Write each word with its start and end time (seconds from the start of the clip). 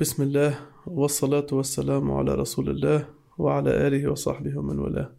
بسم 0.00 0.22
الله 0.22 0.58
والصلاة 0.86 1.46
والسلام 1.52 2.10
على 2.10 2.34
رسول 2.34 2.70
الله 2.70 3.08
وعلى 3.38 3.86
آله 3.86 4.10
وصحبه 4.10 4.58
ومن 4.58 4.78
والاه. 4.78 5.12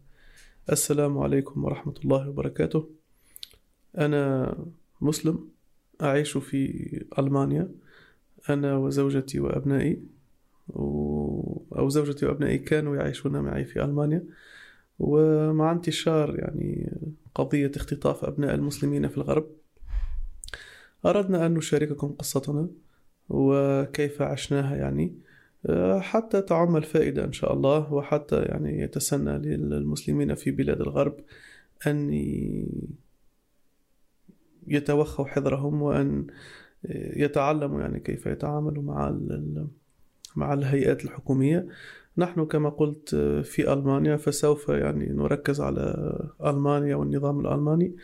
السلام 0.72 1.18
عليكم 1.18 1.64
ورحمة 1.64 1.94
الله 2.04 2.28
وبركاته. 2.28 2.90
أنا 3.98 4.54
مسلم 5.00 5.48
أعيش 6.02 6.38
في 6.38 7.04
ألمانيا. 7.18 7.68
أنا 8.50 8.76
وزوجتي 8.76 9.40
وأبنائي 9.40 10.02
أو 10.76 11.88
زوجتي 11.88 12.26
وأبنائي 12.26 12.58
كانوا 12.58 12.96
يعيشون 12.96 13.40
معي 13.40 13.64
في 13.64 13.84
ألمانيا. 13.84 14.24
ومع 14.98 15.72
انتشار 15.72 16.38
يعني 16.38 16.92
قضية 17.34 17.72
اختطاف 17.76 18.24
أبناء 18.24 18.54
المسلمين 18.54 19.08
في 19.08 19.16
الغرب 19.16 19.46
أردنا 21.06 21.46
أن 21.46 21.54
نشارككم 21.54 22.08
قصتنا. 22.08 22.68
وكيف 23.28 24.22
عشناها 24.22 24.76
يعني. 24.76 25.14
حتى 25.98 26.42
تعم 26.42 26.76
الفائدة 26.76 27.24
إن 27.24 27.32
شاء 27.32 27.52
الله 27.52 27.92
وحتى 27.92 28.42
يعني 28.42 28.82
يتسنى 28.82 29.38
للمسلمين 29.38 30.34
في 30.34 30.50
بلاد 30.50 30.80
الغرب 30.80 31.14
أن 31.86 32.12
يتوخوا 34.66 35.26
حذرهم 35.26 35.82
وأن 35.82 36.26
يتعلموا 37.16 37.80
يعني 37.80 38.00
كيف 38.00 38.26
يتعاملوا 38.26 38.82
مع 38.82 39.18
مع 40.36 40.52
الهيئات 40.54 41.04
الحكومية. 41.04 41.68
نحن 42.18 42.44
كما 42.44 42.68
قلت 42.68 43.14
في 43.44 43.72
ألمانيا 43.72 44.16
فسوف 44.16 44.68
يعني 44.68 45.06
نركز 45.06 45.60
على 45.60 46.12
ألمانيا 46.46 46.96
والنظام 46.96 47.40
الألماني. 47.40 47.96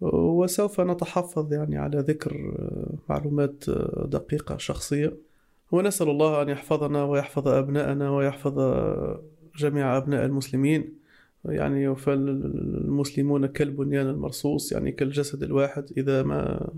وسوف 0.00 0.80
نتحفظ 0.80 1.52
يعني 1.52 1.78
على 1.78 1.98
ذكر 1.98 2.54
معلومات 3.08 3.64
دقيقة 4.04 4.56
شخصية. 4.56 5.16
ونسأل 5.72 6.08
الله 6.08 6.42
أن 6.42 6.48
يحفظنا 6.48 7.04
ويحفظ 7.04 7.48
أبناءنا 7.48 8.10
ويحفظ 8.10 8.58
جميع 9.56 9.96
أبناء 9.96 10.24
المسلمين. 10.24 10.98
يعني 11.44 11.96
فالمسلمون 11.96 13.46
كالبنيان 13.46 14.06
المرصوص 14.06 14.72
يعني 14.72 14.92
كالجسد 14.92 15.42
الواحد. 15.42 15.92
إذا 15.96 16.22
ما 16.22 16.70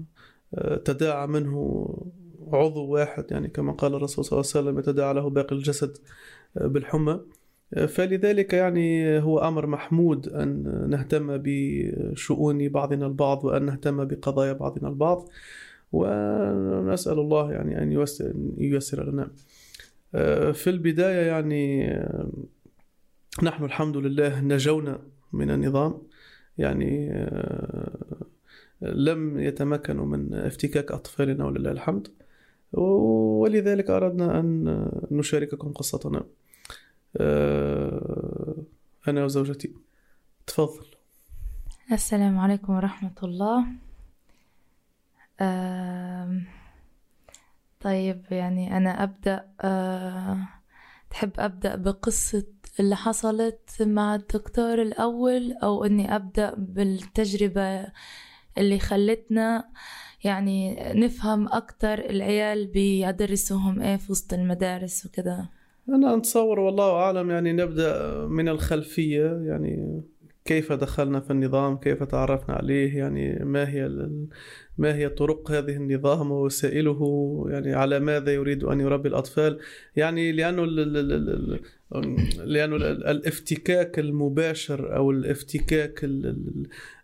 تداعى 0.85 1.27
منه 1.27 1.89
عضو 2.53 2.87
واحد 2.87 3.25
يعني 3.31 3.49
كما 3.49 3.73
قال 3.73 3.95
الرسول 3.95 4.25
صلى 4.25 4.33
الله 4.41 4.51
عليه 4.55 4.69
وسلم 4.69 4.79
يتداعى 4.79 5.15
له 5.15 5.31
باقي 5.31 5.57
الجسد 5.57 5.97
بالحمى. 6.57 7.21
فلذلك 7.89 8.53
يعني 8.53 9.19
هو 9.19 9.39
أمر 9.39 9.67
محمود 9.67 10.29
أن 10.29 10.87
نهتم 10.91 11.37
بشؤون 11.45 12.69
بعضنا 12.69 13.07
البعض 13.07 13.45
وأن 13.45 13.63
نهتم 13.67 14.05
بقضايا 14.05 14.53
بعضنا 14.53 14.89
البعض 14.89 15.29
ونسأل 15.93 17.19
الله 17.19 17.53
يعني 17.53 17.83
أن 17.83 18.07
ييسر 18.59 19.11
لنا 19.11 19.31
في 20.53 20.71
البداية 20.71 21.27
يعني 21.27 21.91
نحن 23.43 23.65
الحمد 23.65 23.97
لله 23.97 24.41
نجونا 24.41 24.99
من 25.33 25.51
النظام. 25.51 26.03
يعني 26.59 27.13
لم 28.83 29.39
يتمكنوا 29.39 30.07
من 30.07 30.35
افتكاك 30.35 30.93
أطفالنا 30.93 31.45
ولله 31.45 31.71
الحمد 31.71 32.09
ولذلك 32.73 33.91
أردنا 33.91 34.41
أن 34.41 34.89
نشارككم 35.11 35.73
قصتنا. 35.73 36.19
آه، 36.19 36.40
أنا 39.09 39.25
وزوجتي. 39.25 39.75
تفضل. 40.47 40.87
السلام 41.93 42.39
عليكم 42.39 42.73
ورحمة 42.73 43.15
الله. 43.23 43.65
طيب 47.81 48.25
يعني 48.31 48.77
أنا 48.77 49.03
أبدأ 49.03 49.51
آه، 49.61 50.49
تحب 51.11 51.31
أبدأ 51.39 51.77
بقصة 51.77 52.47
اللي 52.81 52.97
حصلت 52.97 53.71
مع 53.81 54.15
الدكتور 54.15 54.83
الأول 54.83 55.53
أو 55.53 55.85
إني 55.85 56.17
أبدأ 56.17 56.55
بالتجربة 56.59 57.87
اللي 58.59 58.79
خلتنا 58.79 59.69
يعني 60.25 60.77
نفهم 60.93 61.49
أكتر 61.49 61.99
العيال 62.11 62.67
بيدرسوهم 62.67 63.81
إيه 63.83 63.97
في 63.97 64.13
وسط 64.13 64.33
المدارس 64.33 65.07
وكده؟ 65.07 65.49
أنا 65.95 66.17
أتصور 66.17 66.61
والله 66.61 66.93
أعلم 66.93 67.31
يعني 67.31 67.53
نبدأ 67.53 68.17
من 68.27 68.49
الخلفية 68.49 69.25
يعني 69.25 70.03
كيف 70.45 70.73
دخلنا 70.73 71.21
في 71.21 71.31
النظام 71.31 71.77
كيف 71.77 72.03
تعرفنا 72.03 72.55
عليه 72.55 72.99
يعني 72.99 73.45
ما 73.45 73.69
هي 73.69 74.09
ما 74.79 74.95
هي 74.95 75.09
طرق 75.09 75.51
هذه 75.51 75.77
النظام 75.77 76.31
ووسائله 76.31 77.45
يعني 77.51 77.75
على 77.75 78.01
ماذا 78.01 78.35
يريد 78.35 78.65
أن 78.65 78.81
يربي 78.81 79.09
الأطفال؟ 79.09 79.59
يعني 79.97 80.33
لأنه 80.33 80.65
لأنه 82.45 82.77
الافتكاك 82.77 83.99
المباشر 83.99 84.97
أو 84.97 85.11
الافتكاك 85.11 86.05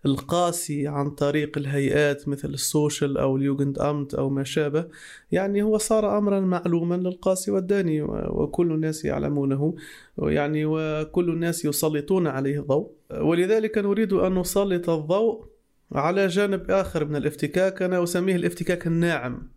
القاسي 0.06 0.88
عن 0.88 1.10
طريق 1.10 1.58
الهيئات 1.58 2.28
مثل 2.28 2.48
السوشيال 2.48 3.18
أو 3.18 3.36
اليوجند 3.36 3.78
أمت 3.78 4.14
أو 4.14 4.30
ما 4.30 4.44
شابه 4.44 4.88
يعني 5.32 5.62
هو 5.62 5.78
صار 5.78 6.18
أمرا 6.18 6.40
معلوما 6.40 6.94
للقاسي 6.94 7.50
والداني 7.50 8.02
وكل 8.02 8.72
الناس 8.72 9.04
يعلمونه 9.04 9.74
يعني 10.18 10.64
وكل 10.64 11.30
الناس 11.30 11.64
يسلطون 11.64 12.26
عليه 12.26 12.60
الضوء. 12.60 12.90
ولذلك 13.10 13.78
نريد 13.78 14.12
أن 14.12 14.34
نسلط 14.34 14.90
الضوء 14.90 15.46
على 15.92 16.26
جانب 16.26 16.70
آخر 16.70 17.04
من 17.04 17.16
الافتكاك 17.16 17.82
أنا 17.82 18.02
أسميه 18.02 18.36
الافتكاك 18.36 18.86
الناعم. 18.86 19.50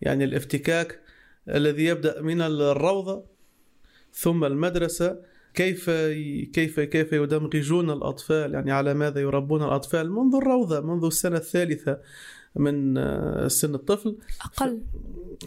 يعني 0.00 0.24
الافتكاك 0.24 1.00
الذي 1.48 1.84
يبدأ 1.84 2.22
من 2.22 2.40
الروضة 2.40 3.33
ثم 4.14 4.44
المدرسة 4.44 5.18
كيف 5.54 5.90
كيف 6.52 6.80
كيف 6.80 7.12
يدمغجون 7.12 7.90
الأطفال؟ 7.90 8.54
يعني 8.54 8.72
على 8.72 8.94
ماذا 8.94 9.20
يربون 9.20 9.62
الأطفال؟ 9.62 10.12
منذ 10.12 10.34
الروضة 10.34 10.80
منذ 10.80 11.04
السنة 11.04 11.36
الثالثة 11.36 11.98
من 12.56 12.94
سن 13.48 13.74
الطفل. 13.74 14.16
أقل. 14.44 14.82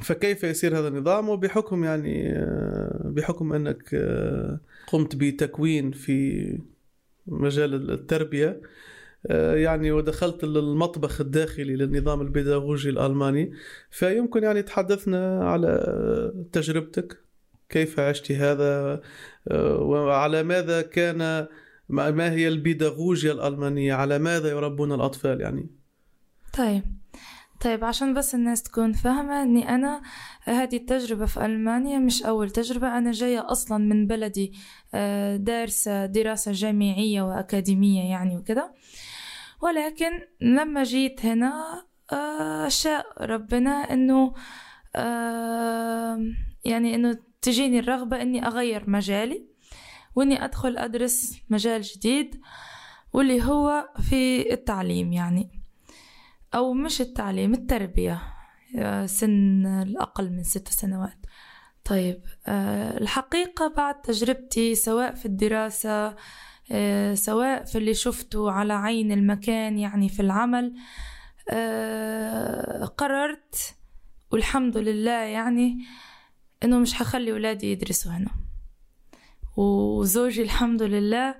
فكيف 0.01 0.43
يصير 0.43 0.79
هذا 0.79 0.87
النظام؟ 0.87 1.29
وبحكم 1.29 1.83
يعني 1.83 2.33
بحكم 3.05 3.53
أنك 3.53 3.95
قمت 4.87 5.15
بتكوين 5.15 5.91
في 5.91 6.59
مجال 7.27 7.91
التربية 7.91 8.61
يعني 9.29 9.91
ودخلت 9.91 10.43
للمطبخ 10.43 11.21
الداخلي 11.21 11.75
للنظام 11.75 12.21
البيداغوجي 12.21 12.89
الألماني 12.89 13.51
فيمكن 13.89 14.43
يعني 14.43 14.61
تحدثنا 14.61 15.49
على 15.49 16.43
تجربتك. 16.51 17.26
كيف 17.69 17.99
عشت 17.99 18.31
هذا 18.31 19.01
وعلى 19.81 20.43
ماذا 20.43 20.81
كان 20.81 21.47
ما 21.89 22.31
هي 22.31 22.47
البيداغوجيا 22.47 23.31
الألمانية؟ 23.31 23.93
على 23.93 24.19
ماذا 24.19 24.49
يربون 24.49 24.91
الأطفال 24.91 25.41
يعني؟ 25.41 25.69
طيب 26.57 26.83
طيب 27.61 27.83
عشان 27.83 28.13
بس 28.13 28.35
الناس 28.35 28.63
تكون 28.63 28.93
فاهمة 28.93 29.43
إني 29.43 29.69
أنا 29.69 30.01
هذه 30.43 30.75
التجربة 30.77 31.25
في 31.25 31.45
ألمانيا 31.45 31.99
مش 31.99 32.23
أول 32.23 32.49
تجربة 32.49 32.97
أنا 32.97 33.11
جاية 33.11 33.51
أصلا 33.51 33.77
من 33.77 34.07
بلدي 34.07 34.53
دارسة 35.35 36.05
دراسة 36.05 36.51
جامعية 36.51 37.21
وأكاديمية 37.21 38.09
يعني 38.09 38.37
وكده. 38.37 38.73
ولكن 39.61 40.11
لما 40.41 40.83
جيت 40.83 41.25
هنا 41.25 41.83
شاء 42.67 43.05
ربنا 43.21 43.71
إنه 43.71 44.33
يعني 46.65 46.95
إنه 46.95 47.17
تجيني 47.41 47.79
الرغبة 47.79 48.21
إني 48.21 48.47
أغير 48.47 48.89
مجالي 48.89 49.47
وإني 50.15 50.45
أدخل 50.45 50.77
أدرس 50.77 51.39
مجال 51.49 51.81
جديد 51.81 52.41
واللي 53.13 53.43
هو 53.43 53.89
في 54.09 54.53
التعليم 54.53 55.13
يعني. 55.13 55.61
أو 56.55 56.73
مش 56.73 57.01
التعليم 57.01 57.53
التربية. 57.53 58.21
سن 59.05 59.65
الأقل 59.65 60.29
من 60.29 60.43
ست 60.43 60.67
سنوات. 60.67 61.17
طيب 61.85 62.21
الحقيقة 63.01 63.73
بعد 63.77 64.01
تجربتي 64.01 64.75
سواء 64.75 65.15
في 65.15 65.25
الدراسة 65.25 66.15
سواء 67.13 67.63
في 67.63 67.77
اللي 67.77 67.93
شفته 67.93 68.51
على 68.51 68.73
عين 68.73 69.11
المكان 69.11 69.79
يعني 69.79 70.09
في 70.09 70.21
العمل 70.21 70.73
قررت 72.97 73.75
والحمد 74.31 74.77
لله 74.77 75.11
يعني 75.11 75.85
إنه 76.63 76.79
مش 76.79 77.01
هخلي 77.01 77.31
ولادي 77.31 77.71
يدرسوا 77.71 78.11
هنا. 78.11 78.31
وزوجي 79.57 80.41
الحمد 80.41 80.83
لله 80.83 81.35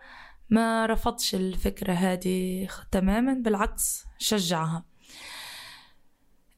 ما 0.49 0.85
رفضش 0.85 1.35
الفكرة 1.35 1.93
هذه 1.93 2.67
تماما 2.91 3.33
بالعكس 3.33 4.03
شجعها. 4.17 4.85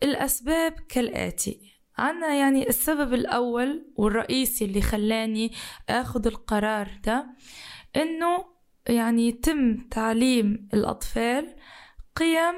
الأسباب 0.03 0.73
كالآتي. 0.89 1.79
أنا 1.99 2.35
يعني 2.35 2.69
السبب 2.69 3.13
الأول 3.13 3.93
والرئيسي 3.95 4.65
اللي 4.65 4.81
خلاني 4.81 5.53
أخذ 5.89 6.27
القرار 6.27 6.99
ده 7.03 7.27
إنه 7.95 8.45
يعني 8.87 9.27
يتم 9.27 9.77
تعليم 9.91 10.69
الأطفال 10.73 11.55
قيم 12.15 12.55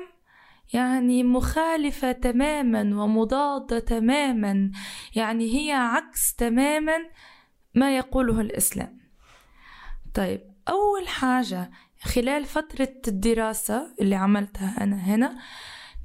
يعني 0.73 1.23
مخالفة 1.23 2.11
تماما 2.11 2.81
ومضادة 2.81 3.79
تماما 3.79 4.71
يعني 5.15 5.55
هي 5.55 5.71
عكس 5.71 6.35
تماما 6.35 6.97
ما 7.75 7.97
يقوله 7.97 8.41
الإسلام. 8.41 8.99
طيب 10.13 10.41
أول 10.69 11.07
حاجة 11.07 11.71
خلال 12.01 12.45
فترة 12.45 12.93
الدراسة 13.07 13.95
اللي 14.01 14.15
عملتها 14.15 14.83
أنا 14.83 14.95
هنا 14.95 15.39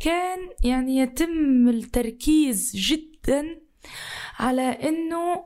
كان 0.01 0.39
يعني 0.65 0.97
يتم 0.97 1.69
التركيز 1.69 2.73
جدا 2.77 3.61
على 4.39 4.63
إنه 4.63 5.45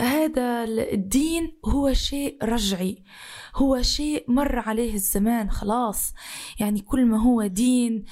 هذا 0.00 0.64
الدين 0.64 1.58
هو 1.64 1.92
شيء 1.92 2.44
رجعي. 2.44 3.04
هو 3.56 3.82
شيء 3.82 4.24
مر 4.28 4.58
عليه 4.58 4.94
الزمان 4.94 5.50
خلاص. 5.50 6.12
يعني 6.60 6.80
كل 6.80 7.04
ما 7.06 7.22
هو 7.22 7.46
دين 7.46 8.04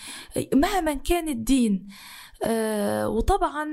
مهما 0.54 0.94
كان 0.94 1.28
الدين 1.28 1.88
آه 2.44 3.08
وطبعا 3.08 3.66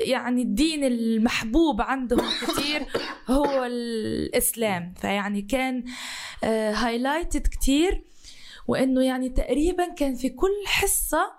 يعني 0.00 0.42
الدين 0.42 0.84
المحبوب 0.84 1.80
عندهم 1.80 2.28
كثير 2.42 2.86
هو 3.30 3.64
الإسلام. 3.64 4.94
فيعني 5.00 5.42
كان 5.42 5.84
آه 6.44 6.72
هايلايتد 6.72 7.46
كثير 7.46 8.04
وإنه 8.68 9.04
يعني 9.04 9.28
تقريبا 9.28 9.94
كان 9.94 10.14
في 10.14 10.28
كل 10.28 10.64
حصة 10.66 11.32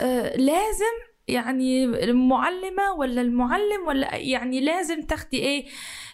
آه 0.00 0.36
لازم 0.36 1.07
يعني 1.28 1.84
المعلمة 1.84 2.92
ولا 2.98 3.20
المعلم 3.20 3.86
ولا 3.86 4.14
يعني 4.16 4.60
لازم 4.60 5.02
تاخدي 5.02 5.36
إيه 5.38 5.66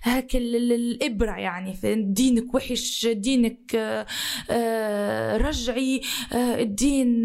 هاك 0.02 0.36
الإبرة 0.36 1.32
يعني 1.36 1.74
في 1.74 1.94
دينك 1.94 2.54
وحش 2.54 3.06
دينك 3.06 3.74
رجعي 5.40 6.00
الدين 6.34 7.24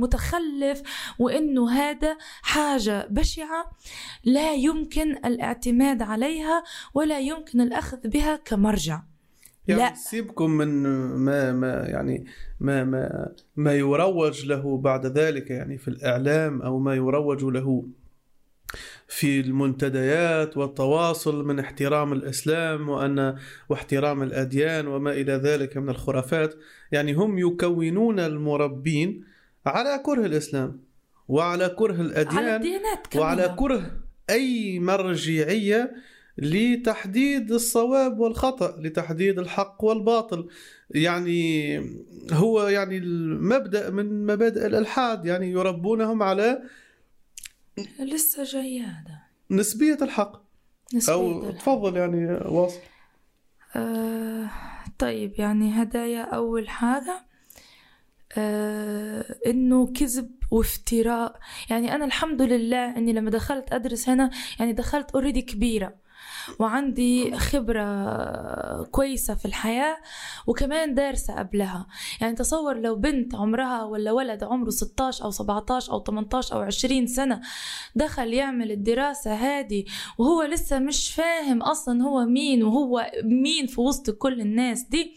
متخلف 0.00 0.82
وإنه 1.18 1.70
هذا 1.70 2.16
حاجة 2.42 3.06
بشعة 3.10 3.70
لا 4.24 4.52
يمكن 4.54 5.10
الاعتماد 5.12 6.02
عليها 6.02 6.62
ولا 6.94 7.18
يمكن 7.18 7.60
الأخذ 7.60 8.08
بها 8.08 8.36
كمرجع. 8.36 9.11
يعني 9.68 9.80
لا 9.80 9.94
سيبكم 9.94 10.50
من 10.50 10.82
ما 11.16 11.52
ما 11.52 11.86
يعني 11.88 12.24
ما 12.60 12.84
ما 12.84 13.32
ما 13.56 13.74
يروج 13.74 14.46
له 14.46 14.78
بعد 14.78 15.06
ذلك 15.06 15.50
يعني 15.50 15.78
في 15.78 15.88
الإعلام 15.88 16.62
أو 16.62 16.78
ما 16.78 16.94
يروج 16.94 17.44
له 17.44 17.84
في 19.08 19.40
المنتديات 19.40 20.56
والتواصل 20.56 21.44
من 21.44 21.58
احترام 21.58 22.12
الإسلام 22.12 22.88
وأن 22.88 23.36
واحترام 23.68 24.22
الأديان 24.22 24.86
وما 24.86 25.12
إلى 25.12 25.32
ذلك 25.32 25.76
من 25.76 25.88
الخرافات 25.88 26.54
يعني 26.92 27.12
هم 27.12 27.38
يكونون 27.38 28.20
المربين 28.20 29.24
على 29.66 30.02
كره 30.04 30.26
الإسلام 30.26 30.80
وعلى 31.28 31.68
كره 31.68 32.00
الأديان 32.00 32.44
على. 32.44 32.58
وعلى 33.16 33.54
كره 33.58 33.90
أي 34.30 34.78
مرجعية 34.78 35.94
لتحديد 36.38 37.52
الصواب 37.52 38.18
والخطأ 38.18 38.76
لتحديد 38.80 39.38
الحق 39.38 39.84
والباطل. 39.84 40.48
يعني 40.90 41.78
هو 42.32 42.68
يعني 42.68 42.98
المبدأ 42.98 43.90
من 43.90 44.26
مبادئ 44.26 44.66
الإلحاد 44.66 45.26
يعني 45.26 45.50
يربونهم 45.50 46.22
على 46.22 46.62
لسه 48.00 48.44
جاي 48.44 48.80
هذا. 48.80 49.18
نسبية 49.50 49.98
الحق. 50.02 50.42
نسبية 50.94 51.14
أو 51.14 51.48
الحق. 51.48 51.58
تفضل 51.58 51.96
يعني 51.96 52.32
واصل. 52.32 52.80
آه 53.76 54.50
طيب 54.98 55.32
يعني 55.38 55.82
هدايا 55.82 56.22
أول 56.22 56.68
حاجة 56.68 57.26
آه 58.38 59.36
إنه 59.46 59.86
كذب 59.86 60.30
وافتراء. 60.50 61.38
يعني 61.70 61.94
أنا 61.94 62.04
الحمد 62.04 62.42
لله 62.42 62.96
إني 62.96 63.12
لما 63.12 63.30
دخلت 63.30 63.72
أدرس 63.72 64.08
هنا 64.08 64.30
يعني 64.58 64.72
دخلت 64.72 65.10
أوريدي 65.10 65.42
كبيرة. 65.42 66.01
وعندي 66.58 67.36
خبرة 67.38 68.82
كويسة 68.82 69.34
في 69.34 69.44
الحياة 69.44 69.96
وكمان 70.46 70.94
دارسة 70.94 71.34
قبلها. 71.34 71.86
يعني 72.20 72.34
تصور 72.34 72.76
لو 72.76 72.96
بنت 72.96 73.34
عمرها 73.34 73.84
ولا 73.84 74.12
ولد 74.12 74.44
عمره 74.44 74.70
16 74.70 75.24
أو 75.24 75.30
17 75.30 75.92
أو 75.92 76.04
18 76.04 76.56
أو 76.56 76.60
20 76.60 77.06
سنة 77.06 77.40
دخل 77.94 78.32
يعمل 78.32 78.72
الدراسة 78.72 79.34
هذه 79.34 79.84
وهو 80.18 80.42
لسه 80.42 80.78
مش 80.78 81.14
فاهم 81.14 81.62
أصلا 81.62 82.02
هو 82.02 82.24
مين 82.24 82.62
وهو 82.64 83.10
مين 83.24 83.66
في 83.66 83.80
وسط 83.80 84.10
كل 84.10 84.40
الناس 84.40 84.82
دي 84.82 85.14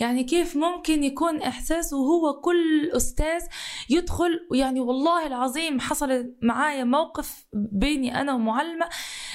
يعني 0.00 0.24
كيف 0.24 0.56
ممكن 0.56 1.04
يكون 1.04 1.42
إحساسه 1.42 1.96
وهو 1.96 2.40
كل 2.40 2.90
أستاذ 2.96 3.42
يدخل؟ 3.90 4.40
يعني 4.54 4.80
والله 4.80 5.26
العظيم 5.26 5.80
حصل 5.80 6.34
معايا 6.42 6.84
موقف 6.84 7.46
بيني 7.52 8.20
أنا 8.20 8.34
ومعلمة 8.34 8.88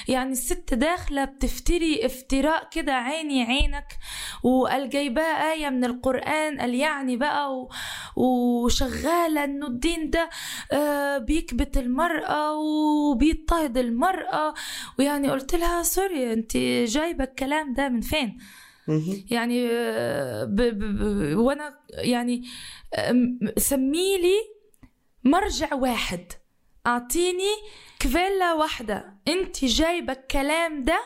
يعني 0.08 0.30
الست 0.32 0.74
داخلة 0.74 1.24
بتفتري 1.24 2.06
افتراء 2.06 2.68
كده 2.72 2.92
عيني 2.94 3.42
عينك 3.42 3.84
وقال 4.42 4.90
جايباه 4.90 5.52
آية 5.52 5.68
من 5.70 5.84
القرآن 5.84 6.60
قال 6.60 6.74
يعني 6.74 7.16
بقى 7.16 7.54
و... 7.56 7.68
وشغالة 8.16 9.44
إنه 9.44 9.66
الدين 9.66 10.10
ده 10.10 10.30
آه 10.72 11.18
بيكبت 11.18 11.76
المرأة 11.76 12.54
وبيضطهد 12.54 13.78
المرأة. 13.78 14.54
ويعني 14.98 15.30
قلت 15.30 15.54
لها 15.54 15.82
سوري 15.82 16.32
أنت 16.32 16.56
جايبة 16.86 17.24
الكلام 17.24 17.72
ده 17.72 17.88
من 17.88 18.00
فين؟ 18.00 18.38
يعني 19.30 19.68
ب 20.46 20.56
ب 20.60 20.98
ب 20.98 21.36
وأنا 21.36 21.78
يعني 21.90 22.42
سميلي 23.56 24.36
مرجع 25.24 25.74
واحد. 25.74 26.32
أعطيني 26.88 27.54
كفيلا 28.00 28.52
واحدة. 28.52 29.14
أنت 29.28 29.64
جايبة 29.64 30.12
الكلام 30.12 30.84
ده 30.84 31.00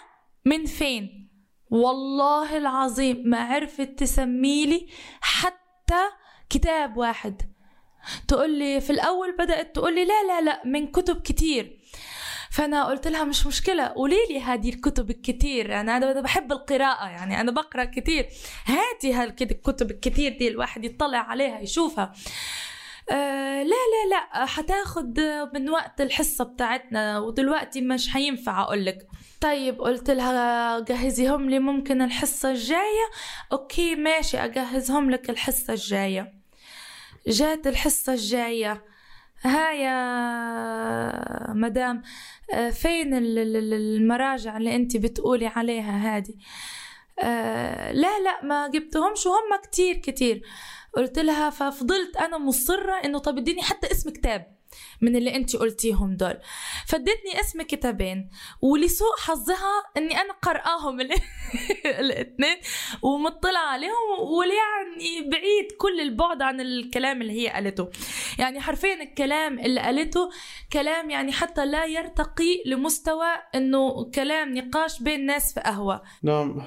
من 0.45 0.67
فين؟ 0.67 1.29
والله 1.71 2.57
العظيم 2.57 3.23
ما 3.29 3.39
عرفت 3.39 3.99
تسميلي 3.99 4.87
حتى 5.21 6.03
كتاب 6.51 6.97
واحد. 6.97 7.43
تقولي 8.29 8.81
في 8.81 8.91
الأول 8.91 9.37
بدأت 9.37 9.75
تقولي 9.75 10.05
لا 10.05 10.23
لا 10.29 10.41
لا 10.41 10.63
من 10.65 10.87
كتب 10.87 11.21
كتير. 11.23 11.79
فأنا 12.51 12.85
قلت 12.85 13.09
لها 13.09 13.25
مش 13.25 13.47
مشكلة 13.47 13.85
قولي 13.85 14.27
لي 14.31 14.41
هذه 14.41 14.69
الكتب 14.69 15.11
الكتير. 15.11 15.81
أنا 15.81 15.97
أنا 15.97 16.21
بحب 16.21 16.53
القراءة 16.53 17.09
يعني 17.09 17.41
أنا 17.41 17.51
بقرأ 17.51 17.85
كتير. 17.85 18.29
هاتي 18.67 19.13
هالكتب 19.13 19.91
الكتير 19.91 20.39
دي 20.39 20.49
الواحد 20.49 20.85
يطلع 20.85 21.19
عليها 21.19 21.61
يشوفها. 21.61 22.13
آه 23.11 23.63
لا 23.63 23.69
لا 23.69 24.09
لا 24.11 24.47
حتاخد 24.47 25.21
من 25.55 25.71
وقت 25.71 26.01
الحصة 26.01 26.45
بتاعتنا 26.45 27.19
ودلوقتي 27.19 27.81
مش 27.81 28.09
حينفع 28.09 28.63
أقولك 28.63 29.07
طيب 29.41 29.81
قلت 29.81 30.11
لها 30.11 30.81
جهزيهم 30.81 31.51
لي 31.51 31.59
ممكن 31.59 32.03
الحصة 32.03 32.51
الجاية؟ 32.51 33.11
أوكي 33.53 33.95
ماشي 33.95 34.39
أجهزهم 34.39 35.11
لك 35.11 35.31
الحصة 35.31 35.73
الجاية. 35.73 36.33
جات 37.27 37.67
الحصة 37.67 38.13
الجاية. 38.13 38.85
ها 39.43 39.73
يا 39.73 41.53
مدام 41.53 42.03
فين 42.73 43.15
المراجع 43.15 44.57
اللي 44.57 44.77
انت 44.77 44.97
بتقولي 44.97 45.47
عليها 45.47 46.17
هذه؟ 46.17 46.35
آه 47.23 47.93
لا 47.93 48.19
لا 48.19 48.45
ما 48.45 48.69
جبتهمش 48.69 49.27
وهم 49.27 49.61
كتير 49.63 49.95
كتير. 49.97 50.43
قلت 50.97 51.19
لها 51.19 51.51
ففضلت 51.51 52.17
أنا 52.17 52.39
مصرة 52.39 52.93
إنه 53.05 53.19
طب 53.19 53.39
اديني 53.39 53.63
حتى 53.63 53.91
اسم 53.91 54.11
كتاب 54.11 54.63
من 55.01 55.17
اللي 55.17 55.37
انت 55.37 55.57
قلتيهم 55.57 56.17
دول. 56.17 56.39
فادتني 56.87 57.41
اسم 57.41 57.63
كتابين 57.63 58.31
ولسوء 58.61 59.17
حظها 59.19 59.83
إني 59.97 60.21
أنا 60.21 60.33
قرأهم 60.33 61.01
الاثنين 62.01 62.57
ومطلع 63.03 63.61
عليهم 63.61 64.21
ويعني 64.21 65.31
بعيد 65.31 65.73
كل 65.79 66.01
البعد 66.01 66.43
عن 66.43 66.61
الكلام 66.61 67.23
اللي 67.23 67.33
هي 67.33 67.49
قالته. 67.49 67.91
يعني 68.39 68.61
حرفيا 68.61 69.03
الكلام 69.03 69.59
اللي 69.59 69.81
قالته 69.81 70.31
كلام 70.73 71.11
يعني 71.11 71.33
حتى 71.33 71.67
لا 71.67 71.85
يرتقي 71.85 72.63
لمستوى 72.67 73.29
إنه 73.55 74.11
كلام 74.11 74.59
نقاش 74.59 75.03
بين 75.03 75.27
ناس 75.27 75.55
في 75.55 75.61
قهوة. 75.61 76.03
نعم. 76.23 76.63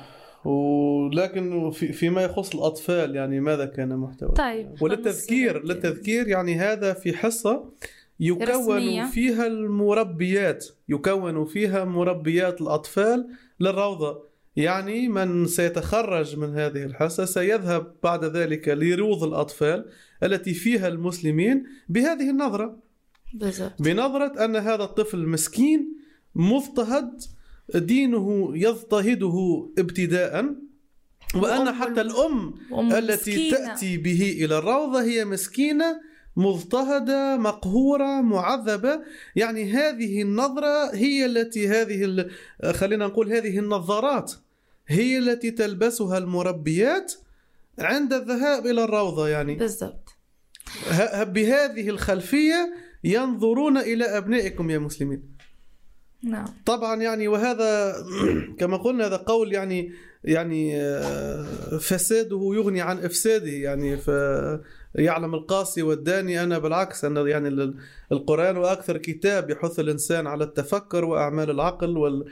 ولكن 0.46 1.72
في 1.72 1.94
فيما 1.94 2.22
يخص 2.22 2.56
الأطفال 2.56 3.16
يعني 3.16 3.40
ماذا 3.40 3.66
كان 3.66 3.98
محتوى؟ 3.98 4.32
طيب 4.32 4.82
وللتذكير 4.82 5.66
للتذكير 5.66 6.28
يعني 6.28 6.56
هذا 6.56 6.94
في 6.94 7.14
حصة 7.14 7.72
يكون 8.20 8.48
رسمية. 8.48 9.06
فيها 9.06 9.48
المربيات 9.48 10.66
يكون 10.90 11.46
فيها 11.46 11.86
مربيات 11.86 12.62
الأطفال 12.62 13.28
للروضة. 13.60 14.36
يعني 14.56 15.08
من 15.08 15.46
سيتخرج 15.46 16.38
من 16.38 16.54
هذه 16.54 16.84
الحصة 16.84 17.26
سيذهب 17.26 17.96
بعد 18.04 18.26
ذلك 18.26 18.68
لروض 18.68 19.24
الأطفال 19.24 19.86
التي 20.24 20.54
فيها 20.54 20.88
المسلمين 20.88 21.64
بهذه 21.90 22.30
النظرة. 22.30 22.80
بالضبط. 23.34 23.82
بنظرة 23.82 24.46
أن 24.46 24.56
هذا 24.56 24.84
الطفل 24.84 25.28
مسكين 25.28 25.98
مضطهد 26.36 27.22
دينه 27.76 28.52
يضطهده 28.54 29.68
ابتداء 29.78 30.56
وأن 31.36 31.72
حتى 31.72 32.02
الأم 32.02 32.54
التي 32.92 33.32
مسكينة. 33.32 33.58
تأتي 33.58 33.98
به 33.98 34.38
إلى 34.46 34.58
الروضة 34.58 35.04
هي 35.04 35.26
مسكينة 35.26 36.02
مضطهدة 36.38 37.38
مقهورة 37.38 38.22
معذبة. 38.22 39.02
يعني 39.36 39.72
هذه 39.72 40.22
النظرة 40.22 40.96
هي 40.96 41.26
التي 41.26 41.68
هذه 41.68 42.28
خلينا 42.72 43.08
نقول 43.08 43.34
هذه 43.34 43.60
النظارات 43.60 44.34
هي 44.88 45.18
التي 45.18 45.52
تلبسها 45.52 46.18
المربيات 46.18 47.14
عند 47.80 48.14
الذهاب 48.14 48.66
إلى 48.66 48.84
الروضة 48.84 49.28
يعني. 49.28 49.56
بالضبط. 49.56 50.16
بهذه 51.22 51.90
الخلفية 51.90 52.74
ينظرون 53.04 53.78
إلى 53.78 54.06
أبنائكم 54.06 54.70
يا 54.70 54.78
مسلمين. 54.78 55.35
نعم. 56.26 56.46
طبعا 56.66 57.02
يعني 57.02 57.28
وهذا 57.28 57.96
كما 58.60 58.78
قلنا 58.78 59.08
هذا 59.08 59.18
قول 59.18 59.54
يعني 59.54 59.92
يعني 60.24 60.82
آه، 60.82 61.78
فساده 61.78 62.52
يغني 62.54 62.82
عن 62.82 63.00
إفساده 63.00 63.52
يعني 63.52 63.98
فيعلم 63.98 65.36
القاسي 65.36 65.82
والداني 65.82 66.44
أنا 66.44 66.58
بالعكس 66.58 67.06
أن 67.06 67.28
يعني 67.28 67.74
القرآن 68.12 68.58
وأكثر 68.58 68.98
كتاب 68.98 69.50
يحث 69.50 69.80
الإنسان 69.80 70.28
على 70.28 70.44
التفكر 70.44 71.06
وأعمال 71.06 71.50
العقل 71.50 71.98
وال 71.98 72.26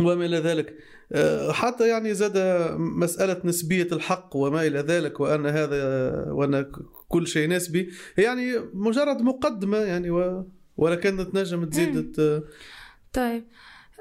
وما 0.00 0.26
إلى 0.26 0.38
ذلك. 0.38 0.74
آه، 1.12 1.52
حتى 1.52 1.88
يعني 1.88 2.14
زاد 2.14 2.38
مسألة 2.78 3.40
نسبية 3.44 3.88
الحق 3.92 4.36
وما 4.36 4.66
إلى 4.66 4.78
ذلك 4.78 5.20
وأن 5.20 5.46
هذا 5.46 6.12
وأن 6.30 6.66
كل 7.08 7.26
شيء 7.26 7.48
نسبي 7.48 7.90
يعني 8.18 8.58
مجرد 8.74 9.22
مقدمة 9.22 9.78
يعني 9.78 10.10
و 10.10 10.46
ولكن 10.76 11.30
تنجم 11.32 11.64
تزيد 11.64 12.14
طيب 13.12 13.48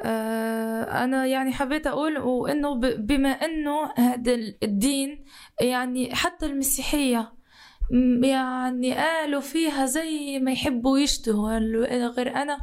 آه 0.01 1.03
أنا 1.03 1.25
يعني 1.25 1.53
حبيت 1.53 1.87
أقول 1.87 2.17
وإنه 2.17 2.75
بما 2.79 3.29
إنه 3.29 3.91
هذا 3.97 4.33
الدين 4.63 5.25
يعني 5.61 6.15
حتى 6.15 6.45
المسيحية 6.45 7.33
يعني 8.23 8.93
قالوا 8.95 9.41
فيها 9.41 9.85
زي 9.85 10.39
ما 10.39 10.51
يحبوا 10.51 10.99
يشتهوا 10.99 11.57
غير 12.07 12.35
أنا 12.35 12.59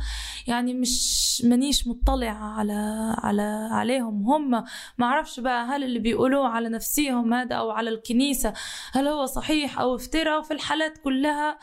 يعني 0.47 0.75
مش 0.75 1.43
مانيش 1.45 1.87
مطلع 1.89 2.31
على 2.59 2.73
على 3.19 3.69
عليهم. 3.73 4.23
هم 4.31 4.51
ما 4.99 5.07
أعرفش 5.07 5.41
بقى 5.41 5.65
هل 5.67 5.85
اللي 5.85 5.99
بيقولوه 5.99 6.49
على 6.49 6.69
نفسيهم 6.69 7.35
هذا 7.35 7.55
أو 7.57 7.71
على 7.71 7.91
الكنيسة 7.91 8.53
هل 8.93 9.09
هو 9.09 9.27
صحيح 9.27 9.81
أو 9.81 9.95
افتراء 9.97 10.43
في 10.43 10.55
الحالات 10.55 10.99
كلها 10.99 11.59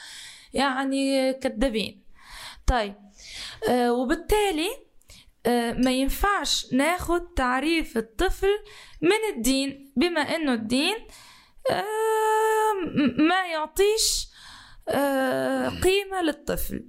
يعني 0.53 1.33
كذابين. 1.33 2.02
طيب. 2.67 2.95
آه 3.69 3.93
وبالتالي 3.93 4.69
آه 5.45 5.71
ما 5.71 5.91
ينفعش 5.91 6.73
ناخد 6.73 7.33
تعريف 7.33 7.97
الطفل 7.97 8.59
من 9.01 9.35
الدين 9.35 9.93
بما 9.95 10.21
إنه 10.21 10.53
الدين 10.53 10.95
ما 13.17 13.45
يعطيش 13.51 14.27
آه، 14.89 15.69
قيمة 15.69 16.21
للطفل. 16.21 16.85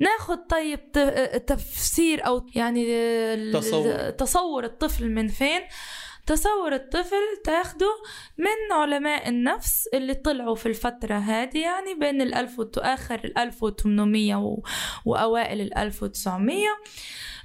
ناخد 0.00 0.46
طيب 0.46 0.92
تفسير 1.46 2.26
أو 2.26 2.46
يعني 2.54 3.52
تصور, 3.52 4.10
تصور 4.10 4.64
الطفل 4.64 5.10
من 5.10 5.28
فين؟ 5.28 5.60
تصور 6.28 6.74
الطفل 6.74 7.42
تاخده 7.44 8.02
من 8.38 8.76
علماء 8.76 9.28
النفس 9.28 9.88
اللي 9.94 10.14
طلعوا 10.14 10.54
في 10.54 10.66
الفترة 10.66 11.14
هذه 11.14 11.58
يعني 11.58 11.94
بين 11.94 12.22
الألف 12.22 12.58
وآخر 12.58 13.20
الألف 13.24 13.62
وثمانمية 13.62 14.56
وأوائل 15.04 15.60
الألف 15.60 16.02
وتسعمية. 16.02 16.68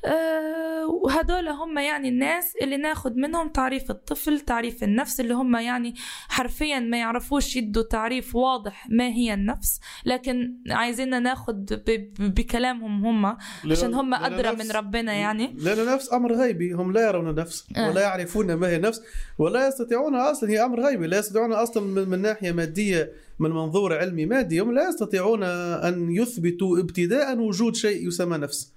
آه، 0.06 0.86
وهدول 0.86 1.48
هم 1.48 1.78
يعني 1.78 2.10
الناس 2.10 2.54
اللي 2.62 2.78
ناخد 2.78 3.18
منهم 3.18 3.50
تعريف 3.50 3.92
الطفل 3.92 4.40
تعريف 4.40 4.84
النفس 4.84 5.20
اللي 5.20 5.34
هم 5.34 5.56
يعني 5.56 5.94
حرفيا 6.28 6.80
ما 6.80 6.98
يعرفوش 6.98 7.56
يدوا 7.56 7.84
تعريف 7.84 8.36
واضح 8.36 8.88
ما 8.90 9.08
هي 9.08 9.34
النفس 9.34 9.80
لكن 10.06 10.54
عايزيننا 10.70 11.20
ناخد 11.20 11.82
بكلامهم 12.20 13.06
هم 13.06 13.38
عشان 13.72 13.94
هم 13.94 14.14
أدرى 14.14 14.56
من 14.56 14.72
ربنا 14.72 15.14
يعني 15.14 15.56
لأن 15.58 15.80
النفس 15.80 16.14
أمر 16.14 16.34
غيبي 16.34 16.74
هم 16.74 16.92
لا 16.92 17.08
يرون 17.08 17.30
النفس 17.30 17.68
آه. 17.78 17.90
ولا 17.90 18.02
يعرفون 18.02 18.54
ما 18.54 18.68
هي 18.68 18.76
النفس 18.76 19.02
ولا 19.38 19.68
يستطيعونها 19.68 20.32
أصلا 20.32 20.50
هي 20.50 20.66
أمر 20.66 20.82
غيبي 20.82 21.08
لا 21.08 21.20
يستطيعونها 21.20 21.64
أصلا 21.64 21.84
من, 21.84 22.10
من 22.10 22.22
ناحية 22.22 22.52
مادية 22.52 23.12
من 23.40 23.50
منظور 23.50 23.94
علمي 23.94 24.26
مادي 24.26 24.60
هم 24.60 24.74
لا 24.74 24.90
يستطيعون 24.90 25.44
أن 25.44 26.12
يثبتوا 26.12 26.80
ابتداء 26.80 27.38
وجود 27.38 27.76
شيء 27.76 28.08
يسمى 28.08 28.38
نفس 28.38 28.74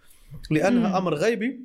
لأنها 0.51 0.89
مم. 0.89 0.97
أمر 0.97 1.15
غيبي 1.15 1.61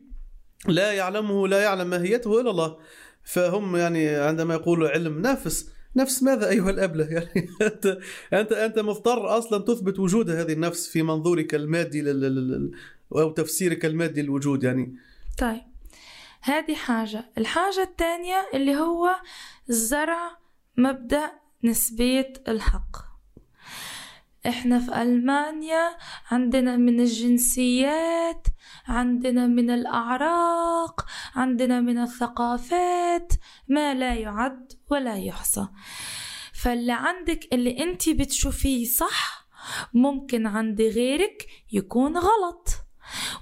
لا 0.68 0.91
يعلمه 0.91 1.48
لا 1.48 1.62
يعلم 1.62 1.89
ماهيته 1.89 2.41
إلا 2.41 2.50
الله. 2.50 2.77
فهم 3.24 3.75
يعني 3.75 4.10
عندما 4.15 4.53
يقولوا 4.53 4.89
علم 4.89 5.22
نفس 5.22 5.70
نفس 5.96 6.24
ماذا 6.24 6.50
أيها 6.50 6.70
الأبله 6.70 7.06
يعني 7.15 7.50
أنت 7.62 7.98
أنت 8.34 8.51
أنت 8.51 8.80
مضطر 8.80 9.38
أصلا 9.38 9.63
تثبت 9.63 10.00
وجود 10.00 10.30
هذه 10.30 10.53
النفس 10.53 10.89
في 10.89 11.03
منظورك 11.03 11.56
المادي 11.56 12.01
لل... 12.01 12.72
أو 13.15 13.32
تفسيرك 13.32 13.86
المادي 13.86 14.22
للوجود 14.22 14.63
يعني. 14.63 14.96
طيب. 15.38 15.62
هذه 16.41 16.75
حاجة. 16.75 17.25
الحاجة 17.38 17.84
الثانية 17.84 18.50
اللي 18.53 18.75
هو 18.75 19.15
زرع 19.68 20.38
مبدأ 20.77 21.32
نسبية 21.63 22.34
الحق. 22.48 23.11
إحنا 24.48 24.79
في 24.79 25.01
ألمانيا 25.01 25.98
عندنا 26.31 26.77
من 26.77 27.00
الجنسيات 27.00 28.48
عندنا 28.88 29.48
من 29.48 29.69
الأعراق 29.69 31.05
عندنا 31.36 31.81
من 31.81 31.98
الثقافات 31.98 33.33
ما 33.67 33.93
لا 33.93 34.15
يعد 34.15 34.74
ولا 34.89 35.15
يحصى. 35.15 35.67
فاللي 36.53 36.91
عندك 36.91 37.53
اللي 37.53 37.83
انت 37.83 38.10
بتشوفيه 38.10 38.86
صح 38.86 39.48
ممكن 39.93 40.48
عند 40.48 40.81
غيرك 40.81 41.48
يكون 41.71 42.17
غلط. 42.17 42.69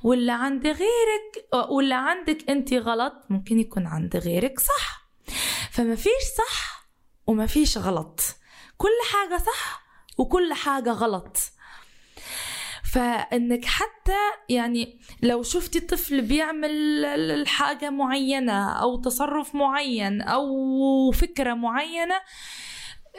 واللي 0.04 0.32
عند 0.32 0.68
غيرك 0.68 1.70
واللي 1.70 1.96
عندك 1.96 2.50
انت 2.50 2.74
غلط 2.74 3.14
ممكن 3.30 3.60
يكون 3.60 3.88
عند 3.88 4.16
غيرك 4.16 4.60
صح. 4.60 5.10
فما 5.72 5.96
فيش 5.96 6.24
صح 6.38 6.90
وما 7.28 7.46
فيش 7.46 7.78
غلط. 7.78 8.22
كل 8.78 8.90
حاجة 9.12 9.38
صح 9.38 9.89
وكل 10.20 10.54
حاجة 10.54 10.92
غلط. 10.92 11.38
فإنك 12.94 13.66
حتى 13.66 14.18
يعني 14.50 15.00
لو 15.22 15.44
شفتي 15.44 15.80
طفل 15.80 16.22
بيعمل 16.22 17.44
حاجة 17.48 17.90
معينة 17.90 18.72
أو 18.72 19.02
تصرف 19.02 19.56
معين 19.56 20.22
أو 20.22 21.12
فكرة 21.12 21.54
معينة 21.54 22.16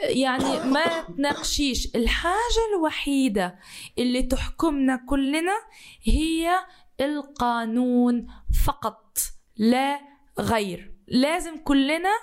يعني 0.03 0.59
ما 0.59 0.83
تناقشيش. 1.17 1.95
الحاجة 1.95 2.61
الوحيدة 2.75 3.59
اللي 3.97 4.23
تحكمنا 4.23 5.05
كلنا 5.09 5.53
هي 6.03 6.51
القانون 7.01 8.27
فقط 8.65 9.17
لا 9.57 9.99
غير. 10.39 10.93
لازم 11.07 11.57
كلنا 11.57 12.13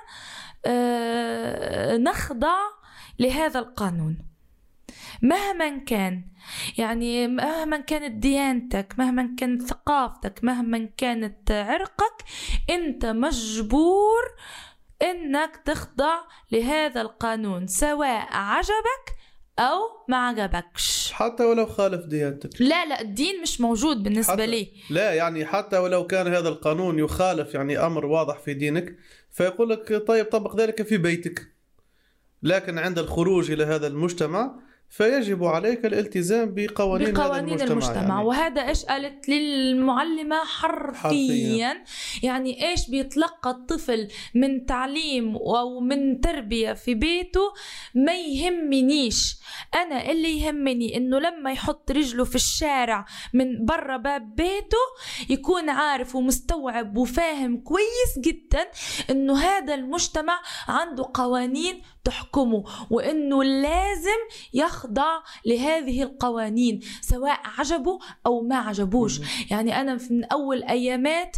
آه، 0.66 1.96
نخضع 1.96 2.56
لهذا 3.18 3.58
القانون. 3.58 4.27
مهما 5.22 5.78
كان 5.78 6.24
يعني 6.78 7.28
مهما 7.28 7.80
كانت 7.80 8.14
ديانتك 8.14 8.94
مهما 8.98 9.34
كانت 9.38 9.62
ثقافتك 9.62 10.44
مهما 10.44 10.88
كانت 10.96 11.50
عرقك 11.50 12.24
أنت 12.70 13.06
مجبور 13.06 14.22
إنك 15.02 15.56
تخضع 15.64 16.18
لهذا 16.52 17.00
القانون 17.00 17.66
سواء 17.66 18.26
عجبك 18.30 19.18
أو 19.58 19.80
ما 20.08 20.16
عجبكش. 20.16 21.12
حتى 21.12 21.44
ولو 21.44 21.66
خالف 21.66 22.04
ديانتك. 22.04 22.50
لا 22.60 22.86
لا 22.86 23.00
الدين 23.00 23.42
مش 23.42 23.60
موجود 23.60 24.02
بالنسبة 24.02 24.44
لي. 24.44 24.72
لا 24.90 25.14
يعني 25.14 25.46
حتى 25.46 25.78
ولو 25.78 26.06
كان 26.06 26.26
هذا 26.26 26.48
القانون 26.48 26.98
يخالف 26.98 27.54
يعني 27.54 27.78
أمر 27.78 28.06
واضح 28.06 28.38
في 28.38 28.54
دينك 28.54 28.96
فيقول 29.30 29.70
لك 29.70 30.06
طيب 30.06 30.26
طبق 30.26 30.56
ذلك 30.56 30.82
في 30.82 30.96
بيتك. 30.96 31.42
لكن 32.42 32.78
عند 32.78 32.98
الخروج 32.98 33.50
إلى 33.50 33.64
هذا 33.64 33.86
المجتمع 33.86 34.67
فيجب 34.90 35.44
عليك 35.44 35.86
الالتزام 35.86 36.54
بقوانين, 36.54 37.12
بقوانين 37.12 37.54
هذا 37.54 37.64
المجتمع, 37.64 37.92
المجتمع. 37.92 38.14
يعني. 38.14 38.26
وهذا 38.26 38.68
إيش 38.68 38.84
قالت 38.84 39.28
للمعلمة 39.28 40.44
حرفيا, 40.44 40.98
حرفيا. 40.98 41.84
يعني 42.22 42.70
إيش 42.70 42.90
بيتلقى 42.90 43.50
الطفل 43.50 44.08
من 44.34 44.66
تعليم 44.66 45.36
أو 45.36 45.80
من 45.80 46.20
تربية 46.20 46.72
في 46.72 46.94
بيته 46.94 47.52
ما 47.94 48.14
يهمنيش. 48.14 49.36
أنا 49.74 50.10
اللي 50.10 50.40
يهمني 50.40 50.96
إنه 50.96 51.18
لما 51.18 51.52
يحط 51.52 51.90
رجله 51.90 52.24
في 52.24 52.34
الشارع 52.34 53.04
من 53.34 53.64
برا 53.64 53.96
باب 53.96 54.34
بيته 54.34 54.84
يكون 55.28 55.68
عارف 55.70 56.14
ومستوعب 56.14 56.96
وفاهم 56.96 57.60
كويس 57.60 58.18
جدا 58.18 58.68
إنه 59.10 59.38
هذا 59.38 59.74
المجتمع 59.74 60.40
عنده 60.68 61.10
قوانين 61.14 61.82
تحكمه 62.08 62.64
وإنه 62.90 63.44
لازم 63.44 64.20
يخضع 64.54 65.22
لهذه 65.46 66.02
القوانين 66.02 66.80
سواء 67.00 67.40
عجبه 67.58 67.98
أو 68.26 68.42
ما 68.42 68.56
عجبوش. 68.56 69.20
يعني 69.50 69.80
أنا 69.80 69.98
من 70.10 70.24
أول 70.24 70.62
أيامات 70.62 71.36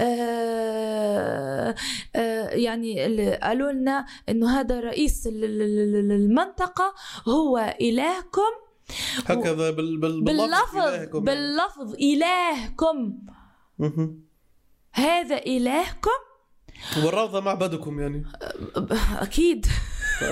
آه 0.00 1.74
آه 2.16 2.48
يعني 2.48 3.10
قالوا 3.36 3.72
لنا 3.72 4.06
إنه 4.28 4.60
هذا 4.60 4.80
رئيس 4.80 5.28
المنطقة 5.32 6.94
هو 7.28 7.76
إلهكم. 7.80 8.52
هكذا 9.26 9.70
بال 9.70 10.00
بال 10.00 10.22
باللفظ 10.24 10.76
إلهكم 10.76 11.26
يعني. 11.28 11.36
باللفظ 11.36 11.94
إلهكم. 11.94 13.18
مهم. 13.78 14.22
هذا 14.92 15.36
إلهكم؟ 15.36 16.20
والروضة 17.04 17.40
معبدكم 17.40 18.00
يعني. 18.00 18.24
أكيد. 19.20 19.66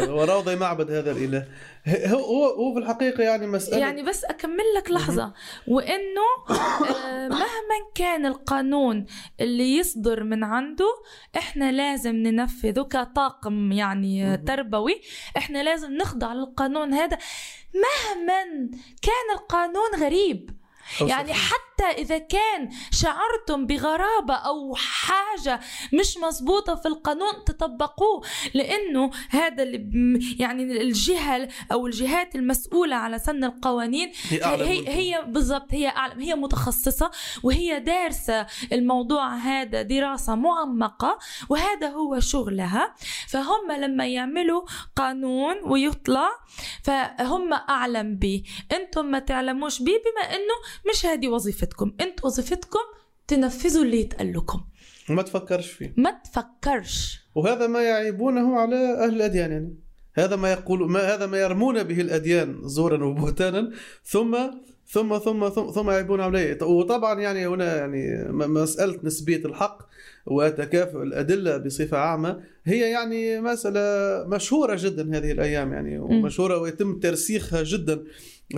وروضة 0.09 0.55
معبد 0.55 0.91
هذا 0.91 1.13
الإله. 1.13 1.47
هو 1.89 2.19
هو 2.19 2.45
هو 2.45 2.75
في 2.75 2.79
الحقيقة 2.81 3.23
يعني 3.23 3.47
مسألة 3.47 3.79
يعني 3.79 4.03
بس 4.03 4.25
أكمل 4.25 4.65
لك 4.77 4.91
لحظة. 4.91 5.33
وإنه 5.69 6.21
آه، 6.51 7.29
مهما 7.29 7.79
كان 7.95 8.27
القانون 8.27 9.07
اللي 9.41 9.77
يصدر 9.77 10.25
من 10.25 10.45
عنده 10.45 11.03
إحنا 11.37 11.73
لازم 11.73 12.17
ننفذه 12.17 12.83
كطاقم 12.83 13.73
يعني 13.73 14.37
تربوي. 14.37 15.01
إحنا 15.37 15.63
لازم 15.63 15.93
نخضع 15.93 16.33
للقانون 16.33 16.95
هذا 16.95 17.19
مهما 17.75 18.71
كان 19.03 19.37
القانون 19.39 19.91
غريب. 20.01 20.60
يعني. 21.01 21.33
حتى 21.33 21.85
إذا 21.99 22.19
كان 22.19 22.71
شعرتم 22.91 23.67
بغرابة 23.67 24.35
أو 24.35 24.75
حاجة 24.75 25.61
مش 25.93 26.19
مزبوطة 26.19 26.75
في 26.75 26.89
القانون 26.89 27.45
تطبقوه 27.47 28.23
لأنه 28.55 29.11
هذا 29.31 29.63
اللي 29.63 30.37
يعني 30.39 30.63
الجهة 30.63 31.49
أو 31.73 31.87
الجهات 31.87 32.35
المسؤولة 32.35 32.97
على 32.97 33.19
سن 33.19 33.45
القوانين 33.45 34.13
هي 34.31 34.41
هي. 34.45 34.89
هي 34.89 35.25
بالضبط 35.27 35.75
هي 35.75 35.89
أعلم 35.89 36.21
هي 36.21 36.35
متخصصة 36.35 37.11
وهي 37.43 37.81
دارسة 37.81 38.47
الموضوع 38.73 39.35
هذا 39.35 39.83
دراسة 39.83 40.35
معمقة 40.35 41.19
وهذا 41.49 41.89
هو 41.89 42.21
شغلها 42.21 42.95
فهم 43.29 43.73
لما 43.73 44.07
يعملوا 44.07 44.63
قانون 44.97 45.57
ويطلع 45.65 46.31
فهم 46.85 47.53
أعلم 47.53 48.17
به 48.17 48.43
أنتم 48.73 49.05
ما 49.07 49.19
تعلموش 49.19 49.83
به 49.83 49.93
بما 49.93 50.35
أنه 50.35 50.55
مش 50.91 51.07
هذه 51.07 51.29
وظيفتكم. 51.29 51.93
أنت 52.01 52.25
وظيفتكم 52.25 52.79
تنفذوا 53.29 53.85
اللي 53.85 54.01
يتقال 54.01 54.33
لكم. 54.33 54.61
ما 55.09 55.23
تفكرش 55.23 55.71
فيه. 55.71 55.95
ما 55.97 56.11
تفكرش. 56.25 57.21
وهذا 57.35 57.67
ما 57.67 57.83
يعيبونه 57.83 58.57
على 58.61 58.77
أهل 58.77 59.15
الأديان 59.15 59.53
يعني. 59.53 59.75
هذا 60.15 60.37
ما 60.37 60.53
يقول 60.53 60.91
ما 60.91 61.15
هذا 61.15 61.27
ما 61.27 61.39
يرمون 61.41 61.83
به 61.83 62.01
الأديان 62.01 62.59
زورا 62.63 63.05
وبهتانا. 63.05 63.71
ثم 64.05 64.37
ثم 64.87 65.19
ثم 65.19 65.49
ثم, 65.49 65.71
ثم 65.71 65.91
يعيبون 65.91 66.21
عليه. 66.21 66.59
وطبعا 66.63 67.21
يعني 67.21 67.47
هنا 67.47 67.77
يعني 67.77 68.25
م- 68.33 68.55
مسألة 68.55 68.99
نسبية 69.03 69.45
الحق 69.45 69.79
وتكافؤ 70.27 71.03
الأدلة 71.03 71.57
بصفة 71.57 71.97
عامة 71.99 72.41
هي 72.65 72.91
يعني 72.91 73.41
مسألة 73.41 73.81
مشهورة 74.29 74.77
جدا 74.81 75.19
هذه 75.19 75.33
الأيام 75.33 75.73
يعني 75.73 75.99
ومشهورة 75.99 76.59
ويتم 76.59 76.99
ترسيخها 76.99 77.63
جدا. 77.63 78.05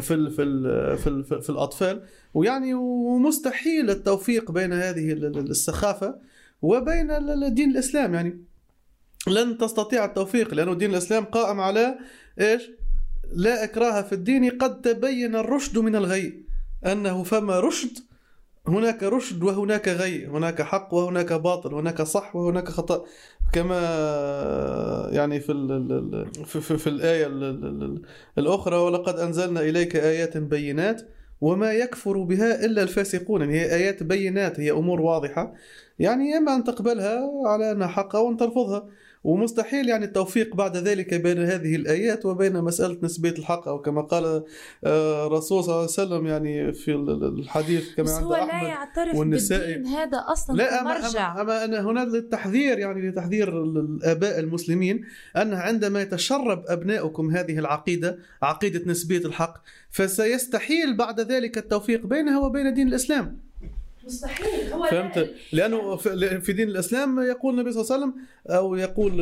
في 0.01 0.15
ال 0.15 0.31
في 0.31 0.43
ال 0.43 0.99
في, 0.99 1.07
ال 1.07 1.43
في 1.43 1.51
الأطفال. 1.51 2.03
ويعني 2.35 2.75
ومستحيل 2.75 3.91
التوفيق 3.91 4.51
بين 4.51 4.73
هذه 4.73 5.13
ال- 5.13 5.25
ال- 5.25 5.51
السخافة 5.51 6.19
وبين 6.63 7.11
ال- 7.11 7.45
الدين 7.45 7.71
الإسلام. 7.71 8.15
يعني 8.15 8.39
لن 9.29 9.59
تستطيع 9.59 10.05
التوفيق 10.05 10.55
لأنه 10.55 10.75
دين 10.75 10.91
الإسلام 10.91 11.25
قائم 11.25 11.61
على 11.61 11.99
إيش؟ 12.41 12.63
لا 13.33 13.65
إكراه 13.65 14.03
في 14.03 14.13
الدين 14.13 14.51
قد 14.51 14.81
تبين 14.81 15.37
الرشد 15.37 15.79
من 15.79 15.97
الغي 15.97 16.43
أنه 16.87 17.23
فما 17.23 17.61
رشد 17.61 17.99
هناك 18.69 19.03
رشد 19.03 19.43
وهناك 19.43 19.89
غي 19.89 20.27
هناك 20.27 20.63
حق 20.63 20.95
وهناك 20.95 21.33
باطل 21.33 21.75
هناك 21.75 22.03
صح 22.03 22.37
وهناك 22.37 22.69
خطأ. 22.69 23.05
كما 23.53 23.79
يعني 25.13 25.41
في 25.41 25.53
ال 25.53 25.73
ال- 25.73 26.45
في, 26.45 26.61
في, 26.61 26.79
في 26.79 26.87
الآية 26.87 27.27
ال- 27.27 27.45
ال- 27.45 27.83
ال- 27.85 28.03
الأخرى 28.39 28.77
ولقد 28.77 29.19
أنزلنا 29.19 29.61
إليك 29.61 29.97
آيات 29.97 30.37
بينات 30.37 31.03
وما 31.41 31.73
يكفر 31.73 32.19
بها 32.23 32.65
إلا 32.65 32.83
الفاسقون. 32.83 33.41
يعني 33.41 33.61
هي 33.61 33.75
آيات 33.75 34.03
بينات 34.03 34.61
هي 34.61 34.71
أمور 34.71 35.01
واضحة. 35.01 35.55
يعني 35.99 36.37
إما 36.39 36.55
أن 36.57 36.65
تقبلها 36.65 37.21
على 37.47 37.73
أنها 37.73 37.87
حق 37.87 38.17
أو 38.17 38.31
أن 38.31 38.37
ترفضها. 38.37 38.89
ومستحيل 39.25 39.89
يعني 39.89 40.05
التوفيق 40.05 40.57
بعد 40.57 40.77
ذلك 40.77 41.15
بين 41.15 41.39
هذه 41.39 41.77
الآيات 41.77 42.27
وبين 42.27 42.63
مسألة 42.63 42.99
نسبية 43.03 43.31
الحق 43.31 43.69
أو 43.69 43.79
كما 43.83 44.03
قال 44.03 44.45
آه، 44.85 45.27
الرسول 45.27 45.65
صلى 45.65 45.71
الله 45.73 45.75
عليه 45.83 45.85
وسلم 45.93 46.27
يعني 46.27 46.73
في 46.73 46.91
ال- 46.93 47.11
ال- 47.11 47.39
الحديث 47.39 47.95
كما 47.95 48.11
عند 48.13 48.25
هو 48.25 48.35
لا 48.35 48.43
أحمد 48.45 48.69
يعترف 48.69 49.15
والنسائي. 49.15 49.75
بالدين 49.75 49.93
هذا 49.93 50.25
أصلا 50.29 50.57
لا 50.57 50.81
أما, 50.81 50.95
كمرجع 51.01 51.33
أما, 51.33 51.41
أما 51.43 51.65
أنا 51.65 51.81
هنا 51.81 52.01
للتحذير 52.05 52.79
يعني 52.79 53.09
لتحذير 53.11 53.63
ال- 53.63 53.79
الآباء 53.79 54.39
المسلمين 54.41 55.05
أن 55.37 55.55
عندما 55.55 56.03
يتشرب 56.03 56.65
أبناؤكم 56.69 57.31
هذه 57.31 57.59
العقيدة 57.59 58.19
عقيدة 58.43 58.83
نسبية 58.91 59.19
الحق 59.27 59.55
فسيستحيل 59.91 60.97
بعد 60.97 61.21
ذلك 61.21 61.59
التوفيق 61.59 62.07
بينها 62.07 62.41
وبين 62.41 62.75
دين 62.75 62.89
الإسلام 62.89 63.39
مستحيل 64.05 64.73
هو 64.73 64.83
فهمت؟ 64.83 65.31
لأنه 65.53 65.97
في 66.41 66.53
دين 66.53 66.69
الإسلام 66.69 67.21
يقول 67.21 67.55
النبي 67.55 67.73
صلى 67.73 67.83
الله 67.83 67.93
عليه 67.93 68.05
وسلم 68.05 68.15
أو 68.47 68.75
يقول 68.75 69.13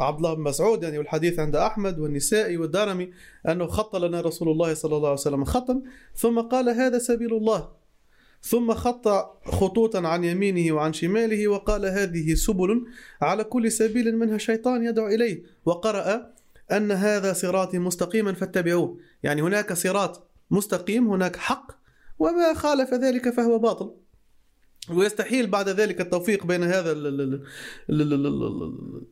عبد 0.00 0.16
الله 0.16 0.34
بن 0.34 0.42
مسعود 0.42 0.82
يعني 0.82 0.98
والحديث 0.98 1.38
عند 1.38 1.56
أحمد 1.56 1.98
والنسائي 1.98 2.56
والدارمي 2.56 3.12
أنه 3.48 3.66
خط 3.66 3.96
لنا 3.96 4.20
رسول 4.20 4.48
الله 4.48 4.74
صلى 4.74 4.96
الله 4.96 5.08
عليه 5.08 5.20
وسلم 5.20 5.44
خطا 5.44 5.82
ثم 6.14 6.40
قال 6.40 6.68
هذا 6.68 6.98
سبيل 6.98 7.34
الله. 7.34 7.68
ثم 8.42 8.74
خط 8.74 9.08
خطوطا 9.44 9.98
عن 9.98 10.24
يمينه 10.24 10.74
وعن 10.74 10.92
شماله 10.92 11.48
وقال 11.48 11.86
هذه 11.86 12.34
سبل 12.34 12.86
على 13.22 13.44
كل 13.44 13.72
سبيل 13.72 14.16
منها 14.16 14.38
شيطان 14.38 14.84
يدعو 14.84 15.06
إليه. 15.06 15.42
وقرأ 15.64 16.26
أن 16.72 16.92
هذا 16.92 17.32
صراطي 17.32 17.78
مستقيما 17.78 18.32
فاتبعوه. 18.32 18.98
يعني 19.22 19.42
هناك 19.42 19.72
صراط 19.72 20.26
مستقيم 20.50 21.08
هناك 21.08 21.36
حق 21.36 21.75
وما 22.18 22.54
خالف 22.54 22.94
ذلك 22.94 23.30
فهو 23.30 23.58
باطل. 23.58 23.94
ويستحيل 24.90 25.46
بعد 25.46 25.68
ذلك 25.68 26.00
التوفيق 26.00 26.46
بين 26.46 26.62
هذا 26.62 26.92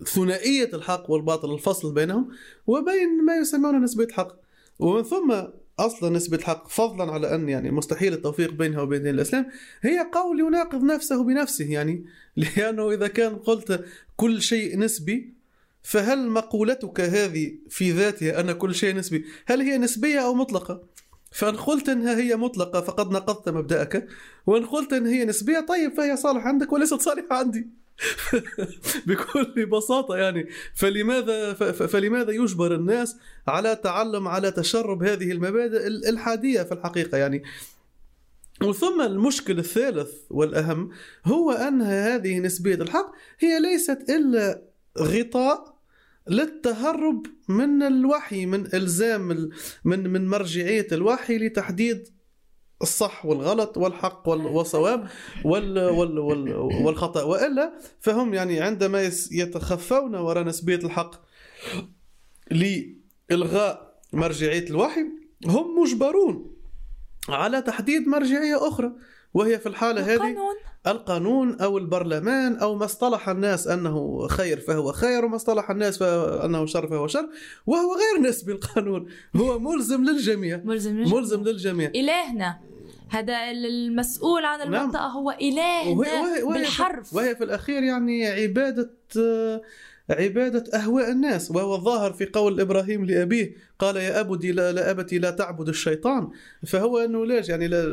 ثنائية 0.04 0.70
الحق 0.74 1.10
والباطل 1.10 1.54
الفصل 1.54 1.94
بينهم 1.94 2.28
وبين 2.66 3.24
ما 3.26 3.36
يسمونه 3.36 3.78
نسبة 3.78 4.04
الحق 4.04 4.36
ومن 4.78 5.02
ثم 5.02 5.34
أصلا 5.78 6.16
نسبة 6.16 6.36
الحق 6.36 6.68
فضلا 6.68 7.12
على 7.12 7.34
أن 7.34 7.48
يعني 7.48 7.70
مستحيل 7.70 8.12
التوفيق 8.12 8.52
بينها 8.52 8.82
وبين 8.82 9.02
دين 9.02 9.14
الإسلام 9.14 9.46
هي 9.82 10.06
قول 10.12 10.40
يناقض 10.40 10.82
نفسه 10.82 11.24
بنفسه 11.24 11.64
يعني. 11.64 12.04
لأنه 12.36 12.90
إذا 12.90 13.08
كان 13.08 13.36
قلت 13.36 13.84
كل 14.16 14.42
شيء 14.42 14.78
نسبي 14.78 15.34
فهل 15.82 16.28
مقولتك 16.28 17.00
هذه 17.00 17.52
في 17.68 17.90
ذاتها 17.90 18.40
أن 18.40 18.52
كل 18.52 18.74
شيء 18.74 18.96
نسبي 18.96 19.24
هل 19.46 19.60
هي 19.60 19.78
نسبية 19.78 20.18
أو 20.18 20.34
مطلقة؟ 20.34 20.82
فإن 21.34 21.56
قلت 21.56 21.88
إنها 21.88 22.16
هي 22.16 22.36
مطلقة 22.36 22.80
فقد 22.80 23.10
نقضت 23.10 23.48
مبدأك 23.48 24.08
وإن 24.46 24.66
قلت 24.66 24.92
إن 24.92 25.06
هي 25.06 25.24
نسبية 25.24 25.60
طيب 25.60 25.92
فهي 25.96 26.16
صالحة 26.16 26.48
عندك 26.48 26.72
وليست 26.72 27.00
صالحة 27.00 27.36
عندي. 27.36 27.68
بكل 29.06 29.66
بساطة 29.66 30.16
يعني 30.16 30.48
فلماذا 30.74 31.52
فلماذا 31.72 32.32
يجبر 32.32 32.74
الناس 32.74 33.16
على 33.48 33.76
تعلم 33.76 34.28
على 34.28 34.50
تشرب 34.50 35.02
هذه 35.02 35.32
المبادئ 35.32 35.86
ال- 35.86 36.06
الحادية 36.08 36.62
في 36.62 36.72
الحقيقة 36.72 37.18
يعني؟ 37.18 37.42
وثم 38.62 39.00
المشكل 39.00 39.58
الثالث 39.58 40.12
والأهم 40.30 40.90
هو 41.26 41.50
أن 41.50 41.82
هذه 41.82 42.38
نسبية 42.38 42.74
الحق 42.74 43.12
هي 43.38 43.60
ليست 43.60 43.98
إلا 44.10 44.62
غطاء 44.98 45.73
للتهرب 46.28 47.26
من 47.48 47.82
الوحي 47.82 48.46
من 48.46 48.74
إلزام 48.74 49.30
ال- 49.30 49.50
من 49.84 50.12
من 50.12 50.28
مرجعية 50.28 50.86
الوحي 50.92 51.38
لتحديد 51.38 52.08
الصح 52.82 53.26
والغلط 53.26 53.76
والحق 53.78 54.28
وال- 54.28 54.46
والصواب 54.46 55.08
وال 55.44 55.78
وال 55.78 56.18
وال 56.18 56.52
والخطأ. 56.56 57.22
وإلا 57.22 57.72
فهم 58.00 58.34
يعني 58.34 58.60
عندما 58.60 59.10
يتخفون 59.32 60.14
وراء 60.14 60.44
نسبية 60.44 60.76
الحق 60.84 61.14
لإلغاء 62.50 64.00
مرجعية 64.12 64.70
الوحي 64.70 65.00
هم 65.46 65.80
مجبرون 65.82 66.56
على 67.28 67.62
تحديد 67.62 68.08
مرجعية 68.08 68.68
أخرى. 68.68 68.92
وهي 69.34 69.58
في 69.58 69.66
الحالة 69.66 70.02
هذه 70.02 70.14
القانون. 70.14 70.54
القانون 70.86 71.60
أو 71.60 71.78
البرلمان 71.78 72.56
أو 72.56 72.74
ما 72.74 72.84
اصطلح 72.84 73.28
الناس 73.28 73.68
أنه 73.68 74.26
خير 74.28 74.60
فهو 74.60 74.92
خير 74.92 75.24
وما 75.24 75.36
اصطلح 75.36 75.70
الناس 75.70 76.02
أنه 76.02 76.66
شر 76.66 76.86
فهو 76.86 77.06
شر 77.06 77.28
وهو 77.66 77.94
غير 77.94 78.28
نسبي 78.28 78.52
القانون 78.52 79.08
هو 79.36 79.58
ملزم 79.58 80.04
للجميع 80.04 80.60
ملزم 80.64 80.96
ملزم 80.96 81.42
للجميع. 81.42 81.90
إلهنا. 81.94 82.58
هذا 83.08 83.50
المسؤول 83.50 84.44
عن 84.44 84.58
نعم. 84.58 84.74
المنطقة 84.74 85.06
هو 85.06 85.30
إلهنا 85.30 85.98
وهي 85.98 86.20
وهي 86.20 86.42
وهي 86.42 86.58
بالحرف. 86.58 87.14
وهي 87.14 87.36
في 87.36 87.44
الأخير 87.44 87.82
يعني 87.82 88.26
عبادة 88.26 88.90
آه، 89.18 89.62
عبادة 90.10 90.78
أهواء 90.78 91.10
الناس 91.10 91.50
وهو 91.50 91.74
الظاهر 91.74 92.12
في 92.12 92.26
قول 92.26 92.60
إبراهيم 92.60 93.04
لأبيه 93.04 93.56
قال 93.78 93.96
يا 93.96 94.20
أبدي 94.20 94.52
لا, 94.52 94.72
لا 94.72 94.90
أبتي 94.90 95.18
لا 95.18 95.30
تعبد 95.30 95.68
الشيطان. 95.68 96.28
فهو 96.66 96.98
أنه 96.98 97.26
ليش 97.26 97.48
يعني 97.48 97.68
لا 97.68 97.84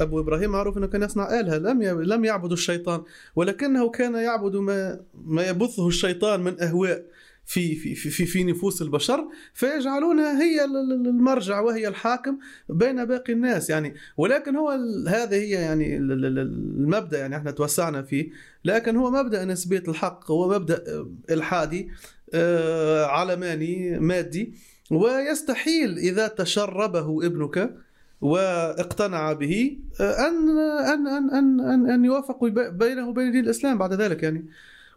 أبو 0.00 0.20
إبراهيم 0.20 0.50
معروف 0.50 0.78
أنه 0.78 0.86
كان 0.86 1.02
يصنع 1.02 1.40
آلهة 1.40 1.58
لم 1.58 1.82
لم 1.82 2.24
يعبد 2.24 2.52
الشيطان 2.52 3.02
ولكنه 3.36 3.90
كان 3.90 4.14
يعبد 4.14 4.56
ما 4.56 5.00
ما 5.24 5.48
يبثه 5.48 5.88
الشيطان 5.88 6.40
من 6.40 6.60
أهواء. 6.62 7.04
في 7.46 7.74
في 7.74 7.94
في 7.94 8.26
في 8.26 8.44
نفوس 8.44 8.82
البشر 8.82 9.28
فيجعلونها 9.54 10.42
هي 10.42 10.64
المرجع 10.64 11.60
وهي 11.60 11.88
الحاكم 11.88 12.38
بين 12.68 13.04
باقي 13.04 13.32
الناس. 13.32 13.70
يعني 13.70 13.94
ولكن 14.16 14.56
هو 14.56 14.70
هذه 15.08 15.34
هي 15.34 15.50
يعني 15.50 15.96
المبدأ 15.96 17.18
يعني 17.18 17.36
إحنا 17.36 17.50
توسعنا 17.50 18.02
فيه. 18.02 18.30
لكن 18.64 18.96
هو 18.96 19.10
مبدأ 19.10 19.44
نسبية 19.44 19.82
الحق 19.88 20.30
هو 20.30 20.48
مبدأ 20.48 21.06
إلحادي 21.30 21.90
آه، 22.34 23.06
علماني 23.06 23.98
مادي. 23.98 24.54
ويستحيل 24.90 25.98
إذا 25.98 26.28
تشربه 26.28 27.26
ابنك 27.26 27.74
واقتنع 28.20 29.32
به 29.32 29.78
أن 30.00 30.58
أن 30.58 31.06
أن 31.06 31.30
أن 31.30 31.60
أن, 31.60 31.90
أن 31.90 32.04
يوافق 32.04 32.44
بينه 32.70 33.08
وبين 33.08 33.32
دين 33.32 33.44
الإسلام 33.44 33.78
بعد 33.78 33.92
ذلك 33.92 34.22
يعني. 34.22 34.44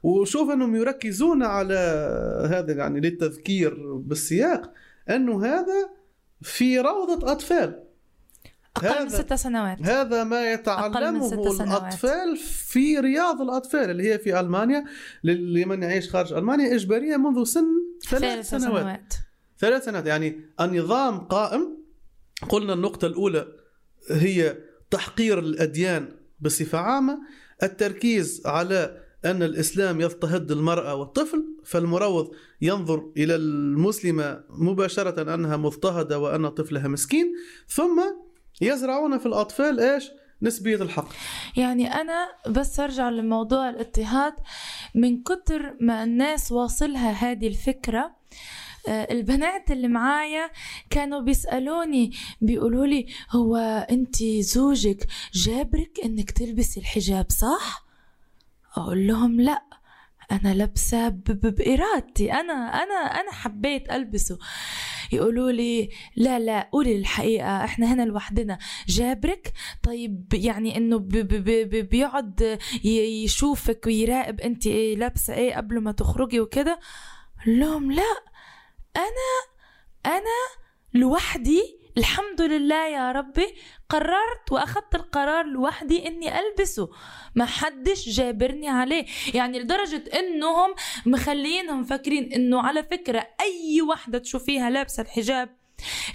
وشوف 0.03 0.49
انهم 0.49 0.75
يركزون 0.75 1.43
على 1.43 1.79
هذا 2.49 2.73
يعني 2.73 2.99
للتذكير 2.99 3.97
بالسياق 3.97 4.73
انه 5.09 5.45
هذا 5.45 5.89
في 6.41 6.79
روضة 6.79 7.31
أطفال. 7.31 7.83
أقل 8.77 9.03
من 9.03 9.09
ست 9.09 9.33
سنوات. 9.33 9.81
هذا 9.81 10.23
ما 10.23 10.51
يتعلمه 10.51 11.33
الأطفال 11.33 12.37
في 12.37 12.99
رياض 12.99 13.41
الأطفال 13.41 13.89
اللي 13.89 14.13
هي 14.13 14.19
في 14.19 14.39
ألمانيا 14.39 14.85
لمن 15.23 15.83
يعيش 15.83 16.09
خارج 16.09 16.33
ألمانيا 16.33 16.75
إجبارية 16.75 17.17
منذ 17.17 17.43
سن 17.43 17.65
ثلاث 18.09 18.49
سنوات. 18.49 18.81
سنوات. 18.81 19.13
ثلاث 19.59 19.85
سنوات 19.85 20.05
يعني 20.05 20.39
النظام 20.61 21.19
قائم. 21.19 21.77
قلنا 22.49 22.73
النقطة 22.73 23.05
الأولى 23.05 23.47
هي 24.11 24.57
تحقير 24.91 25.39
الأديان 25.39 26.09
بصفة 26.39 26.77
عامة. 26.77 27.19
التركيز 27.63 28.41
على 28.45 29.03
أن 29.25 29.43
الإسلام 29.43 30.01
يضطهد 30.01 30.51
المرأة 30.51 30.95
والطفل 30.95 31.45
فالمروض 31.65 32.31
ينظر 32.61 33.11
إلى 33.17 33.35
المسلمة 33.35 34.43
مباشرة 34.49 35.33
أنها 35.33 35.57
مضطهدة 35.57 36.19
وأن 36.19 36.49
طفلها 36.49 36.87
مسكين 36.87 37.33
ثم 37.67 38.01
يزرعون 38.61 39.17
في 39.17 39.25
الأطفال 39.25 39.79
إيش؟ 39.79 40.11
نسبية 40.41 40.75
الحق 40.75 41.07
يعني 41.57 41.93
أنا 41.93 42.27
بس 42.47 42.79
أرجع 42.79 43.09
لموضوع 43.09 43.69
الاضطهاد 43.69 44.33
من 44.95 45.23
كتر 45.23 45.77
ما 45.81 46.03
الناس 46.03 46.51
واصلها 46.51 47.11
هذه 47.11 47.47
الفكرة 47.47 48.15
آه، 48.87 49.07
البنات 49.11 49.71
اللي 49.71 49.87
معايا 49.87 50.49
كانوا 50.89 51.21
بيسألوني 51.21 52.11
بيقولوا 52.41 52.85
لي 52.85 53.05
هو 53.31 53.55
أنت 53.91 54.23
زوجك 54.23 55.07
جابرك 55.33 55.99
إنك 56.05 56.31
تلبسي 56.31 56.79
الحجاب 56.79 57.25
صح؟ 57.29 57.82
أقول 58.77 59.07
لهم 59.07 59.41
لأ 59.41 59.63
أنا 60.31 60.53
لابسة 60.53 61.09
بإرادتي 61.09 62.33
أنا 62.33 62.53
أنا 62.53 62.93
أنا 62.95 63.31
حبيت 63.31 63.91
ألبسه. 63.91 64.37
يقولوا 65.11 65.51
لي 65.51 65.89
لا 66.15 66.39
لا 66.39 66.69
قولي 66.71 66.95
الحقيقة 66.95 67.63
إحنا 67.65 67.93
هنا 67.93 68.01
لوحدنا. 68.03 68.57
جابرك؟ 68.87 69.53
طيب 69.83 70.33
يعني 70.33 70.77
إنه 70.77 70.97
بيقعد 71.91 72.59
يشوفك 72.83 73.85
ويراقب 73.85 74.41
انت 74.41 74.67
إيه 74.67 74.95
لابسة 74.95 75.33
إيه 75.33 75.55
قبل 75.55 75.79
ما 75.79 75.91
تخرجي 75.91 76.39
وكده؟ 76.39 76.79
لهم 77.47 77.91
لا 77.91 78.13
أنا 78.97 79.43
أنا 80.05 80.63
لوحدي 80.93 81.61
الحمد 81.97 82.41
لله 82.41 82.87
يا 82.87 83.11
ربي 83.11 83.47
قررت 83.93 84.51
وأخذت 84.51 84.95
القرار 84.95 85.45
لوحدي 85.45 86.07
إني 86.07 86.39
ألبسه. 86.39 86.89
ما 87.35 87.45
حدش 87.45 88.09
جابرني 88.09 88.69
عليه. 88.69 89.05
يعني 89.33 89.59
لدرجة 89.59 90.03
إنهم 90.19 90.75
مخلينهم 91.05 91.83
فاكرين 91.83 92.33
إنه 92.33 92.61
على 92.61 92.83
فكرة 92.83 93.27
أي 93.41 93.81
وحدة 93.81 94.19
تشوفيها 94.19 94.69
لابسة 94.69 95.03
الحجاب 95.03 95.62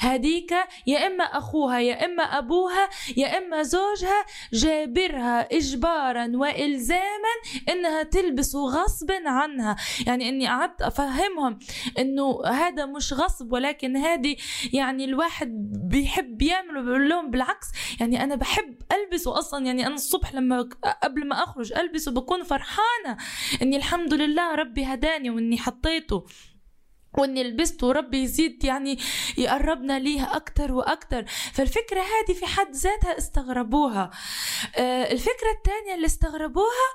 هديك 0.01 0.55
يا 0.87 1.07
إما 1.07 1.25
أخوها 1.25 1.79
يا 1.81 2.05
إما 2.05 2.23
أبوها 2.23 2.89
يا 3.17 3.39
إما 3.39 3.63
زوجها 3.63 4.25
جابرها 4.53 5.49
إجبارا 5.53 6.31
وإلزاما 6.35 7.35
إنها 7.69 8.03
تلبسه 8.03 8.59
غصب 8.59 9.11
عنها. 9.27 9.77
يعني 10.07 10.29
إني 10.29 10.49
قعدت 10.49 10.83
أفهمهم 10.83 11.59
إنه 11.99 12.41
هذا 12.47 12.87
مش 12.87 13.13
غصب 13.13 13.53
ولكن 13.53 13.97
هذه 13.97 14.37
يعني 14.73 15.05
الواحد 15.05 15.49
بيحب 15.91 16.39
بيقول 16.39 17.09
لهم 17.09 17.31
بالعكس 17.31 17.67
يعني 18.01 18.25
أنا 18.25 18.35
بحب 18.35 18.75
ألبسه 18.93 19.39
أصلا. 19.39 19.67
يعني 19.67 19.87
أنا 19.87 19.95
الصبح 19.95 20.35
لما 20.35 20.69
قبل 21.03 21.29
ما 21.29 21.43
أخرج 21.43 21.73
ألبسه 21.73 22.13
بكون 22.13 22.43
فرحانة 22.43 23.17
إني 23.63 23.77
الحمد 23.77 24.15
لله 24.15 24.55
ربي 24.55 24.85
هداني 24.85 25.31
وإني 25.31 25.59
حطيته. 25.59 26.25
واني 27.19 27.45
لبست 27.45 27.83
وربي 27.83 28.23
يزيد 28.23 28.65
يعني 28.65 28.99
يقربنا 29.39 29.99
ليها 29.99 30.37
أكتر 30.37 30.73
وأكتر. 30.73 31.25
فالفكرة 31.53 32.01
هذه 32.01 32.35
في 32.37 32.47
حد 32.47 32.75
ذاتها 32.75 33.19
استغربوها. 33.19 34.11
آه، 34.77 35.13
الفكرة 35.13 35.51
الثانية 35.59 35.95
اللي 35.95 36.07
استغربوها 36.07 36.89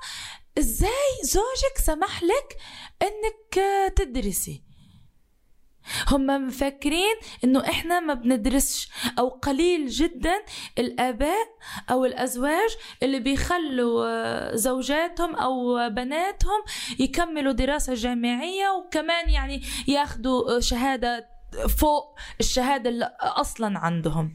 إزاي 0.58 0.90
زوجك 1.22 1.78
سمح 1.84 2.22
لك 2.22 2.56
إنك 3.02 3.64
تدرسي؟ 3.96 4.62
هم 6.08 6.26
مفكرين 6.46 7.14
إنه 7.44 7.60
إحنا 7.68 8.00
ما 8.00 8.14
بندرسش 8.14 8.88
أو 9.18 9.28
قليل 9.28 9.88
جدا 9.88 10.42
الآباء 10.78 11.46
أو 11.90 12.04
الأزواج 12.04 12.70
اللي 13.02 13.20
بيخلوا 13.20 14.06
آه، 14.06 14.56
زوجاتهم 14.56 15.34
أو 15.34 15.88
بناتهم 15.90 16.62
يكملوا 16.98 17.52
دراسة 17.52 17.94
جامعية 17.94 18.68
وكمان 18.70 19.28
يعني 19.28 19.62
ياخذوا 19.88 20.60
شهادة 20.60 21.28
فوق 21.78 22.18
الشهادة 22.40 22.90
اللي 22.90 23.16
أصلا 23.20 23.78
عندهم. 23.78 24.32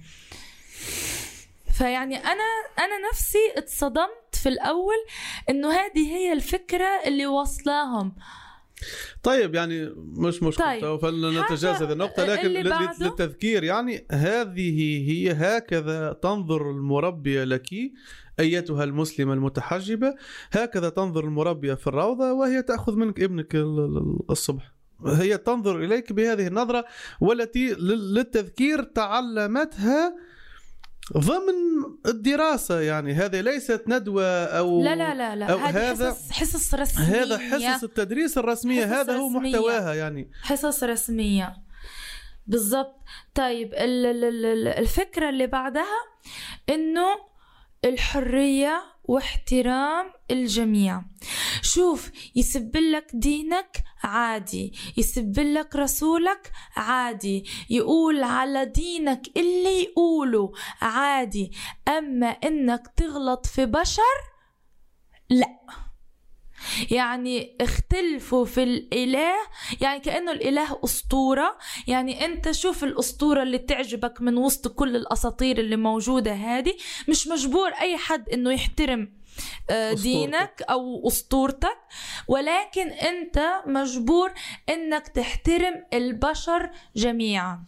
فيعني 1.77 2.17
أنا 2.17 2.43
أنا 2.79 3.09
نفسي 3.12 3.53
اتصدمت 3.57 4.35
في 4.43 4.49
الأول 4.49 5.05
إنه 5.49 5.71
هذه 5.71 6.15
هي 6.15 6.33
الفكرة 6.33 7.01
اللي 7.05 7.27
وصلاهم 7.27 8.15
طيب 9.24 9.56
يعني 9.56 9.94
مش 9.98 10.44
مشكلة 10.44 10.80
طيب. 10.80 11.00
فلنتجاوز 11.00 11.82
هذه 11.84 11.92
النقطة 11.92 12.26
لكن 12.26 12.50
للتذكير 13.02 13.63
يعني 13.63 14.06
هذه 14.12 15.10
هي 15.12 15.32
هكذا 15.32 16.13
تنظر 16.13 16.72
المربية 16.72 17.44
لك 17.44 17.70
أيتها 18.39 18.84
المسلمة 18.84 19.34
المتحجبة 19.34 20.15
هكذا 20.52 20.89
تنظر 20.89 21.24
المربية 21.24 21.74
في 21.74 21.88
الروضة 21.88 22.34
وهي 22.34 22.62
تأخذ 22.62 22.96
منك 22.96 23.20
ابنك 23.20 23.56
الصبح 24.30 24.74
هي 25.06 25.38
تنظر 25.38 25.84
إليك 25.84 26.13
بهذه 26.13 26.48
النظرة 26.48 26.86
والتي 27.22 27.74
للتذكير 27.74 28.84
تعلمتها 28.84 30.15
ضمن 31.17 31.54
الدراسة 32.06 32.80
يعني 32.80 33.13
هذه 33.13 33.41
ليست 33.41 33.84
ندوة 33.88 34.45
أو 34.45 34.84
لا 34.84 34.95
لا 34.95 35.15
لا, 35.15 35.36
لا. 35.36 35.45
أو 35.45 35.58
هذا 35.58 36.12
حصص, 36.12 36.32
حصص 36.32 36.74
رسمية 36.74 37.24
هذا 37.24 37.38
حصص 37.38 37.84
التدريس 37.84 38.38
الرسمية 38.38 38.86
حصص 38.86 38.93
هذا 38.93 39.13
هو 39.17 39.28
رسمية. 39.28 39.52
محتواها 39.52 39.93
يعني 39.93 40.32
حصص 40.41 40.84
رسمية 40.84 41.56
بالضبط 42.48 42.95
طيب 43.36 43.74
الفكرة 44.78 45.30
اللي 45.30 45.48
بعدها 45.48 46.00
إنه 46.69 47.08
الحرية 47.86 48.82
واحترام 49.10 50.13
الجميع. 50.32 51.02
شوف 51.62 52.12
يسبلك 52.36 53.08
دينك 53.13 53.84
عادي 54.04 54.74
يسبلك 54.98 55.76
رسولك 55.76 56.52
عادي 56.76 57.45
يقول 57.69 58.24
على 58.24 58.65
دينك 58.65 59.22
اللي 59.38 59.84
يقوله 59.84 60.52
عادي. 60.82 61.52
أما 61.88 62.28
إنك 62.28 62.88
تغلط 62.95 63.45
في 63.45 63.65
بشر 63.65 64.17
لأ. 65.30 65.88
يعني 66.91 67.56
اختلفوا 67.62 68.45
في 68.45 68.63
الإله 68.63 69.34
يعني 69.82 70.00
كأنه 70.00 70.32
الإله 70.32 70.80
أسطورة. 70.84 71.58
يعني 71.88 72.26
أنت 72.26 72.52
شوف 72.52 72.84
الأسطورة 72.84 73.43
اللي 73.43 73.58
تعجبك 73.58 74.22
من 74.22 74.38
وسط 74.38 74.67
كل 74.67 74.95
الأساطير 74.95 75.60
اللي 75.60 75.76
موجودة 75.76 76.34
هذه. 76.34 76.74
مش 77.10 77.28
مجبور 77.28 77.69
أي 77.69 77.98
حد 77.98 78.30
إنه 78.30 78.52
يحترم 78.52 79.18
دينك 79.93 80.63
أو 80.69 81.08
أسطورتك. 81.08 81.78
ولكن 82.28 82.88
أنت 82.88 83.62
مجبور 83.65 84.34
إنك 84.69 85.08
تحترم 85.08 85.86
البشر 85.93 86.69
جميعا. 86.95 87.65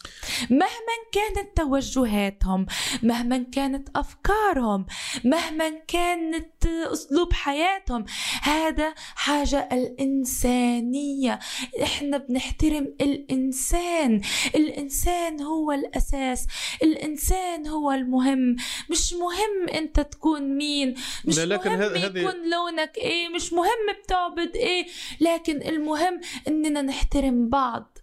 مهما 0.49 0.95
كانت 1.11 1.57
توجهاتهم 1.57 2.65
مهما 3.03 3.45
كانت 3.51 3.89
أفكارهم 3.95 4.85
مهما 5.23 5.69
كانت 5.87 6.65
أسلوب 6.65 7.33
حياتهم. 7.33 8.05
هذا 8.41 8.93
حاجة 9.15 9.69
الإنسانية. 9.71 11.39
إحنا 11.83 12.17
بنحترم 12.17 12.95
الإنسان. 13.01 14.21
الإنسان 14.55 15.41
هو 15.41 15.71
الأساس. 15.71 16.47
الإنسان 16.83 17.67
هو 17.67 17.91
المهم. 17.91 18.55
مش 18.89 19.13
مهم 19.13 19.69
أنت 19.73 19.99
تكون 19.99 20.57
مين. 20.57 20.95
مش 21.25 21.39
لا 21.39 21.57
لكن 21.67 21.79
مهم 21.79 21.81
هذ- 22.03 22.17
يكون 22.17 22.49
لونك 22.51 22.97
إيه 22.97 23.29
مش 23.29 23.53
مهم 23.53 24.01
بتعبد 24.03 24.55
إيه 24.55 24.87
لكن 25.21 25.61
المهم 25.61 26.21
إننا 26.47 26.81
نحترم 26.81 27.49
بعض. 27.49 27.97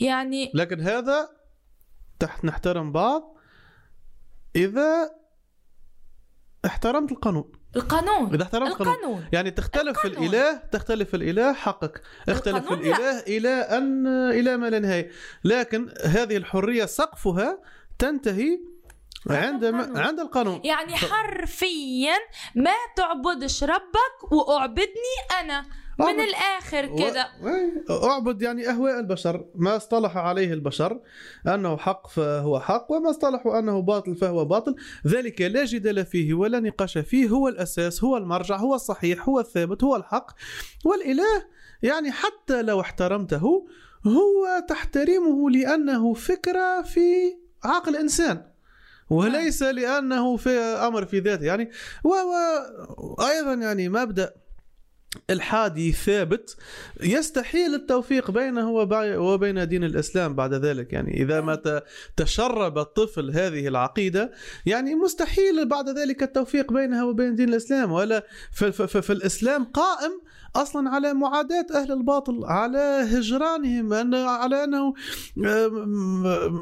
يعني 0.00 0.50
لكن 0.54 0.80
هذا 0.80 1.28
تحت 2.18 2.44
نحترم 2.44 2.92
بعض 2.92 3.36
إذا 4.56 5.10
احترمت 6.66 7.12
القانون. 7.12 7.52
القانون 7.76 8.34
إذا 8.34 8.42
احترمت 8.42 8.68
القانون. 8.70 8.94
القانون. 8.94 9.24
يعني 9.32 9.50
تختلف 9.50 10.06
القانون. 10.06 10.28
الإله 10.28 10.56
تختلف 10.72 11.14
الإله 11.14 11.52
حقك. 11.52 12.02
اختلف 12.28 12.56
القانون 12.56 12.84
لا. 12.84 12.96
الإله 12.96 13.18
إلى 13.20 13.48
أن 13.48 14.06
إلى 14.30 14.56
ما 14.56 14.70
لا 14.70 14.78
نهاية. 14.78 15.10
لكن 15.44 15.88
هذه 16.04 16.36
الحرية 16.36 16.84
سقفها 16.84 17.62
تنتهي 17.98 18.60
القانون. 19.30 19.98
عند 19.98 20.20
القانون. 20.20 20.60
يعني 20.64 20.96
حرفيا 20.96 22.14
ما 22.54 22.70
تعبدش 22.96 23.64
ربك 23.64 24.32
وأعبدني 24.32 25.16
أنا. 25.40 25.64
من 25.98 26.06
أعبد- 26.06 26.20
الآخر 26.20 26.86
كده. 26.98 27.26
و- 27.42 28.06
أعبد 28.06 28.42
يعني 28.42 28.68
أهواء 28.70 28.98
البشر. 29.00 29.44
ما 29.54 29.76
اصطلح 29.76 30.16
عليه 30.16 30.52
البشر. 30.52 31.00
أنه 31.46 31.76
حق 31.76 32.08
فهو 32.08 32.60
حق 32.60 32.86
وما 32.92 33.10
اصطلحوا 33.10 33.58
أنه 33.58 33.80
باطل 33.82 34.16
فهو 34.16 34.44
باطل. 34.44 34.76
ذلك 35.06 35.40
لا 35.40 35.64
جدال 35.64 36.06
فيه 36.06 36.34
ولا 36.34 36.60
نقاش 36.60 36.98
فيه. 36.98 37.28
هو 37.28 37.48
الأساس 37.48 38.04
هو 38.04 38.16
المرجع 38.16 38.56
هو 38.56 38.74
الصحيح 38.74 39.28
هو 39.28 39.40
الثابت 39.40 39.84
هو 39.84 39.96
الحق. 39.96 40.30
والإله 40.84 41.44
يعني 41.82 42.12
حتى 42.12 42.62
لو 42.62 42.80
احترمته 42.80 43.66
هو 44.06 44.64
تحترمه 44.68 45.50
لأنه 45.50 46.14
فكرة 46.14 46.82
في 46.82 47.36
عقل 47.64 47.96
إنسان. 47.96 48.55
وليس 49.10 49.62
لأنه 49.62 50.36
في 50.36 50.50
أمر 50.60 51.06
في 51.06 51.18
ذاته 51.20 51.44
يعني 51.44 51.70
وأيضا 52.04 53.54
يعني 53.54 53.88
مبدأ 53.88 54.34
الحادي 55.30 55.92
ثابت 55.92 56.56
يستحيل 57.02 57.74
التوفيق 57.74 58.30
بينه 58.30 58.70
وبين 59.18 59.68
دين 59.68 59.84
الإسلام 59.84 60.34
بعد 60.34 60.54
ذلك. 60.54 60.92
يعني 60.92 61.22
إذا 61.22 61.40
ما 61.40 61.82
تشرب 62.16 62.78
الطفل 62.78 63.30
هذه 63.30 63.68
العقيدة 63.68 64.32
يعني 64.66 64.94
مستحيل 64.94 65.68
بعد 65.68 65.88
ذلك 65.88 66.22
التوفيق 66.22 66.72
بينها 66.72 67.04
وبين 67.04 67.34
دين 67.34 67.48
الإسلام. 67.48 67.92
ولا 67.92 68.26
فالاسلام 68.52 69.64
قائم 69.64 70.20
أصلا 70.56 70.90
على 70.90 71.14
معاداة 71.14 71.66
أهل 71.74 71.92
الباطل 71.92 72.44
على 72.44 73.06
هجرانهم 73.10 74.14
على 74.14 74.64
أنه 74.64 74.94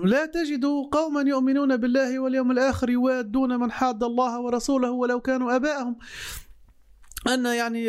لا 0.05 0.27
تجد 0.27 0.65
قوما 0.93 1.21
يؤمنون 1.21 1.77
بالله 1.77 2.19
واليوم 2.19 2.51
الآخر 2.51 2.91
يوادون 2.91 3.61
من 3.61 3.73
حاد 3.73 4.03
الله 4.03 4.41
ورسوله 4.41 4.91
ولو 4.91 5.21
كانوا 5.21 5.57
آباءهم. 5.57 5.97
أن 7.29 7.47
يعني 7.47 7.85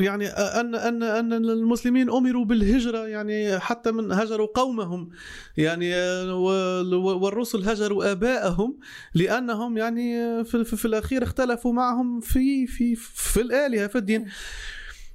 يعني 0.00 0.26
أن 0.28 0.74
أن 0.74 1.02
أن 1.02 1.32
المسلمين 1.32 2.10
أمروا 2.10 2.44
بالهجرة 2.44 3.06
يعني 3.06 3.58
حتى 3.58 3.92
من 3.92 4.12
هجروا 4.12 4.46
قومهم 4.54 5.10
يعني 5.56 5.94
وال- 6.30 6.94
والرسل 6.94 7.68
هجروا 7.68 8.12
آباءهم 8.12 8.78
لأنهم 9.14 9.78
يعني 9.78 10.44
في, 10.44 10.64
في, 10.64 10.76
في 10.76 10.84
الأخير 10.84 11.22
اختلفوا 11.22 11.72
معهم 11.72 12.20
في 12.20 12.66
في 12.66 12.94
في 12.96 13.40
الآلهة 13.40 13.86
في 13.86 13.98
الدين. 13.98 14.26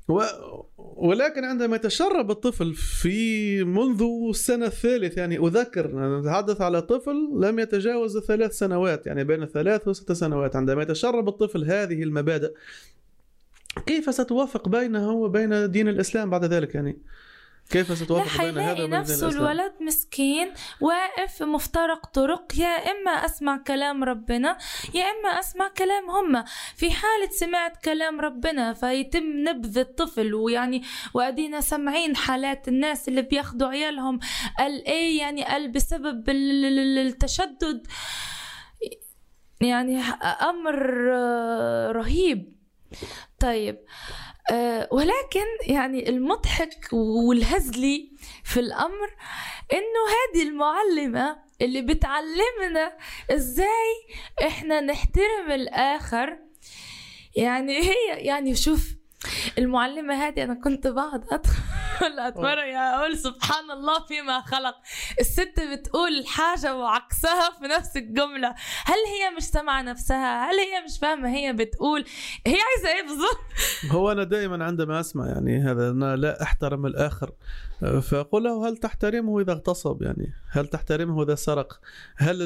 و 0.07 0.21
ولكن 0.77 1.43
عندما 1.43 1.75
يتشرب 1.75 2.31
الطفل 2.31 2.73
في 2.73 3.63
منذ 3.63 4.03
السنة 4.29 4.65
الثالث 4.65 5.17
يعني 5.17 5.37
أذكر 5.37 5.85
أنا 5.85 6.19
أتحدث 6.19 6.61
على 6.61 6.81
طفل 6.81 7.15
لم 7.41 7.59
يتجاوز 7.59 8.17
ثلاث 8.19 8.57
سنوات 8.57 9.07
يعني 9.07 9.23
بين 9.23 9.45
ثلاث 9.45 9.87
وست 9.87 10.11
سنوات 10.11 10.55
عندما 10.55 10.81
يتشرب 10.81 11.27
الطفل 11.27 11.63
هذه 11.65 12.03
المبادئ 12.03 12.51
كيف 13.85 14.13
ستوافق 14.15 14.69
بينه 14.69 15.11
وبين 15.11 15.71
دين 15.71 15.87
الإسلام 15.87 16.29
بعد 16.29 16.45
ذلك 16.45 16.75
يعني؟ 16.75 17.01
كيف 17.69 17.97
ستوافق 17.97 18.41
بين 18.43 18.57
هذا 18.57 18.71
وبين 18.71 18.89
دين 18.89 18.99
نفسه 18.99 19.27
الإسلام؟ 19.27 19.43
الولد 19.45 19.73
مسكين 19.81 20.51
واقف 20.81 21.33
في 21.37 21.43
مفترق 21.45 22.05
طرق 22.05 22.55
يا 22.57 22.67
إما 22.91 23.11
أسمع 23.11 23.57
كلام 23.57 24.03
ربنا 24.03 24.57
يا 24.93 25.03
إما 25.03 25.29
أسمع 25.39 25.67
كلام 25.77 26.09
هم. 26.09 26.43
في 26.75 26.91
حالة 26.91 27.29
سمعت 27.31 27.83
كلام 27.85 28.21
ربنا 28.21 28.73
فيتم 28.73 29.23
نبذ 29.23 29.77
الطفل 29.77 30.33
ويعني 30.33 30.83
وأدينا 31.13 31.61
سامعين 31.61 32.15
حالات 32.15 32.67
الناس 32.67 33.07
اللي 33.07 33.21
بياخدوا 33.21 33.67
عيالهم 33.67 34.19
قال 34.59 34.85
إيه 34.85 35.19
يعني 35.19 35.43
قال 35.45 35.71
بسبب 35.71 36.29
ال- 36.29 36.65
ال- 36.65 36.79
ال- 36.79 37.07
التشدد. 37.07 37.87
يعني 39.61 40.01
أمر 40.49 41.09
آه، 41.13 41.91
رهيب. 41.91 42.53
طيب. 43.43 43.77
آه، 44.51 44.89
ولكن 44.91 45.45
يعني 45.67 46.09
المضحك 46.09 46.87
والهزلي 46.93 48.11
في 48.43 48.59
الأمر 48.59 49.15
إنه 49.73 50.03
هذه 50.13 50.43
المعلمة 50.47 51.37
اللي 51.61 51.81
بتعلمنا 51.81 52.97
إزاي 53.31 53.93
إحنا 54.47 54.81
نحترم 54.81 55.51
الآخر 55.51 56.39
يعني 57.35 57.77
هي 57.79 57.95
يعني 58.17 58.55
شوف 58.55 58.95
المعلمة 59.57 60.13
هذه 60.13 60.43
أنا 60.43 60.53
كنت 60.53 60.87
بقعد 60.87 61.23
أدخل 61.31 62.19
أتفرج 62.19 62.73
أقول 62.73 63.17
سبحان 63.17 63.71
الله 63.71 64.05
فيما 64.07 64.41
خلق. 64.41 64.75
الست 65.19 65.53
بتقول 65.73 66.27
حاجة 66.27 66.75
وعكسها 66.75 67.49
في 67.59 67.67
نفس 67.67 67.97
الجملة. 67.97 68.49
هل 68.85 68.95
هي 69.13 69.35
مش 69.37 69.43
سامعة 69.43 69.81
نفسها؟ 69.81 70.49
هل 70.51 70.55
هي 70.59 70.81
مش 70.85 70.99
فاهمة؟ 71.01 71.29
هي 71.29 71.53
بتقول 71.53 72.05
هي 72.47 72.57
عايزة 72.75 72.89
إيه 72.97 73.01
بالظبط؟ 73.01 73.39
هو 73.95 74.11
أنا 74.11 74.23
دائما 74.23 74.65
عندما 74.65 74.99
أسمع 74.99 75.27
يعني 75.27 75.57
هذا 75.59 75.89
أنا 75.89 76.15
لا 76.15 76.43
أحترم 76.43 76.85
الآخر. 76.85 77.31
فأقول 78.01 78.43
له 78.43 78.67
هل 78.69 78.77
تحترمه 78.77 79.39
إذا 79.39 79.51
اغتصب 79.53 80.01
يعني؟ 80.01 80.33
هل 80.51 80.67
تحترمه 80.67 81.23
إذا 81.23 81.35
سرق؟ 81.35 81.79
هل 82.17 82.41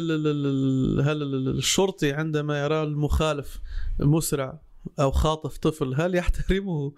هل 1.01 1.21
ال- 1.23 1.57
الشرطي 1.57 2.11
عندما 2.13 2.61
يرى 2.63 2.83
المخالف 2.83 3.59
مسرع؟ 3.99 4.59
أو 4.99 5.11
خاطف 5.11 5.57
طفل 5.57 5.93
هل 5.97 6.15
يحترمه؟ 6.15 6.93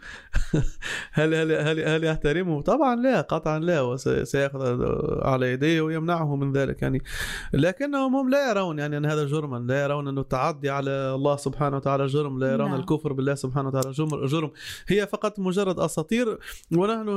هل 1.14 1.34
هل 1.34 1.52
هل, 1.52 1.80
هل 1.80 2.04
يحترمه؟ 2.04 2.62
طبعا 2.62 2.96
لا 2.96 3.22
قطعا 3.22 3.60
لا 3.60 3.82
وسيأخذ 3.82 4.86
على 5.22 5.52
يديه 5.52 5.82
ويمنعه 5.82 6.36
من 6.36 6.52
ذلك 6.52 6.82
يعني. 6.82 7.04
لكنهم 7.54 8.16
هم 8.16 8.30
لا 8.30 8.50
يرون 8.50 8.80
يعني 8.80 8.98
أن 8.98 9.06
هذا 9.06 9.26
جرما 9.26 9.58
لا 9.58 9.84
يرون 9.84 10.08
أنه 10.08 10.22
التعدي 10.22 10.70
على 10.70 10.92
الله 10.92 11.36
سبحانه 11.36 11.78
وتعالى 11.78 12.06
جرم 12.06 12.40
لا 12.40 12.52
يرون 12.54 12.70
نعم. 12.70 12.80
الكفر 12.80 13.14
بالله 13.14 13.36
سبحانه 13.36 13.68
وتعالى 13.68 13.92
جرم 14.28 14.52
هي 14.88 15.08
فقط 15.08 15.40
مجرد 15.40 15.80
أساطير 15.80 16.40
ونحن 16.72 17.10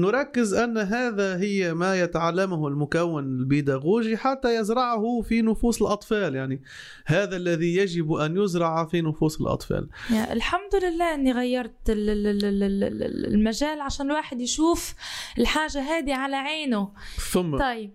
نركز 0.00 0.54
أن 0.54 0.78
هذا 0.78 1.36
هي 1.36 1.74
ما 1.74 2.00
يتعلمه 2.00 2.68
المكون 2.68 3.24
البيداغوجي 3.24 4.16
حتى 4.16 4.56
يزرعه 4.56 5.20
في 5.20 5.42
نفوس 5.42 5.82
الأطفال 5.82 6.34
يعني. 6.34 6.62
هذا 7.06 7.36
الذي 7.36 7.76
يجب 7.76 8.12
أن 8.12 8.36
يزرع 8.36 8.84
في 8.84 9.00
نفوس 9.00 9.40
الأطفال. 9.40 9.88
الحمد 10.24 10.74
لله 10.82 11.14
إني 11.14 11.32
غيرت 11.32 11.90
ال- 11.90 12.10
ال- 12.10 12.26
ال- 12.26 12.44
ال- 12.44 12.62
ال- 12.62 13.02
ال- 13.02 13.26
المجال 13.34 13.80
عشان 13.80 14.06
الواحد 14.10 14.40
يشوف 14.40 14.94
الحاجة 15.38 15.80
هذه 15.80 16.14
على 16.14 16.36
عينه. 16.36 16.92
ثم 17.32 17.58
طيب 17.58 17.92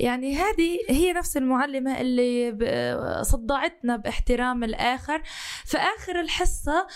يعني 0.00 0.36
هذه 0.36 0.78
هي 0.88 1.12
نفس 1.12 1.36
المعلمة 1.36 2.00
اللي 2.00 2.52
صدعتنا 3.22 3.96
باحترام 3.96 4.64
الحصة 6.20 6.72
آه، 6.72 6.80
آه، 6.80 6.86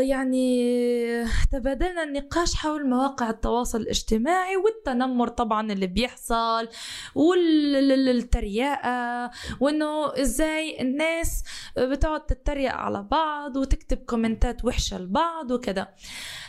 يعني 0.00 1.24
تبادلنا 1.52 2.02
النقاش 2.02 2.54
حول 2.54 2.88
مواقع 2.88 3.30
التواصل 3.30 3.80
الاجتماعي 3.80 4.56
والتنمر 4.56 5.28
طبعا 5.28 5.72
اللي 5.72 5.86
بيحصل 5.86 6.68
والتريقة 7.14 9.30
وإنه 9.60 10.20
إزاي 10.22 10.80
الناس 10.80 11.42
بتقعد 11.78 12.26
تتريق 12.26 12.72
على 12.72 13.02
بعض 13.02 13.56
وتكتب 13.56 13.96
كومنتات 13.98 14.64
وحشة 14.64 14.98
لبعض 14.98 15.50
وكده. 15.50 15.94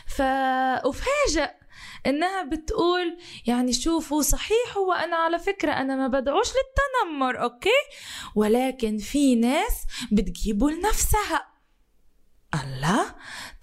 فأفاجأ 0.06 1.54
إنها 2.06 2.42
بتقول 2.42 3.16
يعني 3.46 3.72
شوفوا 3.72 4.22
صحيح 4.22 4.76
هو 4.76 4.92
أنا 4.92 5.16
على 5.16 5.38
فكرة 5.38 5.72
أنا 5.72 5.96
ما 5.96 6.08
بدعوش 6.08 6.46
للتنمر 6.48 7.42
okay؟ 7.42 7.70
ولكن 8.34 8.98
في 8.98 9.34
ناس 9.34 9.82
بتجيبه 10.12 10.70
لنفسها. 10.70 11.55
الله. 12.64 13.04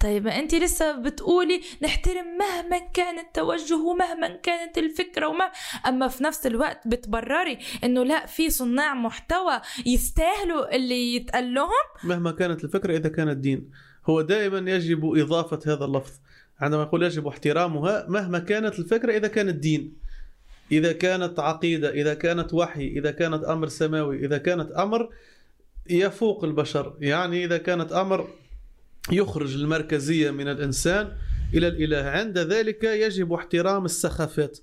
طيب 0.00 0.26
أنت 0.26 0.54
لسه 0.54 0.92
بتقولي 1.02 1.60
نحترم 1.82 2.38
مهما 2.38 2.78
كان 2.78 3.18
التوجه 3.18 3.76
ومهما 3.76 4.28
كانت 4.28 4.78
الفكرة 4.78 5.28
وما 5.28 5.50
أما 5.86 6.08
في 6.08 6.24
نفس 6.24 6.46
الوقت 6.46 6.88
بتبرري 6.88 7.58
إنه 7.84 8.02
لا 8.04 8.26
في 8.26 8.50
صناع 8.50 8.94
محتوى 8.94 9.60
يستاهلوا 9.86 10.76
اللي 10.76 11.14
يتقال 11.14 11.54
لهم؟ 11.54 11.70
مهما 12.04 12.32
كانت 12.32 12.64
الفكرة 12.64 12.96
إذا 12.96 13.08
كانت 13.08 13.36
دين 13.36 13.70
هو 14.06 14.20
دائما 14.20 14.70
يجب 14.70 15.14
إضافة 15.14 15.74
هذا 15.74 15.84
اللفظ. 15.84 16.12
عندما 16.60 16.82
يقول 16.82 17.02
يجب 17.02 17.26
احترامها 17.26 18.06
مهما 18.08 18.38
كانت 18.38 18.78
الفكرة 18.78 19.16
إذا 19.16 19.28
كانت 19.28 19.54
دين 19.54 19.96
إذا 20.72 20.92
كانت 20.92 21.40
عقيدة 21.40 21.90
إذا 21.90 22.14
كانت 22.14 22.54
وحي 22.54 22.86
إذا 22.86 23.10
كانت 23.10 23.44
أمر 23.44 23.68
سماوي 23.68 24.26
إذا 24.26 24.38
كانت 24.38 24.72
أمر 24.72 25.08
يفوق 25.90 26.44
البشر. 26.44 26.96
يعني 27.00 27.44
إذا 27.44 27.58
كانت 27.58 27.92
أمر 27.92 28.28
يخرج 29.12 29.54
المركزية 29.54 30.30
من 30.30 30.48
الإنسان 30.48 31.12
إلى 31.54 31.68
الإله. 31.68 32.10
عند 32.10 32.38
ذلك 32.38 32.84
يجب 32.84 33.32
احترام 33.32 33.84
السخافات. 33.84 34.58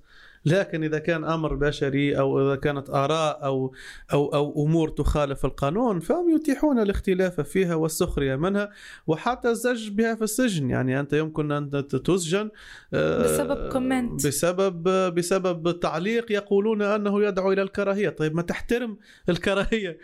لكن 0.46 0.84
إذا 0.84 1.00
كان 1.00 1.24
أمر 1.24 1.56
بشري 1.56 2.20
أو 2.20 2.48
إذا 2.48 2.56
كانت 2.56 2.90
آراء 2.90 3.46
أو 3.46 3.74
أو 4.14 4.34
أو 4.34 4.66
أمور 4.66 4.90
تخالف 4.90 5.46
القانون 5.46 6.00
فهم 6.00 6.36
يتيحون 6.36 6.80
الاختلاف 6.80 7.42
فيها 7.42 7.76
والسخرية 7.76 8.36
منها 8.36 8.70
وحتى 9.08 9.50
الزج 9.50 9.90
بها 9.90 10.16
في 10.16 10.22
السجن. 10.22 10.70
يعني 10.70 11.00
أنت 11.00 11.14
يمكن 11.14 11.52
أن 11.52 11.88
تسجن 11.88 12.50
آه، 12.94 13.24
بسبب 13.24 13.72
كومنت 13.72 14.28
بسبب 14.28 14.84
بسبب 15.16 15.80
تعليق 15.80 16.32
يقولون 16.32 16.82
أنه 16.82 17.24
يدعو 17.24 17.52
إلى 17.52 17.62
الكراهية. 17.62 18.10
طيب 18.10 18.36
ما 18.36 18.42
تحترم 18.42 18.98
الكراهية؟ 19.30 19.98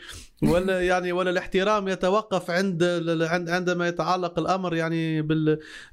ولا 0.43 0.82
يعني 0.89 1.12
ولا 1.12 1.30
الاحترام 1.30 1.88
يتوقف 1.88 2.52
عند 2.52 2.84
عندما 3.50 3.88
يتعلق 3.88 4.39
الأمر 4.39 4.76
يعني 4.76 5.21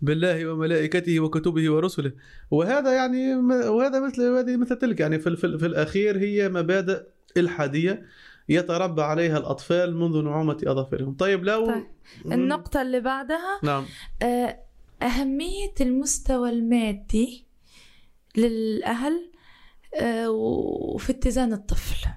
بالله 0.02 0.46
وملائكته 0.46 1.20
وكتبه 1.20 1.70
ورسله. 1.72 2.12
وهذا 2.50 2.92
يعني 2.92 3.34
وهذا 3.68 4.00
مثل 4.00 4.33
هذه 4.38 4.56
مثل 4.56 4.76
تلك 4.76 5.00
يعني 5.00 5.18
في, 5.18 5.36
في, 5.36 5.58
في 5.58 5.66
الأخير 5.66 6.18
هي 6.18 6.48
مبادئ 6.48 7.02
الحادية 7.36 8.06
يتربى 8.48 9.02
عليها 9.02 9.38
الأطفال 9.38 9.96
منذ 9.96 10.22
نعومة 10.22 10.56
أظافرهم. 10.66 11.14
طيب 11.14 11.44
لو 11.44 11.66
طيب. 11.66 11.86
النقطة 12.32 12.82
اللي 12.82 13.00
بعدها 13.00 13.60
نعم. 13.62 13.84
آه، 14.22 14.60
أهمية 15.02 15.74
المستوى 15.80 16.50
المادي 16.50 17.46
للأهل 18.36 19.30
آه، 20.00 20.30
وفي 20.30 21.12
اتزان 21.12 21.52
الطفل. 21.52 22.08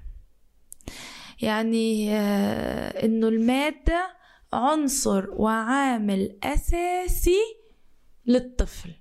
يعني 1.41 2.15
آه، 2.15 3.05
إنه 3.05 3.27
المادة 3.27 4.17
عنصر 4.53 5.29
وعامل 5.29 6.37
أساسي 6.43 7.39
للطفل. 8.25 8.91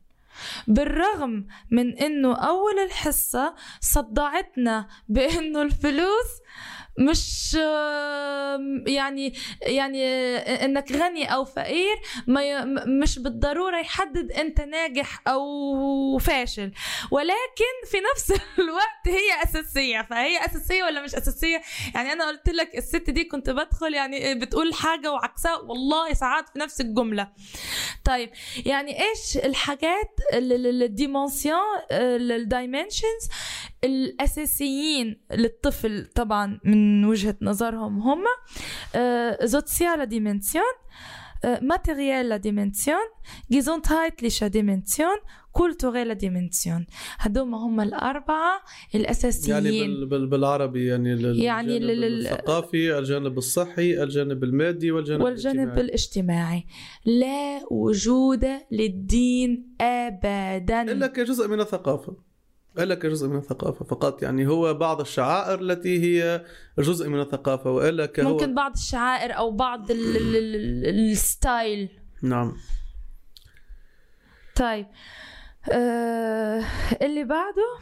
بالرغم 0.67 1.47
من 1.71 1.99
إنه 1.99 2.35
أول 2.35 2.79
الحصة 2.79 3.55
صدعتنا 3.81 4.89
بإنه 5.09 5.63
الفلوس 5.63 6.31
مش 6.99 7.55
يعني 8.87 9.33
يعني 9.63 10.07
إنك 10.65 10.93
غني 10.93 11.35
أو 11.35 11.45
فقير 11.45 11.97
ما 12.27 12.65
مش 12.87 13.19
بالضرورة 13.19 13.79
يحدد 13.79 14.33
أنت 14.33 14.61
ناجح 14.61 15.23
أو 15.29 16.19
فاشل. 16.19 16.73
ولكن 17.11 17.75
في 17.91 17.97
نفس 18.13 18.31
الوقت 18.59 19.07
هي 19.07 19.43
أساسية. 19.45 20.03
فهي 20.11 20.45
أساسية 20.45 20.83
ولا 20.85 21.03
مش 21.03 21.15
أساسية؟ 21.15 21.63
يعني 21.95 22.13
أنا 22.13 22.27
قلت 22.29 22.49
لك 22.49 22.77
الست 22.77 23.11
دي 23.11 23.25
كنت 23.25 23.51
بدخل 23.51 23.95
يعني 23.95 24.35
بتقول 24.35 24.75
حاجة 24.75 25.13
وعكسها 25.13 25.57
والله 25.57 26.13
ساعات 26.13 26.49
في 26.49 26.59
نفس 26.59 26.81
الجملة. 26.81 27.29
طيب 28.05 28.31
يعني 28.67 29.03
إيش 29.03 29.37
الحاجات 29.37 30.21
ال 30.33 30.43
Dimensionen 30.43 31.61
ال 31.91 32.03
dimensions 32.03 33.29
الأساسيين 33.85 35.21
للطفل 35.33 36.07
طبعا 36.07 36.61
من 36.65 37.05
وجهة 37.05 37.37
نظرهم 37.43 38.01
هم 38.01 38.25
soziale 39.43 40.05
Dimension 40.05 40.65
materielle 41.63 42.39
Dimension 42.39 43.07
gesundheitliche 43.51 44.47
Dimension 44.47 45.17
kulturelle 45.53 46.15
Dimension. 46.15 46.87
هذوما 47.19 47.59
هم 47.59 47.81
الأربعة 47.81 48.63
الأساسيين. 48.95 49.65
يعني 49.67 50.05
بال 50.05 50.27
بالعربي 50.27 50.87
يعني 50.87 51.13
الجانب 51.13 51.37
يعني 51.37 51.79
الثقافي 51.79 52.99
الجانب 52.99 53.39
الصحي 53.39 54.03
الجانب 54.03 54.45
المادي 54.45 54.93
والجانب 54.93 55.23
والجانب 55.23 55.59
الاجتماعي. 55.59 55.81
الاجتماعي. 55.81 56.67
لا 57.05 57.61
وجود 57.71 58.47
للدين 58.73 59.77
أبدا. 59.81 60.83
إلا 60.83 61.07
كجزء 61.07 61.49
من 61.49 61.61
الثقافة. 61.61 62.17
إلا 62.79 62.95
كجزء 62.95 63.29
من 63.29 63.37
الثقافة 63.37 63.85
فقط. 63.85 64.23
يعني 64.23 64.47
هو 64.47 64.75
بعض 64.75 65.01
الشعائر 65.01 65.61
التي 65.61 66.03
هي 66.03 66.45
جزء 66.79 67.09
من 67.09 67.21
الثقافة 67.21 67.71
وإلا 67.71 68.07
كهو 68.07 68.33
ممكن 68.33 68.55
بعض 68.55 68.73
الشعائر 68.73 69.37
أو 69.37 69.51
بعض 69.51 69.87
الستايل. 69.91 71.89
نعم. 72.23 72.57
طيب. 74.57 74.87
آه 75.73 76.65
اللي 77.03 77.25
بعده 77.25 77.79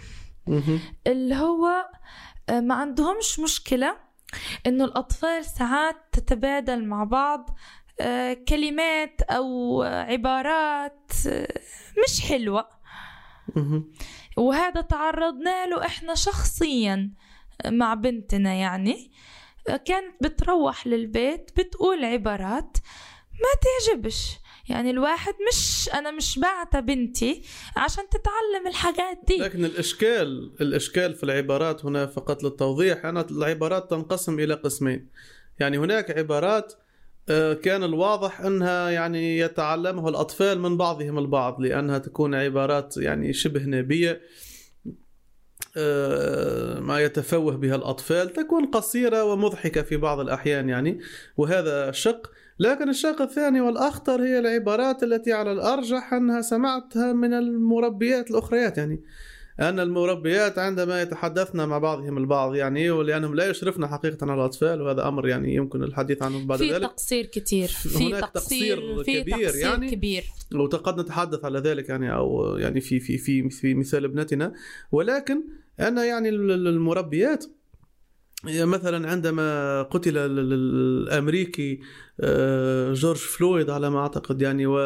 اللي 1.06 1.34
هو 1.34 1.66
آه 2.48 2.60
ما 2.60 2.74
عندهمش 2.74 3.40
مشكلة 3.40 3.96
إنه 4.66 4.84
الأطفال 4.84 5.44
ساعات 5.44 5.96
تتبادل 6.12 6.84
مع 6.84 7.04
بعض 7.04 7.58
آه 8.00 8.36
كلمات 8.48 9.22
أو 9.22 9.82
عبارات 9.82 11.12
آه 11.28 11.48
مش 12.04 12.20
حلوة. 12.20 12.68
وهذا 14.36 14.80
تعرضنا 14.80 15.66
له 15.66 15.86
إحنا 15.86 16.14
شخصيا 16.14 17.10
مع 17.66 17.94
بنتنا 17.94 18.54
يعني. 18.54 19.10
كانت 19.84 20.14
بتروح 20.20 20.86
للبيت 20.86 21.50
بتقول 21.56 22.04
عبارات 22.04 22.76
ما 23.32 23.60
تعجبش. 23.62 24.38
يعني 24.68 24.90
الواحد 24.90 25.34
مش 25.52 25.90
أنا 25.94 26.10
مش 26.10 26.38
بعت 26.38 26.76
بنتي 26.76 27.42
عشان 27.76 28.04
تتعلم 28.08 28.66
الحاجات 28.66 29.18
دي. 29.26 29.36
لكن 29.36 29.64
الإشكال 29.64 30.52
الإشكال 30.60 31.14
في 31.14 31.24
العبارات 31.24 31.84
هنا 31.84 32.06
فقط 32.06 32.42
للتوضيح 32.42 33.04
أنا 33.04 33.26
العبارات 33.30 33.90
تنقسم 33.90 34.40
إلى 34.40 34.54
قسمين. 34.54 35.08
يعني 35.60 35.78
هناك 35.78 36.18
عبارات 36.18 36.72
كان 37.62 37.84
الواضح 37.84 38.40
أنها 38.40 38.90
يعني 38.90 39.38
يتعلمها 39.38 40.08
الأطفال 40.08 40.60
من 40.60 40.76
بعضهم 40.76 41.18
البعض 41.18 41.60
لأنها 41.60 41.98
تكون 41.98 42.34
عبارات 42.34 42.96
يعني 42.96 43.32
شبه 43.32 43.64
نابيه 43.64 44.20
آه، 45.76 46.80
ما 46.80 47.00
يتفوه 47.00 47.56
بها 47.56 47.76
الأطفال 47.76 48.32
تكون 48.32 48.66
قصيرة 48.66 49.24
ومضحكة 49.24 49.82
في 49.82 49.96
بعض 49.96 50.20
الأحيان 50.20 50.68
يعني 50.68 51.00
وهذا 51.36 51.90
شق. 51.92 52.30
لكن 52.58 52.88
الشق 52.88 53.22
الثاني 53.22 53.60
والأخطر 53.60 54.22
هي 54.22 54.38
العبارات 54.38 55.02
التي 55.02 55.32
على 55.32 55.52
الأرجح 55.52 56.12
أنها 56.12 56.40
سمعتها 56.40 57.12
من 57.12 57.34
المربيات 57.34 58.30
الأخريات 58.30 58.78
يعني. 58.78 59.02
أن 59.60 59.80
المربيات 59.80 60.58
عندما 60.58 61.02
يتحدثن 61.02 61.68
مع 61.68 61.78
بعضهم 61.78 62.18
البعض 62.18 62.54
يعني 62.54 62.90
ولأنهم 62.90 63.34
لا 63.34 63.50
يشرفن 63.50 63.86
حقيقة 63.86 64.16
على 64.22 64.34
الأطفال 64.34 64.82
وهذا 64.82 65.08
أمر 65.08 65.28
يعني 65.28 65.54
يمكن 65.54 65.82
الحديث 65.82 66.22
عنه 66.22 66.46
بعد 66.46 66.58
في 66.58 66.72
ذلك. 66.72 66.82
تقصير 66.82 67.26
كثير 67.26 67.68
في 67.98 68.06
هناك 68.06 68.30
تقصير, 68.30 69.04
في 69.04 69.22
كبير 69.22 69.46
تقصير 69.46 69.60
يعني. 69.60 69.90
كبير. 69.90 70.24
وقد 70.54 71.00
نتحدث 71.00 71.44
على 71.44 71.58
ذلك 71.58 71.88
يعني 71.88 72.14
أو 72.14 72.56
يعني 72.56 72.80
في 72.80 73.00
في 73.00 73.18
في 73.18 73.50
في 73.50 73.74
مثال 73.74 74.04
ابنتنا 74.04 74.52
ولكن 74.92 75.42
أن 75.80 75.98
يعني 75.98 76.28
المربيات 76.28 77.44
مثلا 78.46 79.10
عندما 79.10 79.82
قتل 79.82 80.12
الأمريكي 80.16 81.80
آه، 82.20 82.92
جورج 82.92 83.16
فلويد 83.16 83.70
على 83.70 83.90
ما 83.90 83.98
أعتقد 83.98 84.42
يعني 84.42 84.66
و 84.66 84.78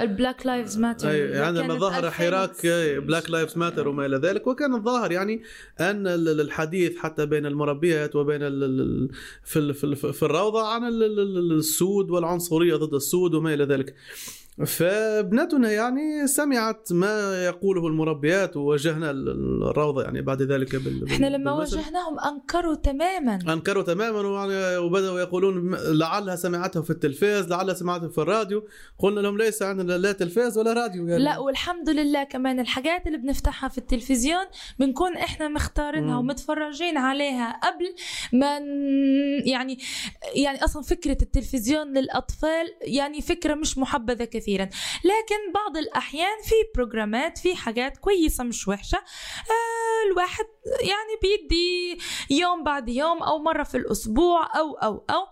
ال 0.00 0.08
Black 0.08 0.46
Lives 0.46 0.78
Matter 0.78 1.36
عندما 1.42 1.74
ظهر 1.74 2.10
حراك 2.10 2.66
Black 3.06 3.30
Lives 3.30 3.58
Matter 3.58 3.88
وما 3.88 4.06
إلى 4.06 4.16
ذلك. 4.16 4.46
وكان 4.46 4.74
الظاهر 4.74 5.12
يعني 5.12 5.42
أن 5.80 6.06
الحديث 6.06 6.96
حتى 6.96 7.26
بين 7.26 7.46
المربيات 7.46 8.16
وبين 8.16 8.40
في 9.44 9.72
في 10.12 10.22
الروضة 10.22 10.62
عن 10.62 10.82
السود 10.84 12.10
والعنصرية 12.10 12.76
ضد 12.76 12.94
السود 12.94 13.34
وما 13.34 13.54
إلى 13.54 13.64
ذلك. 13.64 13.94
فابنتنا 14.66 15.70
يعني 15.70 16.26
سمعت 16.26 16.92
ما 16.92 17.44
يقوله 17.44 17.86
المربيات 17.86 18.56
وواجهنا 18.56 19.10
الروضة 19.10 20.02
يعني 20.02 20.22
بعد 20.22 20.42
ذلك 20.42 20.76
بال 20.76 21.12
إحنا 21.12 21.26
لما 21.26 21.52
واجهناهم 21.52 22.20
أنكروا 22.20 22.74
تماما. 22.74 23.38
أنكروا 23.52 23.82
تماما 23.82 24.20
وبدأوا 24.78 25.20
يقولون 25.20 25.74
لعلها 25.74 26.36
سمعته 26.36 26.82
في 26.82 26.90
التلفاز 26.90 27.48
لعلها 27.48 27.74
سمعته 27.74 28.08
في 28.08 28.18
الراديو. 28.18 28.68
قلنا 28.98 29.20
لهم 29.20 29.38
ليس 29.38 29.62
عندنا 29.62 29.92
لا 29.92 30.12
تلفاز 30.12 30.58
ولا 30.58 30.72
راديو 30.72 31.08
يعني. 31.08 31.24
لا 31.24 31.38
والحمد 31.38 31.90
لله 31.90 32.24
كمان 32.24 32.60
الحاجات 32.60 33.06
اللي 33.06 33.18
بنفتحها 33.18 33.68
في 33.68 33.78
التلفزيون 33.78 34.44
بنكون 34.78 35.16
إحنا 35.16 35.48
مختارينها 35.48 36.18
ومتفرجين 36.18 36.96
عليها 36.96 37.60
قبل 37.64 37.94
ما 38.32 38.58
يعني 39.44 39.78
يعني 40.34 40.64
أصلا 40.64 40.82
فكرة 40.82 41.18
التلفزيون 41.22 41.98
للأطفال 41.98 42.66
يعني 42.82 43.20
فكرة 43.20 43.54
مش 43.54 43.78
محبذة 43.78 44.24
كثير. 44.24 44.43
كثيرا. 44.44 44.64
لكن 45.04 45.52
بعض 45.54 45.76
الأحيان 45.76 46.42
في 46.44 46.54
بروجرامات 46.74 47.38
في 47.38 47.56
حاجات 47.56 47.96
كويسة 47.96 48.44
مش 48.44 48.68
وحشة 48.68 48.98
آه 48.98 50.10
الواحد 50.10 50.44
يعني 50.80 51.14
بيدي 51.22 51.98
يوم 52.30 52.64
بعد 52.64 52.88
يوم 52.88 53.22
أو 53.22 53.38
مرة 53.38 53.62
في 53.62 53.76
الأسبوع 53.76 54.58
أو 54.58 54.74
أو 54.74 55.04
أو. 55.10 55.26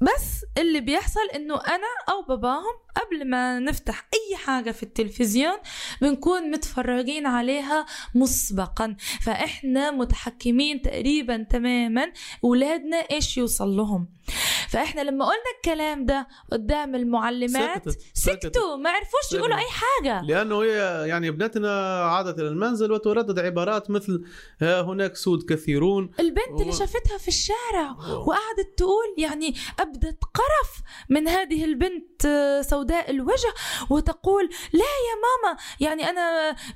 بس 0.00 0.44
اللي 0.58 0.80
بيحصل 0.80 1.28
إنه 1.34 1.54
أنا 1.54 1.86
أو 2.08 2.22
باباهم 2.22 2.74
قبل 2.96 3.30
ما 3.30 3.58
نفتح 3.58 4.08
أي 4.14 4.36
حاجة 4.36 4.70
في 4.70 4.82
التلفزيون 4.82 5.56
بنكون 6.00 6.50
متفرجين 6.50 7.26
عليها 7.26 7.86
مسبقا. 8.14 8.96
فإحنا 9.20 9.90
متحكمين 9.90 10.82
تقريبا 10.82 11.46
تماما 11.50 12.12
اولادنا 12.44 12.96
إيش 12.96 13.36
يوصل 13.36 13.76
لهم. 13.76 14.08
فإحنا 14.70 15.00
لما 15.00 15.24
قلنا 15.24 15.42
الكلام 15.56 16.06
ده 16.06 16.28
قدام 16.52 16.94
المعلمات 16.94 17.88
سكتت 17.88 18.00
سكتت. 18.14 18.44
سكتوا 18.46 18.76
ما 18.76 18.90
عرفوش. 18.90 19.32
يقولوا 19.32 19.56
أي 19.56 19.66
حاجة 19.70 20.22
لأنه 20.22 20.62
هي 20.62 21.08
يعني 21.08 21.28
ابنتنا 21.28 22.00
عادت 22.04 22.38
إلى 22.40 22.48
المنزل 22.48 22.92
وتردد 22.92 23.38
عبارات 23.38 23.90
مثل 23.90 24.24
ها 24.60 24.80
هناك 24.80 25.16
سود 25.16 25.42
كثيرون 25.52 26.10
البنت 26.20 26.60
اللي 26.60 26.72
و- 26.72 26.78
شافتها 26.78 27.18
في 27.18 27.28
الشارع 27.28 27.90
وقعدت 28.26 28.68
تقول 28.76 29.14
يعني 29.18 29.54
أبدت 29.80 30.24
قرف 30.24 30.82
من 31.08 31.28
هذه 31.28 31.64
البنت 31.64 32.22
سوداء 32.70 33.10
الوجه 33.10 33.54
وتقول 33.90 34.44
لا 34.72 34.80
يا 34.80 35.16
ماما 35.24 35.58
يعني 35.80 36.02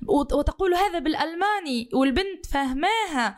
وت- 0.06 0.32
وتقول 0.32 0.74
هذا 0.74 0.98
بالألماني 0.98 1.88
والبنت 1.94 2.46
فهماها 2.46 3.36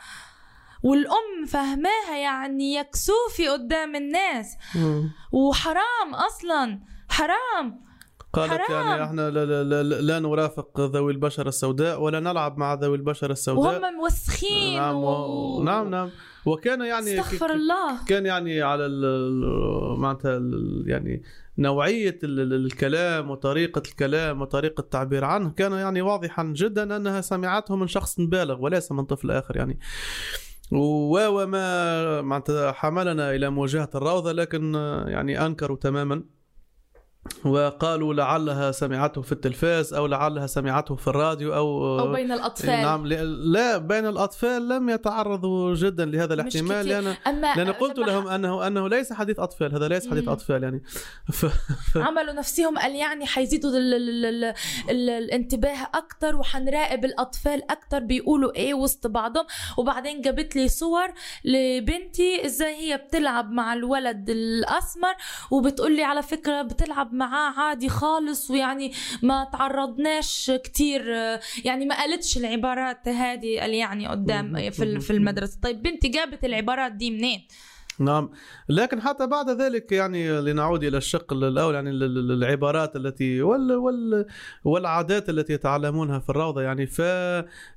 والأم 0.85 1.47
فهماها 1.49 2.17
يعني 2.23 2.75
يكسوفي 2.75 3.49
قدام 3.49 3.97
الناس. 3.97 4.47
وحرام 5.33 6.15
أصلا 6.15 6.81
حرام 7.09 7.85
قالت 8.33 8.53
حرام. 8.53 8.87
يعني 8.87 9.05
إحنا 9.05 9.31
لا, 9.31 9.45
لا, 9.45 9.83
لا, 9.83 10.01
لا 10.01 10.19
نرافق 10.19 10.81
ذوي 10.81 11.13
البشرة 11.13 11.49
السوداء 11.49 12.01
ولا 12.03 12.21
نلعب 12.21 12.59
مع 12.59 12.75
ذوي 12.75 12.97
البشرة 12.97 13.33
السوداء. 13.33 13.81
وهم 13.83 13.95
موسخين 13.95 14.77
نعم 14.77 14.95
و... 14.95 15.09
و... 15.09 15.63
نعم 15.63 15.91
نعم. 15.91 16.11
وكان 16.47 16.81
يعني 16.81 17.21
استغفر 17.21 17.49
ك- 17.49 17.51
الله. 17.51 18.05
كان 18.05 18.27
يعني 18.27 18.63
على 18.63 18.89
معناتها 19.99 20.37
ال- 20.37 20.85
يعني 20.87 21.23
نوعية 21.59 22.19
ال- 22.25 22.41
ال- 22.41 22.67
الكلام 22.67 23.31
وطريقة 23.31 23.83
الكلام 23.91 24.43
وطريقة 24.43 24.81
التعبير 24.81 25.25
عنه 25.25 25.51
كان 25.51 25.73
يعني 25.73 26.03
واضحا 26.03 26.43
جدا 26.57 26.97
أنها 26.97 27.21
سمعته 27.21 27.77
من 27.77 27.87
شخص 27.87 28.21
بالغ 28.21 28.61
وليس 28.63 28.93
من 28.93 29.05
طفل 29.05 29.31
آخر 29.31 29.57
يعني. 29.57 29.79
وما 30.73 32.21
معناتها 32.23 32.73
حملنا 32.73 33.35
إلى 33.35 33.51
مواجهة 33.51 33.91
الروضة 33.95 34.33
لكن 34.33 34.75
يعني 35.07 35.47
أنكروا 35.47 35.77
تماما. 35.77 36.25
وقالوا 37.45 38.15
لعلها 38.15 38.73
سمعته 38.73 39.23
في 39.23 39.33
التلفاز 39.33 39.95
أو 39.95 40.07
لعلها 40.07 40.47
سمعته 40.47 40.95
في 40.97 41.09
الراديو 41.09 41.55
أو 41.55 41.99
أو 42.01 42.13
بين 42.13 42.33
الأطفال 42.33 42.83
نعم 42.83 43.07
لا 43.07 43.79
بين 43.79 44.07
الأطفال 44.07 44.69
لم 44.69 44.89
يتعرضوا 44.91 45.75
جدا 45.75 46.05
لهذا 46.05 46.35
الاحتمال. 46.35 46.87
لأن 46.87 47.15
أما 47.27 47.55
لأن 47.57 47.73
قلت 47.73 47.99
لهم 47.99 48.27
أنه 48.29 48.67
أنه 48.67 48.89
ليس 48.89 49.13
حديث 49.13 49.39
أطفال 49.41 49.75
هذا 49.75 49.89
ليس 49.89 50.11
حديث 50.11 50.25
مم. 50.25 50.31
أطفال 50.31 50.63
يعني 50.63 50.83
ف... 51.33 51.47
عملوا 51.97 52.33
نفسهم 52.33 52.79
قال 52.79 52.95
يعني 52.95 53.27
حيزيدوا 53.27 53.71
ال 53.71 53.95
ال 53.95 54.25
ال 54.25 54.55
ال 54.91 55.11
الانتباه 55.11 55.89
أكتر 55.95 56.37
وحنراقب 56.37 57.05
الأطفال 57.05 57.71
أكتر 57.71 57.99
بيقولوا 57.99 58.55
إيه 58.57 58.75
وسط 58.75 59.07
بعضهم 59.07 59.47
وبعدين 59.77 60.21
جابت 60.21 60.57
لي 60.57 60.69
صور 60.69 61.09
لبنتي 61.45 62.47
إزاي 62.47 62.75
هي 62.75 62.97
بتلعب 62.97 63.51
مع 63.51 63.75
الولد 63.75 64.31
الأسمر 64.31 65.15
وبتقول 65.51 65.97
لي 65.97 66.03
على 66.05 66.23
فكرة 66.23 66.63
بتلعب 66.63 67.14
معاه 67.19 67.53
عادي 67.61 67.89
خالص 67.89 68.51
ويعني 68.51 68.93
ما 69.23 69.49
تعرضناش 69.53 70.53
كتير 70.65 71.09
يعني 71.65 71.87
ما 71.87 71.95
قالتش 72.01 72.37
العبارات 72.37 73.09
هذه 73.09 73.61
قال 73.61 73.75
يعني 73.75 74.07
قدام 74.07 74.71
في 74.71 75.01
في 75.01 75.13
المدرسة. 75.13 75.59
طيب 75.63 75.83
بنتي 75.83 76.09
جابت 76.09 76.45
العبارات 76.45 76.93
دي 76.93 77.11
منين؟ 77.11 77.47
نعم. 77.99 78.31
لكن 78.69 79.01
حتى 79.01 79.27
بعد 79.27 79.51
ذلك 79.51 79.93
يعني 79.93 80.41
لنعود 80.41 80.85
إلى 80.85 80.97
الشق 80.97 81.33
الأول 81.33 81.75
يعني 81.75 81.91
ال- 81.91 82.03
ال- 82.03 82.33
العبارات 82.33 82.97
التي 82.97 83.43
وال 83.43 83.73
وال 83.73 84.27
والعادات 84.65 85.29
التي 85.29 85.53
يتعلمونها 85.53 86.19
في 86.19 86.31
الروضة. 86.31 86.63
يعني 86.63 86.87
ف, 86.87 87.01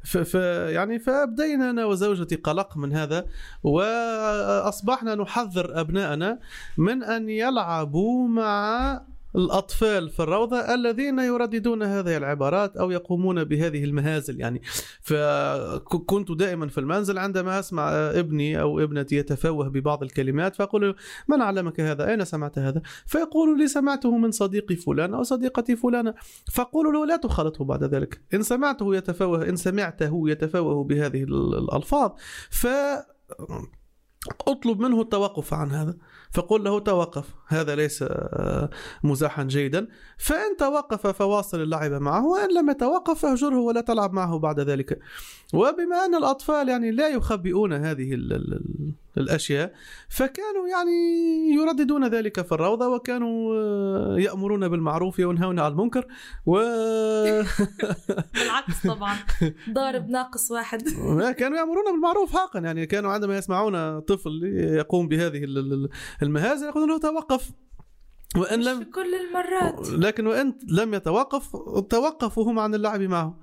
ف, 0.04 0.18
ف 0.18 0.34
يعني 0.74 1.00
فأبدينا 1.00 1.70
أنا 1.70 1.86
وزوجتي 1.86 2.36
قلق 2.36 2.78
من 2.78 2.94
هذا 2.94 3.26
وأصبحنا 3.64 5.16
نحذر 5.16 5.80
ابنائنا 5.82 6.40
من 6.78 7.04
أن 7.04 7.30
يلعبوا 7.30 8.28
مع 8.28 9.02
الأطفال 9.38 10.10
في 10.10 10.20
الروضة 10.24 10.74
الذين 10.74 11.20
يرددون 11.20 11.84
هذه 11.84 12.18
العبارات 12.18 12.78
أو 12.78 12.92
يقومون 12.92 13.44
بهذه 13.44 13.84
المهازل. 13.84 14.40
يعني 14.40 14.62
فكنت 15.02 16.32
دائما 16.32 16.68
في 16.68 16.78
المنزل 16.78 17.18
عندما 17.18 17.60
أسمع 17.60 17.90
ابني 17.92 18.62
أو 18.62 18.80
ابنتي 18.80 19.16
يتفوه 19.16 19.68
ببعض 19.68 20.04
الكلمات 20.04 20.56
فأقول 20.56 20.96
من 21.28 21.42
علمك 21.42 21.80
هذا؟ 21.80 22.10
أين 22.10 22.26
سمعت 22.26 22.60
هذا؟ 22.60 22.82
فيقول 23.06 23.58
لي 23.60 23.68
سمعته 23.68 24.18
من 24.18 24.32
صديقي 24.32 24.76
فلان 24.76 25.14
أو 25.14 25.24
صديقتي 25.24 25.76
فلانة. 25.76 26.14
فأقول 26.52 26.94
له 26.94 27.06
لا 27.06 27.16
تخالطه 27.16 27.66
بعد 27.66 27.84
ذلك. 27.84 28.22
إن 28.34 28.44
سمعته 28.44 28.96
يتفوه 28.96 29.50
إن 29.50 29.56
سمعته 29.56 30.30
يتفوه 30.30 30.84
بهذه 30.84 31.24
الألفاظ 31.24 32.12
ف 32.50 32.68
اطلب 34.48 34.80
منه 34.80 35.02
التوقف 35.02 35.54
عن 35.54 35.72
هذا. 35.72 35.98
فقل 36.32 36.64
له 36.64 36.80
توقف. 36.80 37.26
هذا 37.48 37.76
ليس 37.76 38.04
آه، 38.08 38.70
مزاحا 39.04 39.44
جيدا. 39.44 39.88
فإن 40.18 40.58
توقف 40.60 41.08
فواصل 41.08 41.62
اللعب 41.62 41.92
معه 41.92 42.26
وإن 42.26 42.54
لم 42.58 42.70
يتوقف 42.70 43.20
فاهجره 43.20 43.60
ولا 43.60 43.82
تلعب 43.82 44.14
معه 44.14 44.40
بعد 44.40 44.60
ذلك. 44.60 45.00
وبما 45.54 46.06
أن 46.06 46.16
الأطفال 46.16 46.70
يعني 46.70 46.92
لا 46.92 47.08
يخبئون 47.08 47.74
هذه 47.74 48.14
الأشياء 49.18 49.74
فكانوا 50.10 50.68
يعني 50.68 50.92
يرددون 51.56 52.08
ذلك 52.08 52.42
في 52.46 52.52
الروضة 52.52 52.88
وكانوا 52.88 53.56
آه، 53.56 54.16
يأمرون 54.20 54.68
بالمعروف 54.68 55.20
وينهون 55.20 55.60
عن 55.60 55.72
المنكر 55.72 56.06
و 56.46 56.58
بالعكس 58.34 58.88
طبعا. 58.88 59.16
ضارب 59.74 60.10
ناقص 60.10 60.52
واحد. 60.52 60.82
كانوا 61.38 61.58
يأمرون 61.58 61.92
بالمعروف 61.92 62.34
حقا 62.34 62.60
يعني 62.60 62.86
كانوا 62.86 63.12
عندما 63.12 63.38
يسمعون 63.38 64.00
طفل 64.00 64.44
يقوم 64.78 65.08
بهذه 65.08 65.44
ال- 65.44 65.58
ال- 65.74 65.90
المهازل 66.24 66.68
يقولون 66.68 66.90
له 66.90 67.00
توقف. 67.00 67.52
في 68.36 68.56
لم 68.56 68.84
كل 68.84 69.16
المرات 69.16 69.90
لكن 69.90 70.28
وإن 70.28 70.54
لم 70.72 70.94
يتوقف 70.94 71.52
توقفوا 71.90 72.44
هم 72.52 72.60
عن 72.60 72.76
اللعب 72.76 73.02
معه. 73.02 73.40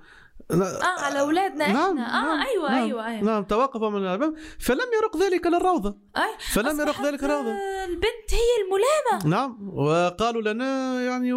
آه 0.51 0.83
على 0.99 1.21
أولادنا 1.21 1.65
إحنا. 1.65 1.93
نعم، 1.93 1.99
آه 1.99 2.25
نعم، 2.25 2.47
أيوه 2.47 2.71
نعم، 2.71 2.83
أيوه 2.85 3.07
أيوه. 3.07 3.23
نعم 3.23 3.45
توقفوا 3.45 3.91
من 3.91 3.97
اللعب 3.97 4.35
فلم 4.59 4.87
يرق 5.03 5.17
ذلك 5.17 5.47
للروضة. 5.47 5.99
أي. 6.17 6.23
فلم 6.53 6.81
يرق 6.81 7.07
ذلك 7.07 7.25
الروضة 7.25 7.51
آه، 7.51 7.85
البنت 7.85 8.31
هي 8.31 8.65
الملامة. 8.65 9.37
نعم 9.37 9.69
وقالوا 9.79 10.43
لنا 10.53 11.01
يعني 11.03 11.33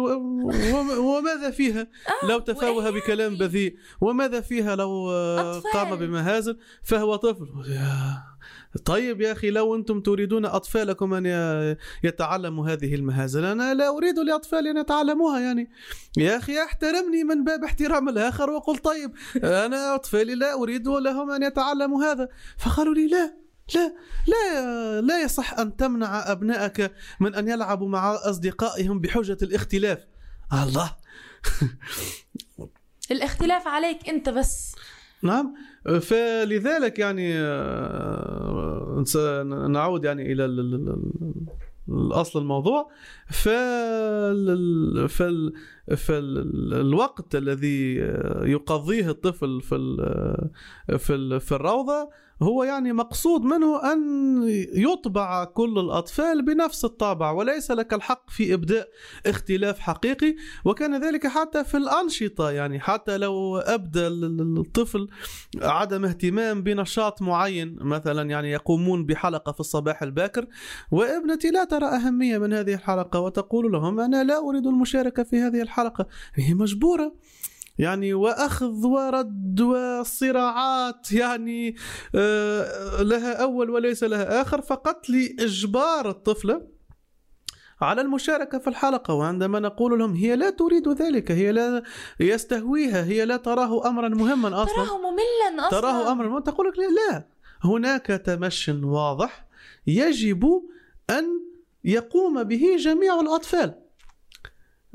وماذا 0.98 1.50
فيها؟ 1.50 1.86
لو 2.22 2.38
تفوه 2.38 2.70
وإيه؟ 2.70 2.90
بكلام؟ 2.90 3.36
بذيء. 3.36 3.76
وماذا 4.00 4.40
فيها 4.40 4.76
لو 4.76 5.10
آه، 5.10 5.56
أطفال. 5.58 5.72
قام 5.72 5.96
بمهازل؟ 5.96 6.58
فهو 6.82 7.16
طفل. 7.16 7.46
طيب 8.84 9.20
يا 9.20 9.32
أخي 9.32 9.50
لو 9.50 9.74
أنتم 9.74 10.00
تريدون 10.00 10.44
أطفالكم 10.44 11.14
أن 11.14 11.26
يتعلموا 12.04 12.68
هذه 12.68 12.94
المهازل 12.94 13.44
أنا 13.44 13.74
لا 13.74 13.88
أريد 13.88 14.18
لأطفالي 14.18 14.70
أن 14.70 14.76
يتعلموها 14.76 15.40
يعني. 15.40 15.70
يا 16.16 16.36
أخي 16.36 16.62
احترمني 16.64 17.24
من 17.24 17.44
باب 17.44 17.64
احترام 17.64 18.08
الآخر 18.08 18.50
وقل 18.50 18.78
طيب 18.78 19.12
أنا 19.36 19.94
أطفالي 19.94 20.34
لا 20.34 20.54
أريد 20.54 20.88
لهم 20.88 21.30
أن 21.30 21.42
يتعلموا 21.42 22.04
هذا. 22.04 22.28
فقالوا 22.58 22.94
لي 22.94 23.06
لا 23.06 23.34
لا 23.74 23.94
لا 24.26 25.00
لا 25.00 25.22
يصح 25.22 25.58
أن 25.58 25.76
تمنع 25.76 26.32
أبنائك 26.32 26.92
من 27.20 27.34
أن 27.34 27.48
يلعبوا 27.48 27.88
مع 27.88 28.14
أصدقائهم 28.14 29.00
بحجة 29.00 29.38
الاختلاف. 29.42 30.06
الله. 30.52 30.96
الاختلاف 33.10 33.68
عليك 33.68 34.08
أنت 34.08 34.28
بس. 34.28 34.74
نعم. 35.22 35.54
فلذلك 36.00 36.98
يعني 36.98 37.32
آه، 37.38 39.02
نعود 39.68 40.04
يعني 40.04 40.32
إلى 40.32 40.44
ال- 40.44 40.60
ال- 40.60 40.74
ال- 40.74 41.12
الأصل 41.88 42.40
الموضوع. 42.40 42.90
فال 43.28 45.08
فال 45.08 45.52
فالوقت 45.96 47.34
الذي 47.36 47.94
يقضيه 48.42 49.10
الطفل 49.10 49.60
في 49.60 51.38
في 51.40 51.52
الروضة 51.52 52.10
هو 52.42 52.64
يعني 52.64 52.92
مقصود 52.92 53.42
منه 53.42 53.92
أن 53.92 53.98
يطبع 54.74 55.44
كل 55.44 55.78
الأطفال 55.78 56.42
بنفس 56.44 56.84
الطابع 56.84 57.30
وليس 57.30 57.70
لك 57.70 57.94
الحق 57.94 58.30
في 58.30 58.54
إبداء 58.54 58.88
اختلاف 59.26 59.78
حقيقي 59.78 60.36
وكان 60.64 61.04
ذلك 61.04 61.26
حتى 61.26 61.64
في 61.64 61.76
الأنشطة. 61.76 62.50
يعني 62.50 62.80
حتى 62.80 63.16
لو 63.18 63.58
ال- 63.58 64.58
الطفل 64.58 65.08
عدم 65.62 66.04
اهتمام 66.04 66.62
بنشاط 66.62 67.22
معين 67.22 67.76
مثلا 67.80 68.30
يعني 68.30 68.50
يقومون 68.50 69.06
بحلقة 69.06 69.52
في 69.52 69.60
الصباح 69.60 70.02
الباكر 70.02 70.46
وابنتي 70.90 71.50
لا 71.50 71.64
ترى 71.64 71.86
أهمية 71.86 72.38
من 72.38 72.52
هذه 72.52 72.74
الحلقة 72.74 73.20
وتقول 73.20 73.72
لهم 73.72 74.00
أنا 74.00 74.24
لا 74.24 74.38
أريد 74.48 74.66
المشاركة 74.66 75.22
في 75.22 75.36
هذه 75.40 75.62
الحلقة. 75.62 76.06
هي 76.34 76.54
مجبورة. 76.54 77.12
يعني 77.78 78.14
وأخذ 78.14 78.86
ورد 78.86 79.60
وصراعات 79.60 81.12
يعني 81.12 81.76
آه، 82.14 83.02
لها 83.02 83.42
أول 83.42 83.70
وليس 83.70 84.04
لها 84.04 84.42
آخر 84.42 84.60
فقط 84.60 85.08
لإجبار 85.10 86.10
الطفلة 86.10 86.78
على 87.80 88.00
المشاركة 88.00 88.58
في 88.58 88.68
الحلقة. 88.68 89.14
وعندما 89.14 89.60
نقول 89.60 89.98
لهم 89.98 90.14
هي 90.14 90.36
لا 90.36 90.50
تريد 90.50 90.88
ذلك 90.88 91.30
هي 91.30 91.52
لا 91.52 91.82
يستهويها 92.20 93.04
هي 93.04 93.24
لا 93.24 93.36
تراه 93.36 93.88
أمرا 93.88 94.08
مهما 94.08 94.62
أصلا. 94.62 94.84
تراه 94.84 94.98
مملا 94.98 95.68
أصلا. 95.68 95.80
تراه 95.80 96.12
امرا 96.12 96.28
ما 96.28 96.40
تقول 96.40 96.68
لك 96.68 96.78
لا 96.78 97.24
هناك 97.64 98.06
تمشي 98.06 98.72
واضح 98.72 99.46
يجب 99.86 100.62
أن 101.10 101.24
يقوم 101.84 102.42
به 102.42 102.76
جميع 102.78 103.20
الأطفال. 103.20 103.74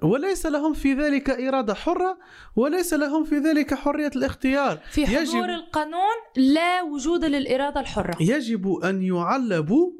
وليس 0.01 0.45
لهم 0.45 0.73
في 0.73 0.93
ذلك 0.93 1.29
إرادة 1.29 1.73
حرة 1.73 2.17
وليس 2.55 2.93
لهم 2.93 3.23
في 3.23 3.37
ذلك 3.37 3.73
حرية 3.73 4.11
الاختيار. 4.15 4.79
في 4.91 5.07
حضور 5.07 5.21
يجب 5.21 5.43
القانون 5.43 6.15
لا 6.35 6.81
وجود 6.81 7.25
للإرادة 7.25 7.79
الحرة. 7.79 8.17
يجب 8.19 8.73
أن 8.83 9.03
يعلبوا 9.03 9.91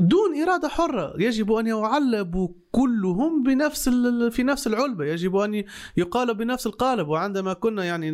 دون 0.00 0.42
إرادة 0.42 0.68
حرة. 0.68 1.14
يجب 1.18 1.52
أن 1.52 1.66
يعلبوا 1.66 2.48
كلهم 2.72 3.42
بنفس 3.42 3.88
في 4.30 4.42
نفس 4.42 4.66
العلبة. 4.66 5.04
يجب 5.04 5.36
أن 5.36 5.64
يقال 5.96 6.34
بنفس 6.34 6.66
القالب. 6.66 7.08
وعندما 7.08 7.52
كنا 7.52 7.84
يعني 7.84 8.10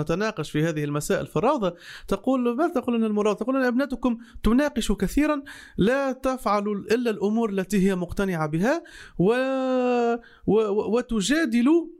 نتناقش 0.00 0.50
في 0.50 0.64
هذه 0.64 0.84
المسائل 0.84 1.26
في 1.26 1.36
الروضة 1.36 1.74
تقول 2.08 2.56
ماذا 2.56 2.72
تقول 2.74 2.94
أن 2.94 3.04
المراوضة 3.04 3.38
تقول 3.38 3.56
أن 3.56 3.64
ابنتكم 3.64 4.18
تناقش 4.42 4.92
كثيرا. 4.92 5.42
لا 5.78 6.12
تفعل 6.12 6.68
إلا 6.68 7.10
الأمور 7.10 7.50
التي 7.50 7.88
هي 7.88 7.94
مقتنعة 7.94 8.46
بها 8.46 8.82
و... 9.18 9.34
و... 10.46 10.96
وتجادل 10.96 11.90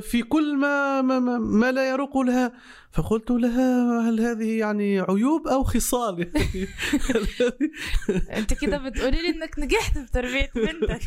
في 0.00 0.22
كل 0.28 0.56
ما 0.56 1.02
ما, 1.02 1.18
ما 1.38 1.72
لا 1.72 1.90
يروق 1.90 2.18
لها. 2.18 2.52
فقلت 2.92 3.30
لها 3.30 4.00
هل 4.08 4.20
هذه 4.20 4.58
يعني 4.58 5.00
عيوب 5.00 5.46
أو 5.46 5.64
خصال؟ 5.64 6.20
أنت 8.38 8.54
كده 8.54 8.78
بتقولي 8.78 9.22
لي 9.22 9.28
إنك 9.28 9.58
نجحت 9.58 9.98
في 9.98 10.12
تربية 10.12 10.50
بنتك. 10.54 11.02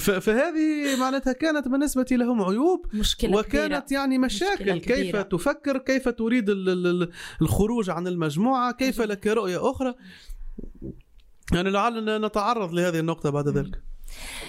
فهذه 0.24 0.96
معناتها 1.00 1.32
كانت 1.32 1.68
بالنسبة 1.68 2.06
لهم 2.10 2.42
عيوب 2.42 2.86
مشكلة 2.94 3.36
وكانت 3.36 3.84
كبيرة. 3.86 4.00
يعني 4.00 4.18
مشاكل. 4.18 4.78
كيف 4.78 5.16
تفكر؟ 5.16 5.78
كيف 5.78 6.08
تريد 6.08 6.46
الخروج 7.42 7.90
عن 7.90 8.06
المجموعة؟ 8.06 8.72
كيف 8.72 9.00
لك 9.00 9.26
رؤية 9.26 9.70
أخرى؟ 9.70 9.94
يعني 11.52 11.70
لعلنا 11.70 12.18
نتعرض 12.18 12.72
لهذه 12.72 12.98
النقطة 12.98 13.30
بعد 13.30 13.48
ذلك. 13.48 13.87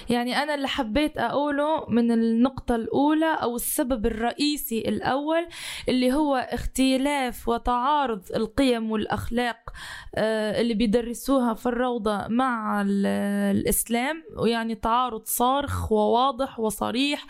يعني 0.09 0.43
أنا 0.43 0.55
اللي 0.55 0.67
حبيت 0.67 1.17
أقوله 1.17 1.85
من 1.89 2.11
النقطة 2.11 2.75
الأولى 2.75 3.33
أو 3.41 3.55
السبب 3.55 4.05
الرئيسي 4.05 4.79
الأول 4.79 5.47
اللي 5.89 6.13
هو 6.13 6.35
اختلاف 6.35 7.49
وتعارض 7.49 8.21
القيم 8.35 8.91
والأخلاق 8.91 9.69
آه، 10.15 10.61
اللي 10.61 10.73
بيدرسوها 10.73 11.53
في 11.53 11.65
الروضة 11.65 12.27
مع 12.27 12.83
الإسلام 12.85 14.23
ويعني 14.37 14.75
تعارض 14.75 15.21
صارخ 15.25 15.91
وواضح 15.91 16.59
وصريح 16.59 17.25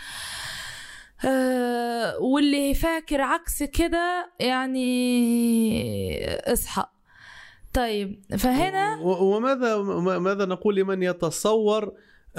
أه 1.26 2.18
واللي 2.20 2.74
فاكر 2.74 3.22
عكس 3.22 3.64
كده 3.64 4.32
يعني 4.40 4.90
اصحى 6.54 6.84
طيب 7.74 8.24
فهنا 8.38 8.98
وماذا 9.02 9.78
ماذا 10.20 10.46
نقول 10.46 10.76
لمن 10.76 11.04
يتصور 11.04 11.94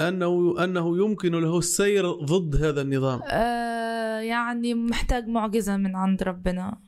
أنه 0.07 0.55
أنه 0.63 0.97
يمكن 0.97 1.31
له 1.31 1.57
السير 1.57 2.11
ضد 2.11 2.63
هذا 2.63 2.81
النظام. 2.81 3.21
آه 3.25 4.19
يعني 4.19 4.73
محتاج 4.73 5.27
معجزة 5.27 5.77
من 5.77 5.95
عند 5.95 6.23
ربنا. 6.23 6.81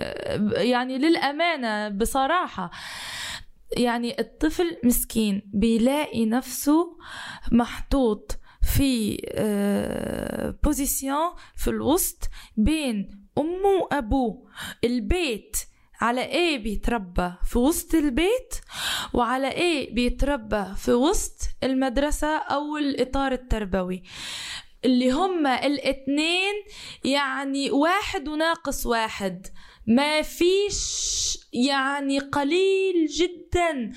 آه 0.00 0.60
يعني 0.60 0.98
للأمانة 0.98 1.88
بصراحة 1.88 2.70
يعني 3.76 4.20
الطفل 4.20 4.76
مسكين 4.84 5.42
بيلاقي 5.54 6.26
نفسه 6.26 6.96
محطوط 7.52 8.38
في 8.74 9.22
آه 9.34 10.58
بوزيسيون 10.64 11.30
في 11.56 11.70
الوسط 11.70 12.28
بين 12.56 13.28
أمه 13.38 13.82
وأبوه. 13.82 14.48
البيت 14.84 15.56
على 16.00 16.24
إيه 16.24 16.58
بيتربى 16.58 17.32
في 17.44 17.58
وسط 17.58 17.94
البيت 17.94 18.54
وعلى 19.12 19.50
إيه 19.52 19.94
بيتربى 19.94 20.64
في 20.76 20.92
وسط 20.92 21.42
المدرسة 21.62 22.36
أو 22.36 22.76
الإطار 22.76 23.32
التربوي؟ 23.32 24.02
اللي 24.84 25.10
هما 25.10 25.66
الاتنين 25.66 26.54
يعني 27.04 27.70
واحد 27.70 28.28
وناقص 28.28 28.86
واحد. 28.86 29.46
ما 29.86 30.22
فيش 30.22 31.38
يعني 31.52 32.18
قليل 32.18 33.06
جدا 33.06 33.92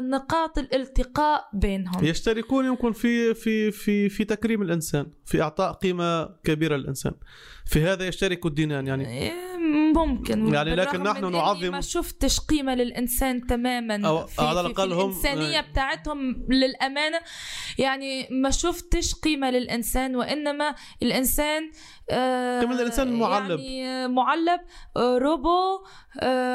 نقاط 0.00 0.58
الالتقاء 0.58 1.48
بينهم. 1.52 2.04
يشتركون 2.04 2.64
يمكن 2.64 2.92
في 2.92 3.34
في 3.34 3.70
في 3.70 4.08
في 4.08 4.24
تكريم 4.24 4.62
الإنسان 4.62 5.06
في 5.24 5.42
إعطاء 5.42 5.72
قيمة 5.72 6.24
كبيرة 6.44 6.76
للإنسان. 6.76 7.12
في 7.66 7.82
هذا 7.82 8.06
يشترك 8.06 8.46
الدينان 8.46 8.86
يعني. 8.86 9.08
إيه، 9.08 9.32
ممكن. 9.94 10.54
يعني 10.54 10.74
لكن 10.74 11.02
نحن 11.02 11.32
نعظم 11.32 11.70
ما 11.70 11.80
شفتش 11.80 12.40
قيمة 12.40 12.74
للإنسان 12.74 13.46
تماما 13.46 14.08
أو 14.08 14.26
في 14.26 14.42
على 14.42 14.60
الأقل 14.60 14.92
هم 14.92 15.10
الإنسانية. 15.10 15.60
بتاعتهم 15.60 16.46
للأمانة 16.48 17.18
يعني 17.78 18.28
ما 18.30 18.50
شفتش 18.50 19.14
قيمة 19.14 19.50
للإنسان 19.50 20.16
وإنما 20.16 20.74
الإنسان 21.02 21.70
آه 22.10 22.60
الانسان 22.62 23.08
المعلب 23.08 23.60
يعني 23.60 24.08
معلب 24.08 24.60
آه 24.96 25.18
روبو 25.18 25.81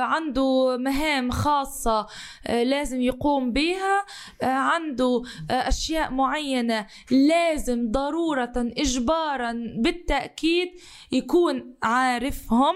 عنده 0.01 0.77
مهام 0.77 1.31
خاصة 1.31 2.07
آه 2.47 2.63
لازم 2.63 3.01
يقوم 3.01 3.51
بها 3.51 4.05
آه 4.41 4.45
عنده 4.45 5.21
آه 5.51 5.53
أشياء 5.53 6.11
معينة 6.11 6.87
لازم 7.11 7.91
ضرورة 7.91 8.53
اجبارا 8.57 9.53
بالتأكيد 9.77 10.69
يكون 11.11 11.75
عارفهم 11.83 12.75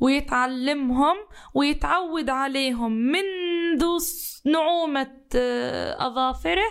ويتعلمهم 0.00 1.16
ويتعود 1.54 2.30
عليهم 2.30 2.92
منذ 2.92 3.84
نعومة 4.44 5.16
آه، 5.36 6.06
أظافره. 6.06 6.64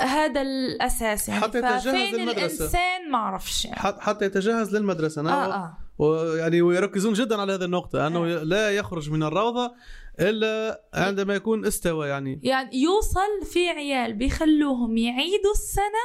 هذا 0.00 0.42
الأساس 0.42 1.28
يعني. 1.28 1.40
حتى 1.40 1.58
يتجهز 1.58 1.86
للمدرسة. 2.14 2.46
الإنسان 2.46 3.10
ما 3.10 3.18
أعرفش 3.18 3.64
يعني. 3.64 3.76
حتى 3.78 4.24
يتجهز 4.24 4.76
للمدرسة. 4.76 5.22
نعم 5.22 5.50
آه 5.50 5.54
آه. 5.54 5.78
ويعني 6.00 6.62
ويركزون 6.62 7.12
جدا 7.12 7.40
على 7.40 7.52
هذه 7.52 7.64
النقطة 7.64 8.06
أنه 8.06 8.24
آه. 8.24 8.42
لا 8.44 8.70
يخرج 8.70 9.10
من 9.10 9.22
الروضة 9.22 9.74
إلا 10.20 10.82
عندما 10.94 11.34
يكون 11.34 11.66
استوى 11.66 12.08
يعني. 12.08 12.40
يعني 12.42 12.76
يوصل 12.82 13.46
في 13.52 13.68
عيال 13.68 14.12
بيخلوهم 14.12 14.96
يعيدوا 14.96 15.52
السنة 15.52 16.04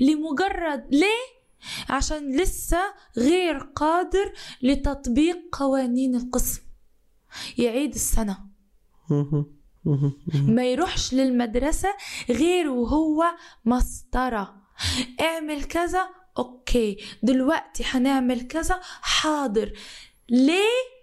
لمجرد 0.00 0.84
ليه؟ 0.90 1.36
عشان 1.90 2.36
لسه 2.36 2.78
غير 3.16 3.58
قادر 3.58 4.32
لتطبيق 4.62 5.36
قوانين 5.52 6.14
القسم. 6.14 6.62
يعيد 7.58 7.94
السنة. 7.94 8.38
ما 10.34 10.64
يروحش 10.64 11.14
للمدرسة 11.14 11.88
غير 12.30 12.68
وهو 12.68 13.24
مسطرة. 13.64 14.54
اعمل 15.20 15.64
كذا 15.64 16.08
أوكي 16.38 16.96
دلوقتي 17.22 17.84
هنعمل 17.86 18.40
كذا 18.40 18.80
حاضر. 19.00 19.72
ليه؟ 20.28 20.96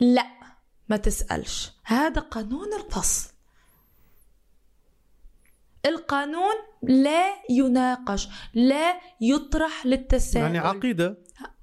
لا 0.00 0.26
ما 0.88 0.96
تسألش. 0.96 1.72
هذا 1.84 2.20
قانون 2.20 2.68
الفصل. 2.74 3.32
القانون 5.86 6.54
لا 6.82 7.26
يناقش 7.50 8.28
لا 8.54 9.00
يطرح 9.20 9.86
للتساؤل. 9.86 10.44
يعني 10.44 10.58
عقيدة. 10.58 11.18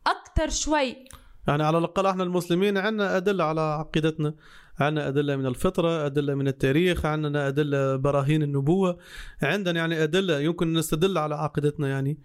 أكثر 0.08 0.50
شوي. 0.50 1.06
يعني 1.48 1.64
على 1.64 1.78
الأقل 1.78 2.06
إحنا 2.06 2.24
المسلمين 2.24 2.78
عندنا 2.78 3.18
أدلة 3.18 3.44
على 3.44 3.62
عقيدتنا. 3.62 4.36
عندنا 4.80 5.08
أدلة 5.08 5.36
من 5.36 5.46
الفطرة 5.46 6.06
أدلة 6.06 6.36
من 6.36 6.48
التاريخ 6.48 7.06
عندنا 7.06 7.48
أدلة 7.48 7.96
براهين 7.96 8.44
النبوة. 8.44 8.98
عندنا 9.42 9.80
يعني 9.80 10.04
أدلة 10.04 10.40
يمكن 10.40 10.74
نستدل 10.74 11.18
على 11.18 11.36
عقيدتنا 11.36 11.90
يعني. 11.90 12.18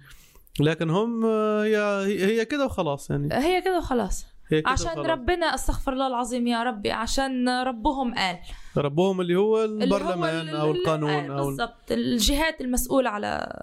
لكن 0.61 0.91
هم 0.91 1.27
هي 1.27 1.79
هي 2.07 2.45
كده 2.45 2.67
وخلاص 2.67 3.11
يعني. 3.11 3.29
هي 3.33 3.61
كده 3.63 3.79
وخلاص. 3.79 4.27
عشان 4.67 4.89
خلاص. 4.89 5.07
ربنا 5.07 5.55
استغفر 5.55 5.93
الله 5.93 6.07
العظيم 6.07 6.47
يا 6.47 6.63
ربي 6.63 6.91
عشان 6.91 7.49
ربهم 7.49 8.15
قال. 8.15 8.39
ربهم 8.77 9.21
اللي 9.21 9.37
هو 9.37 9.65
البرلمان 9.65 10.41
اللي 10.41 10.53
هو 10.53 10.61
أو 10.61 10.71
القانون 10.71 11.31
أو 11.31 11.47
بالضبط 11.47 11.93
الجهات 11.93 12.61
المسؤولة 12.61 13.11
على 13.11 13.63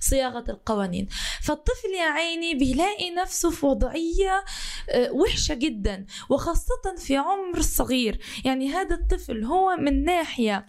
صياغة 0.00 0.44
القوانين. 0.48 1.08
فالطفل 1.42 1.88
يا 1.98 2.10
عيني 2.10 2.54
بيلاقي 2.54 3.10
نفسه 3.10 3.50
في 3.50 3.66
وضعية 3.66 4.44
آه، 4.90 5.10
وحشة 5.12 5.54
جدا 5.54 6.06
وخاصة 6.30 6.96
في 6.98 7.16
عمر 7.16 7.58
الصغير 7.58 8.18
يعني 8.44 8.68
هذا 8.68 8.94
الطفل 8.94 9.44
هو 9.44 9.76
من 9.76 10.04
ناحية 10.04 10.66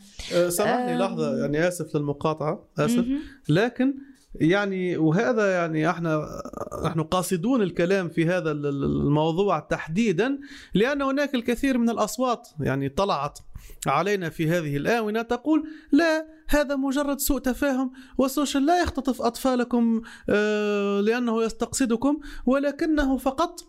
سامحني 0.50 0.98
لحظة 0.98 1.42
يعني 1.42 1.68
آسف 1.68 1.96
للمقاطعة 1.96 2.68
آسف. 2.80 3.06
لكن 3.50 3.94
يعني 4.36 4.98
وهذا 4.98 5.52
يعني 5.52 5.90
إحنا 5.90 6.42
نحن 6.86 7.04
قاصدون 7.04 7.62
الكلام 7.62 8.10
في 8.10 8.26
هذا 8.26 8.52
الموضوع 8.52 9.60
تحديدا 9.60 10.40
لأن 10.74 11.02
هناك 11.02 11.36
الكثير 11.36 11.78
من 11.78 11.90
الأصوات 11.90 12.50
يعني 12.60 12.90
طلعت 12.90 13.40
علينا 13.88 14.30
في 14.30 14.50
هذه 14.50 14.78
الآونة 14.78 15.22
تقول 15.22 15.64
لا 15.92 16.28
هذا 16.48 16.76
مجرد 16.76 17.20
سوء 17.20 17.40
تفاهم 17.40 17.92
والسوشيال 18.18 18.66
لا 18.66 18.82
يختطف 18.82 19.22
أطفالكم 19.22 20.02
آه، 20.30 21.02
لأنه 21.02 21.44
يستقصدكم 21.44 22.20
ولكنه 22.46 23.18
فقط 23.18 23.60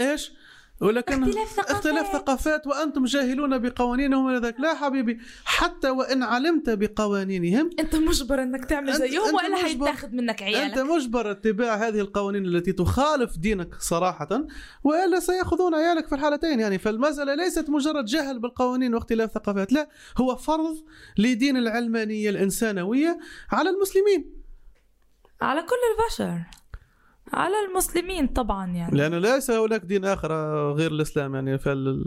إيش؟ 0.00 0.32
ولكن 0.80 1.22
اختلاف 1.22 1.48
ثقافات. 1.48 1.70
اختلاف 1.70 2.12
ثقافات 2.12 2.66
وأنتم 2.66 3.04
جاهلون 3.04 3.58
بقوانينهم 3.58 4.26
ولا 4.26 4.40
ذاك 4.40 4.60
لا 4.60 4.74
حبيبي 4.74 5.18
حتى 5.44 5.90
وإن 5.90 6.22
علمت 6.22 6.70
بقوانينهم 6.70 7.70
أنت 7.80 7.96
مجبر 7.96 8.42
إنك 8.42 8.64
تعمل 8.64 8.92
زيهم 8.92 9.34
وإلا. 9.34 9.56
حيتاخذ 9.56 10.08
منك 10.10 10.42
أنت 10.42 10.42
عيالك 10.42 10.78
مجبر 10.78 11.30
اتباع 11.30 11.74
هذه 11.74 12.00
القوانين 12.00 12.46
التي 12.46 12.72
تخالف 12.72 13.36
دينك 13.38 13.74
صراحة 13.80 14.28
وإلا 14.84 15.20
سيأخذون 15.20 15.74
عيالك 15.74 16.08
في 16.08 16.14
الحالتين 16.14 16.60
يعني 16.60 16.78
فالمسألة 16.78 17.34
ليست 17.34 17.70
مجرد 17.70 18.04
جهل 18.04 18.38
بالقوانين 18.38 18.94
واختلاف 18.94 19.30
ثقافات 19.32 19.72
لا 19.72 19.88
هو 20.18 20.36
فرض 20.36 20.76
لدين 21.18 21.56
العلمانية 21.56 22.30
الإنسانوية 22.30 23.18
على 23.52 23.70
المسلمين 23.70 24.36
على 25.40 25.62
كل 25.62 25.76
البشر 25.92 26.40
على 27.32 27.54
المسلمين 27.68 28.26
طبعا 28.26 28.66
يعني. 28.66 28.96
لأن 28.96 29.14
ليس 29.14 29.50
هناك 29.50 29.80
دين 29.80 30.04
آخر 30.04 30.32
غير 30.72 30.90
الإسلام 30.90 31.34
يعني 31.34 31.58
فال... 31.58 32.04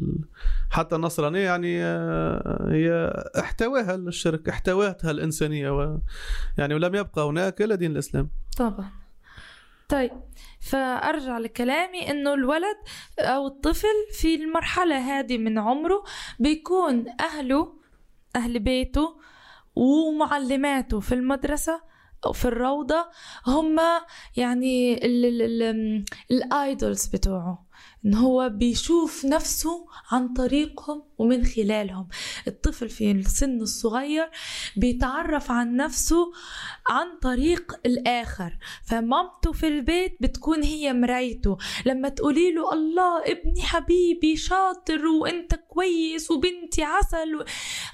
حتى 0.71 0.95
النصرانية 0.95 1.39
يعني 1.39 1.83
آه، 1.83 2.67
هي 2.71 3.13
احتواها 3.39 3.95
الشرك 3.95 4.49
احتواتها 4.49 5.11
الإنسانية 5.11 5.69
و... 5.69 5.97
يعني 6.57 6.73
ولم 6.73 6.95
يبقى 6.95 7.25
هناك 7.25 7.61
إلا 7.61 7.75
دين 7.75 7.91
الإسلام. 7.91 8.29
طبعا. 8.57 8.91
طيب 9.89 10.11
فأرجع 10.59 11.37
لكلامي 11.37 12.11
إنه 12.11 12.33
الولد 12.33 12.77
أو 13.19 13.47
الطفل 13.47 13.87
في 14.19 14.35
المرحلة 14.35 14.97
هذه 14.97 15.37
من 15.37 15.59
عمره 15.59 16.03
بيكون 16.39 17.05
أهله 17.19 17.73
أهل 18.35 18.59
بيته 18.59 19.19
ومعلماته 19.75 20.99
في 20.99 21.15
المدرسة 21.15 21.81
في 22.33 22.45
الروضة 22.45 23.05
هم 23.47 23.79
يعني 24.37 25.05
الآيدولز 26.31 27.05
بتوعه 27.07 27.65
إن 28.05 28.13
هو 28.13 28.49
بيشوف 28.49 29.25
نفسه 29.25 29.85
عن 30.11 30.33
طريقهم 30.33 31.03
ومن 31.19 31.45
خلالهم 31.45 32.07
الطفل 32.47 32.89
في 32.89 33.11
السن 33.11 33.61
الصغير 33.61 34.29
بيتعرف 34.75 35.51
عن 35.51 35.75
نفسه 35.75 36.31
عن 36.89 37.17
طريق 37.21 37.79
الآخر. 37.85 38.57
فمامته 38.89 39.51
في 39.51 39.67
البيت 39.67 40.17
بتكون 40.21 40.63
هي 40.63 40.93
مرايته. 40.93 41.57
لما 41.85 42.09
تقولي 42.09 42.51
له 42.53 42.73
الله 42.73 43.21
ابني 43.25 43.61
حبيبي 43.61 44.35
شاطر 44.37 45.05
وانت 45.07 45.55
كويس 45.55 46.31
وبنتي 46.31 46.83
عسل 46.83 47.45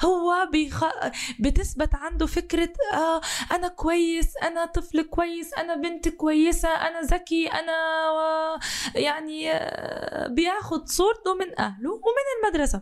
هو 0.06 0.50
بيخ... 0.52 0.84
بتثبت 1.40 1.96
عنده 1.96 2.26
فكرة 2.26 2.74
آه 2.94 3.22
أنا 3.52 3.68
كويس 3.68 4.38
أنا 4.44 4.66
طفل 4.66 5.02
كويس 5.02 5.54
أنا 5.54 5.76
بنت 5.76 6.10
كويسة 6.10 6.70
أنا 6.70 7.02
ذكي 7.02 7.48
أنا 7.48 7.76
يعني 8.96 9.52
آه، 9.52 10.28
بياخد 10.28 10.88
صورته 10.88 11.34
من 11.34 11.60
أهله 11.60 11.92
ومن 11.92 12.26
المدرسة. 12.44 12.82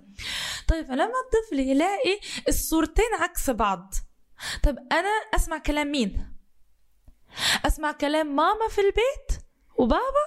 طيب 0.67 0.85
فلما 0.87 1.03
الطفل 1.25 1.59
يلاقي 1.59 2.19
الصورتين 2.47 3.13
عكس 3.19 3.49
بعض 3.49 3.93
طب 4.63 4.77
أنا 4.91 5.09
أسمع 5.35 5.57
كلام 5.57 5.91
مين؟ 5.91 6.33
أسمع 7.65 7.91
كلام 7.91 8.35
ماما 8.35 8.67
في 8.69 8.81
البيت 8.81 9.41
وبابا 9.77 10.25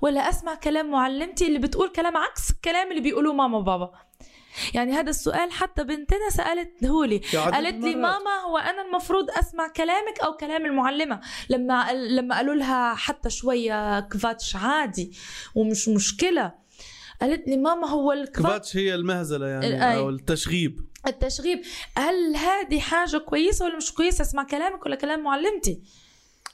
ولا 0.00 0.28
أسمع 0.28 0.54
كلام 0.54 0.90
معلمتي 0.90 1.46
اللي 1.46 1.58
بتقول 1.58 1.88
كلام 1.88 2.16
عكس 2.16 2.50
الكلام 2.50 2.90
اللي 2.90 3.00
بيقولوه 3.00 3.32
ماما 3.34 3.58
وبابا 3.58 3.92
يعني 4.74 4.92
هذا 4.92 5.10
السؤال 5.10 5.52
حتى 5.52 5.84
بنتنا 5.84 6.30
سألته 6.30 7.06
لي 7.06 7.18
قالت 7.54 7.74
لي. 7.84 7.94
ماما 7.94 8.36
هو 8.46 8.58
أنا 8.58 8.82
المفروض 8.82 9.30
أسمع 9.30 9.68
كلامك 9.68 10.20
أو 10.20 10.36
كلام 10.36 10.66
المعلمة 10.66 11.20
لما 11.50 11.92
لما 11.92 12.36
قالوا 12.36 12.54
لها 12.54 12.94
حتى 12.94 13.30
شوية 13.30 14.00
كفاتش 14.00 14.56
عادي 14.56 15.16
ومش 15.54 15.88
مشكلة 15.88 16.52
قالت 17.20 17.48
لي 17.48 17.56
ماما 17.56 17.88
هو 17.88 18.12
الكفاتش 18.12 18.46
كفاتش 18.46 18.76
هي 18.76 18.94
المهزلة 18.94 19.46
يعني. 19.46 19.96
أو 19.96 20.10
التشغيب. 20.10 20.80
التشغيب. 21.06 21.60
هل 21.96 22.36
هذه 22.36 22.80
حاجة 22.80 23.18
كويسة 23.18 23.64
ولا 23.64 23.76
مش 23.76 23.94
كويسة؟ 23.94 24.22
اسمع 24.22 24.44
كلامك 24.44 24.86
ولا 24.86 24.96
كلام 24.96 25.22
معلمتي. 25.22 25.80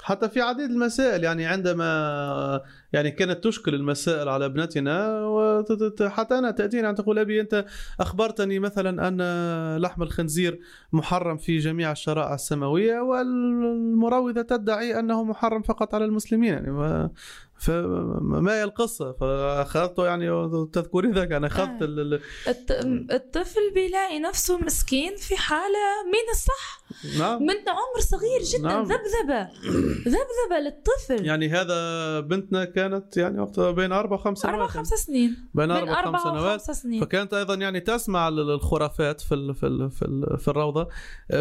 حتى 0.02 0.28
في 0.28 0.40
عديد 0.40 0.70
المسائل 0.70 1.24
يعني 1.24 1.46
عندما 1.46 2.60
يعني 2.92 3.10
كانت 3.10 3.44
تشكل 3.44 3.74
المسائل 3.74 4.28
على 4.28 4.44
ابنتنا 4.44 5.64
حتى 6.00 6.38
أنا 6.38 6.50
تأتيني 6.50 6.90
أن 6.90 6.94
تقول 6.94 7.18
أبي 7.18 7.40
أنت 7.40 7.66
أخبرتني 8.00 8.58
مثلا 8.58 9.08
أن 9.08 9.82
لحم 9.82 10.02
الخنزير 10.02 10.60
محرم 10.92 11.36
في 11.36 11.58
جميع 11.58 11.92
الشرائع 11.92 12.34
السماوية 12.34 13.00
والمروضه 13.00 14.42
تدعي 14.42 14.98
أنه 14.98 15.24
محرم 15.24 15.62
فقط 15.62 15.94
على 15.94 16.04
المسلمين. 16.04 16.52
يعني 16.52 17.10
فما 17.58 18.52
هي 18.52 18.64
القصة 18.64 19.12
فاخذت 19.12 19.98
يعني 19.98 20.26
تذكري 20.72 21.10
ذاك 21.10 21.32
أنا 21.32 21.46
أخذت 21.46 21.82
آه. 21.82 21.84
ال- 21.84 22.00
ال- 22.14 22.20
الط- 22.48 23.12
الطفل 23.12 23.70
بيلاقي 23.74 24.18
نفسه 24.18 24.58
مسكين 24.58 25.16
في 25.16 25.36
حالة 25.36 26.04
مين 26.12 26.24
الصح 26.32 26.80
نعم. 27.18 27.42
من 27.42 27.54
عمر 27.68 28.00
صغير 28.00 28.42
جدا 28.54 28.68
نعم. 28.68 28.82
ذبذبة. 28.82 29.48
ذبذبة 30.14 30.58
للطفل. 30.64 31.26
يعني 31.26 31.48
هذا 31.48 32.20
بنتنا 32.20 32.64
كانت 32.64 33.16
يعني 33.16 33.40
وقتها 33.40 33.70
بين 33.70 33.92
أربع 33.92 34.14
وخمس 34.16 34.38
سنوات. 34.38 34.54
أربع 34.54 34.66
خمس 34.66 34.88
سنين. 34.88 35.48
بين 35.54 35.70
أربع 35.70 36.02
خمس 36.04 36.22
سنوات. 36.22 36.60
سنين. 36.60 37.00
فكانت 37.04 37.34
أيضا 37.34 37.54
يعني 37.54 37.80
تسمع 37.80 38.28
ال- 38.28 38.50
الخرافات 38.50 39.20
في 39.20 39.34
ال 39.34 39.54
في 39.54 39.66
ال 39.66 39.90
في, 39.90 40.02
ال 40.04 40.38
في 40.38 40.48
الروضة. 40.48 40.88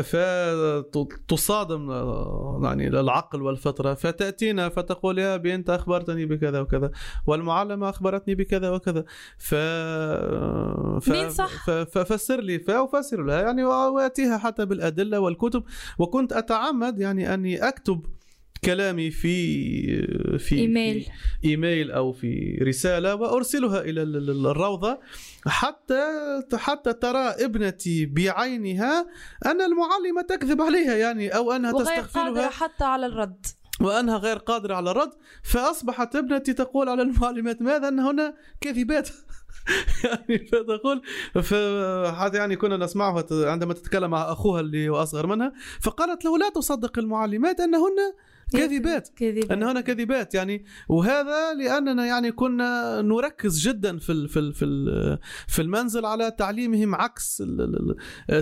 فتصادم 0.01 1.91
يعني 2.63 2.87
العقل 2.87 3.41
والفطرة. 3.41 3.93
فتأتينا 3.93 4.69
فتقول 4.69 5.19
يا 5.19 5.35
ابي 5.35 5.55
انت 5.55 5.69
أخبرتني 5.69 6.25
بكذا 6.25 6.59
وكذا 6.59 6.91
والمعلمة 7.27 7.89
أخبرتني 7.89 8.35
بكذا 8.35 8.69
وكذا. 8.69 9.03
ف, 9.37 9.55
ف... 11.05 11.09
مين 11.09 11.29
صح؟ 11.29 11.65
ف... 11.65 11.69
ففسر 11.71 12.41
لي 12.41 12.59
فأفسر 12.59 13.23
لها 13.23 13.41
يعني 13.41 13.63
واتيها 13.65 14.37
حتى 14.37 14.65
بالأدلة 14.65 15.19
والكتب 15.43 15.63
وكنت 15.99 16.33
أتعمد 16.33 16.99
يعني 16.99 17.33
أني 17.33 17.67
أكتب 17.67 18.05
كلامي 18.65 19.11
في 19.11 20.37
في 20.37 20.55
إيميل. 20.55 21.01
في 21.41 21.47
إيميل. 21.49 21.91
أو 21.91 22.11
في 22.13 22.59
رسالة 22.61 23.15
وأرسلها 23.15 23.81
إلى 23.81 24.01
ال- 24.03 24.29
ال- 24.29 24.47
الروضة. 24.47 24.99
حتى 25.47 26.03
حتى 26.55 26.93
ترى 26.93 27.19
ابنتي 27.19 28.05
بعينها 28.05 29.07
أن 29.45 29.61
المعلمه 29.61 30.21
تكذب 30.29 30.61
عليها 30.61 30.95
يعني 30.95 31.29
أو 31.29 31.51
أنها 31.51 31.71
وغير 31.73 31.85
قادرة 31.87 32.01
تستغفلها 32.07 32.49
حتى 32.49 32.83
على 32.83 33.05
الرد. 33.05 33.45
وأنها 33.81 34.17
غير 34.17 34.37
قادرة 34.37 34.75
على 34.75 34.91
الرد 34.91 35.11
فأصبحت 35.43 36.15
ابنتي 36.15 36.53
تقول 36.53 36.89
على 36.89 37.01
المعلمات 37.01 37.61
ماذا؟ 37.61 37.87
إن 37.87 37.99
هنا 37.99 38.33
كذبات. 38.61 39.09
يعني 40.03 40.47
فتقول 40.47 41.01
ف 41.33 41.53
حتى 42.15 42.37
يعني 42.37 42.55
كنا 42.55 42.77
نسمعها 42.77 43.25
عندما 43.31 43.73
تتكلم 43.73 44.11
مع 44.11 44.31
أخوها 44.31 44.61
اللي 44.61 44.89
هو 44.89 44.95
أصغر 45.03 45.27
منها 45.27 45.53
فقالت 45.81 46.25
له 46.25 46.37
لا 46.37 46.49
تصدق 46.49 46.99
المعلمات 46.99 47.59
أنهن 47.59 48.13
كذبات 48.51 49.09
أن 49.51 49.63
هنا 49.63 49.81
كذبات 49.81 50.33
يعني 50.35 50.65
وهذا 50.89 51.53
لأننا 51.53 52.05
يعني 52.05 52.31
كنا 52.31 53.01
نركز 53.01 53.59
جدا 53.59 53.97
في 53.97 54.27
في 54.27 54.53
في 54.53 54.65
في 55.47 55.61
المنزل 55.61 56.05
على 56.05 56.31
تعليمهم 56.31 56.95
عكس 56.95 57.43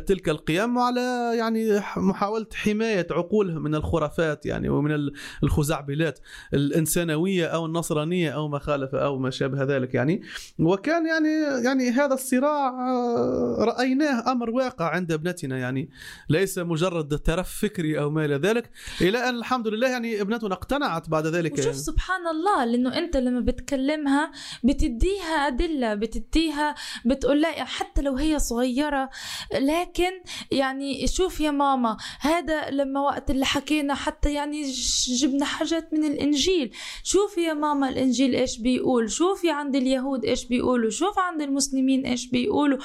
تلك 0.05 0.29
القيم 0.29 0.77
وعلى 0.77 1.33
يعني 1.37 1.81
محاولة 1.97 2.45
حماية 2.53 3.07
عقولهم 3.11 3.63
من 3.63 3.75
الخرافات 3.75 4.45
يعني 4.45 4.69
ومن 4.69 4.91
ال- 4.91 5.13
الخزعبلات 5.43 6.19
الإنسانوية 6.53 7.45
أو 7.45 7.65
النصرانية 7.65 8.29
أو 8.29 8.47
ما 8.47 8.59
خالف 8.59 8.95
أو 8.95 9.19
ما 9.19 9.29
شابه 9.29 9.63
ذلك 9.63 9.93
يعني. 9.93 10.21
وكان 10.59 11.05
يعني 11.07 11.63
يعني 11.65 11.89
هذا 11.89 12.13
الصراع 12.13 12.67
آه، 12.69 13.55
رأيناه 13.59 14.31
أمر 14.31 14.49
واقع 14.49 14.89
عند 14.89 15.11
ابنتنا 15.11 15.57
يعني. 15.57 15.89
ليس 16.29 16.57
مجرد 16.59 17.19
ترف 17.19 17.49
فكري 17.61 17.99
أو 17.99 18.09
ما 18.09 18.25
إلى 18.25 18.35
ذلك. 18.35 18.69
إلى 19.01 19.29
أن 19.29 19.35
الحمد 19.35 19.67
لله 19.67 19.92
يعني 19.93 20.21
ابنتنا 20.21 20.53
اقتنعت 20.53 21.09
بعد 21.09 21.27
ذلك. 21.27 21.53
وشوف 21.53 21.65
يعني. 21.65 21.77
سبحان 21.77 22.27
الله 22.27 22.65
لأنه 22.65 22.97
أنت 22.97 23.17
لما 23.17 23.39
بتكلمها 23.39 24.31
بتديها 24.63 25.47
أدلة 25.47 25.93
بتديها 25.93 26.75
بتقول 27.05 27.41
لها 27.41 27.63
حتى 27.63 28.01
لو 28.01 28.15
هي 28.15 28.39
صغيرة. 28.39 29.09
لكن 29.53 30.11
يعني 30.51 31.07
شوف 31.07 31.41
يا 31.41 31.51
ماما 31.51 31.97
هذا 32.19 32.69
لما 32.69 33.01
وقت 33.01 33.31
اللي 33.31 33.45
حكينا 33.45 33.95
حتى 33.95 34.33
يعني 34.33 34.71
جبنا 35.07 35.45
حاجات 35.45 35.93
من 35.93 36.03
الإنجيل. 36.05 36.75
شوفي 37.03 37.41
يا 37.41 37.53
ماما 37.53 37.89
الإنجيل 37.89 38.35
إيش 38.35 38.57
بيقول. 38.57 39.11
شوفي 39.11 39.51
عند 39.51 39.75
اليهود 39.75 40.25
إيش 40.25 40.45
بيقولوا. 40.45 40.89
شوف 40.89 41.19
عند 41.19 41.41
المسلمين 41.41 42.05
إيش 42.05 42.27
بيقولوا. 42.27 42.77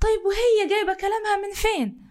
طيب 0.00 0.20
وهي 0.26 0.68
جايبة 0.70 0.94
كلامها 0.94 1.36
من 1.36 1.54
فين؟ 1.54 2.07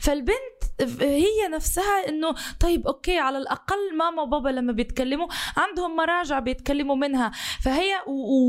فالبنت 0.00 0.54
هي 1.00 1.48
نفسها 1.52 2.08
إنه 2.08 2.34
طيب 2.60 2.86
أوكي 2.86 3.18
على 3.18 3.38
الأقل 3.38 3.96
ماما 3.96 4.22
وبابا 4.22 4.48
لما 4.48 4.72
بيتكلموا 4.72 5.26
عندهم 5.56 5.96
مراجع 5.96 6.38
بيتكلموا 6.38 6.96
منها. 6.96 7.32
فهي 7.62 7.94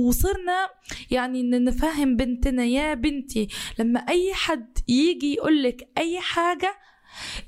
وصرنا 0.07 0.69
يعني 1.11 1.43
نفهم 1.43 2.15
بنتنا 2.15 2.63
يا 2.65 2.93
بنتي 2.93 3.47
لما 3.79 3.99
أي 3.99 4.33
حد 4.33 4.77
يجي 4.87 5.33
يقول 5.33 5.63
لك 5.63 5.89
أي 5.97 6.19
حاجة 6.19 6.75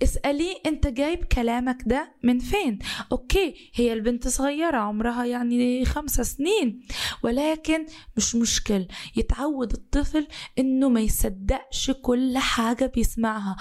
اسأليه 0.03 0.53
انت 0.65 0.87
جايب 0.87 1.23
كلامك 1.23 1.77
ده 1.85 2.11
من 2.23 2.39
فين 2.39 2.79
أوكي 3.11 3.55
هي 3.73 3.93
البنت 3.93 4.27
صغيرة 4.27 4.77
عمرها 4.77 5.25
يعني 5.25 5.85
خمسة 5.85 6.23
سنين 6.23 6.81
ولكن 7.23 7.85
مش 8.17 8.35
مشكل 8.35 8.85
يتعود 9.15 9.73
الطفل 9.73 10.27
إنه 10.59 10.89
ما 10.89 11.01
يصدقش 11.01 11.91
كل 12.01 12.37
حاجة 12.37 12.91
بيسمعها 12.95 13.55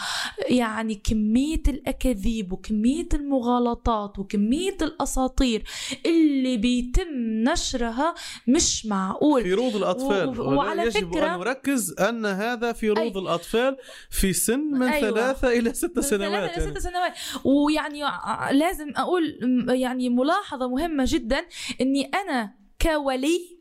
يعني 0.48 0.94
كمية 0.94 1.62
الأكاذيب 1.68 2.52
وكمية 2.52 3.08
المغالطات 3.14 4.18
وكمية 4.18 4.76
الأساطير 4.82 5.64
اللي 6.06 6.56
بيتم 6.56 7.08
نشرها 7.48 8.14
مش 8.48 8.86
معقول 8.86 9.42
في 9.42 9.52
روض 9.54 9.76
الأطفال 9.76 10.40
و- 10.40 10.54
وعلى 10.54 10.82
يجب 10.82 11.12
فكرة- 11.14 11.16
ان 11.16 11.38
نركز 11.40 11.94
أن 12.00 12.26
هذا 12.26 12.72
في 12.72 12.88
روض 12.88 13.16
أي. 13.16 13.22
الأطفال 13.22 13.76
في 14.10 14.32
سن 14.32 14.60
من 14.60 14.82
أيوة. 14.82 15.10
ثلاثة 15.10 15.48
إلى 15.58 15.74
ست 15.74 15.95
من 15.96 16.02
سنوات 16.02 16.30
ثلاثة 16.50 16.60
يعني. 16.60 16.70
لست 16.72 16.78
سنوات 16.78 17.12
ويعني 17.44 18.02
ع- 18.04 18.50
لازم 18.50 18.92
أقول 18.96 19.38
يعني 19.68 20.08
ملاحظة 20.08 20.68
مهمة 20.68 21.04
جدا 21.06 21.46
إني 21.80 22.04
أنا 22.14 22.54
كولي 22.82 23.56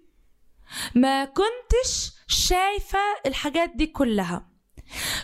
ما 0.96 1.26
كنتش 1.26 2.12
شايفة 2.28 3.00
الحاجات 3.26 3.72
دي 3.76 3.88
كلها 3.88 4.50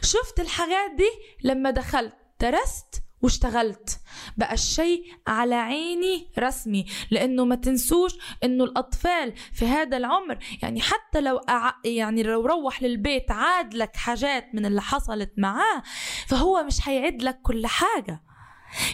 شفت 0.01 0.39
الحاجات 0.39 0.91
دي 0.97 1.09
لما 1.43 1.69
دخلت 1.71 2.13
درست 2.41 2.95
واشتغلت. 3.21 3.99
بقى 4.37 4.53
الشيء 4.53 5.03
على 5.27 5.55
عيني 5.55 6.27
رسمي 6.39 6.85
لأنه 7.11 7.45
ما 7.45 7.55
تنسوش 7.55 8.11
إنه 8.43 8.63
الأطفال 8.63 9.33
في 9.53 9.65
هذا 9.65 9.97
العمر 9.97 10.37
يعني 10.63 10.81
حتى 10.81 11.21
لو 11.21 11.37
أع... 11.37 11.75
يعني 11.85 12.23
لو 12.23 12.45
روح 12.45 12.83
للبيت 12.83 13.31
عاد 13.31 13.73
لك 13.73 13.95
حاجات 13.95 14.55
من 14.55 14.65
اللي 14.65 14.81
حصلت 14.81 15.31
معاه 15.37 15.83
فهو 16.27 16.63
مش 16.63 16.87
هيعد 16.89 17.21
لك 17.23 17.41
كل 17.41 17.67
حاجة. 17.67 18.23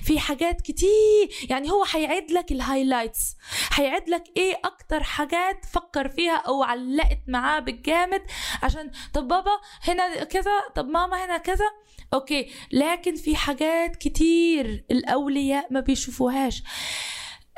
في 0.04 0.20
حاجات 0.20 0.62
كتير. 0.62 1.48
يعني 1.50 1.72
هو 1.72 1.84
هيعد 1.92 2.32
لك 2.32 2.52
الهايلايتس 2.52 3.36
هيعد 3.74 4.10
لك 4.10 4.24
إيه 4.38 4.60
أكتر 4.66 5.04
حاجات 5.04 5.66
فكر 5.66 6.10
فيها 6.10 6.36
أو 6.38 6.64
علقت 6.64 7.20
معاه 7.28 7.60
بالجامد. 7.60 8.22
عشان 8.64 8.92
طب 9.14 9.28
بابا 9.28 9.52
هنا 9.84 10.24
كذا 10.24 10.52
طب 10.76 10.88
ماما 10.88 11.26
هنا 11.26 11.38
كذا. 11.38 11.66
أوكي. 12.14 12.50
لكن 12.72 13.16
في 13.16 13.36
حاجات 13.36 13.96
كتير 13.96 14.86
الأولياء 14.92 15.74
ما 15.74 15.80
بيشوفوهاش. 15.80 16.64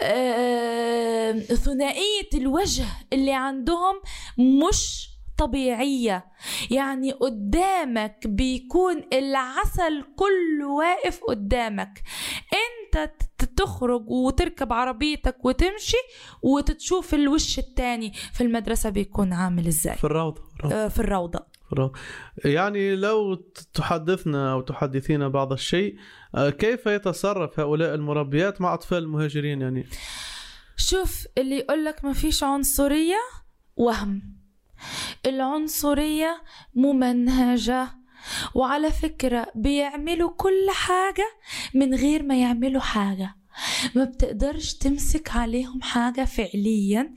آه، 0.01 1.31
ثنائية 1.39 2.29
الوجه 2.33 2.85
اللي 3.13 3.33
عندهم 3.33 4.01
مش 4.37 5.09
طبيعية. 5.39 6.25
يعني 6.71 7.11
قدامك 7.11 8.27
بيكون 8.27 9.03
العسل 9.13 10.03
كله 10.15 10.67
واقف 10.67 11.19
قدامك. 11.27 12.03
انت 12.53 13.11
تخرج 13.57 14.09
وتركب 14.09 14.73
عربيتك 14.73 15.45
وتمشي 15.45 15.97
وتتشوف 16.41 17.13
الوش 17.13 17.59
التاني. 17.59 18.13
في 18.33 18.41
المدرسة 18.43 18.89
بيكون 18.89 19.33
عامل 19.33 19.67
إزاي؟ 19.67 19.95
في 19.95 20.03
الروضة 20.03 20.41
في 20.41 20.59
الروضة. 20.59 20.75
آه، 20.75 20.87
في 20.87 20.99
الروضة. 20.99 21.39
في 21.67 21.73
الروضة. 21.73 21.93
يعني 22.45 22.95
لو 22.95 23.35
تحدثنا 23.73 24.51
أو 24.53 24.61
تحدثينا 24.61 25.27
بعض 25.27 25.53
الشيء 25.53 25.95
آه، 26.35 26.49
كيف 26.49 26.85
يتصرف 26.85 27.59
هؤلاء 27.59 27.95
المربيات 27.95 28.61
مع 28.61 28.73
أطفال 28.73 28.97
المهاجرين 28.97 29.61
يعني؟ 29.61 29.85
شوف 30.77 31.27
اللي 31.37 31.55
يقولك 31.55 32.05
ما 32.05 32.13
فيش 32.13 32.43
عنصرية 32.43 33.17
وهم. 33.75 34.38
العنصرية 35.25 36.43
ممنهجة. 36.75 37.99
وعلى 38.55 38.91
فكرة 38.91 39.51
بيعملوا 39.55 40.31
كل 40.37 40.67
حاجة 40.69 41.25
من 41.73 41.95
غير 41.95 42.23
ما 42.23 42.41
يعملوا 42.41 42.81
حاجة. 42.81 43.35
ما 43.95 44.03
بتقدرش 44.03 44.73
تمسك 44.73 45.29
عليهم 45.35 45.81
حاجة 45.81 46.25
فعليا. 46.25 47.13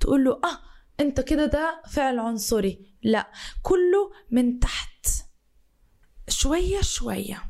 تقول 0.00 0.24
له 0.24 0.30
آه 0.32 0.58
أنت 1.00 1.20
كده 1.20 1.46
ده 1.46 1.82
فعل 1.90 2.18
عنصري. 2.18 2.78
لا 3.02 3.30
كله 3.62 4.10
من 4.30 4.58
تحت. 4.58 5.06
شوية 6.28 6.80
شوية. 6.80 7.42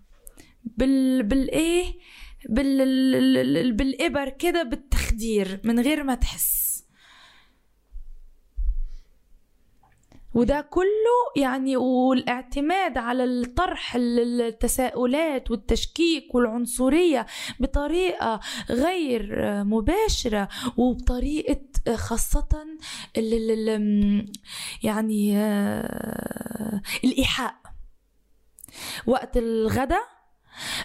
بال 0.65 1.23
بالإيه؟ 1.23 1.99
بال... 2.49 3.73
بالإبر 3.73 4.29
كده 4.29 4.63
بالتخدير 4.63 5.61
من 5.65 5.81
غير 5.81 6.03
ما 6.03 6.15
تحس. 6.15 6.62
وده 10.35 10.61
كله 10.61 11.43
يعني 11.43 11.77
والاعتماد 11.77 12.99
على 12.99 13.25
الطرح 13.25 13.95
ال- 13.95 14.41
التساؤلات 14.41 15.51
والتشكيك 15.51 16.35
والعنصرية 16.35 17.27
بطريقة 17.61 18.41
غير 18.71 19.31
مباشرة 19.65 20.49
وبطريقة 20.77 21.61
خاصة 21.97 22.67
يعني 24.83 25.37
آه، 25.39 26.83
الإيحاء 27.05 27.55
وقت 29.07 29.37
الغداء 29.37 30.13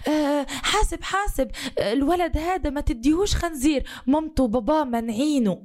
آه، 0.08 0.46
حاسب 0.48 1.02
حاسب 1.02 1.50
آه، 1.78 1.92
الولد 1.92 2.38
هذا 2.38 2.70
ما 2.70 2.80
تديهوش 2.80 3.34
خنزير 3.34 3.88
مامته 4.06 4.42
وباباه 4.44 4.84
منعينه. 4.84 5.62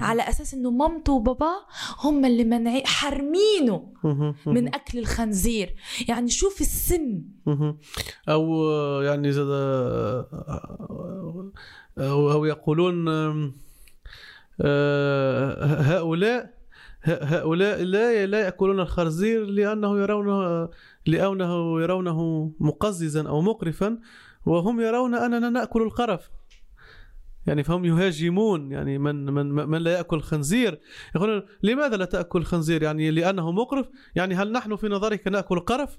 على 0.00 0.22
أساس 0.22 0.54
إنه 0.54 0.70
مامته 0.70 1.12
وباباه 1.12 1.66
هم 2.04 2.24
اللي 2.24 2.44
منعي 2.44 2.82
حارمينه. 2.86 3.92
من 4.46 4.74
أكل 4.74 4.98
الخنزير 4.98 5.74
يعني 6.08 6.28
شوف 6.28 6.60
السم. 6.60 7.22
أو 8.28 8.70
يعني 9.02 9.30
آه، 11.98 12.32
أو 12.32 12.44
يقولون 12.44 13.08
آه، 14.60 15.82
هؤلاء 15.82 16.62
هؤلاء 17.04 17.82
لا 17.82 18.26
لا 18.26 18.40
يأكلون 18.40 18.80
الخنزير 18.80 19.44
لأنه 19.44 20.00
يرونه 20.00 20.68
لأنه 21.06 21.82
يرونه 21.82 22.50
مقززا 22.60 23.28
أو 23.28 23.40
مقرفا 23.40 23.98
وهم 24.46 24.80
يرون 24.80 25.14
أننا 25.14 25.50
نأكل 25.50 25.82
القرف 25.82 26.30
يعني 27.46 27.64
فهم 27.64 27.84
يهاجمون 27.84 28.72
يعني 28.72 28.98
من 28.98 29.24
من 29.24 29.46
من 29.46 29.78
لا 29.78 29.92
يأكل 29.92 30.16
الخنزير. 30.16 30.80
يقولون 31.14 31.42
لماذا 31.62 31.96
لا 31.96 32.04
تأكل 32.04 32.38
الخنزير؟ 32.38 32.82
يعني 32.82 33.10
لأنه 33.10 33.52
مقرف؟ 33.52 33.88
يعني 34.14 34.34
هل 34.34 34.52
نحن 34.52 34.76
في 34.76 34.88
نظرك 34.88 35.28
نأكل 35.28 35.56
القرف 35.56 35.98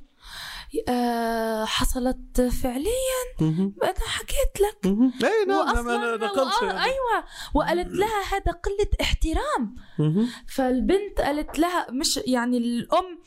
آه 0.90 1.66
حصلت 1.66 2.42
فعليا. 2.42 3.24
أنا 3.42 4.08
حكيت 4.08 4.62
لك. 4.62 4.86
أي 5.24 5.46
نعم 5.48 5.76
نعم 5.76 5.90
أنا 5.90 6.16
نقلت 6.16 6.62
يعني. 6.62 6.84
أيوه. 6.84 7.24
وقالت 7.54 7.92
لها 7.94 8.22
هذا 8.32 8.52
قلة 8.52 8.90
احترام. 9.02 9.76
فالبنت 10.48 11.22
قالت 11.22 11.60
لها 11.60 11.92
مش 11.92 12.20
يعني 12.28 12.58
الأم 12.58 13.20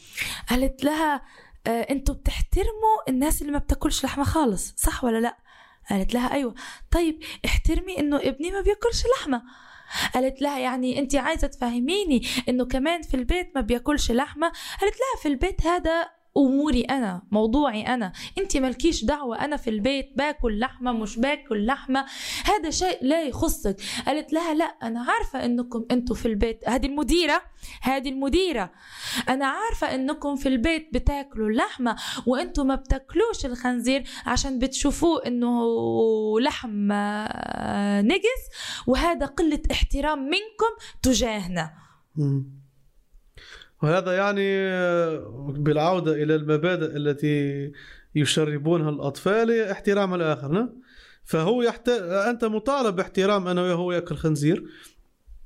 قالت 0.51 0.85
لها 0.85 1.23
آه 1.67 1.71
أنتوا 1.71 2.15
بتحترموا 2.15 3.09
الناس 3.09 3.43
اللي 3.43 3.53
ما 3.53 3.59
بتاكلش 3.59 4.05
لحمة 4.05 4.25
خالص 4.25 4.75
صح 4.77 5.05
ولا 5.05 5.21
لأ؟ 5.21 5.37
قالت 5.91 6.15
لها 6.15 6.33
أيوه. 6.33 6.55
طيب 6.91 7.23
احترمي 7.45 7.99
إنه 7.99 8.17
ابني 8.17 8.51
ما 8.51 8.61
بياكلش 8.61 9.03
لحمة. 9.17 9.43
قالت 10.15 10.43
لها 10.43 10.59
يعني 10.59 10.99
انت 10.99 11.15
عايزة 11.15 11.47
تفهميني 11.47 12.27
إنه 12.49 12.65
كمان 12.65 13.03
في 13.03 13.15
البيت 13.15 13.53
ما 13.55 13.61
بياكلش 13.61 14.11
لحمة؟ 14.11 14.53
قالت 14.81 14.95
لها 14.95 15.23
في 15.23 15.29
البيت 15.29 15.67
هذا 15.67 16.09
أموري 16.37 16.81
أنا 16.81 17.23
موضوعي 17.31 17.83
أنا. 17.95 18.13
انت 18.39 18.57
مالكيش 18.57 19.05
دعوة 19.05 19.45
أنا 19.45 19.57
في 19.57 19.71
البيت 19.71 20.13
باكل 20.17 20.59
لحمة 20.59 20.93
مش 20.93 21.19
باكل 21.19 21.67
لحمة. 21.67 22.07
هذا 22.45 22.71
شيء 22.71 22.99
لا 23.03 23.23
يخصك. 23.23 23.77
قالت 24.07 24.33
لها 24.33 24.55
لا 24.55 24.65
أنا 24.65 25.01
عارفة 25.01 25.45
إنكم 25.45 25.85
أنتوا 25.91 26.17
في 26.17 26.27
البيت. 26.29 26.69
هذه 26.69 26.87
المديرة 26.87 27.43
هذه 27.83 28.09
المديرة. 28.09 28.71
أنا 29.29 29.47
عارفة 29.47 29.95
إنكم 29.95 30.37
في 30.37 30.49
البيت 30.49 30.89
بتاكلوا 30.93 31.49
اللحمه 31.49 31.97
وأنتوا 32.27 32.65
ما 32.65 32.75
بتاكلوش 32.75 33.47
الخنزير 33.47 34.05
عشان 34.27 34.59
بتشوفوه 34.59 35.27
إنه 35.27 35.61
لحم 36.41 36.93
آه، 36.93 38.01
نجس. 38.03 38.43
وهذا 38.87 39.27
قلة 39.27 39.63
احترام 39.71 40.19
منكم 40.19 40.73
تجاهنا. 41.03 41.71
وهذا 43.83 44.17
يعني 44.17 44.71
بالعودة 45.53 46.13
إلى 46.13 46.35
المبادئ 46.35 46.97
التي 46.97 47.73
يشربونها 48.15 48.91
الأطفال 48.91 49.51
هي 49.51 49.73
احترام 49.73 50.15
الآخر؟ 50.15 50.69
فهو 51.25 51.63
يحت... 51.63 51.89
أنت 51.89 52.45
مطالب 52.45 52.97
باحترام 52.97 53.49
أنا 53.49 53.63
وهو 53.63 53.93
يأكل 53.93 54.17
خنزير 54.17 54.65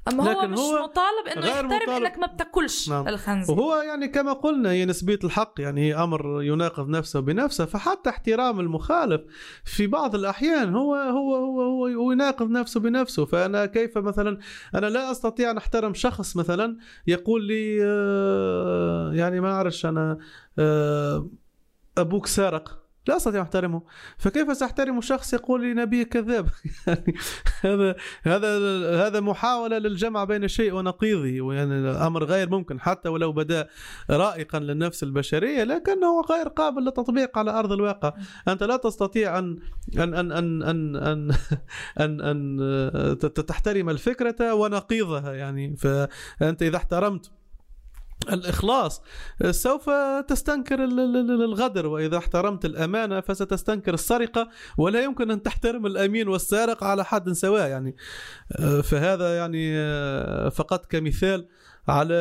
أما 0.08 0.24
هو 0.24 0.40
لكن 0.40 0.50
مش 0.50 0.58
هو 0.58 0.82
مطالب 0.82 1.26
إنه 1.36 1.46
يحترم 1.46 1.66
مطالب. 1.66 1.90
إنك 1.90 2.18
ما 2.18 2.26
بتاكلش 2.26 2.88
نعم. 2.88 3.08
الخنزير 3.08 3.56
وهو 3.56 3.82
يعني 3.82 4.08
كما 4.08 4.32
قلنا 4.32 4.70
هي 4.70 4.84
نسبية 4.84 5.18
الحق 5.24 5.54
يعني 5.58 5.80
هي 5.80 5.94
أمر 5.94 6.42
يناقض 6.42 6.88
نفسه 6.88 7.20
بنفسه 7.20 7.64
فحتى 7.64 8.10
احترام 8.10 8.60
المخالف 8.60 9.20
في 9.64 9.86
بعض 9.86 10.14
الأحيان 10.14 10.74
هو 10.74 10.94
هو 10.94 11.36
هو 11.36 11.60
هو, 11.62 11.86
هو 11.86 12.12
يناقض 12.12 12.50
نفسه 12.50 12.80
بنفسه 12.80 13.24
فأنا 13.24 13.66
كيف 13.66 13.98
مثلا 13.98 14.38
أنا 14.74 14.86
لا 14.86 15.10
أستطيع 15.10 15.50
أن 15.50 15.56
أحترم 15.56 15.94
شخص 15.94 16.36
مثلا 16.36 16.76
يقول 17.06 17.44
لي 17.44 17.78
آه، 17.84 19.12
يعني 19.14 19.40
ما 19.40 19.52
أعرفش 19.52 19.86
أنا 19.86 20.18
آه، 20.58 21.28
أبوك 21.98 22.26
سارق 22.26 22.80
لا 23.08 23.16
أستطيع 23.16 23.42
أحترمه. 23.42 23.82
فكيف 24.18 24.56
سأحترم 24.56 25.00
شخص 25.00 25.32
يقول 25.32 25.62
لي 25.62 25.74
نبي 25.74 26.04
كذاب؟ 26.04 26.48
يعني 26.86 27.14
هذا 27.60 27.94
هذا 28.22 29.06
هذا 29.06 29.20
محاولة 29.20 29.78
للجمع 29.78 30.24
بين 30.24 30.44
الشيء 30.44 30.74
ونقيضه 30.74 31.40
ويعني 31.40 31.90
أمر 31.90 32.24
غير 32.24 32.50
ممكن 32.50 32.80
حتى 32.80 33.08
ولو 33.08 33.32
بدا 33.32 33.68
رائقا 34.10 34.58
للنفس 34.58 35.02
البشرية 35.02 35.64
لكنه 35.64 36.20
غير 36.20 36.48
قابل 36.48 36.82
للتطبيق 36.82 37.38
على 37.38 37.50
أرض 37.50 37.72
الواقع. 37.72 38.12
أنت 38.48 38.62
لا 38.62 38.76
تستطيع 38.76 39.38
أن 39.38 39.58
أن 39.98 40.14
أن 40.14 40.32
أن 40.32 40.62
أن 40.62 40.96
أن, 40.96 41.30
أن, 41.98 42.20
أن 42.20 43.18
تحترم 43.18 43.90
الفكرة 43.90 44.54
ونقيضها 44.54 45.32
يعني. 45.32 45.76
فأنت 45.76 46.62
إذا 46.62 46.76
احترمت 46.76 47.39
الإخلاص 48.28 49.02
سوف 49.50 49.90
تستنكر 50.28 50.84
الغدر 50.84 51.86
وإذا 51.86 52.18
احترمت 52.18 52.64
الأمانة 52.64 53.20
فستستنكر 53.20 53.94
السرقة 53.94 54.48
ولا 54.78 55.04
يمكن 55.04 55.30
أن 55.30 55.42
تحترم 55.42 55.86
الأمين 55.86 56.28
والسارق 56.28 56.84
على 56.84 57.04
حد 57.04 57.32
سواء. 57.32 57.68
يعني 57.68 57.96
فهذا 58.82 59.36
يعني 59.36 59.74
فقط 60.50 60.86
كمثال 60.86 61.48
على 61.88 62.14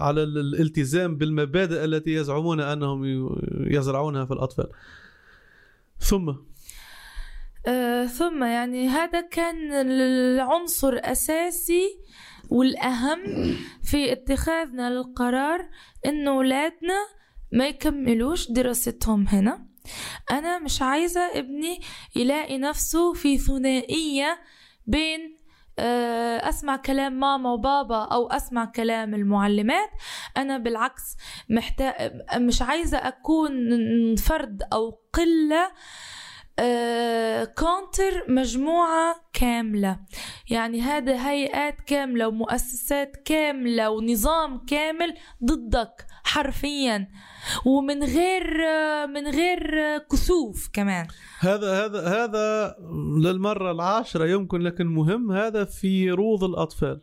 على 0.00 0.22
الالتزام 0.22 1.16
بالمبادئ 1.16 1.84
التي 1.84 2.14
يزعمون 2.14 2.60
أنهم 2.60 3.04
يزرعونها 3.70 4.24
في 4.24 4.32
الأطفال. 4.32 4.68
ثم؟ 5.98 6.34
آه 7.66 8.06
ثم 8.06 8.44
يعني 8.44 8.88
هذا 8.88 9.20
كان 9.20 9.72
العنصر 9.72 10.98
اساسي 11.04 11.98
والأهم 12.50 13.20
في 13.82 14.12
اتخاذنا 14.12 14.90
للقرار 14.90 15.68
إنه 16.06 16.30
أولادنا 16.30 17.06
ما 17.52 17.66
يكملوش 17.66 18.50
دراستهم 18.50 19.26
هنا. 19.28 19.66
أنا 20.30 20.58
مش 20.58 20.82
عايزة 20.82 21.20
ابني 21.20 21.80
يلاقي 22.16 22.58
نفسه 22.58 23.12
في 23.12 23.38
ثنائية 23.38 24.38
بين 24.86 25.38
آه، 25.80 26.48
أسمع 26.48 26.76
كلام 26.76 27.12
ماما 27.20 27.52
وبابا 27.52 28.04
أو 28.04 28.26
أسمع 28.26 28.64
كلام 28.64 29.14
المعلمات. 29.14 29.90
أنا 30.36 30.58
بالعكس 30.58 31.02
محتاج 31.50 32.12
مش 32.36 32.62
عايزة 32.62 32.98
أكون 32.98 33.52
فرد 34.16 34.62
أو 34.72 34.98
قلة 35.12 35.70
كونتر 37.44 38.18
آه، 38.18 38.24
مجموعة 38.28 39.16
كاملة. 39.32 39.98
يعني 40.50 40.80
هذا 40.80 41.28
هيئات 41.28 41.80
كاملة 41.80 42.28
ومؤسسات 42.28 43.16
كاملة 43.16 43.90
ونظام 43.90 44.64
كامل 44.66 45.14
ضدك 45.44 46.06
حرفيا. 46.24 47.08
ومن 47.64 48.04
غير 48.04 48.56
من 49.06 49.26
غير 49.26 49.98
كسوف 49.98 50.70
كمان. 50.72 51.06
هذا 51.40 51.84
هذا 51.84 52.08
هذا 52.08 52.76
للمرة 53.22 53.70
العاشرة 53.70 54.26
يمكن 54.26 54.60
لكن 54.60 54.86
مهم 54.86 55.32
هذا 55.32 55.64
في 55.64 56.10
روض 56.10 56.44
الأطفال. 56.44 57.00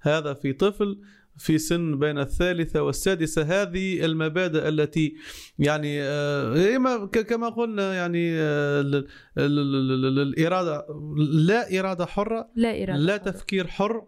هذا 0.00 0.34
في 0.34 0.52
طفل 0.52 1.00
في 1.38 1.58
سن 1.58 1.98
بين 1.98 2.18
الثالثة 2.18 2.82
والسادسة 2.82 3.42
هذه 3.42 4.04
المبادئ 4.04 4.68
التي 4.68 5.14
يعني 5.58 6.02
آه، 6.02 7.06
كما 7.06 7.48
قلنا 7.48 7.94
يعني 7.94 8.30
آه، 8.32 9.04
الإرادة 9.38 10.86
لا 11.32 11.78
إرادة 11.78 12.06
حرة 12.06 12.48
لا 12.56 12.82
إرادة 12.82 12.96
لا 12.96 13.16
تفكير 13.16 13.66
حر 13.66 14.06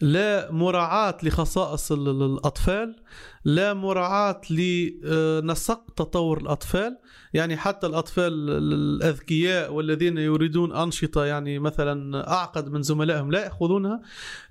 لا 0.00 0.52
مراعاة 0.52 1.16
لخصائص 1.22 1.92
الأطفال 1.92 2.96
لا 3.44 3.74
مراعاة 3.74 4.40
لنسق 4.50 5.90
تطور 5.96 6.40
الأطفال. 6.40 6.98
يعني 7.34 7.56
حتى 7.56 7.86
الأطفال 7.86 8.50
الأذكياء 8.50 9.72
والذين 9.72 10.18
يريدون 10.18 10.72
أنشطة 10.72 11.24
يعني 11.24 11.58
مثلا 11.58 12.28
أعقد 12.32 12.68
من 12.68 12.82
زملائهم 12.82 13.30
لا 13.30 13.44
يأخذونها 13.44 14.00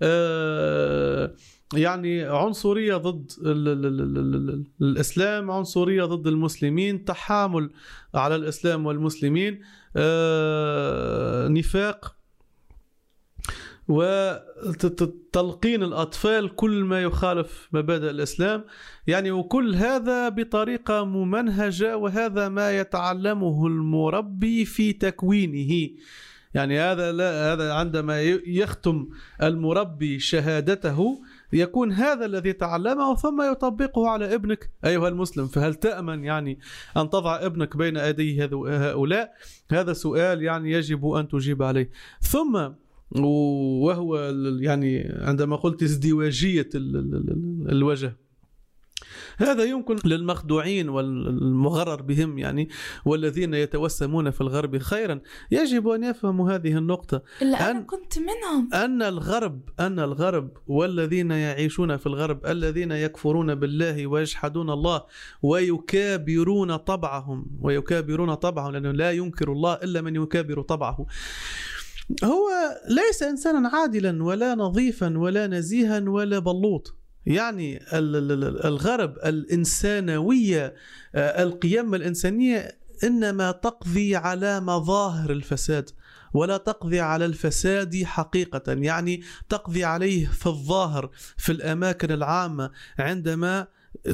آه، 0.02 1.34
يعني 1.74 2.24
عنصرية 2.24 2.96
ضد 2.98 3.32
الإسلام 4.82 5.52
عنصرية 5.52 6.04
ضد 6.04 6.28
المسلمين 6.28 7.06
تحامل 7.06 7.70
على 8.14 8.36
الإسلام 8.36 8.86
والمسلمين 8.86 9.62
آه، 9.96 11.48
نفاق 11.48 12.19
وتلقين 13.90 15.84
الأطفال 15.84 16.56
كل 16.56 16.84
ما 16.84 17.02
يخالف 17.02 17.70
مبادئ 17.72 18.10
الإسلام. 18.10 18.64
يعني 19.08 19.32
وكل 19.32 19.76
هذا 19.76 20.30
بطريقة 20.30 21.04
ممنهجة 21.06 21.98
وهذا 21.98 22.50
ما 22.50 22.80
يتعلمه 22.80 23.68
المربي 23.68 24.66
في 24.66 24.94
تكوينه. 24.94 25.90
يعني 26.54 26.80
هذا 26.80 27.12
لا 27.12 27.54
هذا 27.54 27.74
عندما 27.74 28.22
يختم 28.48 29.08
المربي 29.44 30.20
شهادته 30.20 31.22
يكون 31.54 31.92
هذا 31.92 32.26
الذي 32.26 32.54
تعلمه 32.54 33.16
ثم 33.16 33.52
يطبقه 33.52 34.10
على 34.10 34.36
ابنك. 34.36 34.70
أيها 34.86 35.08
المسلم 35.08 35.48
فهل 35.48 35.76
تأمن 35.76 36.24
يعني 36.24 36.60
أن 36.98 37.10
تضع 37.10 37.46
ابنك 37.46 37.78
بين 37.78 37.98
ايدي 37.98 38.44
هؤلاء؟ 38.44 39.34
هذا 39.72 39.94
سؤال 39.94 40.44
يعني 40.44 40.72
يجب 40.72 41.06
أن 41.06 41.28
تجيب 41.28 41.64
عليه. 41.64 41.90
ثم 42.22 42.70
وهو 43.12 44.18
يعني 44.60 45.18
عندما 45.22 45.56
قلت 45.56 45.84
ازدواجية 45.84 46.70
الوجه. 46.76 48.18
هذا 49.38 49.64
يمكن 49.64 49.96
للمخدوعين 50.06 50.90
والمغرر 50.90 52.02
بهم 52.02 52.38
يعني 52.38 52.70
والذين 53.06 53.54
يتوسمون 53.54 54.32
في 54.32 54.42
الغرب 54.42 54.78
خيرا. 54.78 55.22
يجب 55.52 55.88
أن 55.88 56.04
يفهموا 56.04 56.52
هذه 56.52 56.78
النقطة. 56.78 57.24
إلا 57.42 57.72
أنا 57.72 57.80
كنت 57.80 58.20
منهم. 58.20 58.74
أن 58.74 59.02
الغرب 59.02 59.70
أن 59.80 60.00
الغرب 60.00 60.52
والذين 60.68 61.32
يعيشون 61.32 61.98
في 61.98 62.08
الغرب 62.08 62.46
الذين 62.46 62.92
يكفرون 62.92 63.56
بالله 63.56 64.08
ويجحدون 64.08 64.70
الله 64.70 65.04
ويكابرون 65.42 66.76
طبعهم 66.76 67.46
ويكابرون 67.62 68.34
طبعهم 68.34 68.72
لأنه 68.72 68.92
لا 68.92 69.12
ينكر 69.12 69.52
الله 69.52 69.74
إلا 69.74 70.02
من 70.02 70.16
يكابر 70.16 70.62
طبعه. 70.62 71.06
هو 72.24 72.50
ليس 72.88 73.24
إنسانا 73.24 73.70
عادلا 73.70 74.24
ولا 74.24 74.56
نظيفا 74.56 75.18
ولا 75.18 75.48
نزيها 75.48 76.00
ولا 76.00 76.40
بلوط. 76.40 76.96
يعني 77.26 77.80
الغرب 78.66 79.18
الإنسانوية 79.26 80.76
آه، 81.16 81.44
القيم 81.44 81.96
الإنسانية 81.96 82.80
إنما 83.04 83.52
تقضي 83.52 84.16
على 84.16 84.60
مظاهر 84.60 85.32
الفساد 85.32 85.90
ولا 86.34 86.58
تقضي 86.58 87.00
على 87.00 87.26
الفساد 87.26 88.04
حقيقة. 88.04 88.74
يعني 88.74 89.22
تقضي 89.50 89.84
عليه 89.84 90.28
في 90.28 90.48
الظاهر 90.48 91.10
في 91.38 91.52
الأماكن 91.52 92.12
العامة. 92.12 92.72
عندما 93.00 93.68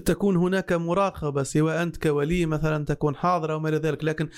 تكون 0.05 0.35
هناك 0.37 0.73
مراقبة 0.73 1.43
سواء 1.43 1.83
أنت 1.83 1.97
كولي 1.97 2.45
مثلا 2.45 2.85
تكون 2.85 3.15
حاضر 3.15 3.53
أو 3.53 3.59
ما 3.59 3.69
إلى 3.69 3.77
ذلك. 3.77 4.03
لكن 4.03 4.29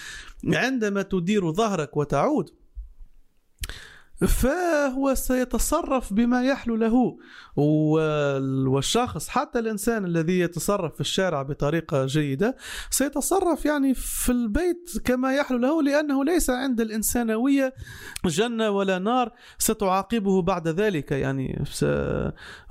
عندما 0.53 1.01
تدير 1.01 1.51
ظهرك 1.53 1.97
وتعود 1.97 2.49
فهو 4.25 5.13
سيتصرف 5.15 6.13
بما 6.13 6.43
يحلو 6.43 6.75
له. 6.75 7.17
والشخص 7.57 9.29
حتى 9.29 9.59
الإنسان 9.59 10.05
الذي 10.05 10.39
يتصرف 10.39 10.93
في 10.93 11.01
الشارع 11.01 11.41
بطريقة 11.41 12.05
جيدة 12.05 12.55
سيتصرف 12.89 13.65
يعني 13.65 13.93
في 13.93 14.31
البيت 14.31 14.91
كما 15.05 15.35
يحلو 15.35 15.57
له 15.57 15.83
لأنه 15.83 16.23
ليس 16.23 16.49
عند 16.49 16.81
الإنسانوية 16.81 17.73
جنة 18.25 18.69
ولا 18.69 18.99
نار 18.99 19.31
ستعاقبه 19.57 20.41
بعد 20.41 20.67
ذلك 20.67 21.11
يعني 21.11 21.63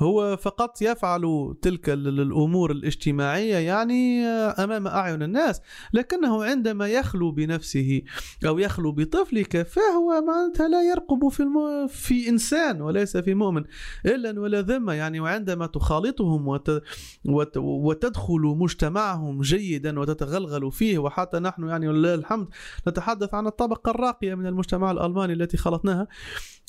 هو 0.00 0.36
فقط 0.36 0.82
يفعل 0.82 1.54
تلك 1.62 1.90
الأمور 1.90 2.70
الاجتماعية 2.70 3.56
يعني 3.56 4.26
أمام 4.26 4.86
أعين 4.86 5.22
الناس 5.22 5.60
لكنه 5.92 6.44
عندما 6.44 6.88
يخلو 6.88 7.30
بنفسه 7.30 8.02
أو 8.46 8.58
يخلو 8.58 8.92
بطفلك 8.92 9.62
فهو 9.62 10.24
معناتها 10.26 10.68
لا 10.68 10.82
يرقب 10.82 11.28
في. 11.28 11.46
في 11.88 12.28
إنسان 12.28 12.80
وليس 12.82 13.16
في 13.16 13.34
مؤمن 13.34 13.64
إلا 14.06 14.40
ولا 14.40 14.60
ذمه 14.76 14.92
يعني 14.92 15.20
وعندما 15.20 15.66
تخالطهم 15.66 16.48
وت... 16.48 16.82
وت... 17.24 17.56
وتدخل 17.56 18.40
مجتمعهم 18.40 19.40
جيدا 19.40 20.00
وتتغلغل 20.00 20.72
فيه 20.72 20.98
وحتى 20.98 21.38
نحن 21.38 21.68
يعني 21.68 21.88
ولله 21.88 22.14
الحمد 22.14 22.48
نتحدث 22.88 23.34
عن 23.34 23.46
الطبقة 23.46 23.90
الراقية 23.90 24.34
من 24.34 24.46
المجتمع 24.46 24.90
الألماني 24.90 25.32
التي 25.32 25.56
خلطناها 25.56 26.08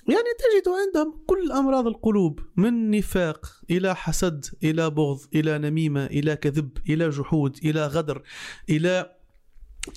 يعني 0.07 0.17
تجد 0.39 0.73
عندهم 0.73 1.19
كل 1.25 1.51
أمراض 1.51 1.87
القلوب 1.87 2.39
من 2.57 2.91
نفاق 2.91 3.45
إلى 3.71 3.95
حسد 3.95 4.45
إلى 4.63 4.89
بغض 4.89 5.19
إلى 5.35 5.57
نميمة 5.57 6.05
إلى 6.05 6.35
كذب 6.35 6.77
إلى 6.89 7.09
جحود 7.09 7.57
إلى 7.65 7.87
غدر 7.87 8.21
إلى 8.69 9.16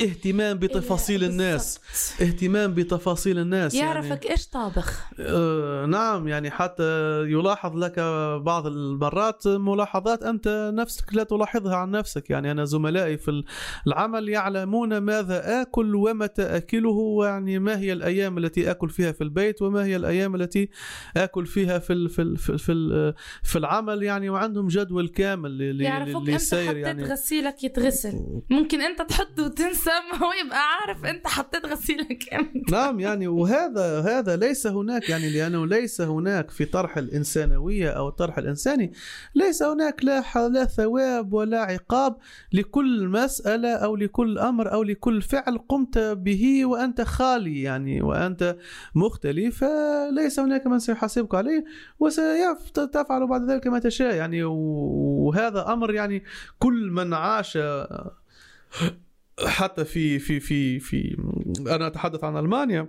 اهتمام 0.02 0.58
بتفاصيل 0.58 1.22
إيه، 1.22 1.30
الناس. 1.30 1.80
اهتمام 2.22 2.74
بتفاصيل 2.74 3.38
الناس 3.38 3.74
يعرفك 3.74 4.08
يعني 4.24 4.30
إيش 4.30 4.48
طابخ. 4.48 5.04
آه 5.20 5.86
نعم 5.86 6.28
يعني 6.28 6.50
حتى 6.50 6.82
يلاحظ 7.22 7.76
لك 7.76 7.98
بعض 8.44 8.66
المرات 8.66 9.46
ملاحظات 9.48 10.22
أنت 10.22 10.72
نفسك 10.74 11.14
لا 11.14 11.22
تلاحظها 11.22 11.76
عن 11.76 11.90
نفسك. 11.90 12.30
يعني 12.30 12.50
أنا 12.50 12.64
زملائي 12.64 13.16
في 13.16 13.42
العمل 13.86 14.28
يعلمون 14.28 14.98
ماذا 14.98 15.62
آكل 15.62 15.94
ومتى 15.94 16.42
أكله 16.42 16.90
ويعني 16.90 17.58
ما 17.58 17.78
هي 17.78 17.92
الأيام 17.92 18.38
التي 18.38 18.70
آكل 18.70 18.90
فيها 18.90 19.12
في 19.12 19.24
البيت 19.24 19.62
وما 19.62 19.84
هي 19.84 19.96
الأيام 19.96 20.34
التي 20.34 20.68
آكل 21.16 21.46
فيها 21.46 21.78
في 21.78 21.92
ال 21.92 22.08
في 22.08 22.22
ال 22.22 22.36
في, 22.36 22.50
ال 22.52 22.58
في, 22.58 22.72
ال 22.72 23.14
في 23.42 23.58
العمل 23.58 24.02
يعني 24.02 24.30
وعندهم 24.30 24.68
جدول 24.68 25.08
كامل 25.08 25.58
ل- 25.58 25.78
ل- 25.78 25.82
يعرفوك 25.82 26.28
للسير 26.28 26.68
حطيت 26.68 26.76
يعني. 26.76 27.04
غسيلك 27.04 27.64
يتغسل. 27.64 28.12
ممكن 28.50 28.80
أنت 28.80 29.02
تحطه 29.02 29.44
وتنسى 29.44 29.79
ما 29.88 30.18
هو 30.18 30.32
يبقى 30.44 30.58
عارف 30.58 31.04
انت 31.04 31.26
حطيت 31.26 31.66
غسيلك 31.66 32.34
إمتى. 32.34 32.72
نعم 32.72 33.00
يعني 33.00 33.28
وهذا 33.28 34.00
هذا 34.00 34.36
ليس 34.36 34.66
هناك 34.66 35.08
يعني 35.08 35.30
لأنه 35.30 35.66
ليس 35.66 36.00
هناك 36.00 36.50
في 36.50 36.64
طرح 36.64 36.96
الإنسانوية 36.96 37.90
أو 37.90 38.08
الطرح 38.08 38.38
الإنساني 38.38 38.92
ليس 39.34 39.62
هناك 39.62 40.04
لا 40.04 40.24
لا 40.48 40.64
ثواب 40.64 41.32
ولا 41.32 41.60
عقاب 41.60 42.16
لكل 42.52 43.08
مسألة 43.08 43.74
أو 43.74 43.96
لكل 43.96 44.38
أمر 44.38 44.72
أو 44.72 44.82
لكل 44.82 45.22
فعل 45.22 45.58
قمت 45.58 45.98
به 45.98 46.64
وأنت 46.66 47.00
خالي 47.00 47.62
يعني 47.62 48.02
وأنت 48.02 48.56
مختلي 48.94 49.50
فليس 49.50 50.40
هناك 50.40 50.66
من 50.66 50.78
سيحاسبك 50.78 51.34
عليه 51.34 51.64
وستفعل 51.98 53.26
بعد 53.26 53.50
ذلك 53.50 53.66
ما 53.66 53.78
تشاء 53.78 54.14
يعني 54.14 54.42
وهذا 54.44 55.72
أمر 55.72 55.94
يعني 55.94 56.24
كل 56.58 56.90
من 56.90 57.14
عاش 57.14 57.58
حتى 59.46 59.84
في 59.84 60.18
في 60.18 60.40
في 60.40 60.78
في 60.80 61.16
أنا 61.60 61.86
أتحدث 61.86 62.24
عن 62.24 62.36
ألمانيا 62.36 62.88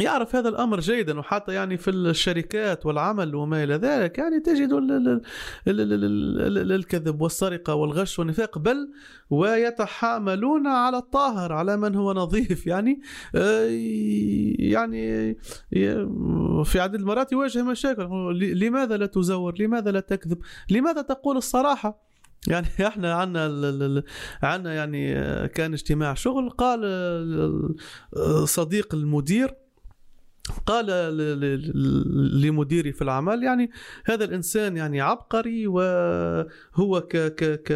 يعرف 0.00 0.36
هذا 0.36 0.48
الأمر 0.48 0.80
جيدا 0.80 1.18
وحتى 1.18 1.52
يعني 1.54 1.76
في 1.76 1.90
الشركات 1.90 2.86
والعمل 2.86 3.34
وما 3.34 3.64
إلى 3.64 3.74
ذلك 3.74 4.18
يعني 4.18 4.40
تجد 4.40 4.72
ال- 4.72 4.90
ال- 4.92 5.08
ال- 5.68 5.80
ال- 5.80 5.92
ال- 5.92 6.58
ال- 6.58 6.72
الكذب 6.72 7.20
والسرقة 7.20 7.74
والغش 7.74 8.18
والنفاق 8.18 8.58
بل 8.58 8.92
ويتحاملون 9.30 10.66
على 10.66 10.96
الطاهر 10.96 11.52
على 11.52 11.76
من 11.76 11.94
هو 11.94 12.12
نظيف. 12.12 12.66
يعني 12.66 13.00
آه، 13.34 13.68
يعني 14.58 15.34
في 16.64 16.80
عدد 16.80 16.94
المرات 16.94 17.32
يواجه 17.32 17.62
مشاكل 17.62 18.02
لماذا 18.40 18.96
لا 18.96 19.06
تزور؟ 19.06 19.54
لماذا 19.58 19.90
لا 19.90 20.00
تكذب؟ 20.00 20.38
لماذا 20.70 21.02
تقول 21.02 21.36
الصراحة؟ 21.36 22.13
يعني 22.48 22.66
إحنا 22.88 23.14
عندنا 23.14 24.02
عندنا 24.42 24.74
يعني 24.74 25.16
آه، 25.16 25.46
كان 25.46 25.72
اجتماع 25.72 26.14
شغل 26.14 26.50
قال 26.50 26.80
آه، 26.84 27.74
آه، 28.16 28.44
صديق 28.44 28.94
المدير 28.94 29.54
قال 30.66 30.86
لمديري 32.42 32.92
في 32.92 33.02
العمل 33.02 33.42
يعني 33.42 33.70
هذا 34.04 34.24
الإنسان 34.24 34.76
يعني 34.76 35.00
عبقري 35.00 35.66
وهو 35.66 37.00
ك 37.00 37.16
ك 37.16 37.62
ك 37.62 37.72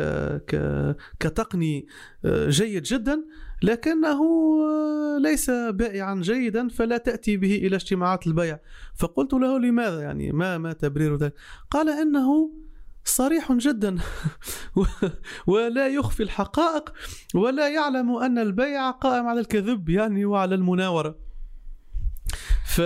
ك 0.46 0.96
كتقني 1.20 1.86
جيد 2.26 2.82
جدا 2.82 3.24
لكنه 3.62 4.20
ليس 5.18 5.50
بائعا 5.50 6.14
جيدا 6.14 6.68
فلا 6.68 6.96
تأتي 6.96 7.36
به 7.36 7.54
إلى 7.56 7.76
اجتماعات 7.76 8.26
البيع. 8.26 8.58
فقلت 8.94 9.32
له 9.32 9.58
لماذا 9.58 10.00
يعني؟ 10.00 10.32
ما 10.32 10.58
ما 10.58 10.72
تبرير 10.72 11.16
ذلك؟ 11.16 11.34
قال 11.70 11.88
إنه 11.88 12.50
صريح 13.08 13.52
جدا. 13.52 13.98
ولا 15.46 15.88
يخفي 15.88 16.22
الحقائق 16.22 16.92
ولا 17.34 17.68
يعلم 17.68 18.16
أن 18.16 18.38
البيع 18.38 18.90
قائم 18.90 19.26
على 19.26 19.40
الكذب 19.40 19.88
يعني 19.88 20.24
وعلى 20.24 20.54
المناورة. 20.54 21.27
ف 22.78 22.80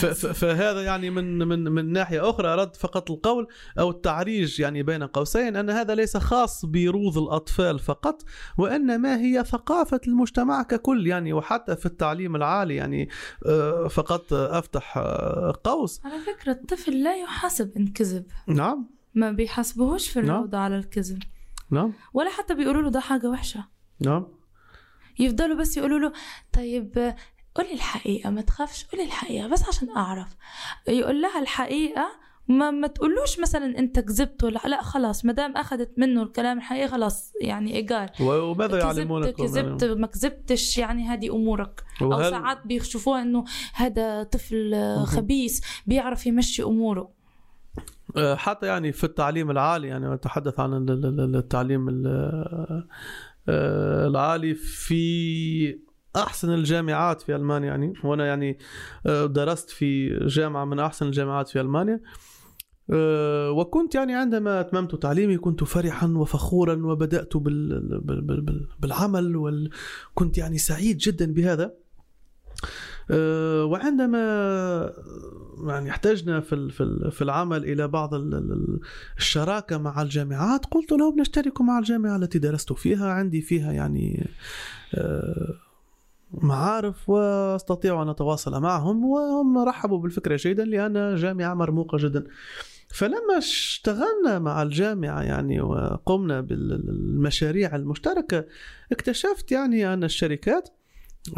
ف- 0.00 0.06
ف- 0.06 0.26
فهذا 0.26 0.82
يعني 0.82 1.10
من 1.10 1.38
من 1.38 1.64
من 1.64 1.92
ناحية 1.92 2.30
أخرى 2.30 2.48
ارد 2.48 2.76
فقط 2.76 3.10
القول 3.10 3.46
أو 3.78 3.90
التعريج 3.90 4.60
يعني 4.60 4.82
بين 4.82 5.02
قوسين 5.02 5.56
أن 5.56 5.70
هذا 5.70 5.94
ليس 5.94 6.16
خاص 6.16 6.64
بروض 6.64 7.18
الأطفال 7.18 7.78
فقط 7.78 8.22
وإنما 8.58 9.20
هي 9.20 9.44
ثقافة 9.44 10.00
المجتمع 10.08 10.62
ككل 10.62 11.06
يعني 11.06 11.32
وحتى 11.32 11.76
في 11.76 11.86
التعليم 11.86 12.36
العالي 12.36 12.76
يعني 12.76 13.08
آه، 13.46 13.88
فقط 13.88 14.32
أفتح 14.32 14.98
آه، 14.98 15.52
قوس. 15.64 16.00
على 16.06 16.14
فكرة 16.20 16.52
الطفل 16.52 17.02
لا 17.02 17.16
يحاسب 17.16 17.72
إن 17.76 17.86
كذب. 17.86 18.26
نعم. 18.46 18.90
ما 19.14 19.30
بيحاسبوهوش 19.30 20.08
في 20.08 20.20
نعم. 20.20 20.30
الروضة 20.36 20.58
على 20.58 20.76
الكذب. 20.78 21.22
نعم. 21.70 21.92
ولا 22.14 22.30
حتى 22.30 22.54
بيقولوا 22.54 22.82
له 22.82 22.90
ده 22.90 23.00
حاجة 23.00 23.26
وحشة. 23.30 23.64
نعم. 24.00 24.26
يفضلوا 25.18 25.56
بس 25.56 25.76
يقولوا 25.76 25.98
له 25.98 26.12
طيب 26.52 27.14
قولي 27.58 27.72
الحقيقة 27.74 28.30
ما 28.30 28.40
تخافش 28.40 28.86
قولي 28.92 29.04
الحقيقة 29.04 29.48
بس 29.48 29.68
عشان 29.68 29.88
أعرف. 29.96 30.28
يقول 30.88 31.22
لها 31.22 31.38
الحقيقة 31.42 32.08
ما 32.48 32.70
ما 32.70 32.86
تقولوش 32.86 33.40
مثلا 33.40 33.78
أنت 33.78 34.00
كذبت 34.00 34.44
ولا 34.44 34.60
لا 34.66 34.82
خلاص 34.82 35.24
ما 35.24 35.32
دام 35.32 35.56
أخذت 35.56 35.90
منه 35.98 36.22
الكلام 36.22 36.58
الحقيقي 36.58 36.88
خلاص 36.88 37.32
يعني 37.42 37.74
ايجال 37.76 38.08
وماذا 38.20 38.68
كذبت 38.80 38.82
يعلمونكم 38.84 39.44
كذبت 39.46 39.84
ما 39.84 40.06
كذبتش 40.06 40.78
يعني 40.78 41.04
هذه 41.08 41.30
أمورك. 41.36 41.84
أو 42.02 42.08
وهل- 42.10 42.30
ساعات 42.30 42.66
بيشوفوها 42.66 43.22
إنه 43.22 43.44
هذا 43.74 44.22
طفل. 44.22 44.74
خبيث 45.06 45.60
بيعرف 45.86 46.26
يمشي 46.26 46.62
أموره. 46.62 47.10
آه، 48.16 48.34
حتى 48.34 48.66
يعني 48.66 48.92
في 48.92 49.04
التعليم 49.04 49.50
العالي 49.50 49.88
يعني 49.88 50.14
أتحدث 50.14 50.60
عن 50.60 50.72
ال- 50.72 50.90
ال- 50.90 51.20
ال- 51.20 51.36
التعليم 51.36 51.88
ال- 51.88 52.06
آه، 53.48 54.06
العالي 54.06 54.54
في 54.54 55.87
أحسن 56.16 56.54
الجامعات 56.54 57.22
في 57.22 57.36
ألمانيا 57.36 57.68
يعني. 57.68 57.92
وأنا 58.04 58.26
يعني 58.26 58.58
آه، 59.06 59.26
درست 59.26 59.70
في 59.70 60.18
جامعة 60.26 60.64
من 60.64 60.78
أحسن 60.80 61.06
الجامعات 61.06 61.48
في 61.48 61.60
ألمانيا. 61.60 62.00
آه، 62.90 63.50
وكنت 63.50 63.94
يعني 63.94 64.14
عندما 64.14 64.60
أتممت 64.60 64.94
تعليمي 64.94 65.36
كنت 65.38 65.64
فرحا 65.64 66.06
وفخورا 66.06 66.74
بال- 68.36 68.66
بالعمل 68.80 69.36
وكنت 69.36 70.38
يعني 70.38 70.58
سعيد 70.58 70.96
جدا 70.98 71.32
بهذا. 71.32 71.72
آه، 73.10 73.64
وعندما 73.64 74.18
يعني 75.66 75.90
احتجنا 75.90 76.40
في 76.40 76.68
في 76.70 76.82
ال- 76.82 77.12
في 77.12 77.22
العمل 77.22 77.64
إلى 77.64 77.88
بعض 77.88 78.14
ال- 78.14 78.34
ال- 78.34 78.80
الشراكة 79.18 79.78
مع 79.78 80.02
الجامعات 80.02 80.66
قلت 80.66 80.92
لهم 80.92 81.20
نشترك 81.20 81.60
مع 81.60 81.78
الجامعة 81.78 82.16
التي 82.16 82.38
درست 82.38 82.72
فيها. 82.72 83.12
عندي 83.12 83.40
فيها 83.42 83.72
يعني 83.72 84.30
معارف 86.32 87.08
واستطيع 87.08 88.02
أن 88.02 88.08
أتواصل 88.08 88.60
معهم 88.60 89.04
وهم 89.04 89.58
رحبوا 89.58 89.98
بالفكرة 89.98 90.36
جيدا 90.36 90.64
لأن 90.64 91.14
جامعة 91.14 91.54
مرموقة 91.54 91.98
جدا. 91.98 92.24
فلما 92.88 93.38
اشتغلنا 93.38 94.38
مع 94.38 94.62
الجامعة 94.62 95.22
يعني 95.22 95.60
وقمنا 95.60 96.40
بالمشاريع 96.40 97.76
المشتركة 97.76 98.44
اكتشفت 98.92 99.52
يعني 99.52 99.92
أن 99.94 100.04
الشركات 100.04 100.68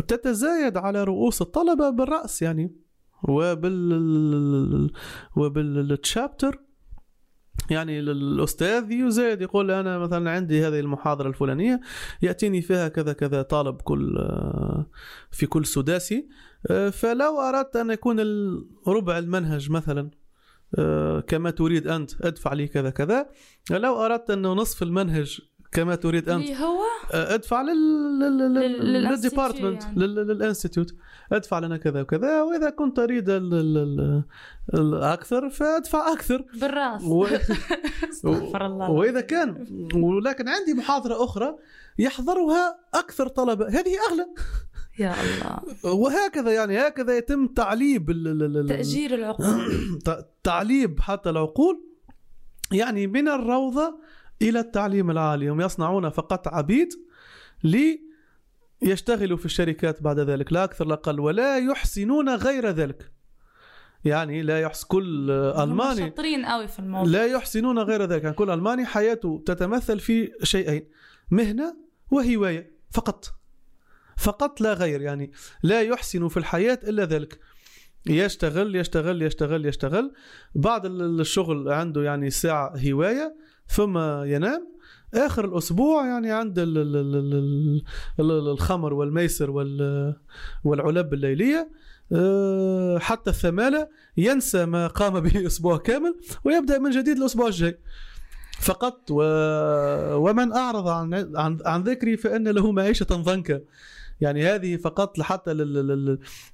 تتزايد 0.09 0.77
على 0.77 1.05
رؤوس 1.05 1.43
الطلبة 1.43 1.91
بالرأس 1.91 2.43
يعني 2.43 2.75
وبال 3.29 4.91
وبالتشابتر 5.37 6.61
يعني 7.71 8.01
الاستاذ 8.01 8.93
يزايد 8.93 9.43
يقول 9.43 9.71
أنا 9.71 9.99
مثلا 9.99 10.31
عندي 10.31 10.67
هذه 10.67 10.81
المحاضرة 10.81 11.29
الفلانية 11.29 11.81
يأتيني 12.23 12.63
فيها 12.63 12.89
كذا 12.89 13.13
كذا 13.13 13.43
طالب 13.43 13.81
كل 13.83 14.19
في 15.31 15.47
كل 15.47 15.67
سداسي 15.67 16.29
فلو 16.93 17.41
أردت 17.41 17.77
أن 17.77 17.91
يكون 17.91 18.21
ربع 18.89 19.19
المنهج 19.19 19.71
مثلا 19.71 20.11
كما 21.27 21.51
تريد 21.51 21.87
أنت 21.87 22.11
أدفع 22.21 22.53
لي 22.53 22.69
كذا 22.69 22.91
كذا. 22.91 23.31
لو 23.71 24.05
أردت 24.05 24.31
انه 24.31 24.53
نصف 24.53 24.83
المنهج 24.83 25.41
كما 25.73 25.95
تريد 25.95 26.29
أنت. 26.29 26.45
اللي 26.45 26.57
هو 26.57 26.83
ادفع 27.11 27.63
لل 28.83 29.00
department 29.00 29.83
لل 29.97 30.15
institute 30.15 30.95
ادفع 31.33 31.59
لنا 31.59 31.77
كذا 31.77 32.01
وكذا 32.01 32.43
وإذا 32.43 32.71
كنت 32.71 32.99
أريد 32.99 33.31
الأكثر 34.75 35.51
فادفع 35.51 36.13
أكثر. 36.13 36.45
بالراس. 36.61 37.03
و... 37.05 37.27
استغفر 38.11 38.67
الله. 38.67 38.91
وإذا 38.91 39.21
كان 39.21 39.67
ولكن 39.95 40.49
عندي 40.49 40.75
محاضرة 40.75 41.25
أخرى 41.25 41.57
يحضرها 41.99 42.79
أكثر 42.95 43.29
طلبة. 43.29 43.69
هذه 43.69 43.93
أغلى. 44.11 44.27
يا 44.99 45.15
الله. 45.21 45.95
وهكذا 45.95 46.53
يعني 46.53 46.79
هكذا 46.79 47.17
يتم 47.17 47.47
تعليب 47.47 48.07
تأجير 48.69 49.15
العقول. 49.15 49.67
تعليب 50.45 51.01
حتى 51.01 51.31
العقول. 51.31 51.91
يعني 52.73 53.07
من 53.07 53.29
الروضة 53.29 54.01
إلى 54.43 54.61
التعليم 54.61 55.11
العالي 55.11 55.49
هم 55.49 55.61
يصنعون 55.61 56.09
فقط 56.09 56.49
عبيد 56.49 56.89
ليشتغلوا 58.83 59.37
في 59.37 59.45
الشركات 59.45 60.03
بعد 60.03 60.19
ذلك 60.19 60.53
لا 60.53 60.65
أكثر 60.65 60.87
لا 60.87 60.95
أقل 60.95 61.21
ولا 61.21 61.59
يحسنون 61.59 62.29
غير 62.29 62.69
ذلك. 62.69 63.13
يعني 64.05 64.43
لا 64.43 64.61
يحس 64.61 64.85
كل 64.85 65.31
ألماني 65.31 66.01
شاطرين 66.01 66.45
قوي 66.45 66.69
في 66.69 66.79
الموضوع. 66.79 67.13
لا 67.13 67.27
يحسنون 67.27 67.79
غير 67.79 68.03
ذلك 68.03 68.23
يعني 68.23 68.35
كل 68.35 68.51
ألماني 68.51 68.87
حياته 68.87 69.43
تتمثل 69.47 70.01
في 70.01 70.33
شيئين 70.43 70.89
مهنة 71.31 71.77
وهواية 72.11 72.73
فقط. 72.91 73.33
فقط 74.17 74.61
لا 74.61 74.75
غير 74.75 75.01
يعني 75.01 75.33
لا 75.63 75.83
يحسن 75.83 76.29
في 76.29 76.37
الحياة 76.37 76.79
إلا 76.85 77.05
ذلك. 77.05 77.41
يشتغل 78.07 78.77
يشتغل 78.77 79.23
يشتغل 79.23 79.67
يشتغل. 79.67 80.13
بعد 80.55 80.87
الشغل 80.87 81.73
عنده 81.73 82.03
يعني 82.03 82.31
ساعة 82.31 82.75
هواية 82.89 83.37
ثم 83.71 83.99
ينام. 84.25 84.71
آخر 85.15 85.45
الأسبوع 85.45 86.07
يعني 86.07 86.31
عند 86.31 86.55
الخمر 88.21 88.95
والميسر 88.95 89.51
والعلب 90.65 91.15
الليليه 91.15 91.71
آه، 92.13 92.99
حتى 92.99 93.31
الثمالة 93.31 93.89
ينسى 94.17 94.67
ما 94.67 94.87
قام 94.87 95.21
به 95.21 95.43
أسبوع 95.47 95.77
كامل 95.77 96.15
ويبدأ 96.45 96.79
من 96.79 96.91
جديد 96.91 97.17
الأسبوع 97.17 97.47
الجاي. 97.47 97.79
فقط 98.61 99.11
و... 99.11 99.23
ومن 100.15 100.53
أعرض 100.53 100.89
عن 100.89 101.15
عن, 101.37 101.59
عن 101.67 101.83
ذكري 101.83 102.17
فإن 102.17 102.49
له 102.49 102.73
معيشة 102.73 103.07
ضنكا. 103.11 103.61
يعني 104.21 104.47
هذه 104.47 104.77
فقط 104.77 105.21
حتى. 105.21 105.67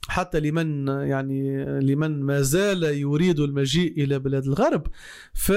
حتى 0.09 0.41
لمن 0.41 0.89
يعني 0.89 1.65
لمن 1.81 2.23
ما 2.23 2.41
زال 2.41 2.83
يريد 2.83 3.41
المجيء 3.41 4.05
إلى 4.05 4.19
بلاد 4.19 4.45
الغرب. 4.47 4.87
ف 5.35 5.51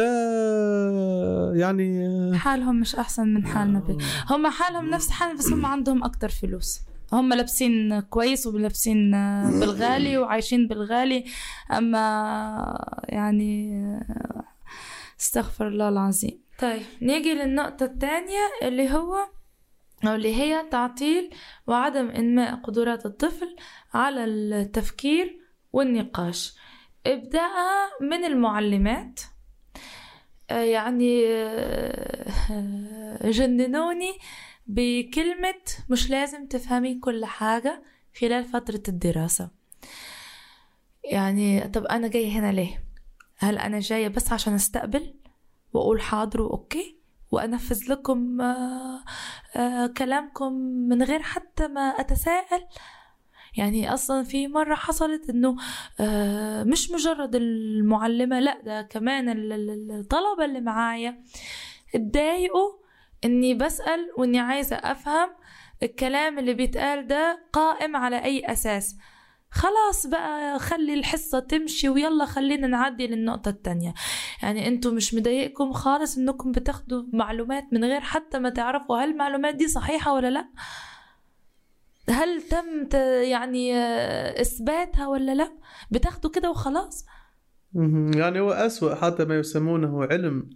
يعني 1.60 2.10
حالهم 2.38 2.80
مش 2.80 2.96
أحسن 2.96 3.28
من 3.28 3.46
حالنا 3.46 3.98
هم 4.30 4.48
حالهم 4.48 4.90
نفس 4.90 5.10
حالنا 5.10 5.40
بس 5.40 5.54
هم 5.54 5.66
عندهم 5.66 6.04
أكثر 6.04 6.30
فلوس. 6.30 6.80
هم 7.14 7.34
لابسين 7.34 8.00
كويس 8.00 8.48
ولابسين 8.48 9.12
بالغالي 9.60 10.18
وعايشين 10.18 10.68
بالغالي. 10.68 11.26
أما 11.72 12.00
يعني 13.04 13.84
استغفر 15.20 15.68
الله 15.68 15.90
العظيم. 15.90 16.40
طيب 16.60 16.82
نيجي 17.02 17.34
للنقطة 17.34 17.86
الثانية 17.86 18.50
اللي 18.64 18.90
هو 18.90 19.16
أو 20.08 20.16
اللي 20.16 20.36
هي 20.36 20.66
تعطيل 20.72 21.30
وعدم 21.68 22.10
إنماء 22.10 22.56
قدرات 22.56 23.06
الطفل 23.06 23.56
على 23.94 24.26
التفكير 24.26 25.40
والنقاش. 25.74 26.56
ابدأ 27.06 27.48
من 28.02 28.26
المعلمات. 28.26 29.20
آه، 30.50 30.62
يعني 30.62 31.24
آه، 31.28 33.20
جننوني 33.30 34.18
بكلمة 34.68 35.56
مش 35.90 36.10
لازم 36.10 36.48
تفهمي 36.48 37.00
كل 37.00 37.26
حاجة 37.26 37.84
خلال 38.22 38.44
فترة 38.44 38.84
الدراسة. 38.88 39.50
يعني 41.04 41.68
طب 41.68 41.86
أنا 41.86 42.08
جاية 42.08 42.32
هنا 42.32 42.52
ليه؟ 42.52 42.84
هل 43.38 43.58
أنا 43.58 43.80
جاية 43.80 44.08
بس 44.08 44.34
عشان 44.34 44.54
أستقبل 44.54 45.14
وأقول 45.74 46.02
حاضر 46.02 46.42
وأوكي؟ 46.42 46.99
وأنفذ 47.32 47.92
لكم 47.92 48.42
آه، 48.42 49.04
آه، 49.56 49.88
كلامكم 49.88 50.54
من 50.90 51.04
غير 51.04 51.22
حتى 51.22 51.68
ما 51.68 51.82
أتساءل. 51.82 52.66
يعني 53.58 53.94
أصلا 53.94 54.24
في 54.24 54.48
مرة 54.48 54.76
حصلت 54.76 55.30
إنه 55.30 55.56
آه، 56.00 56.64
مش 56.64 56.92
مجرد 56.92 57.36
المعلمة 57.36 58.40
لأ 58.40 58.62
ده 58.62 58.82
كمان 58.82 59.26
الطلبة 59.92 60.46
اللي 60.46 60.62
معايا 60.62 61.24
اتضايقوا 61.96 62.72
إني 63.26 63.54
بسأل 63.54 64.12
وإني 64.18 64.40
عايزة 64.40 64.76
أفهم 64.76 65.30
الكلام 65.84 66.40
اللي 66.40 66.54
بيتقال 66.54 67.08
ده 67.08 67.46
قائم 67.54 67.96
على 67.96 68.24
أي 68.24 68.46
أساس. 68.46 68.96
خلاص 69.52 70.08
بقى 70.08 70.60
خلي 70.60 70.94
الحصة 70.94 71.40
تمشي 71.40 71.90
ويلا 71.90 72.26
خلينا 72.26 72.68
نعدي 72.68 73.08
للنقطة 73.08 73.50
التانية. 73.50 73.94
يعني 74.44 74.68
أنتوا 74.68 74.92
مش 74.92 75.14
مضايقكم 75.14 75.72
خالص 75.74 76.18
انكم 76.18 76.52
بتاخدوا 76.52 77.04
معلومات 77.14 77.64
من 77.72 77.84
غير 77.84 78.02
حتى 78.02 78.40
ما 78.40 78.50
تعرفوا 78.50 78.98
هل 78.98 79.10
المعلومات 79.10 79.56
دي 79.56 79.68
صحيحة 79.68 80.14
ولا 80.14 80.30
لا؟ 80.30 80.50
هل 82.10 82.42
تم 82.42 82.98
يعني 83.22 83.78
إثباتها 84.42 85.08
ولا 85.08 85.36
لا؟ 85.36 85.52
بتاخدوا 85.92 86.32
كده 86.32 86.50
وخلاص؟ 86.50 87.06
يعني 88.16 88.40
هو 88.40 88.52
أسوأ 88.52 88.96
حتى 88.96 89.26
ما 89.26 89.36
يسمونه 89.40 90.04
علم 90.06 90.50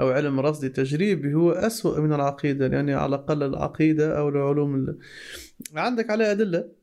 أو 0.00 0.10
علم 0.10 0.40
رصدي 0.40 0.68
تجريبي 0.68 1.34
هو 1.34 1.50
أسوأ 1.52 2.00
من 2.00 2.12
العقيدة. 2.12 2.66
يعني 2.66 2.94
على 2.94 3.08
الأقل 3.16 3.42
العقيدة 3.42 4.18
أو 4.18 4.28
العلوم 4.28 4.98
عندك 5.76 6.10
عليه 6.10 6.30
أدلة. 6.30 6.79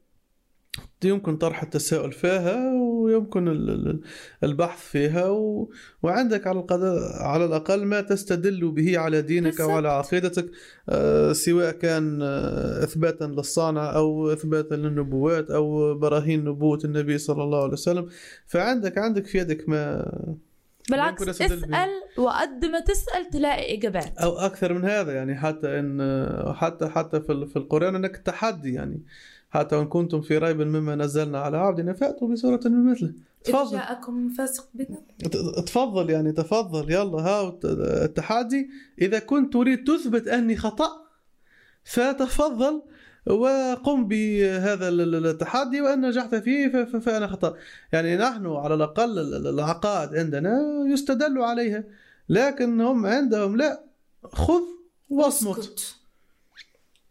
يمكن 1.03 1.38
طرح 1.38 1.63
التساؤل 1.63 2.11
فيها 2.11 2.73
ويمكن 2.73 3.47
البحث 4.43 4.80
فيها 4.80 5.30
و... 5.30 5.71
وعندك 6.03 6.47
على 6.47 6.59
القدر 6.59 6.99
على 7.19 7.45
الأقل 7.45 7.86
ما 7.86 8.01
تستدل 8.01 8.71
به 8.71 8.99
على 8.99 9.21
دينك 9.21 9.61
أو 9.61 9.71
على 9.71 9.89
عقيدتك 9.89 10.51
آه، 10.89 11.34
سواء 11.34 11.71
كان 11.71 12.19
آه، 12.21 12.84
إثباتا 12.84 13.23
للصانع 13.23 13.95
أو 13.95 14.34
إثباتا 14.34 14.75
للنبوات 14.75 15.51
أو 15.51 15.95
براهين 15.95 16.43
نبوة 16.43 16.80
النبي 16.86 17.17
صلى 17.17 17.43
الله 17.43 17.63
عليه 17.63 17.73
وسلم. 17.73 18.09
فعندك 18.47 18.97
عندك 18.97 19.25
في 19.25 19.38
يدك 19.38 19.69
ما 19.69 20.11
بالعكس 20.89 21.28
اسأل 21.30 21.89
وقد 22.17 22.65
ما 22.65 22.80
تسأل 22.80 23.30
تلاقي 23.30 23.78
إجابات. 23.78 24.17
أو 24.17 24.38
أكثر 24.38 24.73
من 24.73 24.86
هذا 24.86 25.13
يعني 25.13 25.36
حتى 25.36 25.80
إن 25.80 26.53
حتى 26.53 26.88
حتى 26.88 27.21
في 27.21 27.45
في 27.45 27.55
القرآن 27.55 27.95
أنك 27.95 28.17
تحدي 28.17 28.73
يعني. 28.73 29.01
حتى 29.50 29.76
وان 29.76 29.88
كنتم 29.88 30.22
في 30.22 30.38
ريب 30.38 30.62
مما 30.62 30.95
نزلنا 30.95 31.39
على 31.39 31.58
عبدنا 31.58 31.93
فاتوا 31.93 32.28
بسورة 32.28 32.62
من 32.66 32.91
مثله. 32.91 33.14
تفضل. 33.43 33.78
جاءكم 33.78 34.30
فاسق 34.30 34.70
بنا. 34.74 34.98
تفضل 35.62 36.10
يعني 36.10 36.32
تفضل. 36.32 36.91
يلا 36.91 37.20
ها 37.20 37.60
التحدي. 37.66 38.70
إذا 39.02 39.20
كنت 39.20 39.54
تريد 39.54 39.84
تثبت 39.84 40.28
أني 40.28 40.56
خطأ 40.56 40.89
فتفضل 41.84 42.82
وقم 43.28 44.08
بهذا 44.08 44.89
التحدي 44.89 45.82
وإن 45.82 46.08
نجحت 46.08 46.36
فيه 46.36 46.84
فأنا 46.84 47.28
خطأ. 47.28 47.56
يعني 47.91 48.18
نحن 48.18 48.48
على 48.48 48.74
الأقل 48.74 49.20
العقائد 49.48 50.16
عندنا 50.16 50.60
يستدل 50.93 51.41
عليها 51.41 51.84
لكن 52.30 52.82
هم 52.82 53.06
عندهم 53.06 53.58
لا. 53.58 53.84
خذ 54.24 54.62
واصمت. 55.10 55.58
واصمت 55.58 55.95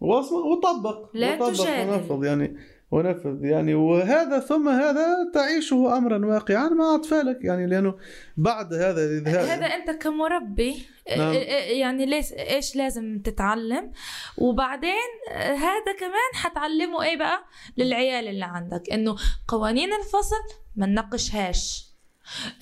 وطبق. 0.01 1.11
لا 1.15 1.35
وطبق. 1.35 1.61
ونفذ 1.61 2.25
يعني 2.25 2.57
ونفذ 2.91 3.45
يعني 3.45 3.75
وهذا 3.75 4.39
ثم 4.39 4.69
هذا 4.69 5.31
تعيشه 5.35 5.97
امرا 5.97 6.27
واقعا 6.27 6.69
مع 6.69 6.95
أطفالك. 6.95 7.45
يعني 7.45 7.67
لأنه 7.67 7.95
بعد 8.37 8.75
هذا 8.75 9.23
هذا 9.27 9.67
أنت 9.67 9.91
كمربي 9.91 10.87
نعم. 11.17 11.35
يعني 11.81 12.07
ليش 12.07 12.33
إيش 12.33 12.77
لازم 12.77 13.19
تتعلم؟ 13.25 13.93
وبعدين 14.39 14.93
هذا 15.37 15.93
كمان 15.99 16.31
حتعلمه 16.35 17.03
إيه 17.03 17.17
بقى؟ 17.17 17.45
للعيال 17.77 18.29
اللي 18.29 18.45
عندك. 18.45 18.91
إنه 18.93 19.17
قوانين 19.49 19.93
الفصل 19.93 20.57
ما 20.77 20.87
نناقشهاش 20.87 21.87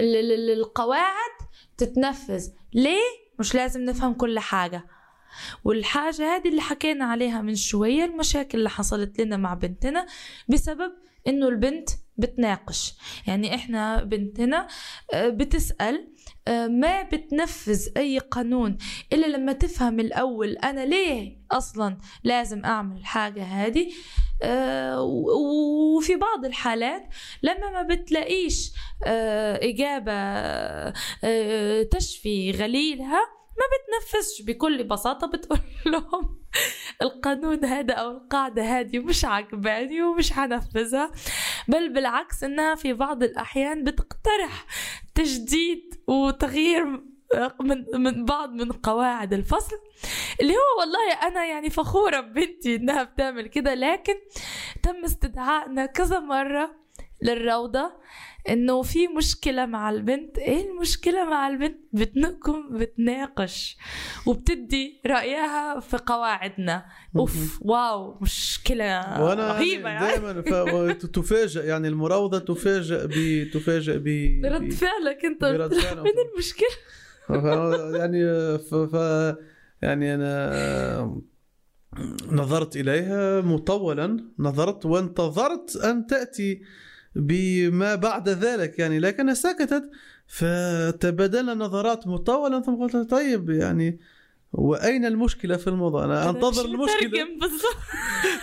القواعد 0.00 1.34
تتنفذ. 1.76 2.48
ليه؟ 2.74 3.24
مش 3.38 3.54
لازم 3.54 3.80
نفهم 3.80 4.14
كل 4.14 4.38
حاجة. 4.38 4.84
والحاجة 5.64 6.36
هذه 6.36 6.48
اللي 6.48 6.60
حكينا 6.60 7.04
عليها 7.04 7.42
من 7.42 7.54
شوية 7.54 8.04
المشاكل 8.04 8.58
اللي 8.58 8.70
حصلت 8.70 9.20
لنا 9.20 9.36
مع 9.36 9.54
بنتنا 9.54 10.06
بسبب 10.48 10.92
إنه 11.28 11.48
البنت 11.48 11.90
بتناقش. 12.16 12.94
يعني 13.26 13.54
إحنا 13.54 14.04
بنتنا 14.04 14.68
آه، 15.14 15.28
بتسأل 15.28 16.08
آه، 16.48 16.66
ما 16.66 17.02
بتنفذ 17.02 17.88
أي 17.96 18.18
قانون 18.18 18.78
إلا 19.12 19.26
لما 19.26 19.52
تفهم 19.52 20.00
الأول 20.00 20.56
أنا 20.56 20.80
ليه 20.86 21.38
أصلا 21.52 21.98
لازم 22.24 22.64
أعمل 22.64 22.96
الحاجة 22.96 23.42
هذه؟ 23.42 23.92
آه، 24.42 25.02
وفي 25.96 26.16
بعض 26.16 26.44
الحالات 26.44 27.08
لما 27.42 27.70
ما 27.70 27.82
بتلاقيش 27.82 28.72
إجابة 29.62 30.14
تشفي 31.82 32.50
غليلها 32.50 33.20
ما 33.58 33.64
بتنفذش 33.74 34.42
بكل 34.42 34.84
بساطة 34.84 35.26
بتقول 35.26 35.58
لهم 35.86 36.38
القانون 37.02 37.64
هذا 37.64 37.94
أو 37.94 38.10
القاعدة 38.10 38.62
هذه 38.62 38.98
مش 38.98 39.24
عجباني 39.24 40.02
ومش 40.02 40.32
هنفذها. 40.32 41.12
بل 41.68 41.92
بالعكس 41.92 42.44
إنها 42.44 42.74
في 42.74 42.92
بعض 42.92 43.22
الأحيان 43.22 43.84
بتقترح 43.84 44.66
تجديد 45.14 46.02
وتغيير 46.06 46.84
من 47.60 47.84
من 47.94 48.24
بعض 48.24 48.50
من 48.50 48.72
قواعد 48.72 49.32
الفصل 49.32 49.76
اللي 50.40 50.52
هو 50.52 50.80
والله 50.80 51.12
أنا 51.12 51.44
يعني 51.44 51.70
فخورة 51.70 52.20
ببنتي 52.20 52.76
إنها 52.76 53.02
بتعمل 53.02 53.46
كده 53.46 53.74
لكن 53.74 54.14
تم 54.82 55.04
استدعائنا 55.04 55.86
كذا 55.86 56.18
مرة 56.18 56.76
للروضة. 57.22 57.92
إنه 58.48 58.82
في 58.82 59.08
مشكلة 59.08 59.66
مع 59.66 59.90
البنت. 59.90 60.38
إيه 60.38 60.70
المشكلة 60.70 61.24
مع 61.24 61.48
البنت؟ 61.48 61.78
بتنكم 61.92 62.78
بتناقش 62.78 63.76
وبتدي 64.26 65.00
رأيها 65.06 65.80
في 65.80 65.96
قواعدنا. 65.96 66.86
أوف 67.16 67.58
واو 67.62 68.18
مشكلة 68.20 69.22
وأنا 69.22 69.52
رهيبة 69.52 69.88
يعني. 69.88 70.06
دائما 70.06 70.92
تفاجئ 70.92 71.64
يعني 71.64 71.88
المراوضة 71.88 72.38
تفاجئ 72.38 73.06
ب 73.06 73.50
تفاجئ 73.50 73.98
ب 73.98 74.40
برد 74.42 74.72
فعلك 74.72 75.24
أنت. 75.24 75.44
برد 75.44 75.74
فعلك. 75.74 75.98
من 76.06 76.12
المشكلة؟ 76.32 76.68
يعني 77.98 78.24
ف... 78.58 78.74
ف... 78.74 78.94
يعني 79.82 80.14
أنا 80.14 81.20
نظرت 82.30 82.76
إليها 82.76 83.40
مطولا. 83.40 84.24
نظرت 84.38 84.86
وانتظرت 84.86 85.76
أن 85.76 86.06
تأتي 86.06 86.62
بما 87.16 87.94
بعد 87.94 88.28
ذلك 88.28 88.78
يعني 88.78 88.98
لكنها 88.98 89.34
سكتت 89.34 89.90
فتبادلنا 90.26 91.54
نظرات 91.54 92.06
مطولة 92.06 92.62
ثم 92.62 92.74
قلت 92.74 93.10
طيب 93.10 93.50
يعني 93.50 94.00
وأين 94.52 95.04
المشكلة 95.04 95.56
في 95.56 95.66
الموضوع؟ 95.66 96.04
أنا 96.04 96.30
أنتظر 96.30 96.64
المشكلة. 96.64 97.22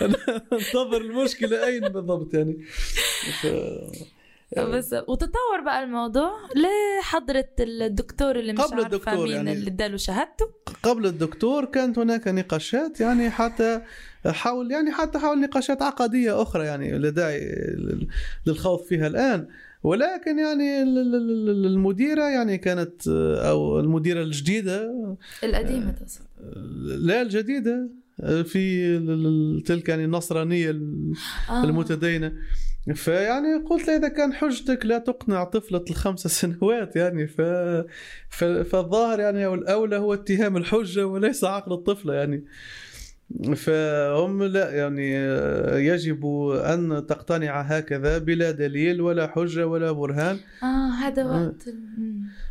أنا 0.02 0.42
أنتظر 0.52 1.00
المشكلة 1.00 1.66
أين 1.66 1.88
بالضبط 1.88 2.34
يعني. 2.34 2.64
ف... 3.42 3.46
بس 4.58 4.92
وتطور 4.92 5.60
بقى 5.64 5.84
الموضوع 5.84 6.32
لحضرة 6.56 7.48
الدكتور 7.60 8.36
اللي 8.38 8.52
مش 8.52 8.60
قبل 8.60 8.74
عارفة 8.74 8.86
الدكتور 8.86 9.26
مين 9.26 9.32
يعني 9.36 9.52
اللي 9.52 9.70
اداله 9.70 9.96
شهادته. 9.96 10.46
قبل 10.82 11.06
الدكتور 11.06 11.64
كانت 11.64 11.98
هناك 11.98 12.28
نقاشات 12.28 13.00
يعني 13.00 13.30
حتى 13.30 13.80
حول 14.26 14.70
يعني 14.70 14.92
حتى 14.92 15.18
حول 15.18 15.40
نقاشات 15.40 15.82
عقدية 15.82 16.42
أخرى 16.42 16.64
يعني 16.64 16.98
لا 16.98 17.10
داعي 17.10 17.56
للخوض 18.46 18.78
فيها 18.82 19.06
الآن. 19.06 19.48
ولكن 19.82 20.38
يعني 20.38 20.82
المديرة 20.82 22.22
يعني 22.22 22.58
كانت 22.58 23.08
أو 23.48 23.80
المديرة 23.80 24.22
الجديدة 24.22 24.94
القديمة 25.44 25.90
تقصد. 25.90 26.20
لا 26.82 27.22
الجديدة 27.22 27.88
في 28.44 29.62
تلك 29.66 29.88
يعني 29.88 30.04
النصرانية 30.04 30.70
آه. 31.50 31.64
فيعني 32.94 33.54
قلت 33.54 33.88
له 33.88 33.96
إذا 33.96 34.08
كان 34.08 34.32
حجتك 34.32 34.86
لا 34.86 34.98
تقنع 34.98 35.44
طفلة 35.44 35.84
الخمس 35.90 36.26
سنوات 36.40 36.96
يعني 36.96 37.26
ف... 37.26 37.40
ف... 38.28 38.44
فالظاهر 38.44 39.20
يعني 39.20 39.46
أو 39.46 39.54
الاولى 39.54 39.96
هو 39.96 40.14
اتهام 40.14 40.56
الحجة 40.56 41.06
وليس 41.06 41.44
عقل 41.44 41.72
الطفلة 41.72 42.14
يعني. 42.14 42.44
فهم 43.56 44.42
لا 44.42 44.70
يعني 44.70 45.14
يجب 45.86 46.26
أن 46.64 47.06
تقتنع 47.06 47.60
هكذا 47.60 48.18
بلا 48.18 48.50
دليل 48.50 49.00
ولا 49.00 49.26
حجة 49.26 49.66
ولا 49.66 49.92
برهان. 49.92 50.38
آه 50.62 50.90
هذا 50.90 51.22
آه. 51.22 51.54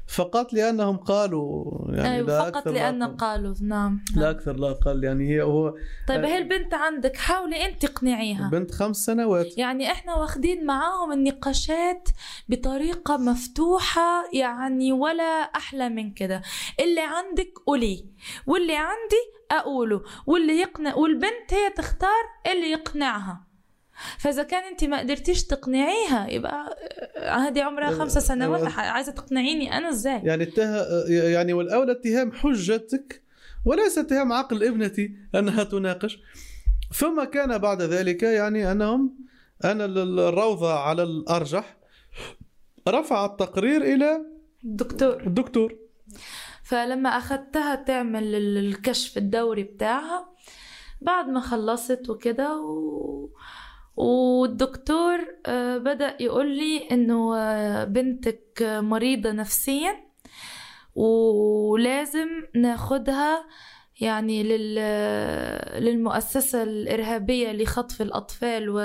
فقط 0.08 0.54
لأنهم 0.54 0.98
قالوا 0.98 1.66
يعني 1.90 2.16
أيوة 2.16 2.28
لا 2.28 2.52
فقط 2.52 2.68
لأن 2.68 3.04
قالوا 3.04 3.56
نعم 3.62 4.04
لا 4.16 4.30
أكثر 4.30 4.54
لا 4.56 4.72
أقل 4.72 5.04
يعني 5.04 5.30
هي 5.30 5.42
هو 5.42 5.76
طيب 6.08 6.26
هي 6.26 6.38
البنت 6.38 6.74
عندك 6.74 7.18
حاولي 7.18 7.66
أنت 7.66 7.86
تقنعيها. 7.86 8.50
بنت 8.50 8.72
خمس 8.72 8.98
سنوات. 8.98 9.58
يعني 9.58 9.92
إحنا 9.92 10.16
واخدين 10.16 10.66
معاهم 10.66 11.12
النقاشات 11.12 12.10
بطريقة 12.50 13.18
مفتوحة 13.18 14.24
يعني 14.34 14.92
ولا 14.92 15.24
أحلى 15.56 15.90
من 15.90 16.12
كده. 16.14 16.42
اللي 16.80 17.02
عندك 17.02 17.54
قولي 17.66 18.06
واللي 18.48 18.76
عندي 18.76 19.22
أقوله 19.52 20.02
واللي 20.28 20.54
يقنع 20.54 20.96
والبنت 20.96 21.54
هي 21.54 21.70
تختار 21.70 22.24
اللي 22.52 22.72
يقنعها. 22.72 23.51
فإذا 24.20 24.44
كان 24.44 24.64
أنت 24.64 24.84
ما 24.84 25.00
قدرتيش 25.00 25.44
تقنعيها 25.44 26.28
يبقى 26.30 26.78
هذه 27.18 27.62
عمرها 27.64 27.92
خمسة 27.92 28.20
سنوات 28.20 28.78
عايزة 28.78 29.12
تقنعيني 29.12 29.78
أنا 29.78 29.90
إزاي؟ 29.90 30.22
يعني 30.24 30.44
الته... 30.44 30.86
يعني 31.10 31.54
والأولى 31.54 31.92
اتهام 31.92 32.32
حجتك 32.32 33.24
وليس 33.66 33.98
اتهام 33.98 34.34
عقل 34.34 34.64
ابنتي 34.64 35.16
أنها 35.36 35.64
تناقش. 35.64 36.20
ثم 36.94 37.24
كان 37.24 37.58
بعد 37.58 37.82
ذلك 37.82 38.24
يعني 38.24 38.72
أنهم 38.72 39.18
أنا 39.66 39.86
الروضة 39.86 40.74
على 40.74 41.04
الأرجح 41.04 41.78
رفع 42.88 43.26
التقرير 43.26 43.82
إلى 43.82 44.26
الدكتور 44.64 45.24
الدكتور 45.24 45.76
فلما 46.64 47.10
أخذتها 47.10 47.76
تعمل 47.76 48.36
الكشف 48.36 49.18
الدوري 49.18 49.64
بتاعها 49.64 50.30
بعد 51.02 51.28
ما 51.30 51.40
خلصت 51.40 52.10
وكده 52.10 52.62
و... 52.62 53.30
والدكتور 53.96 55.20
آه، 55.46 55.78
بدأ 55.78 56.18
يقول 56.20 56.58
لي 56.58 56.88
إنه 56.92 57.38
آه، 57.38 57.84
بنتك 57.84 58.62
مريضة 58.62 59.32
نفسيا 59.32 60.12
ولازم 60.96 62.28
ناخدها 62.56 63.46
يعني 64.02 64.44
للمؤسسة 65.80 66.64
الإرهابية 66.64 67.52
لخطف 67.52 68.02
الأطفال 68.02 68.70
و... 68.70 68.80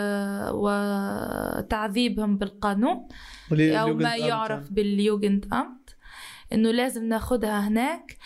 وتعذيبهم 0.53 2.39
بالقانون 2.39 3.09
أو 3.53 3.95
ما 3.95 4.17
يعرف 4.17 4.73
باليوجند 4.73 5.55
أمت 5.55 5.97
إنه 6.53 6.71
لازم 6.71 7.05
ناخدها 7.05 7.69
هناك. 7.69 8.17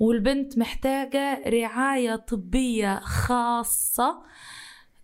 والبنت 0.00 0.58
محتاجة 0.58 1.42
رعاية 1.46 2.16
طبية 2.16 3.00
خاصة 3.00 4.08
آه، 4.08 4.22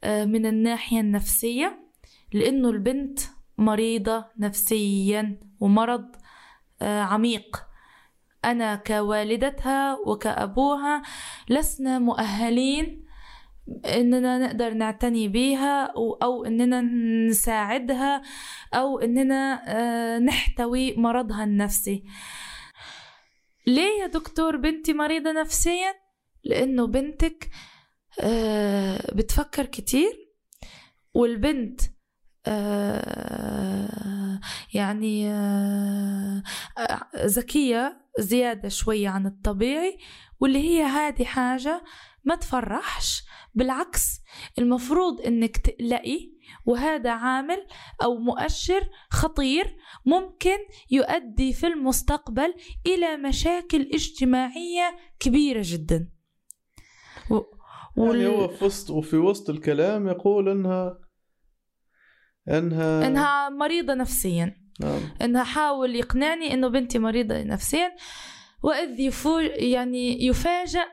من 0.06 0.46
الناحية 0.46 1.00
النفسية 1.00 1.84
لأنه 2.32 2.70
البنت 2.70 3.18
مريضة 3.58 4.24
نفسيا 4.38 5.40
ومرض 5.60 6.16
آه، 6.82 7.00
عميق. 7.00 7.64
أنا 8.44 8.76
كوالدتها 8.76 9.98
وكأبوها 10.06 11.02
لسنا 11.48 11.98
مؤهلين 11.98 13.04
إننا 13.86 14.38
نقدر 14.38 14.74
نعتني 14.74 15.28
بيها 15.28 15.92
أو 16.22 16.44
إننا 16.44 16.80
نساعدها 17.28 18.22
أو 18.74 18.98
إننا 18.98 19.62
آه، 19.66 20.18
نحتوي 20.18 20.96
مرضها 20.96 21.44
النفسي. 21.44 22.04
ليه 23.66 24.00
يا 24.02 24.06
دكتور 24.06 24.56
بنتي 24.56 24.92
مريضة 24.92 25.32
نفسيا؟ 25.32 25.94
لأنه 26.44 26.86
بنتك 26.86 27.44
آه، 27.44 27.73
بتفكر 29.14 29.66
كتير 29.66 30.30
والبنت 31.14 31.80
آه، 32.46 34.40
يعني 34.74 35.30
آه، 35.30 36.42
ذكية 37.16 38.00
زيادة 38.18 38.68
شوية 38.68 39.08
عن 39.08 39.26
الطبيعي 39.26 39.98
واللي 40.40 40.58
هي 40.58 40.82
هذه 40.82 41.24
حاجة 41.24 41.84
ما 42.24 42.34
تفرحش. 42.34 43.22
بالعكس 43.54 44.20
المفروض 44.58 45.20
إنك 45.20 45.56
تقلقي 45.56 46.30
وهذا 46.66 47.10
عامل 47.10 47.66
أو 48.02 48.18
مؤشر 48.18 48.88
خطير 49.10 49.76
ممكن 50.06 50.58
يؤدي 50.90 51.52
في 51.52 51.66
المستقبل 51.66 52.54
إلى 52.86 53.16
مشاكل 53.16 53.90
اجتماعية 53.94 54.96
كبيرة 55.20 55.62
جدا. 55.64 56.08
وال... 57.96 58.20
يعني 58.20 58.36
هو 58.36 58.48
في 58.48 58.64
وسط 58.64 58.90
وفي 58.90 59.16
وسط 59.16 59.50
الكلام 59.50 60.08
يقول 60.08 60.48
انها 60.48 60.98
انها 62.48 63.06
إنها 63.06 63.48
مريضة 63.48 63.94
نفسيا. 63.94 64.64
نعم. 64.80 65.00
إنها 65.22 65.44
حاول 65.44 65.96
يقنعني 65.96 66.54
إنه 66.54 66.68
بنتي 66.68 66.98
مريضة 66.98 67.42
نفسيا 67.42 67.96
وإذ 68.62 69.00
يفو 69.00 69.38
يعني 69.38 70.26
يفاجأ 70.26 70.84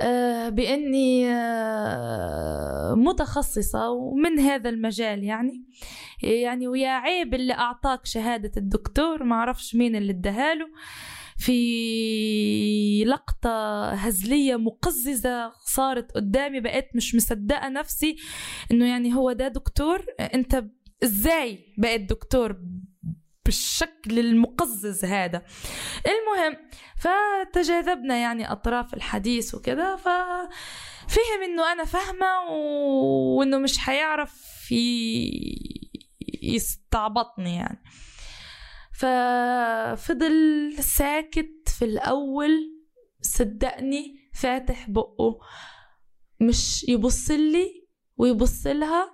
آه، 0.00 0.48
بإني 0.48 1.28
آه، 1.28 2.94
متخصصة 2.94 3.90
ومن 3.90 4.38
هذا 4.38 4.70
المجال 4.70 5.24
يعني. 5.24 5.64
يعني 6.22 6.68
ويا 6.68 6.90
عيب 6.90 7.34
اللي 7.34 7.54
أعطاك 7.54 8.06
شهادة 8.06 8.52
الدكتور 8.56 9.24
ما 9.24 9.36
أعرفش 9.36 9.74
مين 9.74 9.96
اللي 9.96 10.12
اداها 10.12 10.54
في 11.38 13.04
لقطة 13.06 13.88
هزلية 13.90 14.56
مقززة 14.56 15.52
صارت 15.66 16.12
قدامي 16.12 16.60
بقيت 16.60 16.88
مش 16.94 17.14
مصدقة 17.14 17.68
نفسي 17.68 18.16
إنه 18.70 18.88
يعني 18.88 19.14
هو 19.14 19.32
ده 19.32 19.48
دكتور. 19.48 20.04
أنت 20.20 20.64
إزاي 21.04 21.74
بقيت 21.78 22.00
دكتور 22.10 22.56
بالشكل 23.44 24.18
المقزز 24.18 25.04
هذا؟ 25.04 25.42
المهم 26.06 26.56
فتجاذبنا 26.98 28.16
يعني 28.16 28.52
أطراف 28.52 28.94
الحديث 28.94 29.54
وكده 29.54 29.96
ففهم 29.96 31.42
إنه 31.44 31.72
أنا 31.72 31.84
فاهمة 31.84 32.40
وإنه 33.36 33.58
مش 33.58 33.78
حيعرف 33.78 34.44
يستعبطني 36.42 37.56
يعني. 37.56 37.82
ففضل 38.98 40.72
ساكت 40.80 41.68
في 41.78 41.84
الأول 41.84 42.74
صدقني 43.22 44.30
فاتح 44.34 44.90
بقه 44.90 45.38
مش 46.40 46.84
يبص 46.88 47.30
لي 47.30 47.86
ويبص 48.16 48.66
لها 48.66 49.10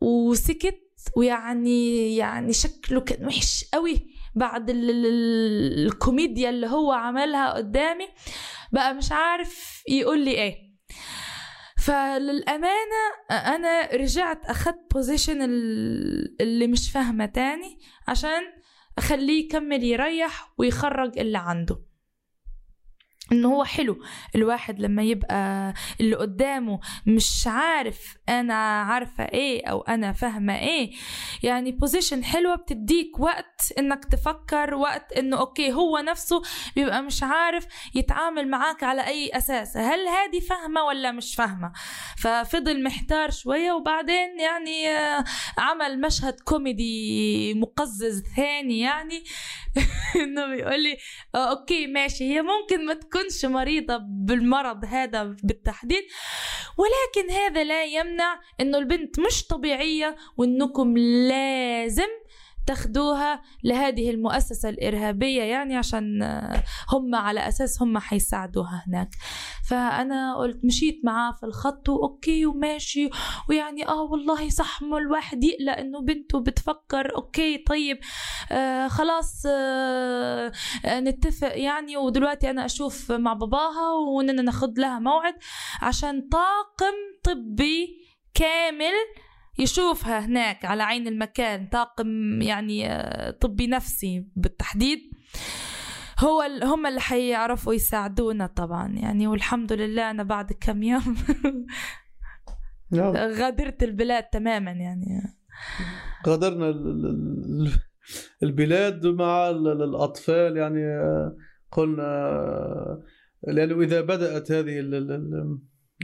وسكت 0.00 0.80
ويعني 1.16 2.16
يعني 2.16 2.52
شكله 2.52 3.00
كان 3.00 3.26
وحش 3.26 3.64
قوي 3.74 4.06
بعد 4.34 4.66
الكوميديا 4.70 6.50
اللي 6.50 6.66
هو 6.66 6.92
عملها 6.92 7.52
قدامي 7.52 8.08
بقى 8.72 8.94
مش 8.94 9.12
عارف 9.12 9.82
يقول 9.88 10.24
لي 10.24 10.30
إيه. 10.30 10.68
فللأمانة 11.78 13.02
أنا 13.30 13.86
رجعت 13.92 14.44
أخدت 14.46 14.92
position 14.94 15.42
اللي 16.40 16.66
مش 16.66 16.90
فاهمة 16.92 17.26
تاني 17.26 17.78
عشان 18.08 18.42
أخليه 18.98 19.44
يكمل 19.44 19.84
يريح 19.84 20.52
ويخرج 20.58 21.18
اللي 21.18 21.38
عنده. 21.38 21.87
انه 23.32 23.48
هو 23.48 23.64
حلو. 23.64 24.02
الواحد 24.34 24.80
لما 24.80 25.02
يبقى 25.02 25.74
اللي 26.00 26.16
قدامه 26.16 26.80
مش 27.06 27.46
عارف 27.46 28.16
أنا 28.28 28.82
عارفة 28.82 29.24
إيه 29.24 29.66
أو 29.66 29.80
أنا 29.80 30.12
فاهمة 30.12 30.58
إيه. 30.58 30.90
يعني 31.42 31.72
position 31.72 32.24
حلوة 32.24 32.54
بتديك 32.54 33.20
وقت 33.20 33.72
إنك 33.78 34.04
تفكر 34.04 34.74
وقت 34.74 35.12
إنه 35.12 35.38
okay 35.38 35.72
هو 35.72 35.98
نفسه 35.98 36.42
بيبقى 36.76 37.02
مش 37.02 37.22
عارف 37.22 37.66
يتعامل 37.94 38.48
معاك 38.48 38.82
على 38.82 39.06
أي 39.06 39.30
أساس. 39.34 39.76
هل 39.76 40.08
هذه 40.08 40.40
فاهمة 40.40 40.82
ولا 40.82 41.12
مش 41.12 41.34
فاهمة؟ 41.34 41.72
ففضل 42.18 42.82
محتار 42.82 43.30
شوية 43.30 43.72
وبعدين 43.72 44.40
يعني 44.40 44.88
آه، 44.88 45.24
عمل 45.58 46.00
مشهد 46.00 46.40
كوميدي 46.40 47.54
مقزز 47.54 48.22
ثاني 48.36 48.80
يعني. 48.80 49.24
إنه 50.22 50.46
بيقول 50.46 50.82
لي 50.82 50.96
آه، 51.34 51.50
okay 51.50 51.86
ماشي. 51.86 52.24
هي 52.34 52.42
ممكن 52.42 52.86
ما 52.86 52.94
تكونش 53.18 53.44
مريضة 53.44 53.96
بالمرض 53.96 54.84
هذا 54.84 55.22
بالتحديد 55.22 56.02
ولكن 56.76 57.30
هذا 57.30 57.64
لا 57.64 57.84
يمنع 57.84 58.40
إنه 58.60 58.78
البنت 58.78 59.20
مش 59.20 59.46
طبيعية 59.46 60.16
وإنكم 60.36 60.98
لازم 60.98 62.08
تاخدوها 62.68 63.42
لهذه 63.64 64.10
المؤسسة 64.10 64.68
الإرهابية 64.68 65.42
يعني 65.42 65.76
عشان 65.76 66.22
آه، 66.22 66.62
هم 66.92 67.14
على 67.14 67.48
أساس 67.48 67.82
هم 67.82 67.98
حيساعدوها 67.98 68.84
هناك. 68.86 69.08
فأنا 69.68 70.36
قلت 70.36 70.64
مشيت 70.64 71.00
معاه 71.04 71.32
في 71.32 71.46
الخط 71.46 71.88
و 71.88 72.00
okay 72.00 72.46
وماشي 72.46 73.10
ويعني 73.48 73.88
آه 73.88 74.02
والله 74.02 74.48
صح 74.50 74.82
ما 74.82 74.98
الواحد 74.98 75.44
يقلق 75.44 75.76
إنه 75.78 76.00
بنته 76.00 76.40
بتفكر 76.40 77.16
okay 77.16 77.58
طيب 77.58 77.98
آه 78.52 78.88
خلاص 78.88 79.42
آه 79.46 80.52
نتفق 80.86 81.58
يعني. 81.58 81.96
ودلوقتي 81.96 82.50
أنا 82.50 82.64
أشوف 82.64 83.12
مع 83.12 83.32
باباها 83.32 83.90
وإننا 83.92 84.42
ناخد 84.42 84.78
لها 84.78 84.98
موعد 84.98 85.34
عشان 85.82 86.28
طاقم 86.28 86.94
طبي 87.24 87.98
كامل 88.34 88.94
يشوفها 89.58 90.18
هناك 90.26 90.64
على 90.64 90.82
عين 90.82 91.08
المكان 91.08 91.66
طاقم 91.66 92.42
يعني 92.42 92.92
آه، 92.92 93.30
طبي 93.30 93.66
نفسي 93.66 94.26
بالتحديد 94.36 94.98
هو 96.20 96.42
هم 96.62 96.86
اللي 96.86 97.00
حيعرفوا 97.00 97.74
يساعدونا 97.74 98.46
طبعا 98.46 98.88
يعني 98.88 99.26
والحمد 99.26 99.72
لله 99.72 100.10
أنا 100.10 100.22
بعد 100.22 100.52
كم 100.52 100.82
يوم. 100.82 101.16
غادرت 103.40 103.82
البلاد 103.82 104.22
تماما 104.22 104.70
يعني 104.70 105.20
غادرنا 106.26 106.68
ال- 106.68 107.06
ال- 107.06 107.72
البلاد 108.42 109.06
مع 109.06 109.48
ال- 109.50 109.82
الأطفال 109.82 110.56
يعني 110.56 110.84
آه، 110.84 111.36
قلنا 111.72 112.02
آه، 112.02 113.02
لأنه 113.48 113.80
إذا 113.80 114.00
بدأت 114.00 114.52
هذه 114.52 114.80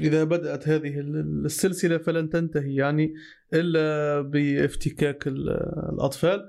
إذا 0.00 0.24
بدأت 0.24 0.68
هذه 0.68 0.98
ال- 1.00 1.42
السلسلة 1.44 1.98
فلن 1.98 2.28
تنتهي 2.28 2.74
يعني 2.74 3.14
إلا 3.54 4.20
بافتكاك 4.20 5.26
ال- 5.26 5.50
الأطفال. 5.92 6.48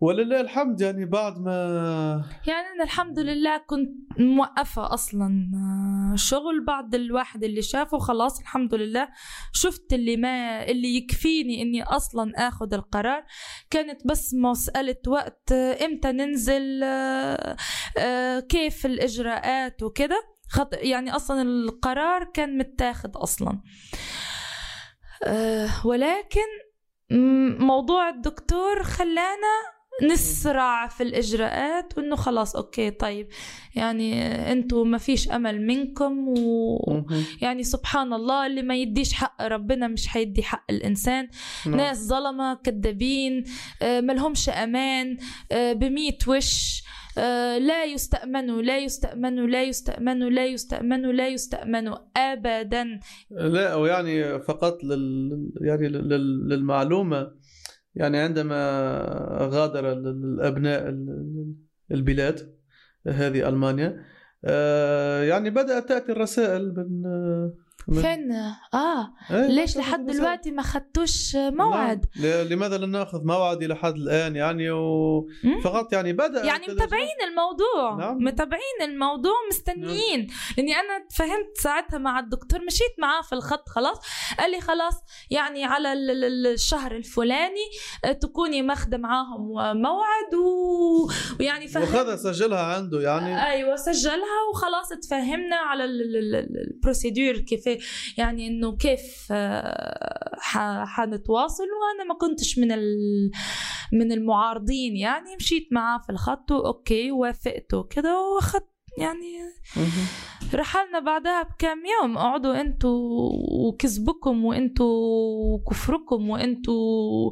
ولله 0.00 0.40
الحمد 0.40 0.80
يعني 0.80 1.04
بعد 1.06 1.38
ما 1.38 1.52
يعني 2.46 2.66
أنا 2.74 2.84
الحمد 2.84 3.18
لله 3.18 3.56
كنت 3.66 3.90
موقفة 4.18 4.94
أصلا 4.94 5.50
آه، 5.54 6.16
شغل 6.16 6.64
بعد 6.66 6.94
الواحد 6.94 7.44
اللي 7.44 7.62
شافه 7.62 7.98
خلاص 7.98 8.40
الحمد 8.40 8.74
لله 8.74 9.08
شفت 9.52 9.92
اللي 9.92 10.16
ما 10.16 10.64
اللي 10.68 10.96
يكفيني 10.96 11.62
إني 11.62 11.82
أصلا 11.82 12.32
أخذ 12.48 12.74
القرار. 12.74 13.24
كانت 13.70 14.06
بس 14.06 14.34
مسألة 14.34 14.96
وقت 15.08 15.52
آه، 15.52 15.84
إمتى 15.84 16.12
ننزل 16.12 16.82
آه، 16.84 18.40
كيف 18.48 18.86
الإجراءات 18.86 19.82
وكده. 19.82 20.35
خط 20.48 20.74
يعني 20.74 21.16
أصلا 21.16 21.42
القرار 21.42 22.24
كان 22.24 22.58
متاخد 22.58 23.16
أصلا. 23.16 23.60
آه، 25.24 25.86
ولكن 25.86 26.46
موضوع 27.58 28.08
الدكتور 28.08 28.82
خلانا 28.82 29.76
نسرع 30.02 30.86
في 30.86 31.02
الإجراءات 31.02 31.98
وإنه 31.98 32.16
خلاص 32.16 32.56
أوكي 32.56 32.90
طيب 32.90 33.28
يعني 33.74 34.26
أنتوا 34.52 34.84
ما 34.84 34.98
فيش 34.98 35.30
أمل 35.30 35.66
منكم 35.66 36.28
ويعني 36.28 37.62
سبحان 37.62 38.12
الله 38.12 38.46
اللي 38.46 38.62
ما 38.62 38.74
يديش 38.76 39.12
حق 39.12 39.42
ربنا 39.42 39.88
مش 39.88 40.08
حيدي 40.08 40.42
حق 40.42 40.64
الإنسان. 40.70 41.28
نعم. 41.66 41.76
ناس 41.76 41.98
ظلمة 41.98 42.54
كذابين 42.54 43.44
آه، 43.82 44.00
ملهمش 44.00 44.48
أمان 44.48 45.16
آه، 45.52 45.72
بميت 45.72 46.28
وش. 46.28 46.82
لا 47.58 47.84
يستأمنوا 47.84 48.62
لا 48.62 48.78
يستأمنوا 48.78 49.46
لا 49.46 49.62
يستأمنوا 49.64 50.30
لا 50.30 50.46
يستأمنوا 50.46 51.12
لا 51.12 51.28
يستأمنوا 51.28 51.96
أبدا. 52.16 53.00
لا 53.30 53.74
ويعني 53.74 54.38
فقط 54.40 54.84
لل 54.84 55.30
يعني 55.60 55.88
لل- 55.88 56.48
للمعلومة. 56.48 57.30
يعني 57.94 58.18
عندما 58.18 58.56
غادر 59.52 59.92
ال- 59.92 60.06
الأبناء 60.08 60.88
ال- 60.88 61.54
البلاد 61.92 62.56
هذه 63.06 63.48
ألمانيا 63.48 64.04
آه، 64.44 65.22
يعني 65.22 65.50
بدأت 65.50 65.88
تأتي 65.88 66.12
الرسائل 66.12 66.74
من- 66.76 67.65
فين 67.92 68.32
آه. 68.74 69.12
إيه، 69.30 69.46
ليش 69.46 69.76
لحد. 69.76 70.06
دلوقتي 70.06 70.50
ما 70.50 70.62
خدتوش 70.62 71.36
موعد؟ 71.36 72.06
نعم. 72.16 72.26
ل- 72.26 72.48
لماذا 72.52 72.78
لن 72.78 72.90
ناخذ 72.90 73.24
موعد 73.24 73.62
إلى 73.62 73.76
حد 73.76 73.94
الآن 73.96 74.36
يعني؟ 74.36 74.70
مم. 74.70 75.56
وفقط 75.58 75.92
يعني 75.92 76.12
بدأ 76.12 76.44
يعني 76.44 76.66
متابعين 76.68 77.16
الموضوع. 77.30 77.96
نعم. 78.06 78.16
متابعين 78.24 78.82
الموضوع 78.82 79.32
مستنيين. 79.50 80.26
لأني 80.58 80.72
أنا 80.74 81.06
فهمت 81.16 81.56
ساعتها 81.62 81.98
مع 81.98 82.18
الدكتور 82.18 82.60
مشيت 82.66 82.94
معاه 82.98 83.22
في 83.22 83.32
الخط 83.32 83.68
خلاص. 83.68 83.96
قال 84.38 84.50
لي 84.50 84.60
خلاص 84.60 84.94
يعني 85.30 85.64
على 85.64 85.92
ال- 85.92 86.10
ال- 86.10 86.24
ال- 86.24 86.46
الشهر 86.46 86.96
الفلاني 86.96 87.66
آه، 88.04 88.12
تكوني 88.12 88.62
ماخذه 88.62 88.96
معاهم 88.96 89.52
موعد 89.82 90.34
و... 90.34 91.08
ويعني 91.40 91.68
فهم 91.68 91.82
وخذ 91.82 92.16
سجلها 92.16 92.62
عنده 92.62 93.00
يعني. 93.00 93.46
أيوه 93.50 93.76
سجلها 93.76 94.38
وخلاص 94.52 94.92
اتفهمنا 94.92 95.56
على 95.56 95.84
ال- 95.84 96.16
ال- 96.16 96.80
يعني 98.18 98.46
إنه 98.46 98.76
كيف 98.76 99.28
آه، 99.30 100.36
حنتواصل. 100.86 101.64
وأنا 101.64 102.08
ما 102.08 102.14
كنتش 102.14 102.58
من 102.58 102.68
من 103.92 104.12
المعارضين 104.12 104.96
يعني. 104.96 105.36
مشيت 105.36 105.68
معاه 105.72 105.98
في 105.98 106.10
الخط 106.10 106.52
أوكي 106.52 107.10
وافقت 107.10 107.74
وكده 107.74 108.20
واخدت 108.20 108.75
يعني 108.98 109.36
رحلنا 110.54 110.98
بعدها 110.98 111.42
بكام 111.42 111.82
يوم. 112.02 112.18
اقعدوا 112.18 112.60
أنتوا 112.60 113.30
وكذبكم 113.50 114.44
وانتوا 114.44 115.54
وكفركم 115.54 116.30
وانتوا 116.30 117.30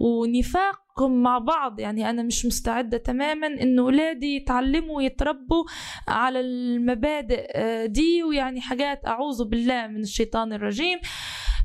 ونفاقكم 0.00 1.22
مع 1.22 1.38
بعض. 1.38 1.80
يعني 1.80 2.10
أنا 2.10 2.22
مش 2.22 2.46
مستعدة 2.46 2.98
تماما 2.98 3.46
انه 3.46 3.82
اولادي 3.82 4.36
يتعلموا 4.36 4.96
ويتربوا 4.96 5.64
على 6.08 6.40
المبادئ 6.40 7.46
آه، 7.54 7.86
دي 7.86 8.22
ويعني 8.22 8.60
حاجات 8.60 9.06
أعوذ 9.06 9.44
بالله 9.44 9.86
من 9.86 10.00
الشيطان 10.00 10.52
الرجيم. 10.52 10.98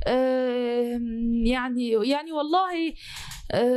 آه، 0.07 0.99
يعني 1.45 1.90
يعني 1.90 2.32
والله 2.32 2.94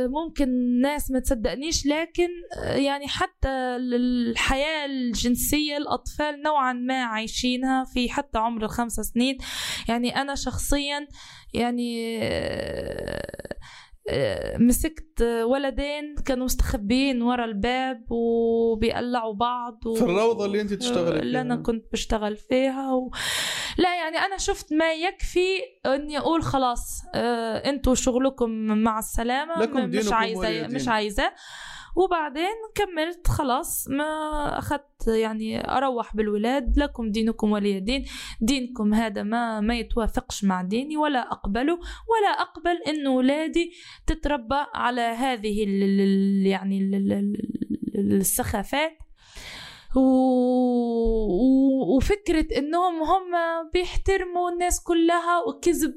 ممكن 0.07 0.81
ناس 0.81 1.11
ما 1.11 1.19
تصدقنيش 1.19 1.85
لكن 1.85 2.29
آه، 2.57 2.75
يعني 2.75 3.07
حتى 3.07 3.49
الحياة 3.49 4.85
الجنسية 4.85 5.77
الأطفال 5.77 6.41
نوعا 6.41 6.73
ما 6.73 7.03
عايشينها 7.03 7.83
في 7.83 8.09
حتى 8.09 8.37
عمر 8.37 8.63
الخمس 8.65 8.93
سنين. 8.93 9.37
يعني 9.89 10.15
أنا 10.21 10.35
شخصيا 10.35 11.07
يعني 11.53 12.17
آه، 12.17 12.21
آه، 12.23 13.55
مسكت 14.57 15.21
ولدين 15.21 16.15
كانوا 16.25 16.45
مستخبيين 16.45 17.21
ورا 17.21 17.45
الباب 17.45 18.11
وبيقلعوا 18.11 19.33
بعض 19.33 19.85
و... 19.85 19.93
في 19.95 20.01
الروضة 20.01 20.45
اللي 20.45 20.61
أنت 20.61 20.73
تشتغلي 20.73 21.19
اللي 21.19 21.41
أنا 21.41 21.55
فيها. 21.55 21.63
كنت 21.63 21.85
بشتغل 21.91 22.37
فيها 22.37 22.93
و... 22.93 23.11
لا 23.77 23.95
يعني 23.95 24.17
أنا 24.17 24.37
شفت 24.37 24.73
ما 24.73 24.93
يكفي 24.93 25.57
إني 25.85 26.17
أقول 26.17 26.43
خلاص 26.43 27.01
آه 27.15 27.69
أنتوا 27.69 27.95
شغلكم 27.95 28.49
مع 28.83 28.99
السلامة 28.99 29.61
لكم 29.61 29.85
مش 29.89 30.11
عايزة 30.11 30.67
مش. 30.67 30.87
عايزة 30.87 31.33
وبعدين 31.95 32.55
كملت 32.75 33.27
خلاص. 33.27 33.87
ما 33.89 34.03
أخذت 34.59 35.07
يعني 35.07 35.71
أروح 35.77 36.15
بالولاد 36.15 36.77
لكم 36.77 37.11
دينكم 37.11 37.51
ولي 37.51 37.79
دين 37.79 38.05
دينكم 38.41 38.93
هذا 38.93 39.23
ما 39.23 39.59
ما 39.59 39.75
يتوافقش 39.79 40.43
مع 40.43 40.61
ديني 40.61 40.97
ولا 40.97 41.31
أقبله 41.31 41.73
ولا 41.73 42.29
أقبل 42.41 42.77
إنه 42.87 43.09
ولادي 43.11 43.71
تتربى 44.07 44.65
على 44.73 45.01
هذه 45.01 45.63
ال 45.63 45.83
ال- 45.83 46.47
يعني 46.47 46.77
ال- 46.77 46.95
ال- 46.95 47.13
ال- 47.95 48.11
السخافات. 48.17 48.97
و... 49.95 50.01
وفكرة 51.95 52.57
إنهم 52.57 52.93
هم 53.03 53.31
بيحترموا 53.73 54.49
الناس 54.51 54.83
كلها 54.83 55.39
وكذب 55.47 55.93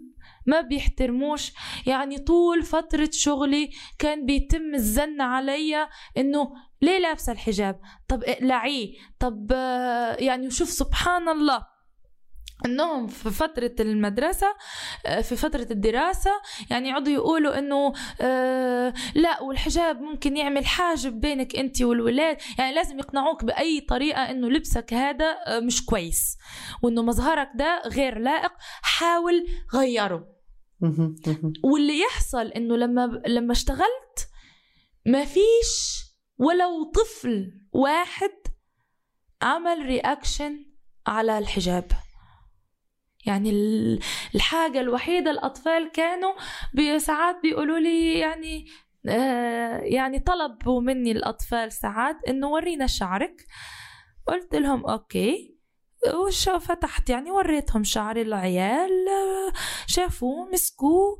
ما 0.46 0.60
بيحترموش. 0.60 1.52
يعني 1.86 2.18
طول 2.18 2.62
فترة 2.62 3.08
شغلي 3.12 3.70
كان 3.98 4.26
بيتم 4.26 4.74
الزن 4.74 5.20
عليا 5.20 5.88
إنه 6.16 6.52
ليه 6.82 6.98
لابسة 6.98 7.32
الحجاب؟ 7.32 7.80
طب 8.08 8.24
اقلعيه. 8.24 8.94
طب 9.18 9.52
آه، 9.54 10.14
يعني 10.14 10.50
شوف 10.50 10.68
سبحان 10.68 11.28
الله. 11.28 11.74
إنهم 12.66 13.06
في 13.06 13.30
فترة 13.30 13.74
المدرسة 13.80 14.46
آه، 15.06 15.20
في 15.20 15.36
فترة 15.36 15.66
الدراسة 15.70 16.30
يعني 16.70 16.88
يقعدوا 16.88 17.12
يقولوا 17.12 17.58
إنه 17.58 17.92
آه 18.20 18.94
لا 19.14 19.42
والحجاب 19.42 20.00
ممكن 20.00 20.36
يعمل 20.36 20.66
حاجب 20.66 21.20
بينك 21.20 21.56
أنت 21.56 21.82
والولاد. 21.82 22.36
يعني 22.58 22.74
لازم 22.74 22.98
يقنعوك 22.98 23.44
بأي 23.44 23.80
طريقة 23.80 24.30
إنه 24.30 24.48
لبسك 24.50 24.94
هذا 24.94 25.36
آه 25.46 25.60
مش 25.60 25.84
كويس 25.84 26.36
وإنه 26.82 27.02
مظهرك 27.02 27.50
ده 27.54 27.82
غير 27.86 28.18
لائق. 28.18 28.52
حاول 28.82 29.46
غيره. 29.74 30.33
واللي 31.64 32.00
يحصل 32.00 32.46
إنه 32.46 32.76
لما 32.76 33.22
لما 33.26 33.52
اشتغلت 33.52 34.28
ما 35.06 35.24
فيش 35.24 36.04
ولو 36.38 36.92
طفل 36.94 37.52
واحد 37.72 38.30
عمل 39.42 39.86
رياكشن 39.86 40.64
على 41.06 41.38
الحجاب. 41.38 41.92
يعني 43.26 43.50
الحاجة 44.34 44.80
الوحيدة 44.80 45.30
الأطفال 45.30 45.90
كانوا 45.92 46.32
ساعات 46.98 47.36
بيقولوا 47.42 47.78
لي 47.78 48.18
يعني 48.18 48.66
آه 49.08 49.78
يعني 49.78 50.18
طلبوا 50.18 50.80
مني 50.80 51.12
الأطفال 51.12 51.72
ساعات 51.72 52.16
إنه 52.28 52.48
ورينا 52.48 52.86
شعرك. 52.86 53.46
قلت 54.26 54.54
لهم 54.54 54.86
أوكي. 54.86 55.53
وش 56.14 56.48
فتحت 56.48 57.10
يعني 57.10 57.30
وريتهم 57.30 57.84
شعري 57.84 58.22
العيال 58.22 58.90
شافوه 59.86 60.50
مسكوه 60.52 61.18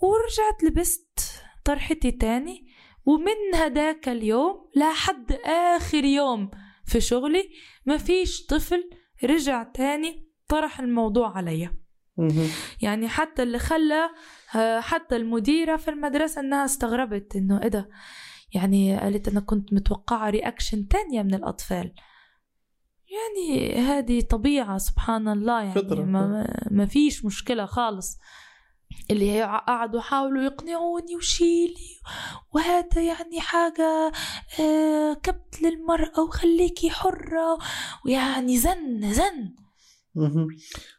ورجعت 0.00 0.62
لبست 0.64 1.20
طرحتي 1.64 2.10
تاني. 2.10 2.74
ومن 3.06 3.54
هداك 3.54 4.08
اليوم 4.08 4.70
لحد 4.76 5.32
آخر 5.44 6.04
يوم 6.04 6.50
في 6.86 7.00
شغلي 7.00 7.50
ما 7.86 7.96
فيش 7.96 8.46
طفل 8.46 8.90
رجع 9.24 9.62
تاني 9.62 10.30
طرح 10.48 10.80
الموضوع 10.80 11.36
عليا. 11.36 11.76
يعني 12.82 13.08
حتى 13.08 13.42
اللي 13.42 13.58
خلى 13.58 14.10
حتى 14.80 15.16
المديرة 15.16 15.76
في 15.76 15.90
المدرسة 15.90 16.40
إنها 16.40 16.64
استغربت 16.64 17.36
إنه 17.36 17.62
إيه 17.62 17.68
ده؟ 17.68 17.88
يعني 18.54 18.98
قالت 18.98 19.28
أنا 19.28 19.40
كنت 19.40 19.72
متوقعة 19.72 20.30
رياكشن 20.30 20.88
تانية 20.88 21.22
من 21.22 21.34
الأطفال. 21.34 21.94
يعني 23.14 23.74
هذه 23.74 24.20
طبيعة 24.20 24.78
سبحان 24.78 25.28
الله 25.28 25.62
يعني 25.62 25.74
فطرة. 25.74 26.02
ما, 26.02 26.46
ما 26.70 26.86
فيش 26.86 27.24
مشكلة 27.24 27.66
خالص 27.66 28.18
اللي 29.10 29.42
قعدوا 29.42 30.00
يحاولوا 30.00 30.42
يقنعوني 30.42 31.16
وشيلي 31.16 32.00
وهذا 32.54 33.02
يعني 33.02 33.40
حاجة 33.40 34.12
آه، 34.60 35.14
كبت 35.22 35.62
للمرأة 35.62 36.20
وخليكي 36.20 36.90
حرة 36.90 37.58
ويعني 38.06 38.58
زن 38.58 39.12
زن 39.12 39.54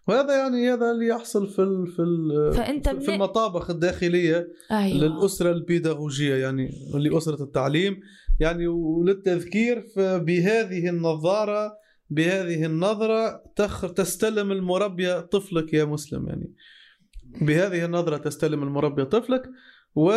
وهذا 0.08 0.38
يعني 0.38 0.74
هذا 0.74 0.92
اللي 0.92 1.08
يحصل 1.08 1.48
في 1.48 1.60
ال 1.60 1.88
في 1.88 2.02
ال 2.02 2.54
فأنت 2.54 2.90
في 2.90 3.16
المطابخ 3.16 3.70
الداخلية 3.70 4.48
أيوة. 4.72 4.98
للأسرة 4.98 5.52
البيداغوجية 5.52 6.36
يعني 6.36 6.70
لأسرة 6.94 7.44
التعليم 7.44 8.00
يعني 8.40 8.68
وللتذكير 8.68 9.86
بهذه 9.98 10.90
النظارة 10.90 11.85
بهذه 12.10 12.65
النظرة 12.65 13.44
تستلم 13.95 14.52
المربية 14.52 15.19
طفلك 15.19 15.73
يا 15.73 15.86
مسلم 15.86 16.27
يعني. 16.27 16.53
بهذه 17.41 17.86
النظرة 17.86 18.18
تستلم 18.18 18.64
المربية 18.64 19.03
طفلك 19.03 19.44
و... 19.95 20.11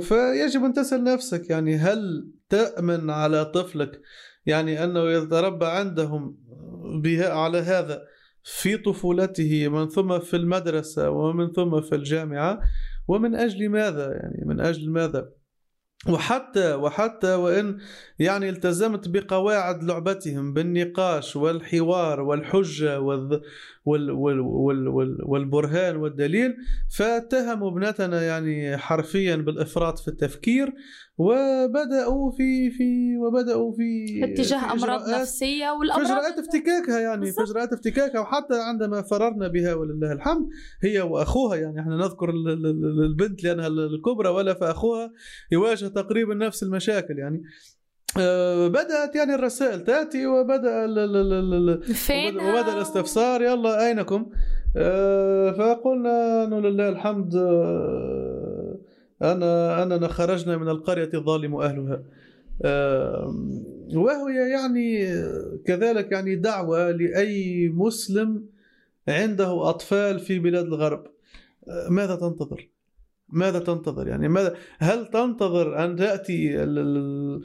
فيجب 0.00 0.64
أن 0.64 0.72
تسأل 0.72 1.04
نفسك 1.04 1.50
يعني 1.50 1.76
هل 1.76 2.28
تأمن 2.48 3.10
على 3.10 3.44
طفلك 3.44 4.00
يعني 4.46 4.84
أنه 4.84 5.10
يتربى 5.10 5.66
عندهم 5.66 6.36
بها 7.02 7.32
على 7.32 7.58
هذا 7.58 8.02
في 8.42 8.76
طفولته 8.76 9.68
من 9.68 9.88
ثم 9.88 10.18
في 10.18 10.36
المدرسة 10.36 11.10
ومن 11.10 11.52
ثم 11.52 11.80
في 11.80 11.94
الجامعة 11.94 12.60
ومن 13.08 13.34
أجل 13.34 13.68
ماذا 13.68 14.12
يعني؟ 14.12 14.44
من 14.46 14.60
أجل 14.60 14.90
ماذا؟ 14.90 15.28
وحتى 16.08 16.74
وحتى 16.74 17.34
وإن 17.34 17.78
يعني 18.18 18.48
التزمت 18.48 19.08
بقواعد 19.08 19.84
لعبتهم 19.84 20.54
بالنقاش 20.54 21.36
والحوار 21.36 22.20
والحجة 22.20 23.00
وال 23.90 24.10
وال 24.10 24.40
وال 24.40 24.88
وال 24.88 25.18
والبرهان 25.22 25.96
والدليل 25.96 26.56
فاتهموا 26.96 27.70
ابنتنا 27.70 28.22
يعني 28.22 28.76
حرفيا 28.76 29.36
بالإفراط 29.36 29.98
في 29.98 30.08
التفكير 30.08 30.74
وبدأوا 31.18 32.30
في 32.30 32.70
في 32.70 33.16
وبدأوا 33.16 33.72
في 33.72 34.20
اتجاه 34.24 34.72
أمراض 34.72 35.08
نفسية 35.08 35.70
والأمراض 35.70 36.06
في 36.06 36.12
إجراءات 36.12 36.38
افتكاكها 36.38 37.00
يعني 37.00 37.32
في 37.32 37.42
إجراءات 37.42 37.72
افتكاكها 37.72 38.20
وحتى 38.20 38.54
عندما 38.54 39.02
فررنا 39.02 39.48
بها 39.48 39.74
ولله 39.74 40.12
الحمد 40.12 40.48
هي 40.82 41.00
وأخوها 41.00 41.56
يعني 41.56 41.80
إحنا 41.80 41.96
نذكر 41.96 42.30
البنت 42.30 43.44
لأنها 43.44 43.66
الكبرى 43.66 44.28
ولا 44.28 44.54
فأخوها 44.54 45.12
يواجه 45.52 45.86
تقريبا 45.86 46.34
نفس 46.34 46.62
المشاكل 46.62 47.18
يعني. 47.18 47.42
بدأت 48.68 49.16
يعني 49.16 49.34
الرسائل 49.34 49.84
تأتي 49.84 50.26
وبدأ 50.26 50.84
فين 51.94 52.36
وبدأ 52.36 52.72
الاستفسار 52.72 53.42
يلا 53.42 53.86
أينكم؟ 53.86 54.26
آه، 54.76 55.52
فقلنا 55.52 56.44
إنه 56.44 56.60
لله 56.60 56.88
الحمد 56.88 57.34
آه، 57.36 58.76
أنا 59.22 59.82
اننا 59.82 60.08
خرجنا 60.08 60.56
من 60.56 60.68
القرية 60.68 61.10
الظالم 61.14 61.56
أهلها. 61.56 62.02
وهي 63.94 64.50
يعني 64.50 65.06
كذلك 65.64 66.12
يعني 66.12 66.36
دعوة 66.36 66.90
لأي 66.90 67.68
مسلم 67.68 68.46
عنده 69.08 69.68
أطفال 69.70 70.18
في 70.20 70.38
بلاد 70.38 70.64
الغرب. 70.64 71.06
ماذا 71.90 72.16
تنتظر؟ 72.16 72.69
ماذا 73.32 73.58
تنتظر 73.58 74.08
يعني؟ 74.08 74.28
ماذا 74.28 74.56
هل 74.78 75.06
تنتظر 75.06 75.84
أن 75.84 75.96
تأتي 75.96 76.66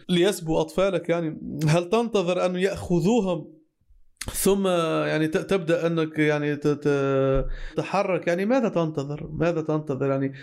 ليسبوا 0.10 0.62
أطفالك 0.62 1.10
يعني؟ 1.10 1.60
هل 1.68 1.90
تنتظر 1.90 2.46
أن 2.46 2.56
يأخذوهم 2.56 3.56
ثم 4.34 4.68
يعني 5.08 5.28
تبدأ 5.28 5.88
أنك 5.88 6.20
يعني 6.20 6.56
تتحرك؟ 7.76 8.28
يعني 8.28 8.46
ماذا 8.46 8.70
تنتظر؟ 8.70 9.30
ماذا 9.32 9.62
تنتظر 9.62 10.12
يعني؟ 10.12 10.34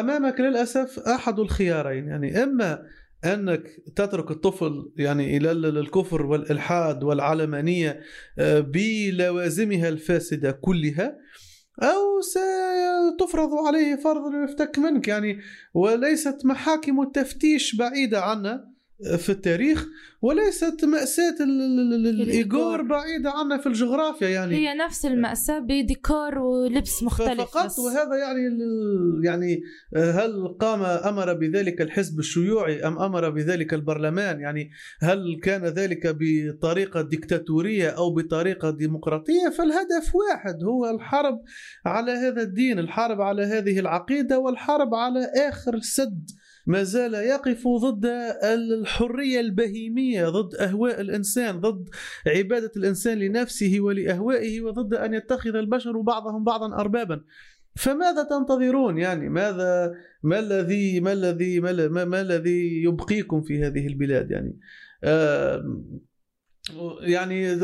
أمامك 0.00 0.40
للأسف 0.40 0.98
أحد 0.98 1.38
الخيارين 1.38 2.08
يعني 2.08 2.42
إما 2.42 2.82
أنك 3.24 3.62
تترك 3.96 4.30
الطفل 4.30 4.92
يعني 4.96 5.36
إلى 5.36 5.50
الكفر 5.50 6.26
والإلحاد 6.26 7.04
والعلمانية 7.04 8.00
آه، 8.38 8.60
بلوازمها 8.60 9.88
الفاسدة 9.88 10.50
كلها 10.50 11.16
أو 11.82 12.20
ستفرض 12.20 13.54
عليه 13.54 13.96
فرض 13.96 14.34
يفتك 14.34 14.78
منك 14.78 15.08
يعني 15.08 15.40
وليست 15.74 16.44
محاكم 16.44 17.02
التفتيش 17.02 17.76
بعيدة 17.76 18.20
عنا. 18.22 18.73
في 19.18 19.30
التاريخ 19.30 19.86
وليست 20.22 20.84
مأساة 20.84 21.36
الإيجور 21.40 22.82
بعيدة 22.82 23.30
عنا 23.30 23.58
في 23.58 23.66
الجغرافيا 23.66 24.28
يعني. 24.28 24.56
هي 24.56 24.74
نفس 24.74 25.06
المأساة 25.06 25.58
بديكور 25.58 26.38
ولبس 26.38 27.02
مختلف 27.02 27.40
فقط 27.40 27.66
بس. 27.66 27.78
وهذا 27.78 28.16
يعني 28.16 28.40
يعني 29.24 29.62
هل 29.96 30.48
قام 30.60 30.82
أمر 30.82 31.34
بذلك 31.34 31.80
الحزب 31.80 32.18
الشيوعي 32.18 32.86
أم 32.86 32.98
أمر 32.98 33.30
بذلك 33.30 33.74
البرلمان؟ 33.74 34.40
يعني 34.40 34.70
هل 35.00 35.40
كان 35.42 35.64
ذلك 35.64 36.16
بطريقة 36.20 37.02
ديكتاتورية 37.02 37.88
أو 37.88 38.14
بطريقة 38.14 38.70
ديمقراطية؟ 38.70 39.48
فالهدف 39.58 40.14
واحد 40.14 40.64
هو 40.64 40.90
الحرب 40.90 41.42
على 41.86 42.12
هذا 42.12 42.42
الدين 42.42 42.78
الحرب 42.78 43.20
على 43.20 43.42
هذه 43.42 43.78
العقيدة 43.78 44.38
والحرب 44.38 44.94
على 44.94 45.30
آخر 45.48 45.78
سد 45.80 46.30
ما 46.66 46.82
زال 46.82 47.14
يقف 47.14 47.68
ضد 47.68 48.06
الحرية 48.44 49.40
البهيمية 49.40 50.28
ضد 50.28 50.54
أهواء 50.54 51.00
الإنسان 51.00 51.60
ضد 51.60 51.88
عبادة 52.26 52.72
الإنسان 52.76 53.18
لنفسه 53.18 53.76
ولأهوائه 53.80 54.60
وضد 54.60 54.94
أن 54.94 55.14
يتخذ 55.14 55.56
البشر 55.56 56.00
بعضهم 56.00 56.44
بعضا 56.44 56.74
اربابا. 56.74 57.24
فماذا 57.76 58.22
تنتظرون 58.22 58.98
يعني؟ 58.98 59.28
ماذا 59.28 59.94
ما 60.22 60.38
الذي 60.38 61.00
ما 61.00 61.12
الذي 61.12 61.60
ما, 61.60 62.20
الذي 62.20 62.82
يبقيكم 62.82 63.42
في 63.42 63.64
هذه 63.64 63.86
البلاد 63.86 64.30
يعني؟ 64.30 64.58
آه 65.04 65.82
يعني 67.00 67.58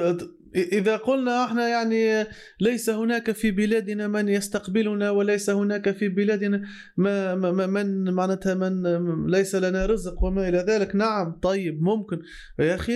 إذا 0.55 0.97
قلنا 0.97 1.45
إحنا 1.45 1.69
يعني 1.69 2.27
ليس 2.61 2.91
هناك 2.91 3.33
في 3.33 3.51
بلادنا 3.51 4.09
من 4.09 4.29
يستقبلنا 4.29 5.11
وليس 5.11 5.51
هناك 5.51 5.91
في 5.91 6.09
بلادنا 6.09 6.63
ما 6.97 7.35
من 7.67 8.15
معناتها 8.15 8.55
من 8.55 8.83
ليس 9.27 9.55
لنا 9.55 9.87
رزق 9.87 10.25
وما 10.25 10.49
إلى 10.49 10.59
ذلك. 10.59 10.97
نعم 10.97 11.39
طيب 11.43 11.83
ممكن. 11.83 12.21
يا 12.59 12.75
أخي 12.75 12.93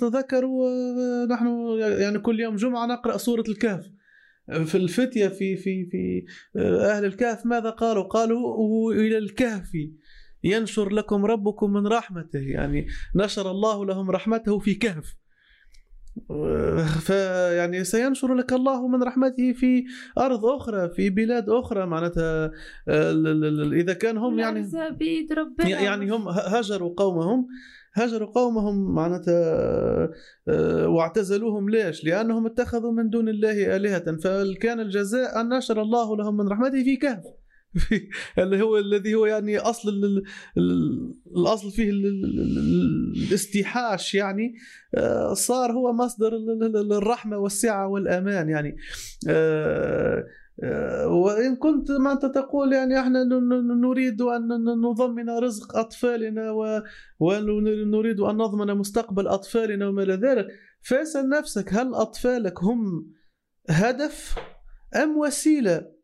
تذكروا 0.00 0.68
نحن 1.26 1.46
يعني 1.78 2.18
كل 2.18 2.40
يوم 2.40 2.56
جمعة 2.56 2.86
نقرأ 2.86 3.16
سورة 3.16 3.44
الكهف. 3.48 3.84
في 4.64 4.74
الفتية 4.74 5.28
في 5.28 5.56
في 5.56 5.86
في 5.90 6.24
أهل 6.58 7.04
الكهف 7.04 7.46
ماذا 7.46 7.70
قالوا؟ 7.70 8.02
قالوا 8.02 8.92
إلى 8.92 9.18
الكهف 9.18 9.70
ينشر 10.44 10.92
لكم 10.92 11.24
ربكم 11.26 11.72
من 11.72 11.86
رحمته. 11.86 12.40
يعني 12.40 12.86
نشر 13.16 13.50
الله 13.50 13.86
لهم 13.86 14.10
رحمته 14.10 14.58
في 14.58 14.74
كهف. 14.74 15.21
فيعني 17.00 17.84
سينشر 17.84 18.34
لك 18.34 18.52
الله 18.52 18.88
من 18.88 19.02
رحمته 19.02 19.52
في 19.52 19.84
أرض 20.18 20.44
أخرى 20.44 20.88
في 20.88 21.10
بلاد 21.10 21.48
أخرى 21.50 21.86
معناتها 21.86 22.50
إذا 23.72 23.92
كان 23.92 24.16
هم 24.18 24.38
يعني 24.38 24.70
يعني 25.60 26.10
هم 26.10 26.28
هجروا 26.28 26.94
قومهم 26.96 27.48
هجروا 27.94 28.28
قومهم 28.28 28.94
معناتها 28.94 30.10
واعتزلوهم 30.86 31.70
ليش؟ 31.70 32.04
لأنهم 32.04 32.46
اتخذوا 32.46 32.92
من 32.92 33.10
دون 33.10 33.28
الله 33.28 33.76
آلهة. 33.76 34.16
فكان 34.16 34.80
الجزاء 34.80 35.40
أن 35.40 35.48
نشر 35.48 35.82
الله 35.82 36.16
لهم 36.16 36.36
من 36.36 36.48
رحمته 36.48 36.84
في 36.84 36.96
كهف. 36.96 37.24
اللي 38.38 38.62
هو 38.62 38.78
الذي 38.78 39.14
هو 39.14 39.26
يعني 39.26 39.58
أصل 39.58 40.22
الأصل 41.36 41.70
فيه 41.70 41.90
الاستيحاش 43.26 44.14
يعني 44.14 44.54
آه، 44.94 45.34
صار 45.34 45.72
هو 45.72 45.92
مصدر 45.92 46.32
الرحمة 46.98 47.38
والسعة 47.38 47.88
والأمان 47.88 48.48
يعني. 48.48 48.76
آه، 49.28 50.24
آه، 50.62 51.08
وإن 51.08 51.56
كنت 51.56 51.90
ما 51.90 52.12
أنت 52.12 52.26
تقول 52.26 52.72
يعني 52.72 53.00
إحنا 53.00 53.24
نريد 53.80 54.22
أن 54.22 54.48
نضمن 54.64 55.30
رزق 55.30 55.76
أطفالنا 55.76 56.50
ونريد 57.20 58.20
أن 58.20 58.36
نضمن 58.36 58.74
مستقبل 58.74 59.26
أطفالنا 59.26 59.88
وما 59.88 60.02
إلى 60.02 60.14
ذلك. 60.14 60.46
فاسأل 60.82 61.28
نفسك 61.28 61.72
هل 61.72 61.94
أطفالك 61.94 62.64
هم 62.64 63.12
هدف 63.70 64.34
أم 64.96 65.16
وسيلة 65.16 66.01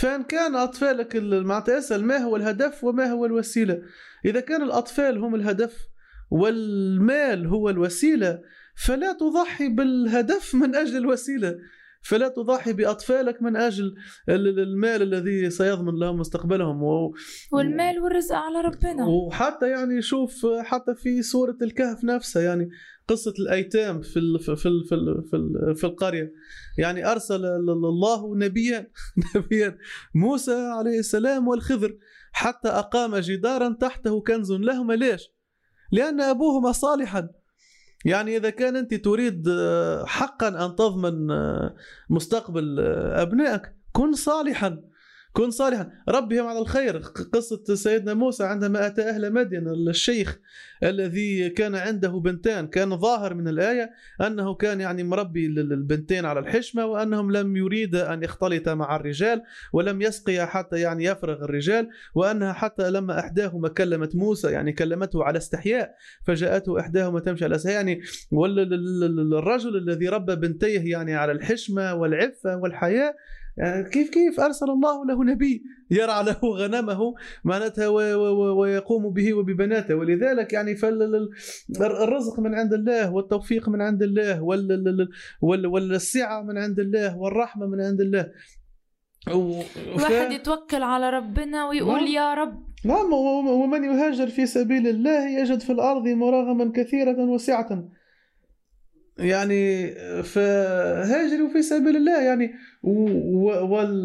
فإن 0.00 0.22
كان 0.22 0.54
أطفالك 0.54 1.16
معناتها 1.22 1.78
اسأل 1.78 2.04
ما 2.04 2.16
هو 2.16 2.36
الهدف 2.36 2.84
وما 2.84 3.06
هو 3.06 3.26
الوسيلة؟ 3.26 3.82
إذا 4.24 4.40
كان 4.40 4.62
الأطفال 4.62 5.18
هم 5.18 5.34
الهدف 5.34 5.88
والمال 6.30 7.46
هو 7.46 7.70
الوسيلة 7.70 8.40
فلا 8.76 9.12
تضحي 9.12 9.68
بالهدف 9.68 10.54
من 10.54 10.76
أجل 10.76 10.96
الوسيلة. 10.96 11.58
فلا 12.02 12.28
تضحي 12.28 12.72
بأطفالك 12.72 13.42
من 13.42 13.56
أجل 13.56 13.94
المال 14.28 15.02
الذي 15.02 15.50
سيضمن 15.50 15.98
لهم 16.00 16.18
مستقبلهم. 16.18 16.82
و... 16.82 17.14
والمال 17.52 18.00
والرزق 18.00 18.34
على 18.34 18.60
ربنا. 18.60 19.06
وحتى 19.06 19.68
يعني 19.68 20.02
شوف 20.02 20.46
حتى 20.46 20.94
في 20.94 21.22
سورة 21.22 21.56
الكهف 21.62 22.04
نفسها 22.04 22.42
يعني 22.42 22.68
قصة 23.08 23.34
الأيتام 23.38 24.00
في 24.00 24.18
ال 24.18 24.38
في 24.40 24.48
ال 24.48 24.58
في 24.58 24.66
ال 24.94 25.24
في, 25.30 25.36
ال 25.36 25.76
في 25.76 25.84
القرية. 25.84 26.32
يعني 26.78 27.12
أرسل 27.12 27.44
الله 27.44 28.36
نبيا 28.36 28.90
نبيا 29.36 29.78
موسى 30.14 30.54
عليه 30.54 30.98
السلام 30.98 31.48
والخضر 31.48 31.96
حتى 32.32 32.68
أقام 32.68 33.16
جدارا 33.16 33.76
تحته 33.80 34.20
كنز 34.20 34.52
لهما 34.52 34.92
ليش؟ 34.92 35.28
لأن 35.92 36.20
أبوهما 36.20 36.72
صالحا. 36.72 37.28
يعني 38.04 38.36
إذا 38.36 38.50
كان 38.50 38.76
أنت 38.76 38.94
تريد 38.94 39.48
حقا 40.06 40.48
أن 40.48 40.76
تضمن 40.76 41.26
مستقبل 42.10 42.80
أبنائك 43.14 43.62
كن 43.92 44.12
صالحا. 44.12 44.82
كن 45.36 45.50
صالحا. 45.50 45.90
ربهم 46.08 46.46
على 46.46 46.58
الخير. 46.58 46.96
قصة 47.32 47.74
سيدنا 47.74 48.14
موسى 48.14 48.44
عندما 48.44 48.86
أتى 48.86 49.02
أهل 49.02 49.32
مدين 49.32 49.68
الشيخ 49.68 50.38
الذي 50.82 51.50
كان 51.50 51.74
عنده 51.74 52.08
بنتان 52.08 52.66
كان 52.66 52.96
ظاهر 52.96 53.34
من 53.34 53.48
الآية 53.48 53.90
أنه 54.20 54.54
كان 54.54 54.80
يعني 54.80 55.04
مربي 55.04 55.46
البنتين 55.46 56.24
على 56.24 56.40
الحشمة 56.40 56.86
وأنهم 56.86 57.32
لم 57.32 57.56
يريد 57.56 57.94
أن 57.94 58.22
يختلط 58.22 58.68
مع 58.68 58.96
الرجال 58.96 59.42
ولم 59.72 60.02
يسقي 60.02 60.46
حتى 60.46 60.80
يعني 60.80 61.04
يفرغ 61.04 61.44
الرجال 61.44 61.88
وأنها 62.14 62.52
حتى 62.52 62.90
لما 62.90 63.20
إحداهما 63.20 63.68
كلمت 63.68 64.16
موسى 64.16 64.50
يعني 64.50 64.72
كلمته 64.72 65.24
على 65.24 65.38
استحياء 65.38 65.94
فجاءته 66.26 66.80
إحداهما 66.80 67.20
تمشي 67.20 67.44
على 67.44 67.56
استحياء. 67.56 67.76
يعني 67.76 68.02
الرجل 69.32 69.76
الذي 69.76 70.08
ربى 70.08 70.36
بنتيه 70.36 70.90
يعني 70.90 71.14
على 71.14 71.32
الحشمة 71.32 71.94
والعفة 71.94 72.56
والحياء 72.56 73.16
كيف 73.92 74.10
كيف 74.10 74.40
أرسل 74.40 74.70
الله 74.70 75.06
له 75.06 75.24
نبي 75.24 75.62
يرعى 75.90 76.24
له 76.24 76.38
غنمه 76.42 77.14
معناتها 77.44 77.88
ويقوم 78.58 79.12
به 79.12 79.34
وببناته. 79.34 79.94
ولذلك 79.94 80.52
يعني 80.52 80.76
فالرزق 80.76 82.40
من 82.40 82.54
عند 82.54 82.72
الله 82.72 83.12
والتوفيق 83.12 83.68
من 83.68 83.82
عند 83.82 84.02
الله 84.02 84.42
والسعة 85.42 86.42
من 86.42 86.58
عند 86.58 86.78
الله 86.80 87.18
والرحمة 87.18 87.66
من 87.66 87.80
عند 87.80 88.00
الله. 88.00 88.30
واحد 90.02 90.32
يتوكل 90.32 90.82
على 90.82 91.10
ربنا 91.10 91.68
ويقول 91.68 92.04
نعم. 92.04 92.06
يا 92.06 92.34
رب. 92.34 92.66
نعم 92.84 93.12
ومن 93.12 93.84
يهاجر 93.84 94.26
في 94.26 94.46
سبيل 94.46 94.88
الله 94.88 95.40
يجد 95.40 95.60
في 95.60 95.72
الأرض 95.72 96.08
مراغما 96.08 96.72
كثيرة 96.74 97.18
وسعة. 97.20 97.88
يعني 99.18 99.90
فهاجروا 100.22 101.48
في 101.52 101.62
سبيل 101.62 101.96
الله 101.96 102.22
يعني. 102.22 102.52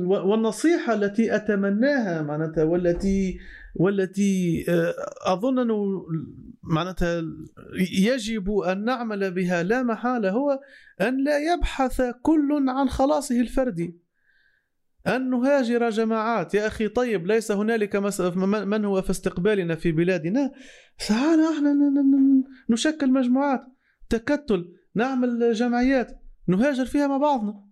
والنصيحة 0.07 0.93
التي 0.93 1.35
أتمناها 1.35 2.21
معناتها 2.21 2.63
والتي 2.63 3.39
والتي 3.75 4.65
آه، 4.69 4.93
أظن 5.33 5.59
أنه 5.59 6.05
معناتها 6.63 7.23
يجب 7.99 8.51
أن 8.51 8.85
نعمل 8.85 9.31
بها 9.31 9.63
لا 9.63 9.83
محالة 9.83 10.29
هو 10.29 10.59
أن 11.01 11.23
لا 11.23 11.53
يبحث 11.53 12.01
كل 12.21 12.65
عن 12.67 12.89
خلاصه 12.89 13.41
الفردي 13.41 14.01
أن 15.07 15.29
نهاجر 15.29 15.89
جماعات. 15.89 16.53
يا 16.53 16.67
أخي 16.67 16.87
طيب 16.87 17.27
ليس 17.27 17.51
هنالك 17.51 17.95
من 18.45 18.85
هو 18.85 19.01
في 19.01 19.09
استقبالنا 19.09 19.75
في 19.75 19.91
بلادنا؟ 19.91 20.51
تعال 21.07 21.39
إحنا 21.39 21.75
نشكل 22.69 23.11
مجموعات. 23.11 23.63
تكتل. 24.09 24.80
نعمل 24.95 25.53
جمعيات 25.53 26.21
نهاجر 26.47 26.85
فيها 26.85 27.07
مع 27.07 27.17
بعضنا. 27.17 27.70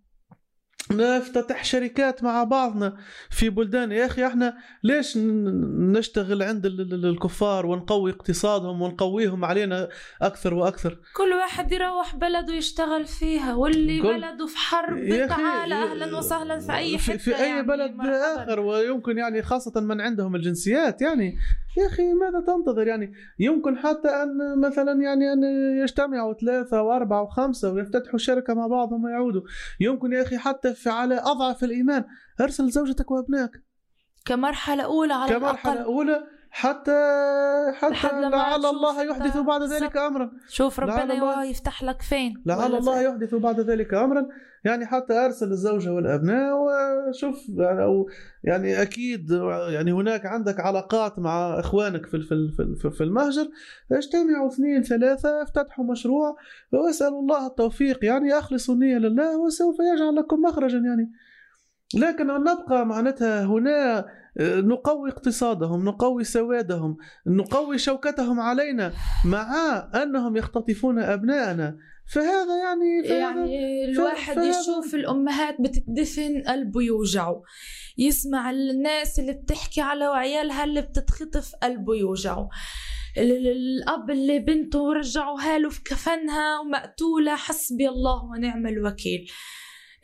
نفتتح 0.91 1.63
شركات 1.63 2.23
مع 2.23 2.43
بعضنا 2.43 2.97
في 3.29 3.49
بلدان. 3.49 3.91
يا 3.91 4.05
أخي 4.05 4.27
إحنا 4.27 4.57
ليش 4.83 5.17
نشتغل 5.17 6.43
عند 6.43 6.65
الكفار 6.65 7.65
ونقوي 7.65 8.11
اقتصادهم 8.11 8.81
ونقويهم 8.81 9.45
علينا 9.45 9.89
أكثر 10.21 10.53
وأكثر؟ 10.53 10.99
كل 11.15 11.33
واحد 11.33 11.71
يروح 11.71 12.15
بلده 12.15 12.53
يشتغل 12.53 13.05
فيها 13.05 13.55
واللي 13.55 14.01
بلده 14.01 14.45
في 14.45 14.57
حرب 14.57 15.27
تعال 15.29 15.73
أهلا 15.73 16.17
وسهلا 16.17 16.59
في 16.59 16.73
أي 16.73 16.97
حتة 16.97 17.17
في, 17.17 17.19
في 17.19 17.35
أي 17.35 17.49
يعني 17.49 17.67
بلد 17.67 17.95
آخر. 18.05 18.59
ويمكن 18.59 19.17
يعني 19.17 19.41
خاصة 19.41 19.81
من 19.81 20.01
عندهم 20.01 20.35
الجنسيات 20.35 21.01
يعني. 21.01 21.37
يا 21.77 21.87
أخي 21.87 22.13
ماذا 22.13 22.39
تنتظر 22.47 22.87
يعني؟ 22.87 23.13
يمكن 23.39 23.77
حتى 23.77 24.07
أن 24.07 24.59
مثلا 24.59 25.01
يعني 25.01 25.33
أن 25.33 25.43
يجتمعوا 25.81 26.33
ثلاثة 26.33 26.81
وأربعة 26.81 27.21
وخمسة 27.23 27.73
ويفتتحوا 27.73 28.19
شركة 28.19 28.53
مع 28.53 28.67
بعضهم 28.67 29.03
ويعودوا. 29.03 29.41
يمكن 29.79 30.13
يا 30.13 30.21
أخي 30.21 30.37
حتى 30.37 30.73
في 30.79 30.89
على 30.89 31.19
أضعف 31.19 31.63
الإيمان. 31.63 32.03
ارسل 32.41 32.69
زوجتك 32.69 33.11
وابنائك 33.11 33.51
كمرحلة 34.25 34.83
أولى 34.83 35.13
على 35.13 35.35
كمرحلة 35.35 35.73
الأقل. 35.73 35.85
أولى 35.85 36.23
حتى 36.51 36.99
حتى 37.73 38.21
لعل 38.21 38.65
الله 38.65 39.03
يحدث 39.03 39.37
بعد 39.37 39.63
ذلك 39.63 39.97
امرا. 39.97 40.31
شوف 40.47 40.79
ربنا 40.79 41.43
يفتح 41.43 41.83
لك 41.83 42.01
فين. 42.01 42.43
لعل 42.45 42.75
الله 42.75 43.01
يحدث 43.01 43.35
بعد 43.35 43.59
ذلك 43.59 43.93
امرا. 43.93 44.25
يعني 44.65 44.85
حتى 44.85 45.13
أرسل 45.13 45.51
الزوجة 45.51 45.93
والأبناء 45.93 46.53
وشوف 46.55 47.49
يعني 47.49 47.83
أو 47.83 48.09
يعني 48.43 48.81
أكيد 48.81 49.31
يعني 49.69 49.91
هناك 49.91 50.25
عندك 50.25 50.59
علاقات 50.59 51.19
مع 51.19 51.59
إخوانك 51.59 52.05
في 52.05 52.21
في 52.77 52.89
في 52.91 53.03
المهجر 53.03 53.47
اجتمعوا 53.91 54.47
اثنين 54.47 54.83
ثلاثة 54.83 55.41
افتتحوا 55.43 55.85
مشروع 55.85 56.35
واسألوا 56.71 57.21
الله 57.21 57.47
التوفيق 57.47 58.05
يعني 58.05 58.37
اخلصوا 58.37 58.73
النية 58.73 58.97
لله 58.97 59.37
وسوف 59.37 59.75
يجعل 59.95 60.15
لكم 60.15 60.41
مخرجا 60.41 60.77
يعني. 60.77 61.11
لكن 61.95 62.29
أن 62.29 62.41
نبقى 62.41 62.85
معناتها 62.85 63.45
هنا 63.45 64.05
نقوي 64.41 65.09
اقتصادهم 65.09 65.85
نقوي 65.85 66.23
سوادهم 66.23 66.97
نقوي 67.27 67.77
شوكتهم 67.77 68.39
علينا 68.39 68.91
مع 69.25 69.53
أنهم 70.03 70.37
يختطفون 70.37 70.99
أبناءنا. 70.99 71.77
فهذا 72.09 72.57
يعني 72.57 73.03
فهذا 73.03 73.19
يعني 73.19 73.85
الواحد 73.85 74.35
فهذا 74.35 74.59
يشوف 74.59 74.95
الأمهات 74.95 75.61
بتدفن 75.61 76.43
قلبه 76.47 76.81
يوجعه 76.81 77.41
يسمع 77.97 78.49
الناس 78.51 79.19
اللي 79.19 79.33
بتحكي 79.33 79.81
على 79.81 80.05
عيالها 80.05 80.63
اللي 80.63 80.81
بتتخطف 80.81 81.55
قلبه 81.55 81.95
يوجعه 81.95 82.49
الأب 83.17 84.09
اللي 84.11 84.39
بنته 84.39 84.93
رجعوها 84.93 85.57
له 85.57 85.69
في 85.69 85.83
كفنها 85.83 86.59
ومقتولة 86.59 87.35
حسبي 87.35 87.89
الله 87.89 88.25
ونعم 88.25 88.67
الوكيل. 88.67 89.31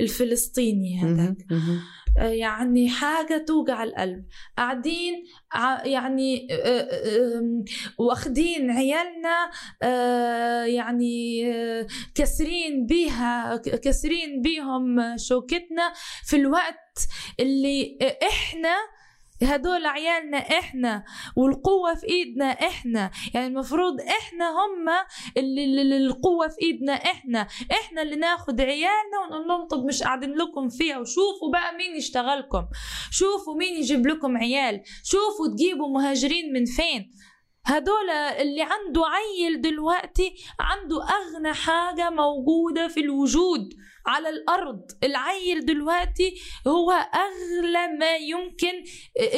الفلسطيني 0.02 1.00
هذاك. 1.02 1.38
آه، 2.18 2.28
يعني 2.28 2.90
حاجة 2.90 3.46
توجع 3.48 3.84
القلب. 3.84 4.26
قاعدين 4.58 5.24
يعني 5.86 6.48
آه، 6.52 6.56
آه، 6.80 7.64
واخدين 7.98 8.72
عيالنا 8.72 9.52
يعني 10.66 11.46
كسرين 12.16 12.86
بيها 12.86 13.58
كسرين 13.58 14.42
بيهم 14.42 15.18
شوكتنا 15.18 15.94
في 16.26 16.36
الوقت 16.36 17.08
اللي 17.40 17.98
إحنا 18.30 18.76
هدول 19.46 19.86
عيالنا 19.86 20.38
إحنا 20.38 21.04
والقوة 21.36 21.96
في 21.96 22.08
إيدنا 22.10 22.46
إحنا. 22.46 23.12
يعني 23.34 23.48
المفروض 23.48 24.02
إحنا 24.02 24.50
هم 24.52 24.86
اللي, 25.38 25.98
القوة 25.98 26.48
في 26.48 26.56
إيدنا 26.62 26.94
إحنا. 26.94 27.48
إحنا 27.72 28.02
اللي 28.02 28.16
ناخد 28.16 28.62
عيالنا 28.62 29.20
ونقول 29.28 29.48
لهم 29.48 29.68
طب 29.68 29.86
مش 29.86 30.04
قاعدين 30.04 30.32
لكم 30.36 30.70
فيها. 30.70 30.98
وشوفوا 31.00 31.52
بقى 31.52 31.76
مين 31.76 31.96
يشتغلكم. 31.98 32.66
شوفوا 33.12 33.56
مين 33.56 33.74
يجيب 33.74 34.08
لكم 34.08 34.38
عيال. 34.38 34.82
شوفوا 35.04 35.48
تجيبوا 35.48 35.90
مهاجرين 35.90 36.54
من 36.54 36.66
فين. 36.66 37.12
هدول 37.66 38.10
اللي 38.10 38.62
عنده 38.62 39.02
عيل 39.06 39.62
دلوقتي 39.62 40.36
عنده 40.60 40.96
أغنى 41.04 41.54
حاجة 41.54 42.10
موجودة 42.10 42.88
في 42.88 43.00
الوجود. 43.00 43.70
على 44.07 44.30
الأرض. 44.30 44.82
العيل 45.03 45.65
دلوقتي 45.65 46.36
هو 46.68 46.91
أغلى 46.91 47.88
ما 47.99 48.15
يمكن 48.15 48.84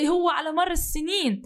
هو 0.09 0.29
على 0.29 0.51
مر 0.51 0.71
السنين. 0.71 1.41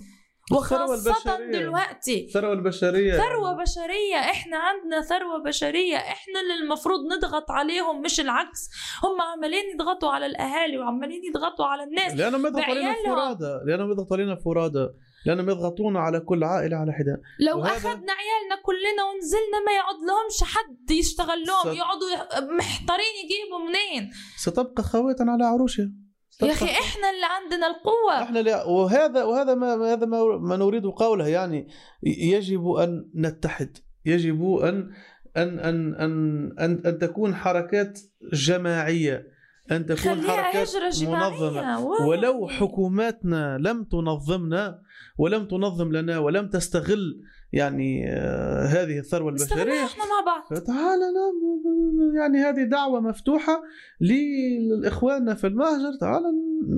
وخاصة 0.51 1.51
دلوقتي. 1.51 2.25
الثروة 2.25 2.53
البشرية. 2.53 3.17
ثروة 3.17 3.53
بشرية. 3.53 4.15
إحنا 4.15 4.57
عندنا 4.57 5.01
ثروة 5.01 5.43
بشرية. 5.43 5.97
إحنا 5.97 6.41
اللي 6.41 6.53
المفروض 6.63 6.99
نضغط 7.13 7.51
عليهم 7.51 8.01
مش 8.01 8.19
العكس. 8.19 8.69
هم 9.03 9.21
عمالين 9.21 9.63
يضغطوا 9.73 10.09
على 10.09 10.25
الأهالي 10.25 10.77
وعمالين 10.77 11.21
يضغطوا 11.23 11.65
على 11.65 11.83
الناس. 11.83 12.13
لأنهم 12.13 12.45
يضغطوا 12.45 12.63
علينا 12.65 12.95
فرادى 13.05 13.59
لأنهم 13.65 13.91
يضغطوا 13.91 14.17
علينا 14.17 14.35
فرادى 14.35 14.87
لأنهم 15.25 15.49
يضغطون 15.49 15.97
على 15.97 16.19
كل 16.19 16.43
عائلة 16.43 16.77
على 16.77 16.91
حدة. 16.93 17.21
لو 17.39 17.59
وهذا... 17.59 17.75
أخذنا 17.77 18.13
عيالنا 18.21 18.55
كلنا 18.65 19.03
ونزلنا 19.03 19.59
ما 19.65 19.71
يقعد 19.71 19.95
لهمش 20.07 20.43
حد 20.43 20.91
يشتغل 20.91 21.43
لهم 21.47 21.73
ست... 21.73 21.79
يقعدوا 21.79 22.07
محتارين 22.57 23.13
يجيبوا 23.23 23.59
منين؟ 23.59 24.11
ستبقى 24.37 24.83
خويه 24.83 25.15
على 25.19 25.43
عروشها 25.43 25.91
يا 26.43 26.51
أخي 26.51 26.65
إحنا 26.65 27.09
اللي 27.09 27.25
عندنا 27.25 27.67
القوة. 27.67 28.23
إحنا 28.23 28.39
اللي 28.39 28.63
وهذا 28.67 29.23
وهذا 29.23 29.55
ما 29.55 29.93
هذا 29.93 30.05
ما 30.39 30.57
نريد 30.57 30.85
قوله. 30.85 31.27
يعني 31.27 31.67
يجب 32.03 32.67
أن 32.69 33.09
نتحد. 33.15 33.77
يجب 34.05 34.55
ان 34.55 34.91
ان 35.37 35.59
ان 35.59 35.95
ان 35.95 36.51
ان, 36.59 36.81
أن 36.85 36.97
تكون 36.97 37.35
حركات 37.35 37.99
جماعية. 38.33 39.27
أن 39.71 39.85
تكون 39.85 40.21
حركات 40.21 40.75
منظمة. 41.01 41.79
ولو 41.79 42.47
حكوماتنا 42.47 43.57
لم 43.57 43.83
تنظمنا 43.83 44.81
ولم 45.17 45.45
تنظم 45.45 45.91
لنا 45.91 46.19
ولم 46.19 46.49
تستغل 46.49 47.21
يعني 47.53 48.09
آه 48.09 48.65
هذه 48.65 48.99
الثروة 48.99 49.29
البشرية. 49.29 49.83
إحنا 49.83 50.03
مع 50.03 50.25
بعض. 50.25 50.61
تعال 50.63 50.99
يعني 52.17 52.37
هذه 52.37 52.63
دعوة 52.63 53.01
مفتوحة 53.01 53.61
لإخواننا 53.99 55.33
في 55.35 55.47
المهجر. 55.47 55.97
تعال 55.99 56.23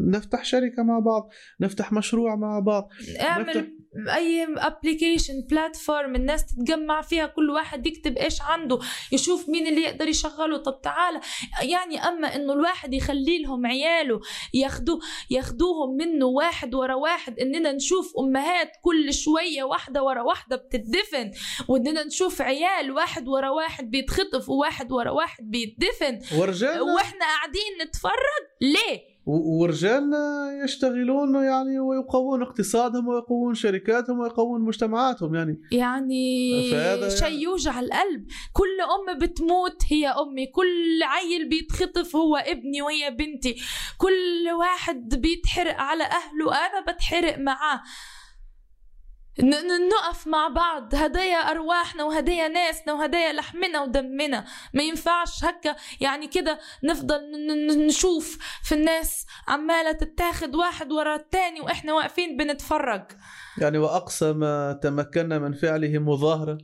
نفتح 0.10 0.46
شركة 0.46 0.84
مع 0.84 1.00
بعض 1.00 1.30
نفتح 1.60 1.94
مشروع 1.94 2.36
مع 2.36 2.60
بعض. 2.60 2.90
اعمل 3.22 3.74
أي 4.16 4.48
ابلكيشن 4.58 5.42
بلاتفورم 5.42 6.16
الناس 6.16 6.46
تتجمع 6.46 7.02
فيها 7.02 7.26
كل 7.26 7.50
واحد 7.50 7.88
يكتب 7.88 8.18
إيش 8.18 8.42
عنده 8.42 8.80
يشوف 9.12 9.50
مين 9.50 9.68
اللي 9.68 9.82
يقدر 9.82 10.08
يشغله. 10.08 10.58
طب 10.58 10.82
تعالى 10.82 11.20
يعني 11.62 12.08
أما 12.08 12.36
إنه 12.36 12.54
الواحد 12.54 12.94
يخلي 12.94 13.42
لهم 13.42 13.66
عياله 13.66 14.22
ياخدوه 14.54 15.00
ياخدوهم 15.30 15.98
منه 15.98 16.26
واحد 16.26 16.76
ورا 16.76 16.96
واحد 16.96 17.40
إننا 17.40 17.72
نشوف 17.72 18.14
أمهات 18.20 18.72
كل 18.82 19.14
شوية 19.14 19.64
واحدة 19.64 20.04
ورا 20.04 20.22
واحدة 20.22 20.56
بتدفن 20.56 21.32
وإننا 21.68 22.04
نشوف 22.04 22.42
عيال 22.42 22.92
واحد 22.92 23.28
ورا 23.28 23.50
واحد 23.50 23.92
بيتخطف 23.92 24.50
وواحد 24.50 24.92
ورا 24.92 25.12
واحد 25.12 25.52
بيتدفن. 25.52 26.20
ورجال 26.38 26.82
وإحنا 26.82 27.26
قاعدين 27.26 27.88
نتفرج؟ 27.88 28.44
ليه؟ 28.62 29.13
ورجالنا 29.26 30.52
يشتغلون 30.64 31.36
يعني 31.44 31.80
ويقوون 31.80 32.42
اقتصادهم 32.42 33.08
ويقوون 33.08 33.54
شركاتهم 33.56 34.20
ويقوون 34.20 34.62
مجتمعاتهم 34.62 35.36
يعني. 35.36 35.62
يعني 35.72 37.10
شيء 37.10 37.24
يعني 37.24 37.42
يوجع 37.42 37.80
القلب. 37.80 38.28
كل 38.54 38.82
أم 38.82 39.18
بتموت 39.20 39.82
هي 39.90 40.08
أمي 40.08 40.46
كل 40.46 41.04
عيل 41.04 41.50
بيتخطف 41.50 42.16
هو 42.16 42.36
ابني 42.36 42.82
وهي 42.82 43.12
بنتي 43.12 43.56
كل 43.98 44.50
واحد 44.60 45.22
بيتحرق 45.22 45.76
على 45.76 46.04
أهله 46.04 46.56
أنا 46.56 46.94
بتحرق 46.94 47.38
معاه. 47.38 47.82
نقف 49.40 50.28
مع 50.28 50.48
بعض. 50.48 50.96
هدايا 50.96 51.38
أرواحنا 51.38 52.04
وهدايا 52.04 52.48
ناسنا 52.48 52.94
وهدايا 52.94 53.34
لحمنا 53.34 53.82
ودمنا. 53.82 54.46
ما 54.74 54.84
ينفعش 54.84 55.44
هكا 55.44 55.76
يعني 56.02 56.28
كده 56.28 56.60
نفضل 56.84 57.20
نشوف 57.88 58.38
في 58.64 58.76
الناس 58.76 59.26
عمالة 59.48 59.92
تتاخد 59.92 60.56
واحد 60.56 60.92
ورا 60.92 61.16
التاني 61.16 61.62
وإحنا 61.62 61.94
واقفين 61.94 62.38
بنتفرج. 62.38 63.04
يعني 63.58 63.78
وأقصى 63.78 64.34
ما 64.34 64.80
تمكنا 64.84 65.40
من 65.40 65.54
فعله 65.54 66.00
مظاهرة. 66.00 66.58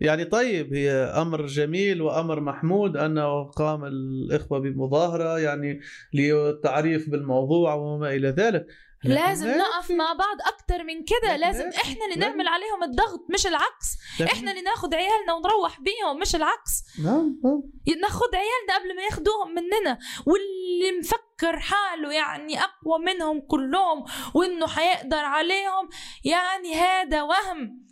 يعني 0.00 0.24
طيب 0.24 0.74
هي 0.74 0.90
أمر 0.92 1.46
جميل 1.46 2.02
وأمر 2.02 2.40
محمود 2.40 2.96
انه 2.96 3.44
قام 3.44 3.84
الإخوة 3.84 4.58
بمظاهرة 4.58 5.38
يعني 5.38 5.80
للتعريف 6.14 7.10
بالموضوع 7.10 7.74
وما 7.74 8.10
إلى 8.10 8.28
ذلك. 8.28 8.66
لازم 9.04 9.48
نقف 9.48 9.90
مع 9.90 10.12
بعض 10.12 10.36
أكتر 10.46 10.84
من 10.84 11.04
كده. 11.04 11.36
لازم 11.36 11.68
إحنا 11.68 12.04
اللي 12.04 12.26
نعمل 12.26 12.48
عليهم 12.48 12.82
الضغط 12.82 13.26
مش 13.30 13.46
العكس. 13.46 13.96
إحنا 14.22 14.50
اللي 14.50 14.62
ناخد 14.62 14.94
عيالنا 14.94 15.34
ونروح 15.34 15.80
بيهم 15.80 16.20
مش 16.20 16.34
العكس. 16.34 16.84
نعم 17.04 17.40
نعم. 17.44 17.62
ناخد 18.00 18.34
عيالنا 18.34 18.78
قبل 18.78 18.96
ما 18.96 19.02
ياخدوهم 19.02 19.50
مننا. 19.54 19.98
واللي 20.26 20.98
مفكر 21.00 21.58
حاله 21.58 22.12
يعني 22.12 22.58
أقوى 22.60 22.98
منهم 23.06 23.40
كلهم 23.40 24.04
وإنه 24.34 24.66
حيقدر 24.66 25.16
عليهم 25.16 25.88
يعني 26.24 26.74
هذا 26.74 27.22
وهم. 27.22 27.86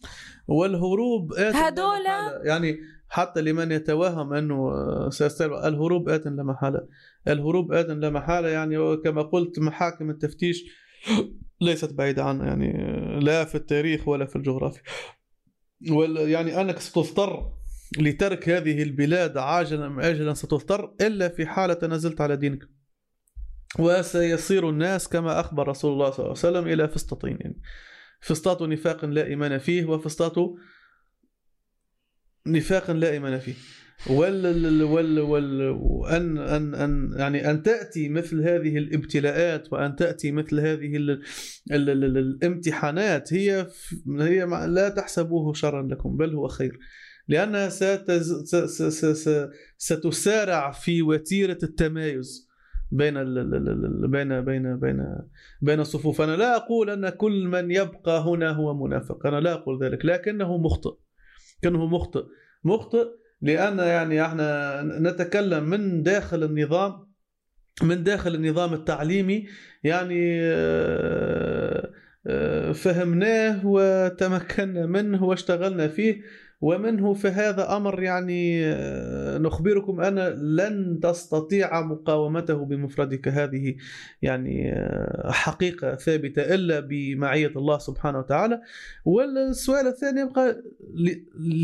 والهروب 0.48 1.32
هدول 1.34 2.06
يعني 2.44 2.76
حتى 3.08 3.40
لمن 3.40 3.72
يتوهم 3.72 4.32
أنه 4.32 4.70
سيستمر 5.10 5.66
الهروب 5.68 6.08
ات 6.08 6.26
لا 6.26 6.42
محالة. 6.42 6.80
الهروب 7.28 7.72
ات 7.72 7.86
لا 7.86 8.10
محالة 8.10 8.48
يعني 8.48 8.96
كما 9.04 9.22
قلت 9.22 9.58
محاكم 9.58 10.10
التفتيش 10.10 10.85
ليست 11.60 11.92
بعيدة 11.92 12.24
عنا 12.24 12.46
يعني 12.46 12.72
لا 13.20 13.44
في 13.44 13.54
التاريخ 13.54 14.08
ولا 14.08 14.26
في 14.26 14.36
الجغرافيا. 14.36 14.82
يعني 16.26 16.60
أنك 16.60 16.78
ستضطر 16.78 17.52
لترك 17.98 18.48
هذه 18.48 18.82
البلاد 18.82 19.36
عاجلا 19.36 19.86
أم 19.86 20.00
آجلا 20.00 20.34
ستضطر 20.34 20.94
إلا 21.00 21.28
في 21.28 21.46
حالة 21.46 21.74
تنازلت 21.74 22.20
على 22.20 22.36
دينك. 22.36 22.68
وسيصير 23.78 24.70
الناس 24.70 25.08
كما 25.08 25.40
أخبر 25.40 25.68
رسول 25.68 25.92
الله 25.92 26.10
صلى 26.10 26.18
الله 26.18 26.38
عليه 26.44 26.58
وسلم 26.58 26.68
إلى 26.72 26.88
فسطتين 26.88 27.36
يعني 27.40 27.60
فسطاط 28.20 28.62
نفاق 28.62 29.04
لا 29.04 29.26
إيمان 29.26 29.58
فيه 29.58 29.84
وفسطاط 29.84 30.34
نفاق 32.46 32.90
لا 32.90 33.10
إيمان 33.10 33.38
فيه. 33.38 33.54
وال 34.10 34.82
وال 34.82 35.20
وال 35.20 35.68
وان 35.70 36.38
ان 36.38 36.74
ان 36.74 37.12
يعني 37.18 37.50
أن 37.50 37.62
تأتي 37.62 38.08
مثل 38.08 38.42
هذه 38.42 38.78
الابتلاءات 38.78 39.72
وأن 39.72 39.96
تأتي 39.96 40.32
مثل 40.32 40.60
هذه 40.60 40.96
ال 40.96 41.10
ال 41.10 41.90
ال 41.90 42.18
الامتحانات 42.18 43.32
هي 43.32 43.66
هي 44.20 44.44
لا 44.66 44.88
تحسبوه 44.88 45.52
شرا 45.52 45.82
لكم 45.82 46.16
بل 46.16 46.34
هو 46.34 46.48
خير. 46.48 46.78
لأنها 47.28 47.68
ستسارع 49.78 50.70
في 50.70 51.02
وتيرة 51.02 51.58
التمايز 51.62 52.48
بين 52.92 53.16
ال 53.16 54.08
بين 54.08 54.40
بين 54.40 54.76
بين 54.76 55.06
بين 55.60 55.80
الصفوف. 55.80 56.20
أنا 56.20 56.36
لا 56.36 56.56
أقول 56.56 56.90
أن 56.90 57.08
كل 57.08 57.48
من 57.48 57.70
يبقى 57.70 58.20
هنا 58.20 58.50
هو 58.50 58.86
منافق 58.86 59.26
أنا 59.26 59.40
لا 59.40 59.52
أقول 59.52 59.84
ذلك 59.84 60.04
لكنه 60.04 60.58
مخطئ 60.58 60.94
كأنه 61.62 61.86
مخطئ. 61.86 62.24
مخطئ 62.64 63.06
لأن 63.42 63.78
يعني 63.78 64.24
إحنا 64.26 64.82
نتكلم 64.82 65.64
من 65.64 66.02
داخل 66.02 66.44
النظام 66.44 67.06
من 67.82 68.04
داخل 68.04 68.34
النظام 68.34 68.74
التعليمي 68.74 69.46
يعني 69.84 70.38
آه، 70.42 71.92
آه، 72.26 72.72
فهمناه 72.72 73.66
وتمكنا 73.66 74.86
منه 74.86 75.24
واشتغلنا 75.24 75.88
فيه. 75.88 76.22
ومنه 76.60 77.14
فهذا 77.14 77.76
أمر 77.76 78.02
يعني 78.02 78.64
آه، 78.64 79.38
نخبركم 79.38 80.00
أن 80.00 80.18
لن 80.56 81.00
تستطيع 81.02 81.80
مقاومته 81.80 82.54
بمفردك 82.54 83.28
هذه 83.28 83.76
يعني 84.22 84.72
آه، 84.72 85.30
حقيقة 85.30 85.94
ثابتة 85.94 86.54
إلا 86.54 86.80
بمعية 86.80 87.52
الله 87.56 87.78
سبحانه 87.78 88.18
وتعالى. 88.18 88.60
والسؤال 89.04 89.86
الثاني 89.86 90.20
يبقى 90.20 90.62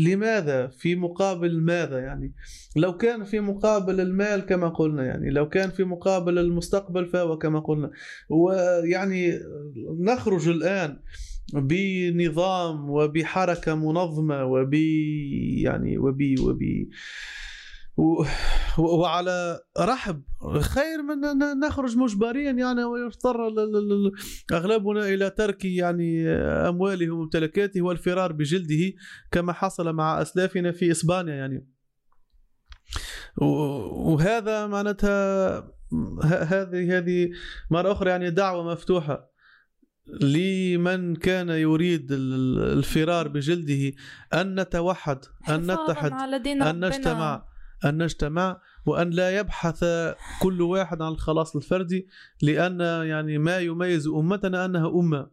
لماذا؟ 0.05 0.67
في 0.67 0.95
مقابل 0.95 1.59
ماذا 1.59 1.99
يعني؟ 1.99 2.33
لو 2.75 2.97
كان 2.97 3.23
في 3.23 3.39
مقابل 3.39 3.99
المال 4.01 4.45
كما 4.45 4.69
قلنا 4.69 5.05
يعني 5.05 5.29
لو 5.29 5.49
كان 5.49 5.69
في 5.69 5.83
مقابل 5.83 6.39
المستقبل 6.39 7.05
فهو 7.05 7.37
كما 7.37 7.59
قلنا. 7.59 7.91
ويعني 8.29 9.39
نخرج 9.99 10.47
الآن 10.49 10.97
بنظام 11.53 12.89
وبحركة 12.89 13.75
منظمة 13.75 14.45
وب 14.45 14.73
يعني 14.73 15.97
وب 15.97 16.35
وب 16.39 16.63
و... 17.97 18.23
وعلى 18.77 19.59
رحب. 19.79 20.23
خير 20.59 21.01
من 21.01 21.25
أن 21.25 21.59
نخرج 21.59 21.97
مجبريا 21.97 22.51
يعني 22.51 22.83
ويضطر 22.83 23.47
أغلبنا 24.53 25.09
إلى 25.09 25.29
ترك 25.29 25.65
يعني 25.65 26.29
أمواله 26.69 27.11
وممتلكاته 27.11 27.81
والفرار 27.81 28.31
بجلده 28.31 28.93
كما 29.31 29.53
حصل 29.53 29.93
مع 29.93 30.21
أسلافنا 30.21 30.71
في 30.71 30.91
إسبانيا 30.91 31.33
يعني. 31.33 31.67
وهذا 33.37 34.67
معناتها 34.67 35.57
هذه 36.23 36.97
هذه 36.97 37.29
مرة 37.71 37.91
أخرى 37.91 38.09
يعني 38.09 38.29
دعوة 38.29 38.71
مفتوحة. 38.71 39.32
لمن 40.07 41.15
كان 41.15 41.49
يريد 41.49 42.11
ال- 42.11 42.77
الفرار 42.77 43.27
بجلده 43.27 43.95
أن 44.33 44.59
نتوحد 44.59 45.17
أن 45.49 45.71
حفاظاً 45.71 45.83
نتحد 45.91 46.11
أن. 46.11 46.79
نجتمع 46.87 47.45
أن 47.85 48.03
نجتمع 48.03 48.61
وأن 48.85 49.09
لا 49.09 49.37
يبحث 49.39 49.85
كل 50.41 50.61
واحد 50.61 51.01
عن 51.01 51.11
الخلاص 51.11 51.55
الفردي 51.55 52.07
لأن 52.41 52.79
يعني 52.81 53.37
ما 53.37 53.59
يميز 53.59 54.07
أمتنا 54.07 54.65
أنها 54.65 54.87
أمة 54.89 55.27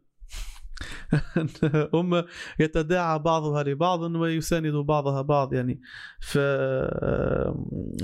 أمة 1.94 2.24
يتداعى 2.58 3.18
بعضها 3.18 3.62
لبعض 3.62 4.00
ويساند 4.00 4.74
بعضها 4.74 5.22
بعض 5.22 5.54
يعني. 5.54 5.80
ف... 6.20 6.38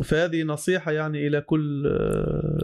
فهذه 0.04 0.42
نصيحة 0.42 0.92
يعني 0.92 1.26
إلى 1.26 1.40
كل 1.40 1.86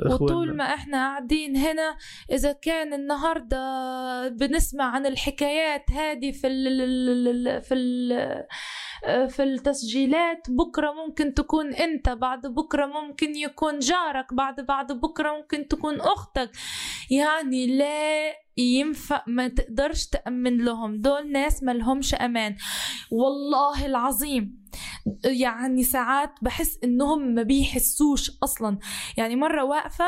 إخواننا. 0.02 0.14
وطول 0.14 0.56
ما 0.56 0.64
إحنا 0.64 0.96
قاعدين 0.96 1.56
هنا 1.56 1.96
إذا 2.32 2.52
كان 2.52 2.94
النهارده 2.94 3.58
بنسمع 4.28 4.84
عن 4.84 5.06
الحكايات 5.06 5.90
هذه 5.90 6.32
في 6.32 6.46
ال 6.46 7.62
في 7.62 7.74
ال 7.74 8.46
في 9.28 9.42
التسجيلات 9.42 10.46
بكرة 10.50 10.92
ممكن 10.92 11.34
تكون 11.34 11.74
أنت 11.74 12.08
بعد 12.08 12.46
بكرة 12.46 12.86
ممكن 12.86 13.36
يكون 13.36 13.78
جارك 13.78 14.34
بعد 14.34 14.60
بعد 14.60 14.92
بكرة 14.92 15.36
ممكن 15.36 15.68
تكون 15.68 16.00
أختك. 16.00 16.50
يعني 17.10 17.78
لا 17.78 18.41
ينفع 18.56 19.22
ما 19.26 19.48
تقدرش 19.48 20.06
تأمن 20.06 20.64
لهم 20.64 21.00
دول 21.00 21.32
ناس 21.32 21.62
ما 21.62 21.72
لهمش 21.72 22.14
أمان 22.14 22.56
والله 23.10 23.86
العظيم 23.86 24.62
يعني 25.24 25.82
ساعات 25.84 26.30
بحس 26.42 26.78
إنهم 26.84 27.34
ما 27.34 27.42
بيحسوش 27.42 28.30
أصلا 28.44 28.78
يعني 29.16 29.36
مرة 29.36 29.64
واقفة 29.64 30.04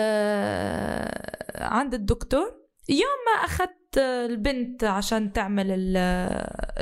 آه 0.00 1.64
عند 1.64 1.94
الدكتور 1.94 2.60
يوم 2.88 3.18
ما 3.26 3.44
أخذت 3.44 3.98
البنت 3.98 4.84
عشان 4.84 5.32
تعمل 5.32 5.70
ال- 5.70 5.96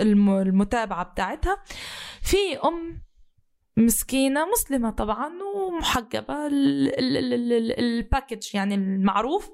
الم- 0.02 0.30
المتابعة 0.39 1.05
بتاعتها 1.05 1.56
في 2.22 2.36
أم 2.64 3.02
مسكينة 3.76 4.47
مسلمة 4.51 4.90
طبعا 4.90 5.30
ومحجبة 5.56 6.47
ال- 6.47 6.98
ال- 6.98 7.16
ال- 7.16 7.32
ال- 7.35 7.52
ال- 7.52 7.78
ال 7.78 7.88
package 7.88 8.55
يعني 8.55 8.74
المعروف 8.74 9.51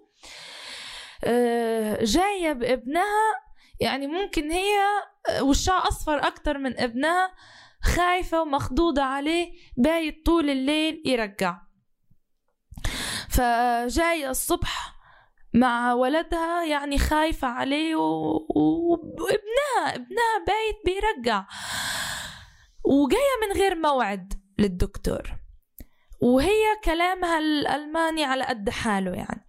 آه، 1.25 2.05
جاية 2.05 2.53
بابنها 2.53 3.45
يعني 3.81 4.07
ممكن 4.07 4.51
هي 4.51 4.81
وشها 5.41 5.89
أصفر 5.89 6.27
أكتر 6.27 6.59
من 6.59 6.81
ابنها 6.81 7.35
خايفة 7.83 8.43
ومخضوضة 8.43 9.03
عليه 9.03 9.53
بايت 9.77 10.27
طول 10.27 10.51
الليل 10.51 11.03
يرجع. 11.07 11.59
فجاية 13.29 14.31
الصبح 14.31 14.95
مع 15.55 15.93
ولدها 15.93 16.65
يعني 16.65 16.99
خايفة 16.99 17.49
عليه 17.49 17.97
وابنها 17.97 19.95
ابنها 19.95 20.45
بايت 20.47 20.77
بيرجع. 20.85 21.47
وجاية 22.85 23.49
من 23.49 23.61
غير 23.61 23.75
موعد 23.75 24.35
للدكتور. 24.59 25.23
وهي 26.21 26.63
كلامها 26.85 27.39
الألماني 27.39 28.25
على 28.25 28.45
قد 28.45 28.71
حاله 28.71 29.11
يعني. 29.11 29.47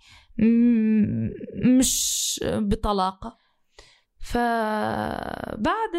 مش 1.78 2.40
بطلاقة. 2.46 3.38
فبعد 4.20 5.96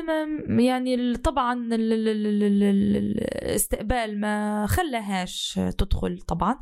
ما 0.49 0.63
يعني 0.63 1.17
طبعا 1.17 1.55
ال- 1.55 1.93
ال- 1.93 2.09
ال- 2.09 2.27
ال- 2.27 2.63
ال- 2.97 3.21
الاستقبال 3.45 4.21
ما 4.21 4.67
خلاهاش 4.67 5.61
تدخل 5.79 6.19
طبعا. 6.19 6.59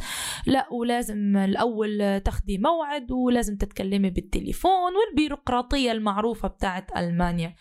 لا 0.46 0.68
ولازم 0.72 1.36
الأول 1.36 2.20
تاخدي 2.24 2.58
موعد 2.58 3.12
ولازم 3.12 3.56
تتكلمي 3.56 4.10
بالتليفون 4.10 4.92
والبيروقراطية 4.96 5.92
المعروفة 5.92 6.48
بتاعت 6.48 6.96
ألمانيا. 6.96 7.54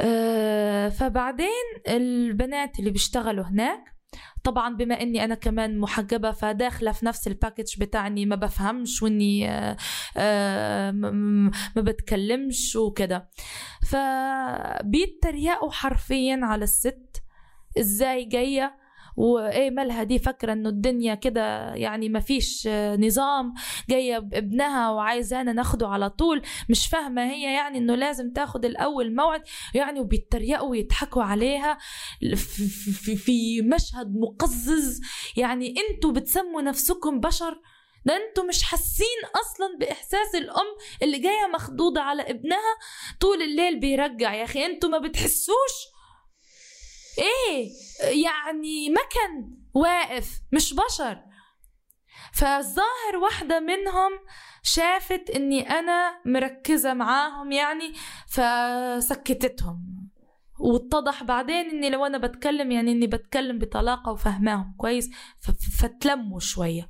آه، 0.00 0.88
فبعدين 0.88 1.48
البنات 1.88 2.78
اللي 2.78 2.90
بيشتغلوا 2.90 3.44
هناك 3.44 3.97
طبعا 4.44 4.76
بما 4.76 5.00
إني 5.02 5.24
أنا 5.24 5.34
كمان 5.34 5.78
محجبة 5.78 6.30
فداخلة 6.30 6.92
في 6.92 7.06
نفس 7.06 7.28
الباكج 7.28 7.80
بتاعني 7.80 8.26
ما 8.26 8.36
بفهمش 8.36 9.02
وإني 9.02 9.50
آه، 9.50 9.76
آه، 10.16 10.90
ما 10.90 11.50
بتكلمش 11.76 12.76
وكده. 12.76 13.28
فبيتريقوا 13.90 15.70
حرفيا 15.70 16.40
على 16.42 16.64
الست 16.64 17.22
إزاي 17.78 18.24
جاية 18.24 18.77
وإيه 19.18 19.70
مالها 19.70 20.02
دي 20.02 20.18
فاكرة 20.18 20.52
إنه 20.52 20.68
الدنيا 20.68 21.14
كده 21.14 21.74
يعني 21.74 22.08
ما 22.08 22.20
فيش 22.20 22.66
آه، 22.70 22.96
نظام 22.96 23.54
جاية 23.90 24.18
بابنها 24.18 24.90
وعايزانا 24.90 25.52
ناخده 25.52 25.88
على 25.88 26.10
طول. 26.10 26.42
مش 26.68 26.86
فاهمة 26.86 27.22
هي 27.30 27.42
يعني 27.54 27.78
إنه 27.78 27.94
لازم 27.94 28.32
تاخد 28.32 28.64
الأول 28.64 29.14
موعد 29.14 29.42
يعني 29.74 30.00
وبيتريقوا 30.00 30.68
ويضحكوا 30.68 31.22
عليها 31.22 31.78
في 33.16 33.62
مشهد 33.62 34.14
مقزز. 34.16 35.00
يعني 35.36 35.74
أنتوا 35.90 36.12
بتسموا 36.12 36.62
نفسكم 36.62 37.20
بشر؟ 37.20 37.60
ده 38.04 38.16
أنتوا 38.16 38.44
مش 38.44 38.62
حاسين 38.62 39.18
أصلا 39.34 39.78
بإحساس 39.80 40.34
الأم 40.34 40.66
اللي 41.02 41.18
جاية 41.18 41.46
مخضوضة 41.54 42.00
على 42.00 42.22
ابنها 42.22 42.74
طول 43.20 43.42
الليل 43.42 43.80
بيرجع. 43.80 44.34
يا 44.34 44.44
أخي 44.44 44.66
أنتوا 44.66 44.90
ما 44.90 44.98
بتحسوش؟ 44.98 45.97
إيه 47.18 47.70
يعني 48.22 48.90
مكن 48.90 49.56
واقف 49.74 50.40
مش 50.52 50.74
بشر. 50.74 51.18
فالظاهر 52.32 53.16
واحدة 53.22 53.60
منهم 53.60 54.12
شافت 54.62 55.30
إني 55.30 55.70
أنا 55.70 56.22
مركزة 56.26 56.94
معاهم 56.94 57.52
يعني 57.52 57.92
فسكتتهم. 58.28 60.08
واتضح 60.60 61.22
بعدين 61.22 61.70
إني 61.70 61.90
لو 61.90 62.06
أنا 62.06 62.18
بتكلم 62.18 62.70
يعني 62.70 62.92
إني 62.92 63.06
بتكلم 63.06 63.58
بطلاقة 63.58 64.12
وفهماهم 64.12 64.74
كويس 64.78 65.10
فتلموا 65.78 66.40
شوية. 66.40 66.88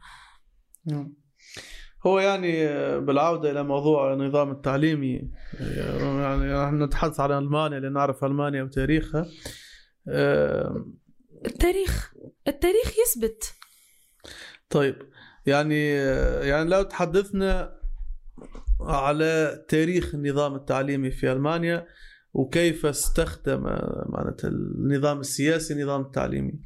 نعم. 0.86 1.14
هو 2.06 2.18
يعني 2.18 2.66
بالعودة 3.00 3.50
إلى 3.50 3.62
موضوع 3.62 4.12
النظام 4.12 4.50
التعليمي 4.50 5.30
يعني 5.60 6.66
نحن 6.66 6.82
نتحدث 6.82 7.20
عن 7.20 7.32
ألمانيا 7.32 7.80
لنعرف 7.80 8.24
ألمانيا 8.24 8.62
وتاريخها. 8.62 9.26
التاريخ 11.46 12.12
التاريخ 12.48 12.92
يثبت. 13.06 13.54
طيب 14.70 14.96
يعني 15.46 15.88
يعني 16.48 16.70
لو 16.70 16.82
تحدثنا 16.82 17.78
على 18.80 19.64
تاريخ 19.68 20.14
النظام 20.14 20.54
التعليمي 20.54 21.10
في 21.10 21.32
ألمانيا 21.32 21.86
وكيف 22.32 22.86
استخدم 22.86 23.62
معناتها 24.08 24.48
النظام 24.48 25.20
السياسي 25.20 25.74
النظام 25.74 26.00
التعليمي؟ 26.00 26.60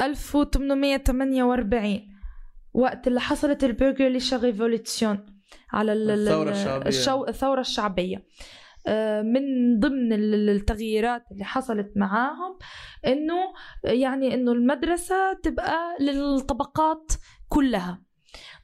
1848 0.00 2.00
وقت 2.72 3.06
اللي 3.06 3.20
حصلت 3.20 3.64
ال 3.64 3.70
bürgerliche 3.70 4.36
Revolution 4.42 5.18
على 5.72 5.92
ال- 5.92 6.10
ال- 6.10 6.28
الثورة 6.28 6.50
الشعبية. 6.50 6.88
الشو... 6.88 7.24
الثورة 7.26 7.60
الشعبية. 7.60 8.26
من 9.22 9.78
ضمن 9.80 10.12
ال- 10.12 10.34
ال- 10.34 10.50
التغييرات 10.50 11.22
اللي 11.32 11.44
حصلت 11.44 11.92
معاهم 11.96 12.58
إنه 13.06 13.34
يعني 13.84 14.34
إنه 14.34 14.52
المدرسة 14.52 15.32
تبقى 15.42 15.96
للطبقات 16.00 17.12
كلها. 17.48 18.02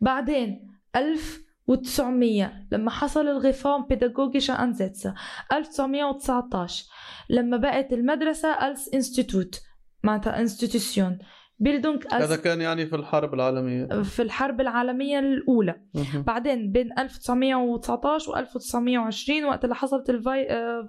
بعدين 0.01 0.71
1900 0.97 2.53
لما 2.73 2.91
حصل 2.91 3.29
الغيفورم 3.29 3.87
بيداغوجيشا 3.87 4.53
انزيتسا 4.65 5.15
1919 5.53 6.85
لما 7.31 7.57
بقت 7.57 7.93
المدرسة 7.93 8.49
ألس 8.69 8.95
إنستيتوت 8.95 9.61
معناتها 10.05 10.41
انستيتيوشن 10.41 11.19
بيلدونج 11.61 12.05
هذا 12.13 12.37
كان 12.37 12.61
يعني 12.61 12.87
في 12.87 12.97
الحرب 12.97 13.35
العالمية. 13.35 13.87
في 14.03 14.23
الحرب 14.23 14.61
العالمية 14.61 15.19
الأولى. 15.19 15.75
مهم. 15.95 16.23
بعدين 16.23 16.73
بين 16.73 16.99
1919 16.99 18.31
و 18.31 18.37
1920 18.37 19.45
وقت 19.45 19.65
اللي 19.65 19.75
حصلت 19.75 20.11
الفاي 20.11 20.51
آه، 20.51 20.81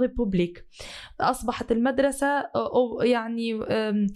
ريبوبليك 0.00 0.66
أصبحت 1.20 1.72
المدرسة 1.72 2.26
آه، 2.26 2.68
أو- 2.68 3.04
يعني 3.04 3.60
آه، 3.68 4.06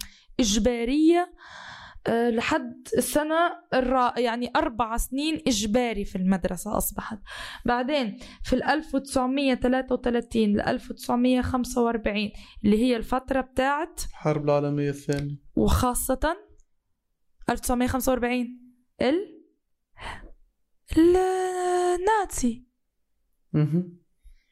لحد 2.07 2.87
السنة 2.97 3.35
الرا 3.73 4.19
يعني 4.19 4.51
أربع 4.55 4.97
سنين 4.97 5.41
إجباري 5.47 6.05
في 6.05 6.15
المدرسة 6.15 6.77
أصبحت. 6.77 7.19
بعدين 7.65 8.17
في 8.43 8.53
ال 8.53 8.63
1933 8.63 10.43
ل 10.57 10.61
1945 10.61 12.31
اللي 12.65 12.77
هي 12.77 12.95
الفترة 12.95 13.41
بتاعت 13.41 14.01
الحرب 14.09 14.43
العالمية 14.43 14.89
الثانية. 14.89 15.35
وخاصة 15.55 16.37
1945 17.49 18.59
ال 19.01 19.39
النازي 20.97 22.65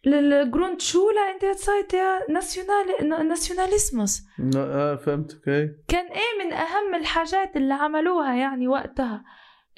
مهم. 0.06 0.16
للجروندشولا 0.16 1.22
انت 1.36 1.58
سايت 1.60 1.96
ناسيونال 2.30 3.28
ناسيوناليسموس 3.28 4.24
آه 4.58 4.96
فهمتك 4.96 5.48
اي 5.50 5.76
كان 5.88 6.06
إيه 6.06 6.46
من 6.46 6.54
أهم 6.54 6.96
الحاجات 6.96 7.56
اللي 7.58 7.74
عملوها 7.74 8.36
يعني 8.36 8.68
وقتها 8.68 9.24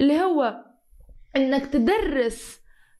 اللي 0.01 0.21
هو 0.21 0.65
إنك 1.35 1.65
تدرس 1.65 2.59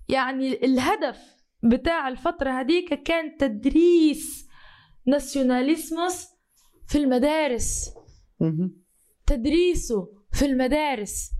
يعني 0.10 0.66
الهدف 0.66 1.18
بتاع 1.64 2.08
الفترة 2.08 2.52
هديك 2.52 2.94
كان 3.04 3.38
تدريس 3.38 4.48
ناسيوناليسموس 5.06 6.28
في 6.88 6.98
المدارس. 6.98 7.90
تدريسه 9.28 10.08
في 10.32 10.46
المدارس 10.46 11.32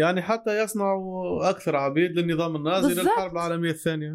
يعني 0.00 0.22
حتى 0.22 0.62
يصنعوا 0.62 1.50
أكثر 1.50 1.76
عبيد 1.76 2.10
للنظام 2.18 2.56
النازي 2.56 2.88
بالضبط. 2.88 3.04
للحرب 3.04 3.32
العالمية 3.32 3.70
الثانية 3.70 4.14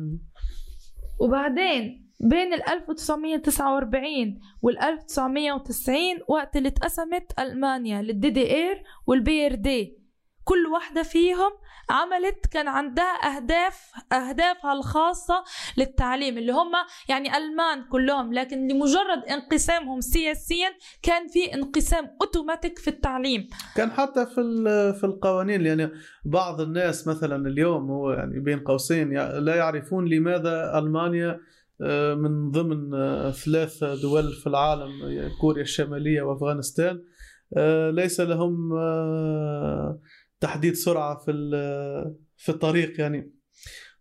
وبعدين 1.20 2.06
بين 2.20 2.54
ال 2.54 2.70
1949 2.70 4.40
وال 4.62 4.80
1990 4.80 5.98
وقت 6.28 6.56
اللي 6.56 6.70
اتقسمت 6.70 7.40
ألمانيا 7.40 8.02
للدي 8.02 8.30
دي 8.30 8.56
إير 8.56 8.84
والبي 9.08 9.46
إر 9.46 9.56
دي 9.56 9.98
كل 10.46 10.66
واحدة 10.74 11.04
فيهم 11.04 11.52
عملت 11.90 12.46
كان 12.46 12.68
عندها 12.68 13.36
أهداف 13.36 13.92
أهدافها 14.14 14.74
الخاصة 14.74 15.44
للتعليم 15.78 16.38
اللي 16.38 16.52
هم 16.52 16.72
يعني 17.10 17.38
ألمان 17.38 17.84
كلهم 17.92 18.34
لكن 18.34 18.68
لمجرد 18.68 19.24
انقسامهم 19.32 20.02
سياسيا 20.02 20.70
كان 21.02 21.28
في 21.28 21.54
انقسام 21.54 22.18
أوتوماتيك 22.22 22.80
في 22.80 22.88
التعليم. 22.88 23.48
كان 23.76 23.92
حتى 23.92 24.26
في 24.26 24.42
في 25.00 25.04
القوانين 25.04 25.66
يعني 25.66 25.92
بعض 26.26 26.62
الناس 26.62 27.08
مثلا 27.08 27.48
اليوم 27.48 27.92
هو 27.92 28.12
يعني 28.12 28.40
بين 28.40 28.60
قوسين 28.60 29.14
لا 29.40 29.56
يعرفون 29.56 30.06
لماذا 30.06 30.78
ألمانيا 30.80 31.40
آه، 31.82 32.14
من 32.14 32.52
ضمن 32.52 32.94
آه، 32.94 33.32
ثلاث 33.32 33.84
دول 33.84 34.34
في 34.34 34.48
العالم 34.48 34.92
كوريا 35.42 35.62
الشمالية 35.62 36.22
وأفغانستان 36.22 37.04
آه، 37.58 37.92
ليس 37.92 38.20
لهم 38.20 38.74
تحديد 40.40 40.74
سرعة 40.74 41.18
في 41.18 41.32
في 42.38 42.50
الطريق 42.50 43.00
يعني. 43.02 43.32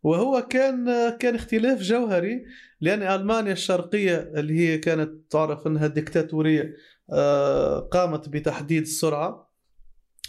وهو 0.02 0.42
كان 0.42 0.86
كان 1.20 1.34
اختلاف 1.34 1.82
جوهري 1.82 2.44
لأن 2.80 3.02
ألمانيا 3.02 3.52
الشرقية 3.52 4.32
اللي 4.36 4.58
هي 4.58 4.78
كانت 4.78 5.30
تعرف 5.30 5.66
أنها 5.66 5.86
ديكتاتورية 5.86 6.74
آه، 7.12 7.78
قامت 7.78 8.28
بتحديد 8.28 8.82
السرعة. 8.82 9.54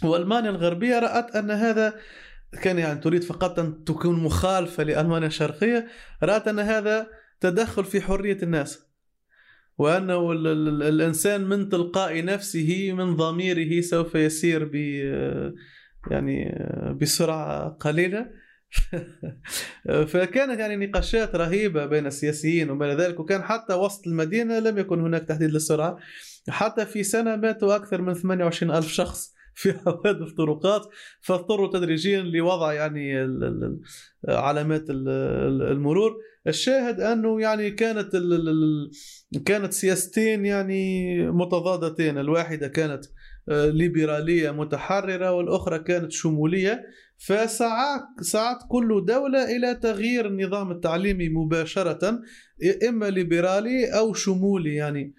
وألمانيا 0.04 0.50
الغربية 0.50 0.98
رأت 0.98 1.36
أن 1.36 1.50
هذا 1.50 1.94
كان 2.62 2.78
يعني 2.78 3.00
تريد 3.00 3.24
فقط 3.24 3.58
أن 3.58 3.84
تكون 3.84 4.18
مخالفة 4.22 4.82
لألمانيا 4.82 5.26
الشرقية 5.28 5.86
رأت 6.22 6.48
أن 6.48 6.58
هذا 6.58 7.06
تدخل 7.40 7.84
في 7.84 8.00
حرية 8.00 8.38
الناس. 8.42 8.86
وأنه 9.78 10.32
ال- 10.32 10.46
ال- 10.46 10.82
الإنسان 10.82 11.44
من 11.44 11.68
تلقاء 11.68 12.24
نفسه 12.24 12.92
من 12.92 13.16
ضميره 13.16 13.80
سوف 13.80 14.14
يسير 14.14 14.64
ب 14.64 14.76
يعني 16.10 16.58
بسرعة 17.00 17.68
قليلة. 17.68 18.26
فكانت 20.06 20.58
يعني 20.60 20.86
نقاشات 20.86 21.34
رهيبة 21.34 21.86
بين 21.86 22.06
السياسيين 22.06 22.70
وبين 22.70 22.96
ذلك 22.96 23.20
وكان 23.20 23.42
حتى 23.42 23.74
وسط 23.74 24.06
المدينة 24.06 24.58
لم 24.58 24.78
يكن 24.78 25.00
هناك 25.00 25.22
تحديد 25.22 25.50
للسرعة. 25.50 25.96
حتى 26.48 26.86
في 26.86 27.02
سنة 27.02 27.36
ماتوا 27.36 27.76
أكثر 27.76 28.02
من 28.02 28.14
28 28.14 28.72
ألف 28.76 28.86
شخص 28.88 29.32
في 29.54 29.72
حوادث 29.72 30.32
طرقات 30.36 30.82
فاضطروا 31.20 31.72
تدريجيا 31.72 32.22
لوضع 32.22 32.72
يعني 32.72 33.18
علامات 34.28 34.90
ال- 34.90 35.08
ال- 35.08 35.62
المرور. 35.72 36.16
الشاهد 36.46 37.00
أنه 37.00 37.40
يعني 37.40 37.70
كانت 37.70 38.16
كانت 39.46 39.72
سياستين 39.72 40.46
يعني 40.46 41.16
متضادتين. 41.30 42.18
الواحدة 42.18 42.68
كانت 42.68 43.04
آه، 43.04 43.08
ليبرالية 43.48 44.50
متحررة 44.50 45.32
والأخرى 45.32 45.78
كانت 45.78 46.12
شمولية 46.12 46.86
فسعت 47.16 48.02
سعت 48.20 48.58
كل 48.68 49.04
دولة 49.06 49.56
إلى 49.56 49.74
تغيير 49.74 50.26
النظام 50.26 50.70
التعليمي 50.70 51.28
مباشرة 51.28 52.20
إما 52.88 53.06
ليبرالي 53.10 53.98
أو 53.98 54.12
شمولي 54.12 54.74
يعني. 54.74 55.14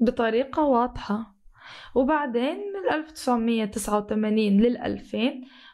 بطريقة 0.00 0.64
واضحة. 0.64 1.40
وبعدين 1.94 2.56
من 2.56 2.94
1989 2.94 4.60
لل 4.60 4.76
2000 4.76 5.18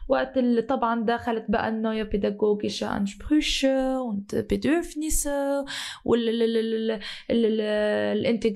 وقت 0.09 0.37
اللي 0.37 0.61
طبعا 0.61 1.05
دخلت 1.05 1.45
بقى 1.49 1.69
النوية 1.69 2.03
بيداغوجيشة 2.03 2.99
Ansprüche 2.99 3.99
und 4.09 4.35
Bedürfnisse 4.53 5.65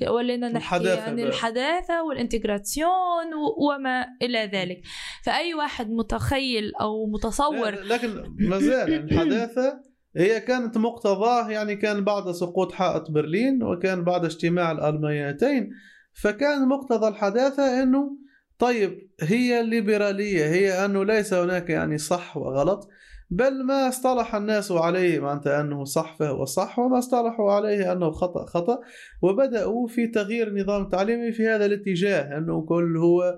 ولينا 0.09 0.49
نحكي 0.49 0.57
الحداثة 0.57 1.01
عن 1.01 1.15
بقى. 1.15 1.25
الحداثة 1.25 2.03
والانتجراسيون 2.03 3.33
و- 3.33 3.65
وما 3.69 4.05
إلى 4.21 4.49
ذلك. 4.53 4.81
فأي 5.25 5.53
واحد 5.53 5.89
متخيل 5.91 6.71
أو 6.81 7.05
متصور 7.07 7.71
لكن 7.71 8.09
ما 8.39 8.59
زال 8.59 8.89
يعني 8.91 9.03
الحداثة 9.11 9.81
هي 10.17 10.39
كانت 10.39 10.77
مقتضاه 10.77 11.49
يعني 11.49 11.75
كان 11.75 12.03
بعد 12.03 12.31
سقوط 12.31 12.71
حائط 12.71 13.11
برلين 13.11 13.63
وكان 13.63 14.03
بعد 14.03 14.25
اجتماع 14.25 14.71
الألمانيتين. 14.71 15.69
فكان 16.13 16.67
مقتضى 16.67 17.07
الحداثة 17.07 17.83
أنه 17.83 18.17
طيب 18.61 19.09
هي 19.21 19.61
الليبرالية 19.61 20.45
هي 20.45 20.85
أنه 20.85 21.05
ليس 21.05 21.33
هناك 21.33 21.69
يعني 21.69 21.97
صح 21.97 22.37
وغلط 22.37 22.89
بل 23.29 23.63
ما 23.65 23.87
اصطلح 23.89 24.35
الناس 24.35 24.71
عليه 24.71 25.19
معناتها 25.19 25.61
أنه 25.61 25.83
صح 25.83 26.15
فهو 26.19 26.45
صح 26.45 26.79
وما 26.79 26.97
اصطلحوا 26.99 27.51
عليه 27.51 27.91
أنه 27.91 28.11
خطأ 28.11 28.45
خطأ 28.45 28.79
وبدأوا 29.21 29.87
في 29.87 30.07
تغيير 30.07 30.47
النظام 30.47 30.81
التعليمي 30.83 31.31
في 31.31 31.47
هذا 31.47 31.65
الاتجاه 31.65 32.37
أنه 32.37 32.61
كل 32.61 32.97
هو 32.97 33.37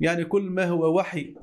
يعني 0.00 0.24
كل 0.24 0.42
ما 0.42 0.64
هو 0.64 0.98
وحي 0.98 1.34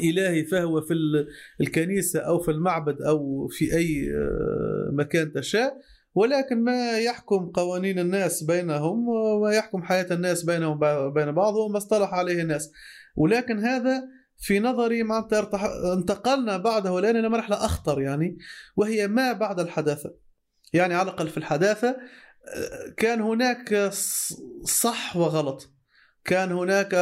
إلهي 0.00 0.44
فهو 0.44 0.80
في 0.80 0.92
ال- 0.94 1.28
الكنيسة 1.60 2.20
أو 2.20 2.38
في 2.38 2.50
المعبد 2.50 3.02
أو 3.02 3.48
في 3.50 3.76
أي 3.76 4.10
آه، 4.16 4.90
مكان 4.92 5.32
تشاء 5.32 5.78
ولكن 6.14 6.64
ما 6.64 6.98
يحكم 6.98 7.50
قوانين 7.54 7.98
الناس 7.98 8.42
بينهم 8.42 9.08
وما 9.08 9.52
يحكم 9.52 9.82
حياة 9.82 10.06
الناس 10.10 10.42
بينهم 10.42 10.80
وبين 10.82 11.32
بعض 11.32 11.54
هو 11.54 11.68
ما 11.68 11.78
اصطلح 11.78 12.14
عليه 12.14 12.42
الناس. 12.42 12.72
ولكن 13.16 13.58
هذا 13.58 14.02
في 14.38 14.60
نظري 14.60 15.02
معناتها 15.02 15.92
انتقلنا 15.92 16.56
بعده 16.56 16.98
الآن 16.98 17.16
إلى 17.16 17.28
مرحلة 17.28 17.64
أخطر 17.64 18.00
يعني 18.00 18.38
وهي 18.76 19.08
ما 19.08 19.32
بعد 19.32 19.60
الحداثة. 19.60 20.14
يعني 20.72 20.94
على 20.94 21.10
الأقل 21.10 21.28
في 21.28 21.36
الحداثة 21.36 21.88
آه، 21.88 22.92
كان 22.96 23.20
هناك 23.20 23.90
صح 24.64 25.16
وغلط. 25.16 25.70
كان 26.24 26.52
هناك 26.52 26.96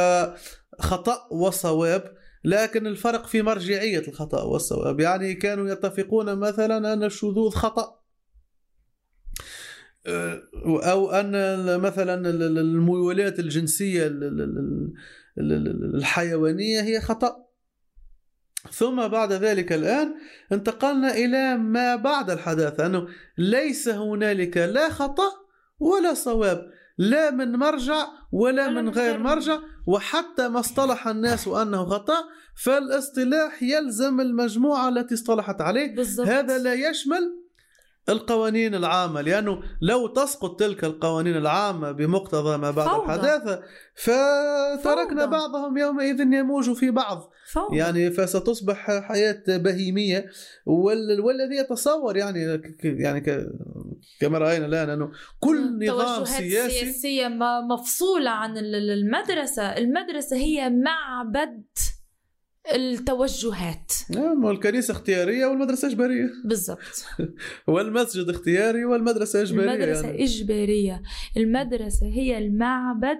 خطأ 0.79 1.27
وصواب 1.31 2.03
لكن 2.43 2.87
الفرق 2.87 3.25
في 3.25 3.41
مرجعية 3.41 4.07
الخطأ 4.07 4.43
والصواب. 4.43 4.99
يعني 4.99 5.33
كانوا 5.33 5.69
يتفقون 5.69 6.35
مثلا 6.39 6.93
أن 6.93 7.03
الشذوذ 7.03 7.49
خطأ. 7.49 8.00
أو 10.65 11.11
أن 11.11 11.31
مثلا 11.79 12.29
الميولات 12.61 13.39
الجنسية 13.39 14.07
ال- 14.07 14.23
ال- 14.23 14.41
ال- 15.37 15.67
ال- 15.67 15.95
الحيوانية 15.95 16.81
هي 16.81 17.01
خطأ. 17.01 17.35
ثم 18.71 19.07
بعد 19.07 19.33
ذلك 19.33 19.73
الآن 19.73 20.13
انتقلنا 20.51 21.13
إلى 21.13 21.57
ما 21.57 21.95
بعد 21.95 22.29
الحداثة 22.29 22.85
أنه 22.85 23.07
ليس 23.37 23.89
هنالك 23.89 24.57
لا 24.57 24.89
خطأ 24.89 25.31
ولا 25.79 26.13
صواب 26.13 26.71
لا 26.97 27.31
من 27.31 27.51
مرجع 27.51 28.07
ولا 28.31 28.69
من 28.69 28.89
غير 28.89 29.17
مرجع. 29.17 29.59
وحتى 29.87 30.47
ما 30.49 30.59
اصطلح 30.59 31.07
الناس 31.07 31.47
أنه 31.47 31.85
خطأ 31.85 32.23
فالاصطلاح 32.63 33.63
يلزم 33.63 34.21
المجموعة 34.21 34.89
التي 34.89 35.13
اصطلحت 35.13 35.61
عليه. 35.61 35.95
بالضبط. 35.95 36.27
هذا 36.27 36.57
لا 36.57 36.73
يشمل 36.73 37.40
القوانين 38.09 38.75
العامة 38.75 39.21
لأنه 39.21 39.61
لو 39.81 40.07
تسقط 40.07 40.59
تلك 40.59 40.83
القوانين 40.83 41.37
العامة 41.37 41.91
بمقتضى 41.91 42.57
ما 42.57 42.71
بعد 42.71 42.87
فوضى. 42.87 43.05
الحداثة 43.05 43.61
فتركنا 43.95 45.21
فوضى. 45.25 45.27
بعضهم 45.31 45.77
يومئذ 45.77 46.19
يموج 46.19 46.71
في 46.73 46.91
بعض 46.91 47.31
فوضى. 47.51 47.77
يعني 47.77 48.11
فستصبح 48.11 48.91
حياة 49.01 49.43
بهيمية 49.47 50.25
وال- 50.65 51.21
والذي 51.21 51.55
يتصور 51.55 52.17
يعني 52.17 52.57
ك- 52.57 52.85
يعني 52.85 53.21
ك- 53.21 53.47
كما 54.21 54.37
رأينا 54.37 54.65
الآن 54.65 54.89
أنه 54.89 55.11
كل 55.39 55.85
نظام 55.87 56.25
سياسي 56.25 57.27
مفصولة 57.69 58.29
عن 58.29 58.57
ال- 58.57 58.75
ال- 58.75 58.91
المدرسة 58.91 59.63
المدرسة 59.77 60.35
هي 60.37 60.69
معبد 60.69 61.63
التوجهات. 62.73 63.91
نعم 64.09 64.43
والكنيسه 64.43 64.91
اختيارية 64.91 65.45
والمدرسة 65.45 65.87
إجبارية. 65.87 66.29
بالضبط. 66.45 67.05
والمسجد 67.67 68.29
اختياري 68.29 68.85
والمدرسة 68.85 69.41
إجبارية 69.41 69.73
المدرسة 69.73 70.05
يعني. 70.07 70.23
إجبارية. 70.23 71.01
المدرسة 71.37 72.05
هي 72.05 72.37
المعبد 72.37 73.17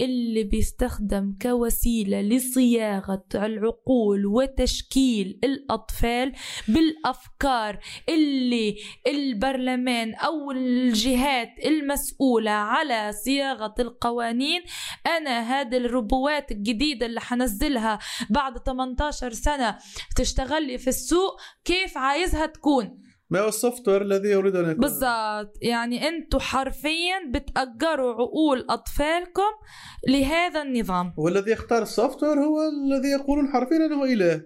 اللي 0.00 0.44
بيستخدم 0.44 1.34
كوسيلة 1.42 2.20
لصياغة 2.20 3.24
العقول 3.34 4.26
وتشكيل 4.26 5.38
الأطفال 5.44 6.32
بالأفكار 6.68 7.78
اللي 8.08 8.76
البرلمان 9.06 10.14
أو 10.14 10.50
الجهات 10.50 11.48
المسؤولة 11.64 12.50
على 12.50 13.12
صياغة 13.12 13.74
القوانين. 13.78 14.60
أنا 15.06 15.40
هذه 15.40 15.76
الربوات 15.76 16.50
الجديدة 16.52 17.06
اللي 17.06 17.20
حنزلها 17.20 17.98
بعد 18.30 18.58
18 18.58 19.32
سنة 19.32 19.78
تشتغل 20.16 20.66
لي 20.66 20.78
في 20.78 20.88
السوق 20.88 21.40
كيف 21.64 21.98
عايزها 21.98 22.46
تكون؟ 22.46 23.07
ما 23.30 23.40
هو 23.40 23.48
السوفت 23.48 23.88
وير 23.88 24.02
الذي 24.02 24.28
يريد 24.28 24.56
أن 24.56 24.70
يكون. 24.70 24.80
بالضبط. 24.80 25.58
يعني 25.62 26.08
أنتوا 26.08 26.40
حرفيا 26.40 27.30
بتأجروا 27.34 28.14
عقول 28.14 28.66
أطفالكم 28.70 29.52
لهذا 30.08 30.62
النظام. 30.62 31.14
والذي 31.16 31.50
يختار 31.50 31.82
السوفت 31.82 32.22
وير 32.22 32.38
هو 32.38 32.58
الذي 32.60 33.08
يقولون 33.08 33.48
حرفيا 33.52 33.76
أنه 33.76 34.04
إله. 34.04 34.42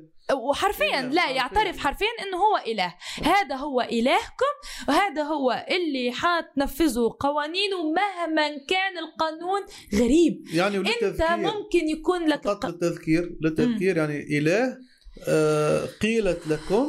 وحرفيا 0.49 1.03
لا. 1.03 1.31
يعترف 1.31 1.79
حرفيا 1.79 2.07
أنه 2.23 2.37
هو 2.37 2.73
إله. 2.73 2.95
هذا 3.23 3.55
هو 3.55 3.81
إلهكم 3.81 4.55
وهذا 4.89 5.23
هو 5.23 5.67
اللي 5.71 6.13
حتنفذوا 6.13 7.11
قوانينه 7.21 7.93
مهما 7.93 8.49
كان 8.49 8.99
القانون 8.99 9.61
غريب. 9.95 10.45
يعني 10.55 10.77
أنت 10.77 11.23
ممكن 11.31 11.89
يكون 11.89 12.27
لك 12.27 12.45
فقط 12.45 12.65
الق... 12.65 12.75
للتذكير 12.75 13.37
للتذكير 13.41 13.97
يعني 13.97 14.39
إله 14.39 14.77
آه 15.29 15.87
قيلت 16.03 16.47
لكم 16.49 16.89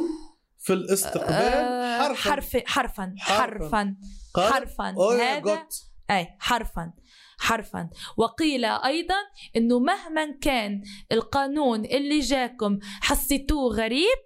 في 0.64 0.72
الاستقبال 0.72 1.32
آه، 1.32 2.14
حرفا. 2.14 2.30
حرف 2.30 2.56
حرفا 2.66 3.14
حرفا. 3.18 3.96
قال 4.34 4.52
حرفا. 4.52 4.94
Oh, 4.94 5.12
هذا. 5.20 5.66
أي 6.10 6.36
حرفا. 6.38 6.92
حرفا. 7.38 7.90
وقيل 8.16 8.64
أيضا 8.64 9.14
إنه 9.56 9.78
مهما 9.78 10.38
كان 10.40 10.82
القانون 11.12 11.84
اللي 11.84 12.20
جاكم 12.20 12.78
حسيتوه 12.82 13.72
غريب 13.72 14.18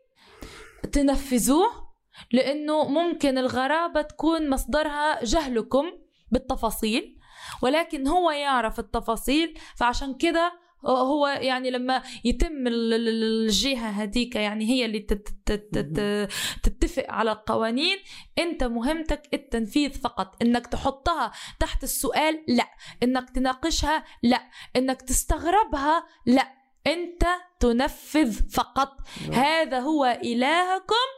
تنفذوه 0.92 1.88
لأنه 2.32 2.88
ممكن 2.88 3.38
الغرابة 3.38 4.02
تكون 4.02 4.50
مصدرها 4.50 5.24
جهلكم 5.24 5.84
بالتفاصيل 6.30 7.18
ولكن 7.62 8.08
هو 8.08 8.30
يعرف 8.30 8.78
التفاصيل 8.78 9.58
فعشان 9.76 10.14
كده 10.14 10.52
هو 10.86 11.26
يعني 11.26 11.70
لما 11.70 12.02
يتم 12.24 12.66
ال- 12.66 12.94
ال- 12.94 13.08
الجهة 13.08 13.88
هذيك 13.90 14.36
يعني 14.36 14.66
هي 14.68 14.84
اللي 14.84 14.98
تت- 14.98 15.28
تت- 15.46 15.68
تت- 15.74 16.28
تتفق 16.62 17.04
على 17.08 17.32
القوانين 17.32 17.96
أنت 18.38 18.64
مهمتك 18.64 19.22
التنفيذ 19.34 19.90
فقط. 20.00 20.42
إنك 20.42 20.66
تحطها 20.66 21.32
تحت 21.60 21.84
السؤال 21.84 22.44
لا. 22.48 22.68
إنك 23.02 23.30
تناقشها 23.30 24.04
لا. 24.22 24.40
إنك 24.76 25.02
تستغربها 25.02 26.04
لا. 26.26 26.52
أنت 26.86 27.26
تنفذ 27.60 28.32
فقط. 28.50 28.96
هذا 29.32 29.78
هو 29.80 30.04
إلهكم 30.24 31.08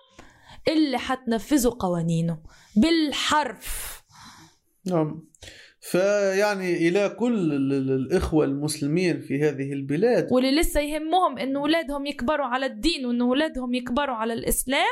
اللي 0.69 0.99
حتنفذوا 0.99 1.73
قوانينه. 1.75 2.39
بالحرف. 2.77 4.01
نعم. 4.87 5.29
فيعني 5.81 6.89
إلى 6.89 7.09
كل 7.09 7.53
ال- 7.53 7.73
ال- 7.73 7.91
الإخوة 7.91 8.45
المسلمين 8.45 9.21
في 9.21 9.43
هذه 9.43 9.73
البلاد. 9.73 10.29
واللي 10.33 10.61
لسه 10.61 10.81
يهمهم 10.81 11.39
إن 11.39 11.57
اولادهم 11.57 12.07
يكبروا 12.07 12.47
على 12.47 12.67
الدين 12.67 13.07
وإن 13.07 13.21
اولادهم 13.21 13.75
يكبروا 13.75 14.15
على 14.17 14.33
الإسلام 14.33 14.87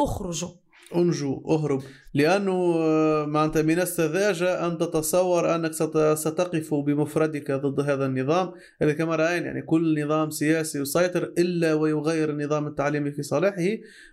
أخرجوا. 0.00 0.48
انجو 0.96 1.42
اهرب. 1.48 1.82
لأنه 2.14 2.52
آه، 2.76 3.24
معناتها 3.26 3.62
من 3.62 3.80
السذاجة 3.80 4.66
أن 4.66 4.78
تتصور 4.78 5.54
أنك 5.54 5.72
ست- 5.72 6.14
ستقف 6.14 6.74
بمفردك 6.74 7.50
ضد 7.52 7.80
هذا 7.90 8.06
النظام. 8.06 8.52
اللي 8.82 8.94
كما 8.94 9.16
رأينا 9.16 9.46
يعني 9.46 9.62
كل 9.62 10.04
نظام 10.04 10.30
سياسي 10.30 10.80
يسيطر 10.80 11.32
إلا 11.38 11.74
ويغير 11.74 12.30
النظام 12.30 12.66
التعليمي 12.66 13.10
في 13.10 13.22
صالحه 13.22 13.68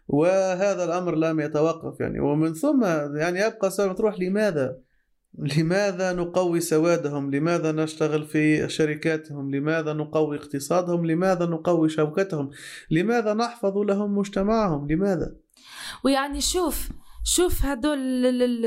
وهذا 0.07 0.83
الأمر 0.83 1.15
لم 1.15 1.39
يتوقف 1.39 1.99
يعني. 1.99 2.19
ومن 2.19 2.53
ثم 2.53 2.83
يعني 3.17 3.39
يبقى 3.39 3.71
سؤال 3.71 3.89
مطروح 3.89 4.19
لماذا؟ 4.19 4.77
لماذا 5.37 6.13
نقوي 6.13 6.59
سوادهم؟ 6.59 7.31
لماذا 7.31 7.71
نشتغل 7.71 8.25
في 8.25 8.69
شركاتهم؟ 8.69 9.55
لماذا 9.55 9.93
نقوي 9.93 10.37
اقتصادهم؟ 10.37 11.05
لماذا 11.05 11.45
نقوي 11.45 11.89
شوكتهم؟ 11.89 12.49
لماذا 12.91 13.33
نحفظ 13.33 13.77
لهم 13.77 14.17
مجتمعهم؟ 14.17 14.87
لماذا؟ 14.91 15.35
ويعني 16.03 16.41
شوف 16.41 16.89
شوف 17.25 17.65
هدول 17.65 17.97
ال- 17.97 18.41
ال- 18.41 18.65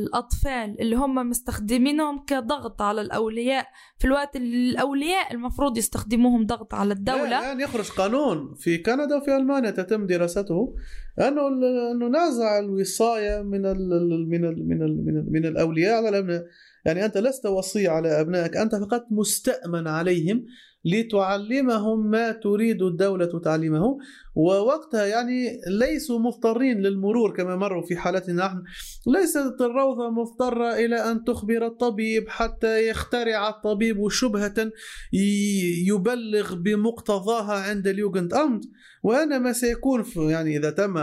الأطفال 0.00 0.80
اللي 0.80 0.96
هم 0.96 1.14
مستخدمينهم 1.30 2.24
كضغط 2.26 2.82
على 2.82 3.00
الأولياء. 3.00 3.66
في 3.98 4.04
الوقت 4.06 4.36
اللي 4.36 4.70
الأولياء 4.70 5.34
المفروض 5.34 5.78
يستخدموهم 5.78 6.46
ضغط 6.46 6.74
على 6.74 6.94
الدولة. 6.94 7.38
الآن 7.38 7.60
يخرج 7.60 7.88
قانون 7.90 8.54
في 8.54 8.78
كندا 8.78 9.16
وفي 9.16 9.36
ألمانيا 9.36 9.70
تتم 9.70 10.06
دراسته 10.06 10.74
أنه 11.18 11.48
أنه 11.92 12.08
نزع 12.08 12.58
الوصاية 12.58 13.42
من 13.42 13.66
ال 13.66 13.88
من 14.28 14.44
ال 14.44 14.68
من 14.68 14.82
ال 14.82 15.04
من, 15.06 15.16
ال 15.16 15.32
من 15.32 15.46
الأولياء. 15.46 15.96
على 15.96 16.08
الأبناء 16.08 16.44
يعني 16.86 17.04
أنت 17.04 17.18
لست 17.18 17.46
وصي 17.46 17.88
على 17.88 18.20
أبنائك 18.20 18.56
أنت 18.56 18.74
فقط 18.74 19.04
مستأمن 19.10 19.88
عليهم. 19.88 20.44
لتعلمهم 20.92 22.10
ما 22.10 22.32
تريد 22.32 22.82
الدولة 22.82 23.40
تعليمه 23.44 23.98
ووقتها 24.34 25.06
يعني 25.06 25.60
ليسوا 25.68 26.18
مضطرين 26.18 26.78
للمرور 26.78 27.36
كما 27.36 27.56
مروا 27.56 27.86
في 27.86 27.96
حالتنا 27.96 28.46
نحن. 28.46 28.62
ليست 29.06 29.60
الروضة 29.60 30.10
مضطرة 30.10 30.74
إلى 30.74 30.96
أن 30.96 31.24
تخبر 31.24 31.66
الطبيب 31.66 32.28
حتى 32.28 32.88
يخترع 32.88 33.48
الطبيب 33.48 34.08
شبهة 34.08 34.70
يبلغ 35.86 36.54
بمقتضاها 36.54 37.52
عند 37.70 37.86
اليوجند 37.86 38.34
أمت 38.34 38.64
وأنا 39.02 39.38
ما 39.38 39.52
سيكون 39.52 40.04
يعني 40.16 40.56
إذا 40.56 40.70
تم 40.70 40.98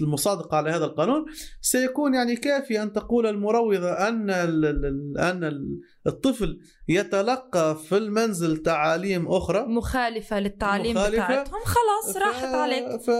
المصادقة 0.00 0.56
على 0.56 0.70
هذا 0.70 0.84
القانون 0.84 1.24
سيكون 1.60 2.14
يعني 2.14 2.36
كافي 2.36 2.82
أن 2.82 2.92
تقول 2.92 3.26
المروضة 3.26 3.92
أن 4.08 4.30
ال- 4.30 4.64
ال- 4.64 5.18
أن 5.18 5.44
ال- 5.44 5.80
الطفل 6.06 6.60
يتلقى 6.88 7.76
في 7.76 7.96
المنزل 7.96 8.56
تعاليم 8.56 9.28
أخرى. 9.28 9.66
مخالفة 9.66 10.40
للتعليم 10.40 10.96
مخالفة. 10.96 11.24
بتاعتهم. 11.24 11.60
خلاص 11.64 12.16
راحت 12.16 12.44
ف- 12.44 12.54
عليك. 12.54 13.00
ف... 13.00 13.10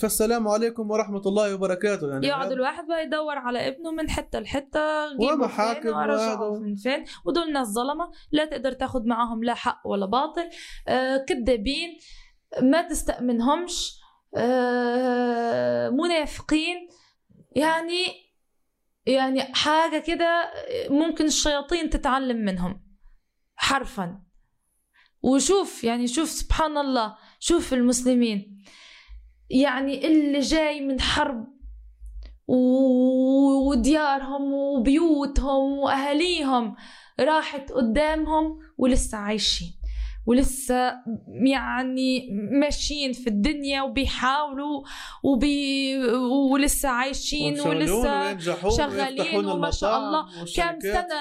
فالسلام 0.00 0.48
عليكم 0.48 0.90
ورحمة 0.90 1.22
الله 1.26 1.54
وبركاته. 1.54 2.08
يعني 2.10 2.26
يقعد 2.26 2.46
هذا- 2.46 2.54
الواحد 2.54 2.86
بقى 2.86 3.02
يدور 3.04 3.38
على 3.38 3.68
ابنه 3.68 3.90
من 3.90 4.10
حتة 4.10 4.40
لحتة 4.40 4.80
ومحاكم 5.20 5.88
ورجعه. 5.88 6.58
من 6.58 6.74
فين. 6.76 7.04
ودول 7.24 7.52
ناس 7.52 7.68
ظلمة 7.68 8.10
لا 8.32 8.44
تقدر 8.44 8.72
تاخد 8.72 9.06
معاهم 9.06 9.44
لا 9.44 9.54
حق 9.54 9.82
ولا 9.84 10.06
باطل. 10.06 10.42
آه 10.88 11.16
كذابين 11.16 11.98
ما 12.60 12.82
تستأمنهمش 12.82 13.92
آه 14.36 15.88
منافقين. 15.88 16.88
يعني 17.56 18.04
يعني 19.06 19.40
حاجة 19.42 19.98
كده 19.98 20.50
ممكن 20.90 21.24
الشياطين 21.24 21.90
تتعلم 21.90 22.36
منهم 22.36 22.86
حرفا. 23.56 24.22
وشوف 25.22 25.84
يعني 25.84 26.06
شوف 26.06 26.28
سبحان 26.28 26.78
الله 26.78 27.16
شوف 27.38 27.74
المسلمين. 27.74 28.64
يعني 29.50 30.06
اللي 30.06 30.40
جاي 30.40 30.80
من 30.80 31.00
حرب 31.00 31.52
وديارهم 33.66 34.52
وبيوتهم 34.52 35.78
وأهاليهم 35.78 36.76
راحت 37.20 37.72
قدامهم 37.72 38.58
ولسه 38.78 39.18
عايشين. 39.18 39.81
ولسه 40.26 40.92
يعني 41.44 42.28
ماشيين 42.60 43.12
في 43.12 43.26
الدنيا 43.26 43.82
وبيحاولوا 43.82 44.82
وبي 45.24 45.96
ولسه 46.52 46.88
عايشين 46.88 47.60
ولسه 47.60 48.38
شغالين 48.76 49.46
وما 49.46 49.70
شاء 49.70 49.98
الله. 49.98 50.22
كم 50.56 50.78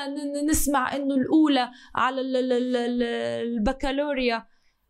ن- 0.08 0.50
نسمع 0.50 0.96
إنه 0.96 1.16
الأولى 1.16 1.70
على 1.96 2.22
ال- 2.22 2.36
ال- 2.36 2.52
ال- 2.54 2.76
ال- 2.76 3.04
البكالوريا 3.58 4.46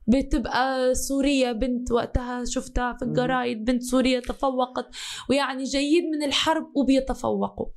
بتبقى 0.07 0.93
سورية. 0.95 1.51
بنت 1.51 1.91
وقتها 1.91 2.45
شفتها 2.45 2.93
في. 2.93 3.05
الجرايد. 3.05 3.65
بنت 3.65 3.83
سورية 3.83 4.19
تفوقت. 4.19 4.95
ويعني 5.29 5.63
جايين 5.63 6.11
من 6.11 6.23
الحرب 6.23 6.71
وبيتفوقوا. 6.75 7.67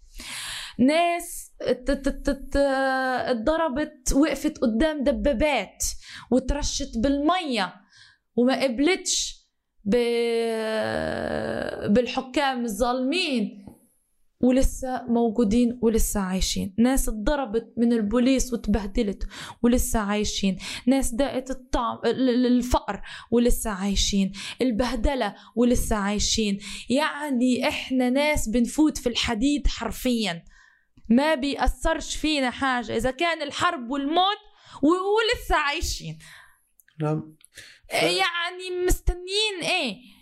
ناس 0.79 1.44
اتضربت 2.57 4.13
وقفت 4.13 4.59
قدام 4.59 5.05
دبابات 5.05 5.85
وترشت 6.31 6.99
بالمية 6.99 7.75
وما 8.37 8.63
قبلتش. 8.63 9.45
بالحكام 11.89 12.65
الظالمين 12.65 13.67
ولسه 14.41 15.03
موجودين 15.09 15.79
ولسه 15.83 16.21
عايشين. 16.21 16.75
ناس 16.79 17.09
اتضربت 17.09 17.75
من 17.77 17.93
البوليس 17.93 18.53
وتبهدلت 18.53 19.27
ولسه 19.63 20.01
عايشين. 20.01 20.59
ناس 20.87 21.15
دقت 21.15 21.51
الطعم 21.51 21.99
الفقر 22.05 23.01
ولسه 23.31 23.71
عايشين. 23.71 24.33
البهدلة 24.63 25.35
ولسه 25.57 25.97
عايشين. 25.97 26.59
يعني 26.91 27.69
إحنا 27.69 28.11
ناس 28.11 28.49
بنفوت 28.49 28.99
في 28.99 29.09
الحديد 29.09 29.67
حرفيا. 29.67 30.45
ما 31.09 31.35
بيأثرش 31.35 32.17
فينا 32.17 32.51
حاجة. 32.51 32.97
إذا 32.97 33.11
كان 33.11 33.43
الحرب 33.43 33.91
والموت 33.91 34.39
ولسه 34.83 35.57
عايشين. 35.57 36.19
نعم. 37.01 37.37
ف... 37.91 38.03
يعني 38.03 38.85
مستنيين 38.87 39.63
إيه؟ 39.63 40.14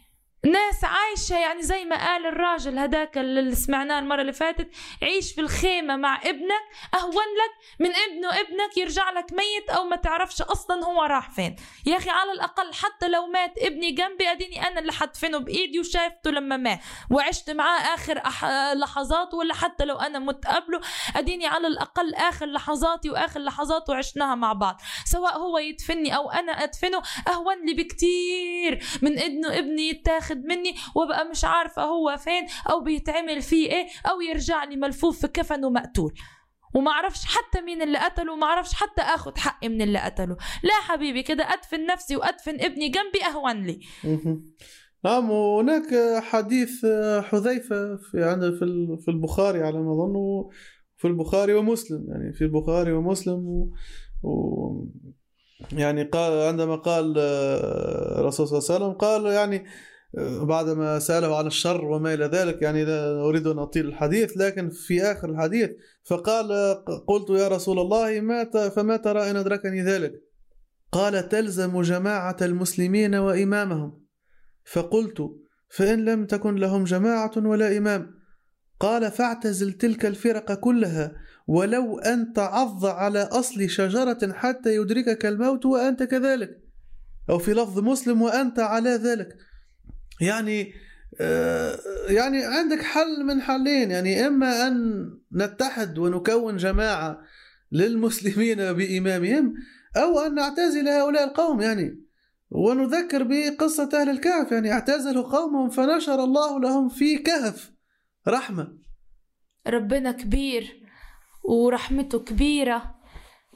ناس 0.46 0.84
عايشة 0.84 1.38
يعني 1.38 1.62
زي 1.62 1.84
ما 1.84 2.06
قال 2.06 2.26
الراجل 2.26 2.78
هداك 2.78 3.18
اللي 3.18 3.54
سمعناه 3.54 3.98
المرة 3.98 4.20
اللي 4.20 4.32
فاتت 4.32 4.70
عيش 5.02 5.32
في 5.32 5.40
الخيمة 5.40 5.96
مع 5.96 6.20
ابنك 6.24 6.62
أهون 6.94 7.12
لك 7.12 7.52
من 7.80 7.90
ابنه 7.90 8.40
ابنك 8.40 8.76
يرجع 8.76 9.10
لك 9.10 9.32
ميت 9.32 9.70
أو 9.70 9.84
ما 9.84 9.96
تعرفش 9.96 10.42
أصلا 10.42 10.84
هو 10.84 11.02
راح 11.02 11.30
فين. 11.30 11.56
يا 11.86 11.96
أخي 11.96 12.10
على 12.10 12.32
الأقل 12.32 12.74
حتى 12.74 13.08
لو 13.08 13.26
مات 13.26 13.58
ابني 13.58 13.90
جنبي 13.90 14.32
أديني 14.32 14.68
أنا 14.68 14.80
اللي 14.80 14.92
حدفنه 14.92 15.38
بإيدي 15.38 15.80
وشايفته 15.80 16.30
لما 16.30 16.56
مات. 16.56 16.80
وعشت 17.10 17.50
معاه 17.50 17.94
آخر 17.94 18.18
أح... 18.26 18.44
لحظات 18.74 19.34
ولا 19.34 19.54
حتى 19.54 19.84
لو 19.84 19.96
أنا 19.96 20.18
مت 20.18 20.46
قبله 20.46 20.80
أديني 21.16 21.46
على 21.46 21.66
الأقل 21.66 22.14
آخر 22.14 22.46
لحظاتي 22.46 23.10
وآخر 23.10 23.40
لحظاته 23.40 23.94
عشناها 23.94 24.34
مع 24.34 24.52
بعض. 24.52 24.80
سواء 25.04 25.38
هو 25.38 25.58
يدفني 25.58 26.16
أو 26.16 26.30
أنا 26.30 26.52
أدفنه 26.52 27.02
أهون 27.28 27.66
لي 27.66 27.74
بكتير 27.74 28.84
من 29.02 29.18
إنه 29.18 29.58
ابني 29.58 29.88
يتاخد 29.88 30.31
ياخد 30.32 30.44
مني 30.44 30.74
وبقى 30.96 31.28
مش 31.30 31.44
عارفة 31.44 31.82
هو 31.82 32.16
فين 32.16 32.46
أو 32.70 32.80
بيتعمل 32.80 33.42
فيه 33.42 33.70
إيه 33.70 33.86
أو 34.10 34.20
يرجع 34.20 34.64
لي 34.64 34.76
ملفوف 34.76 35.20
في 35.20 35.28
كفن 35.28 35.64
ومقتول 35.64 36.12
وما 36.74 36.90
أعرفش 36.90 37.24
حتى 37.24 37.60
مين 37.60 37.82
اللي 37.82 37.98
قتله 37.98 38.32
وما 38.32 38.46
أعرفش 38.46 38.74
حتى 38.74 39.02
آخد 39.02 39.38
حقي 39.38 39.68
من 39.68 39.82
اللي 39.82 39.98
قتله. 39.98 40.36
لا 40.62 40.74
حبيبي 40.82 41.22
كده 41.22 41.44
أدفن 41.52 41.86
نفسي 41.86 42.16
وأدفن 42.16 42.60
ابني 42.60 42.88
جنبي 42.88 43.24
أهون 43.24 43.66
لي. 43.66 43.80
نعم 45.04 45.30
وهناك 45.30 46.22
حديث 46.22 46.86
حذيفة 47.22 47.96
في 47.96 48.24
عند 48.24 48.58
في 49.04 49.08
البخاري 49.08 49.62
على 49.62 49.78
ما 49.78 49.92
أظن 49.92 50.14
في 50.96 51.08
البخاري 51.08 51.54
ومسلم. 51.54 52.06
يعني 52.08 52.32
في 52.32 52.44
البخاري 52.44 52.92
ومسلم 52.92 53.46
و, 53.48 53.72
و 54.22 54.86
يعني 55.72 56.02
قال 56.02 56.48
عندما 56.48 56.76
قال 56.76 57.18
الرسول 58.18 58.48
صلى 58.48 58.58
الله 58.58 58.70
عليه 58.70 58.84
وسلم 58.84 58.98
قال 58.98 59.26
يعني 59.26 59.64
بعدما 60.18 60.98
سأله 60.98 61.38
عن 61.38 61.46
الشر 61.46 61.84
وما 61.84 62.14
إلى 62.14 62.24
ذلك 62.24 62.62
يعني 62.62 62.84
لا 62.84 63.20
أريد 63.20 63.46
أن 63.46 63.58
أطيل 63.58 63.86
الحديث 63.86 64.36
لكن 64.36 64.70
في 64.70 65.02
آخر 65.02 65.30
الحديث 65.30 65.70
فقال 66.04 66.52
قلت 67.06 67.30
يا 67.30 67.48
رسول 67.48 67.78
الله 67.78 68.20
ما 68.20 68.68
فما 68.68 68.96
ترى 68.96 69.30
إن 69.30 69.36
أدركني 69.36 69.82
ذلك؟ 69.82 70.12
قال 70.92 71.28
تلزم 71.28 71.82
جماعة 71.82 72.36
المسلمين 72.42 73.14
وإمامهم. 73.14 74.02
فقلت 74.64 75.30
فإن 75.68 76.04
لم 76.04 76.26
تكن 76.26 76.54
لهم 76.54 76.84
جماعة 76.84 77.32
ولا 77.36 77.78
إمام. 77.78 78.14
قال 78.80 79.10
فاعتزل 79.10 79.72
تلك 79.72 80.06
الفرق 80.06 80.52
كلها 80.52 81.12
ولو 81.46 81.98
أن 81.98 82.32
تعض 82.32 82.86
على 82.86 83.22
أصل 83.22 83.70
شجرة 83.70 84.32
حتى 84.32 84.76
يدركك 84.76 85.26
الموت 85.26 85.66
وأنت 85.66 86.02
كذلك. 86.02 86.50
أو 87.30 87.38
في 87.38 87.52
لفظ 87.52 87.78
مسلم 87.78 88.22
وأنت 88.22 88.58
على 88.58 88.90
ذلك. 88.90 89.28
يعني 90.22 90.72
آه، 91.20 91.78
يعني 92.08 92.44
عندك 92.44 92.82
حل 92.82 93.24
من 93.24 93.42
حلين. 93.42 93.90
يعني 93.90 94.26
إما 94.26 94.66
أن 94.66 95.04
نتحد 95.32 95.98
ونكون 95.98 96.56
جماعة 96.56 97.18
للمسلمين 97.72 98.56
بإمامهم 98.78 99.54
أو 99.96 100.18
أن 100.18 100.34
نعتزل 100.34 100.88
هؤلاء 100.88 101.24
القوم 101.24 101.60
يعني. 101.60 102.02
ونذكر 102.50 103.22
بقصة 103.22 103.88
أهل 103.94 104.08
الكهف. 104.08 104.52
يعني 104.52 104.72
اعتزلوا 104.72 105.22
قومهم 105.22 105.68
فنشر 105.70 106.24
الله 106.24 106.60
لهم 106.60 106.88
في 106.88 107.18
كهف 107.18 107.72
رحمة. 108.28 108.78
ربنا 109.66 110.12
كبير 110.12 110.82
ورحمته 111.44 112.18
كبيرة 112.18 112.94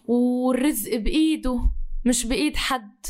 والرزق 0.04 0.96
بإيده 0.96 1.60
مش 2.06 2.26
بإيد 2.26 2.56
حد. 2.56 3.06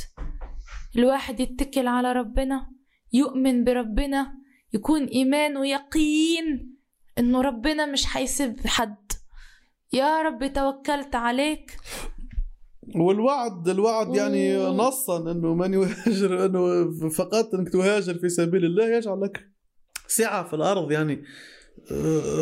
الواحد 0.96 1.40
يتكل 1.40 1.86
على 1.86 2.12
ربنا. 2.12 2.75
يؤمن 3.16 3.64
بربنا 3.64 4.34
يكون 4.74 5.04
إيمانه 5.04 5.66
يقين 5.66 6.76
إنه 7.18 7.40
ربنا 7.40 7.86
مش 7.86 8.06
حيسيب 8.06 8.66
حد. 8.66 9.12
يا 9.92 10.22
رب 10.22 10.52
توكلت 10.52 11.14
عليك. 11.14 11.76
والوعد 12.96 13.68
الوعد 13.68 14.16
يعني 14.16 14.56
نصا 14.56 15.30
إنه 15.30 15.54
من 15.54 15.74
يهاجر 15.74 16.46
إنه 16.46 16.90
فقط 17.08 17.54
إنك 17.54 17.72
تهاجر 17.72 18.14
في 18.14 18.28
سبيل 18.28 18.64
الله 18.64 18.96
يجعل 18.96 19.20
لك 19.20 19.48
سعة 20.06 20.44
في 20.44 20.54
الأرض 20.54 20.92
يعني. 20.92 21.24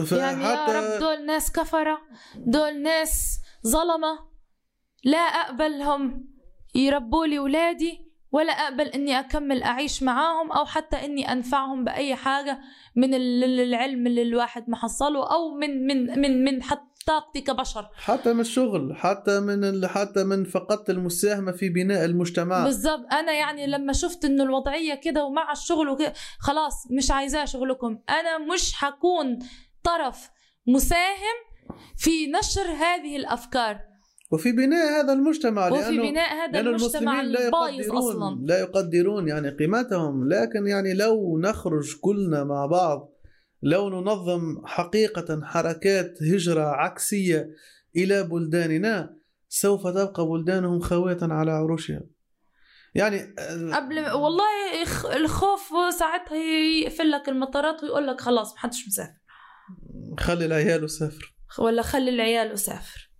فحتى 0.07 0.19
يعني 0.19 0.45
يا 0.45 0.67
رب 0.67 1.01
دول 1.01 1.27
ناس 1.27 1.53
كفرة 1.53 1.99
دول 2.37 2.83
ناس 2.83 3.39
ظلمة 3.67 4.19
لا 5.05 5.19
أقبلهم. 5.19 6.29
يربوا 6.75 7.27
لي 7.27 7.39
ولادي 7.39 8.14
ولا 8.35 8.52
أقبل 8.52 8.89
إني 8.89 9.19
أكمل 9.19 9.62
أعيش 9.62 10.02
معاهم 10.02 10.52
أو 10.52 10.65
حتى 10.65 10.97
إني 11.05 11.32
أنفعهم 11.32 11.85
بأي 11.85 12.15
حاجة 12.15 12.61
من 12.97 13.15
العلم 13.15 14.06
اللي 14.06 14.23
الواحد 14.23 14.70
محصله 14.70 15.32
أو 15.32 15.55
من 15.55 15.86
من 15.86 16.20
من 16.20 16.44
من 16.44 16.62
حتى 16.62 16.94
طاقتي 17.06 17.40
كبشر. 17.40 17.89
حتى 17.97 18.32
من 18.32 18.40
الشغل 18.40 18.97
حتى 18.97 19.40
من 19.40 19.89
حتى 19.89 20.24
من 20.24 20.44
فقدت 20.44 20.90
المساهمة 20.90 21.52
في 21.52 21.69
بناء 21.69 22.05
المجتمع. 22.05 22.65
بالضبط. 22.65 23.12
أنا 23.12 23.32
يعني 23.32 23.66
لما 23.66 23.93
شفت 23.93 24.24
إنه 24.24 24.43
الوضعية 24.43 24.94
كده 24.94 25.24
ومع 25.24 25.52
الشغل 25.52 25.89
وكده 25.89 26.12
خلاص 26.39 26.74
مش 26.90 27.11
عايزاه 27.11 27.44
شغلكم. 27.44 27.98
أنا 28.11 28.39
مش 28.39 28.74
حكون 28.74 29.39
طرف 29.82 30.31
مساهم 30.66 31.36
في 31.97 32.27
نشر 32.27 32.66
هذه 32.70 33.16
الأفكار. 33.16 33.94
وفي 34.35 34.52
بناء 34.52 35.01
هذا 35.01 35.12
المجتمع 35.12 35.69
وفي 35.69 35.81
لأنه 35.81 36.11
بناء 36.11 36.35
هذا 36.35 36.52
لأن 36.52 36.66
المجتمع 36.66 37.20
البايظ 37.20 37.93
أصلا. 37.93 38.39
لا 38.43 38.61
يقدرون 38.61 39.28
يعني 39.28 39.51
قيمتهم. 39.51 40.28
لكن 40.28 40.66
يعني 40.66 40.94
لو 40.94 41.39
نخرج 41.39 41.97
كلنا 42.01 42.44
مع 42.44 42.66
بعض 42.66 43.12
لو 43.62 43.89
ننظم 43.89 44.66
حقيقة 44.66 45.40
حركات 45.44 46.23
هجرة 46.23 46.62
عكسية 46.62 47.51
إلى 47.97 48.23
بلداننا 48.23 49.16
سوف 49.48 49.86
تبقى 49.86 50.27
بلدانهم 50.27 50.81
خاوية 50.81 51.19
على 51.23 51.51
عروشها. 51.51 52.01
يعني 52.94 53.35
قبل 53.73 53.98
والله 53.98 54.44
الخوف 55.16 55.73
ساعتها 55.98 56.36
يقفل 56.82 57.11
لك 57.11 57.28
المطارات 57.28 57.82
ويقول 57.82 58.06
لك 58.06 58.20
خلاص 58.20 58.52
ما 58.52 58.59
حدش 58.59 58.86
مسافر. 58.86 59.24
خلي 60.19 60.44
العيال 60.44 60.85
وسافر 60.85 61.35
ولا 61.59 61.82
خلي 61.82 62.11
العيال 62.11 62.52
وسافر 62.52 63.14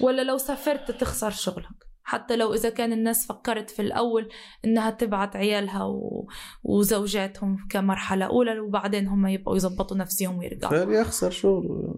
ولا 0.00 0.22
لو 0.22 0.38
سافرت 0.38 0.90
تخسر 0.90 1.30
شغلك. 1.30 1.90
حتى 2.02 2.36
لو 2.36 2.54
إذا 2.54 2.70
كان 2.70 2.92
الناس 2.92 3.26
فكرت 3.26 3.70
في 3.70 3.82
الأول 3.82 4.28
إنها 4.64 4.90
تبعت 4.90 5.36
عيالها 5.36 5.84
و... 5.84 6.28
وزوجاتهم 6.64 7.66
كمرحلة 7.70 8.26
أولى 8.26 8.60
وبعدين 8.60 9.06
هم 9.06 9.26
يبقوا 9.26 9.56
يظبطوا 9.56 9.96
نفسهم 9.96 10.38
ويرجعوا. 10.38 10.92
يخسر 10.92 11.30
شغل. 11.30 11.94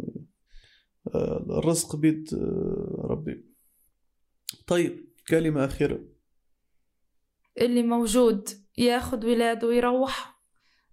الرزق 1.51 1.97
بيد 1.97 2.29
ربي. 2.99 3.45
طيب 4.67 5.09
كلمة 5.29 5.65
أخيرة. 5.65 6.01
اللي 7.61 7.83
موجود 7.83 8.49
ياخد 8.79 9.25
ولاده 9.25 9.69
ويروح 9.69 10.43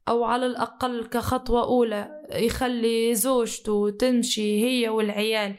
أو 0.07 0.23
على 0.23 0.45
الأقل 0.45 1.05
كخطوة 1.05 1.63
أولى 1.63 2.25
يخلي 2.33 3.15
زوجته 3.15 3.89
تمشي 3.89 4.63
هي 4.65 4.89
والعيال. 4.89 5.57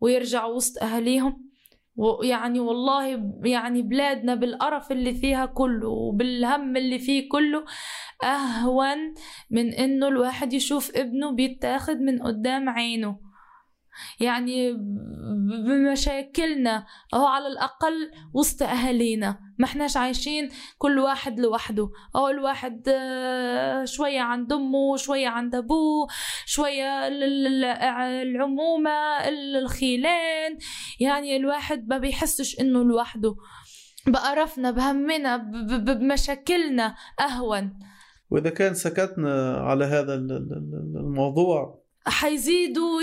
ويرجعوا 0.00 0.54
وسط 0.54 0.82
أهاليهم. 0.82 1.50
ويعني 1.96 2.60
والله 2.60 3.06
يعني 3.44 3.82
بلادنا 3.82 4.34
بالقرف 4.34 4.92
اللي 4.92 5.14
فيها 5.14 5.46
كله 5.46 5.88
وبالهم 5.88 6.76
اللي 6.76 6.98
فيه 6.98 7.28
كله 7.28 7.64
أهون 8.24 9.14
من 9.50 9.74
إنه 9.74 10.08
الواحد 10.08 10.52
يشوف 10.52 10.96
ابنه 10.96 11.30
بيتاخد 11.30 11.96
من 11.96 12.22
قدام 12.22 12.68
عينه. 12.68 13.29
يعني 14.20 14.72
بمشاكلنا 15.66 16.86
أو 17.14 17.26
على 17.26 17.46
الأقل 17.46 18.10
وسط 18.34 18.62
أهالينا. 18.62 19.38
ما 19.58 19.66
إحناش 19.66 19.96
عايشين 19.96 20.48
كل 20.78 20.98
واحد 20.98 21.40
لوحده. 21.40 21.90
أو 22.16 22.28
الواحد 22.28 22.88
آه، 22.88 23.84
شوية 23.84 24.20
عند 24.20 24.52
أمه 24.52 24.96
شوية 24.96 25.28
عند 25.28 25.54
أبوه 25.54 26.06
شوية 26.46 27.08
العمومة 28.22 28.90
الخيلان. 29.28 30.58
يعني 31.00 31.36
الواحد 31.36 31.88
ما 31.88 31.98
بيحسش 31.98 32.60
إنه 32.60 32.84
لوحده. 32.84 33.36
بقرفنا 34.06 34.70
بهمنا 34.70 35.36
بمشاكلنا 35.86 36.94
أهون. 37.20 37.78
وإذا 38.30 38.50
كان 38.50 38.74
سكتنا 38.74 39.56
على 39.56 39.84
هذا 39.84 40.14
ال- 40.14 40.32
ال- 40.32 40.52
ال- 40.52 40.96
الموضوع 40.96 41.79
حيزيدوا 42.10 43.02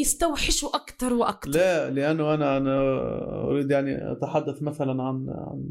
يستوحشوا 0.00 0.76
أكثر 0.76 1.12
وأكثر 1.12 1.50
لا 1.50 1.90
لأنه 1.90 2.34
أنا 2.34 2.56
أنا 2.56 2.80
أريد 3.44 3.70
يعني 3.70 4.12
أتحدث 4.12 4.62
مثلا 4.62 5.02
عن 5.02 5.26
عن 5.28 5.70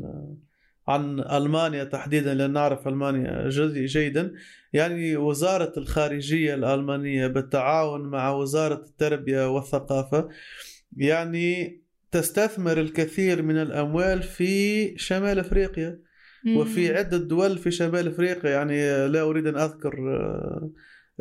عن 0.87 1.19
ألمانيا 1.19 1.83
تحديدا 1.83 2.33
لأن 2.33 2.53
نعرف 2.53 2.87
ألمانيا 2.87 3.49
جي- 3.49 3.85
جيدا. 3.85 4.33
يعني 4.73 5.17
وزارة 5.17 5.73
الخارجية 5.77 6.53
الألمانية 6.55 7.27
بالتعاون 7.27 8.01
مع 8.09 8.29
وزارة 8.31 8.73
التربية 8.85 9.49
والثقافة 9.49 10.29
يعني 10.97 11.81
تستثمر 12.11 12.79
الكثير 12.79 13.41
من 13.41 13.57
الأموال 13.57 14.23
في 14.23 14.93
شمال 14.97 15.39
أفريقيا. 15.39 15.99
وفي. 16.57 16.97
عدة 16.97 17.17
دول 17.17 17.57
في 17.57 17.71
شمال 17.71 18.07
أفريقيا. 18.07 18.49
يعني 18.49 19.07
لا 19.07 19.21
أريد 19.21 19.47
أن 19.47 19.57
أذكر 19.57 19.93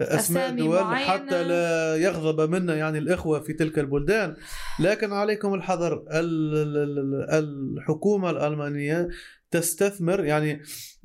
أسماء 0.01 0.45
أسامي 0.47 0.63
دول 0.63 0.81
معينة. 0.81 1.11
حتى 1.11 1.45
لا 1.45 1.97
يغضب 1.97 2.51
منا 2.51 2.77
يعني 2.77 2.99
الإخوة 2.99 3.41
في 3.41 3.53
تلك 3.53 3.79
البلدان. 3.79 4.37
لكن 4.81 5.13
عليكم 5.13 5.55
الحذر. 5.55 5.93
ال- 6.11 6.55
ال- 6.55 6.77
ال- 6.77 7.79
الحكومة 7.79 8.31
الألمانية 8.31 9.09
تستثمر 9.51 10.25
يعني 10.25 10.63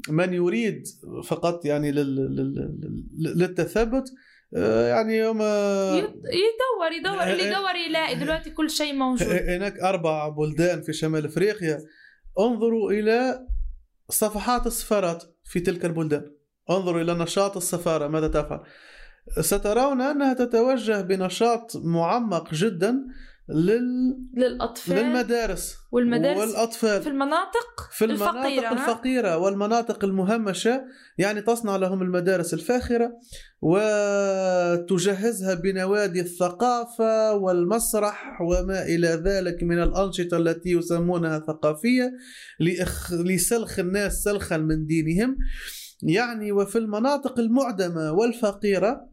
من 0.09 0.33
يريد 0.33 0.83
فقط 1.25 1.65
يعني 1.65 1.91
لل- 1.91 2.15
لل- 2.15 2.55
لل- 3.19 3.37
للتثبت 3.39 4.03
آه، 4.55 4.87
يعني 4.89 5.17
يوم 5.17 5.37
يد- 5.41 6.21
يدور 6.25 6.91
يدور 6.99 7.23
اللي 7.23 7.47
يدور 7.47 7.75
يلاقي. 7.89 8.15
دلوقتي 8.15 8.49
كل 8.49 8.69
شيء 8.69 8.93
موجود. 8.93 9.27
هناك 9.27 9.79
أربع 9.79 10.27
بلدان 10.29 10.81
في 10.81 10.93
شمال 10.93 11.25
إفريقيا. 11.25 11.77
انظروا 12.39 12.91
إلى 12.91 13.47
صفحات 14.09 14.67
السفارات 14.67 15.23
في 15.43 15.59
تلك 15.59 15.85
البلدان. 15.85 16.31
انظروا 16.77 17.01
إلى 17.01 17.13
نشاط 17.13 17.57
السفارة 17.57 18.07
ماذا 18.07 18.27
تفعل؟ 18.27 18.59
سترون 19.39 20.01
أنها 20.01 20.33
تتوجه 20.33 21.01
بنشاط 21.01 21.71
معمق 21.75 22.53
جدا 22.53 22.95
لل... 23.49 24.17
للأطفال 24.37 24.95
للمدارس 24.95 25.75
والمدارس 25.91 26.37
والأطفال. 26.37 27.01
في 27.01 27.09
المناطق 27.09 27.89
في 27.91 28.05
المناطق 28.05 28.37
الفقيرة،؟ 28.37 28.71
الفقيرة 28.73 29.37
والمناطق 29.37 30.03
المهمشة 30.03 30.83
يعني 31.17 31.41
تصنع 31.41 31.75
لهم 31.75 32.01
المدارس 32.01 32.53
الفاخرة 32.53 33.11
وتجهزها 33.61 35.53
بنوادي 35.53 36.21
الثقافة 36.21 37.33
والمسرح 37.33 38.41
وما 38.41 38.85
إلى 38.85 39.07
ذلك 39.07 39.63
من 39.63 39.83
الأنشطة 39.83 40.37
التي 40.37 40.69
يسمونها 40.69 41.39
ثقافية 41.39 42.11
لإخ... 42.59 43.13
لسلخ 43.13 43.79
الناس 43.79 44.13
سلخا 44.13 44.57
من 44.57 44.85
دينهم. 44.85 45.37
يعني 46.03 46.51
وفي 46.51 46.77
المناطق 46.77 47.39
المعدمة 47.39 48.11
والفقيرة 48.11 49.09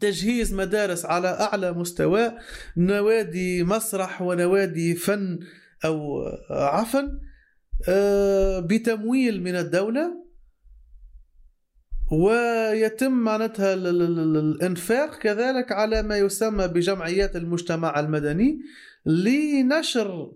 تجهيز 0.00 0.54
مدارس 0.54 1.04
على 1.04 1.28
أعلى 1.28 1.72
مستوى 1.72 2.32
نوادي 2.76 3.64
مسرح 3.64 4.22
ونوادي 4.22 4.94
فن 4.94 5.38
أو 5.84 6.22
عفن 6.50 7.18
آه، 7.88 8.60
بتمويل 8.60 9.42
من 9.42 9.56
الدولة 9.56 10.24
ويتم 12.12 13.12
معناتها 13.12 13.74
ال- 13.74 13.86
ال- 13.86 14.02
ال- 14.02 14.36
الإنفاق 14.36 15.18
كذلك 15.18 15.72
على 15.72 16.02
ما 16.02 16.16
يسمى 16.16 16.68
بجمعيات 16.68 17.36
المجتمع 17.36 18.00
المدني 18.00 18.58
لنشر 19.06 20.32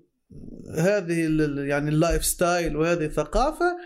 هذه 0.78 1.20
يعني 1.59 1.89
ال 1.90 2.24
lifestyle 2.24 2.77
وهذه 2.76 3.05
الثقافة 3.05 3.76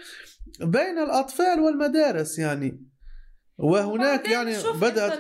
بين 0.60 0.98
الأطفال 0.98 1.60
والمدارس 1.60 2.38
يعني. 2.38 2.86
وهناك 3.58 4.28
يعني 4.28 4.54
بدأت 4.80 5.18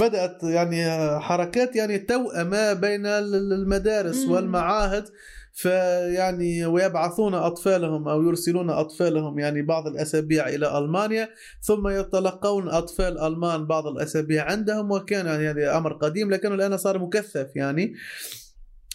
بدأت 0.00 0.42
يعني 0.42 0.84
حركات 1.20 1.76
يعني 1.76 1.98
توأمة 1.98 2.72
بين 2.72 3.06
ال- 3.06 3.52
المدارس 3.52 4.24
مم. 4.26 4.30
والمعاهد. 4.32 5.04
فيعني 5.52 6.66
ويبعثون 6.66 7.34
أطفالهم 7.34 8.08
أو 8.08 8.22
يرسلون 8.22 8.70
أطفالهم 8.70 9.38
يعني 9.38 9.62
بعض 9.62 9.86
الأسابيع 9.86 10.48
إلى 10.48 10.78
ألمانيا 10.78 11.28
ثم 11.62 11.88
يتلقون 11.88 12.68
أطفال 12.68 13.18
ألمان 13.18 13.66
بعض 13.66 13.86
الأسابيع 13.86 14.44
عندهم. 14.50 14.90
وكان 14.90 15.26
يعني 15.26 15.64
أمر 15.66 15.92
قديم 15.92 16.30
لكنه 16.30 16.54
الآن 16.54 16.76
صار 16.76 16.98
مكثف 16.98 17.56
يعني. 17.56 17.94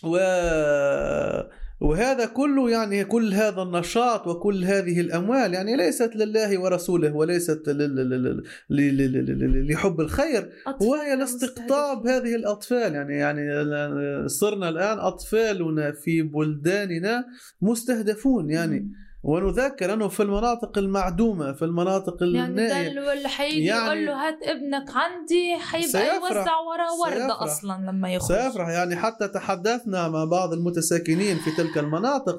و 0.03 0.17
وهذا 1.81 2.25
كله 2.25 2.69
يعني 2.69 3.05
كل 3.05 3.33
هذا 3.33 3.61
النشاط 3.61 4.27
وكل 4.27 4.63
هذه 4.63 4.99
الاموال 4.99 5.53
يعني 5.53 5.75
ليست 5.75 6.15
لله 6.15 6.59
ورسوله 6.59 7.15
وليست 7.15 7.69
لحب 9.69 10.01
الخير 10.01 10.49
وهي 10.81 11.15
لاستقطاب 11.15 12.07
هذه 12.07 12.35
الاطفال 12.35 12.93
يعني 12.93 13.13
يعني 13.13 13.43
صرنا 14.29 14.69
الان 14.69 14.99
اطفالنا 14.99 15.91
في 15.91 16.21
بلداننا 16.21 17.25
مستهدفون 17.61 18.49
يعني 18.49 18.91
ونذكر 19.23 19.93
أنه 19.93 20.07
في 20.07 20.23
المناطق 20.23 20.77
المعدومة 20.77 21.53
في 21.53 21.65
المناطق 21.65 22.17
يعني 22.23 22.45
النائية. 22.45 22.93
ده 23.01 23.13
اللي 23.13 23.27
حيجي 23.29 23.65
يعني- 23.65 23.85
يقول 23.85 24.05
له 24.05 24.27
هات 24.27 24.39
ابنك 24.43 24.89
عندي 24.95 25.55
حيبقى. 25.57 26.15
يوزع 26.15 26.57
وراه 26.59 27.09
سيفرح. 27.09 27.41
أصلا 27.41 27.73
لما 27.91 28.13
يخرج 28.13 28.37
سيفرح. 28.37 28.67
يعني 28.69 28.95
حتى 28.95 29.27
تحدثنا 29.27 30.07
مع 30.09 30.25
بعض 30.25 30.53
المتساكنين 30.53 31.37
في 31.37 31.51
تلك 31.51 31.77
المناطق 31.77 32.37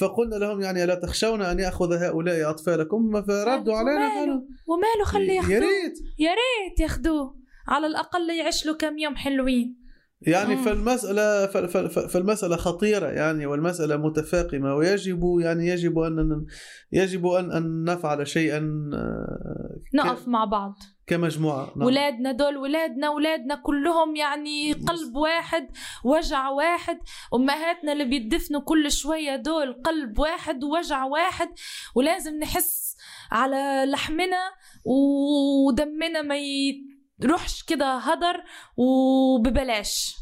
فقلنا 0.00 0.36
لهم 0.36 0.60
يعني 0.60 0.86
لا 0.86 0.94
تخشون 0.94 1.42
أن 1.42 1.58
يأخذ 1.58 1.92
هؤلاء 1.92 2.50
أطفالكم؟ 2.50 3.22
فردوا 3.22 3.74
علينا 3.76 4.06
وماله 4.14 4.42
وماله 4.66 5.04
خليه 5.04 5.28
يا 5.32 5.34
ياخذوه 5.34 5.58
ريت. 5.58 5.98
يا 6.18 6.30
ريت 6.30 6.80
ياخذوه. 6.80 7.36
على 7.68 7.86
الأقل 7.86 8.30
يعيش 8.30 8.66
له 8.66 8.74
كم 8.74 8.98
يوم 8.98 9.16
حلوين. 9.16 9.81
يعني 10.26 10.54
مم. 10.54 10.62
فالمسألة 10.62 11.46
فالمسألة 12.06 12.56
خطيرة 12.56 13.06
يعني 13.06 13.46
والمسألة 13.46 13.96
متفاقمة 13.96 14.74
ويجب 14.74 15.38
يعني 15.40 15.68
يجب 15.68 15.98
أن 15.98 16.46
يجب 16.92 17.26
أن 17.26 17.52
أن 17.52 17.84
نفعل 17.84 18.26
شيئا 18.26 18.90
آه، 18.94 19.80
نقف 19.94 20.28
مع 20.28 20.44
بعض 20.44 20.74
كمجموعة 21.06 21.72
نعم. 21.76 21.86
ولادنا 21.86 22.32
دول 22.32 22.56
ولادنا 22.56 23.10
ولادنا 23.10 23.54
كلهم 23.54 24.16
يعني 24.16 24.72
قلب 24.72 25.16
واحد 25.16 25.68
وجع 26.04 26.48
واحد 26.48 26.98
أمهاتنا 27.34 27.92
اللي 27.92 28.04
بيدفنوا 28.04 28.60
كل 28.60 28.92
شوية 28.92 29.36
دول 29.36 29.72
قلب 29.72 30.18
واحد 30.18 30.64
ووجع 30.64 31.04
واحد 31.04 31.48
ولازم 31.94 32.38
نحس 32.38 32.96
على 33.32 33.84
لحمنا 33.88 34.50
ودمنا 34.84 36.22
ما 36.22 36.36
يروحش 37.24 37.62
كده 37.62 37.96
هدر 37.96 38.44
وببلاش. 38.76 40.16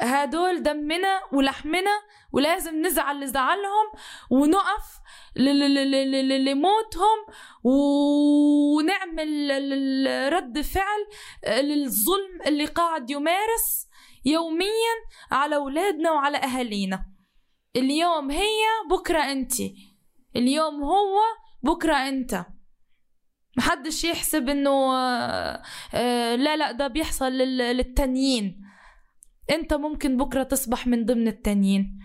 هدول 0.00 0.62
دمنا 0.62 1.20
ولحمنا 1.32 1.90
ولازم 2.32 2.86
نزعل 2.86 3.20
لزعلهم 3.20 3.86
ونقف 4.30 5.00
لموتهم 5.36 7.18
ونعمل 7.64 9.50
رد 10.32 10.60
فعل 10.60 11.06
للظلم 11.48 12.42
اللي 12.46 12.64
قاعد 12.64 13.10
يمارس 13.10 13.88
يوميا 14.24 14.94
على 15.30 15.56
أولادنا 15.56 16.10
وعلى 16.10 16.38
أهالينا. 16.38 17.06
اليوم 17.76 18.30
هي 18.30 18.64
بكرة 18.90 19.32
أنت 19.32 19.52
اليوم 20.36 20.84
هو 20.84 21.18
بكرة 21.62 21.94
أنت. 21.94 22.44
محدش 23.58 24.04
يحسب 24.04 24.48
إنه 24.48 24.70
آه، 24.96 25.62
آه، 25.94 26.34
لا 26.36 26.56
لا 26.56 26.72
ده 26.72 26.86
بيحصل 26.88 27.32
لل- 27.32 27.76
للتانيين. 27.76 28.60
أنت 29.50 29.74
ممكن 29.74 30.16
بكرة 30.16 30.42
تصبح 30.42 30.86
من 30.86 31.04
ضمن 31.06 31.28
التانيين. 31.28 31.98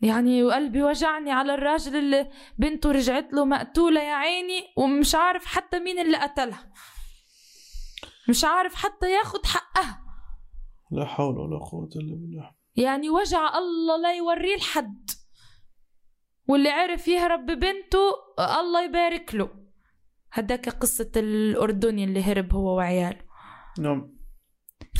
يعني 0.00 0.42
وقلبي 0.42 0.82
وجعني 0.82 1.32
على 1.32 1.54
الراجل 1.54 1.96
اللي 1.96 2.30
بنته 2.58 2.90
رجعت 2.90 3.32
له 3.32 3.44
مقتولة 3.44 4.00
يا 4.02 4.14
عيني 4.14 4.64
ومش 4.76 5.14
عارف 5.14 5.44
حتى 5.46 5.78
مين 5.78 5.98
اللي 5.98 6.16
قتلها. 6.16 6.72
مش 8.28 8.44
عارف 8.44 8.74
حتى 8.74 9.12
ياخد 9.12 9.46
حقها. 9.46 10.00
لا 10.90 11.04
حول 11.04 11.38
ولا 11.38 11.58
قوة 11.58 11.88
إلا 11.96 12.14
بالله. 12.16 12.50
يعني 12.76 13.10
وجع 13.10 13.58
الله 13.58 13.96
لا 13.96 14.14
يوريه 14.14 14.56
لحد 14.56 15.10
واللي 16.48 16.68
عرف 16.70 17.08
يهرب 17.08 17.46
ببنته 17.46 18.00
الله 18.60 18.84
يبارك 18.84 19.34
له. 19.34 19.67
هداك 20.32 20.68
قصة 20.68 21.10
الأردني 21.16 22.04
اللي 22.04 22.22
هرب 22.22 22.54
هو 22.54 22.76
وعياله. 22.76 23.20
نعم. 23.78 24.18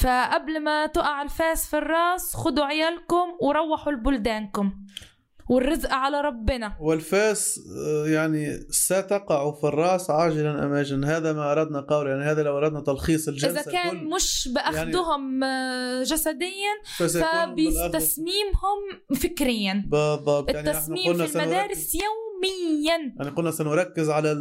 فقبل 0.00 0.60
ما 0.64 0.86
تقع 0.86 1.22
الفاس 1.22 1.66
في 1.70 1.78
الراس 1.78 2.36
خدوا 2.36 2.64
عيالكم 2.64 3.26
وروحوا 3.40 3.92
لبلدانكم. 3.92 4.72
والرزق 5.50 5.92
على 5.92 6.20
ربنا. 6.20 6.76
والفاس 6.80 7.60
آه، 7.86 8.08
يعني 8.08 8.60
ستقع 8.70 9.52
في 9.52 9.64
الراس 9.64 10.10
عاجلا 10.10 10.64
أم 10.64 10.72
آجلا. 10.72 11.16
هذا 11.16 11.32
ما 11.32 11.52
أردنا 11.52 11.80
قوله 11.80 12.10
يعني 12.10 12.24
هذا 12.24 12.42
لو 12.42 12.58
أردنا 12.58 12.80
تلخيص 12.80 13.28
الجلسة 13.28 13.60
إذا 13.60 13.72
كان 13.72 13.96
الكل. 13.96 14.08
مش 14.14 14.48
بأخذهم 14.54 15.44
آه، 15.44 16.02
جسديا 16.02 16.74
فبتسميمهم 16.96 18.78
فكريا. 19.14 19.84
بالضبط. 19.86 20.50
يعني 20.50 20.70
التسميم 20.70 21.26
في 21.26 21.38
المدارس 21.38 21.94
يوميا 21.94 22.27
يعني 23.18 23.30
قلنا 23.30 23.50
سنركز 23.50 24.10
على 24.10 24.32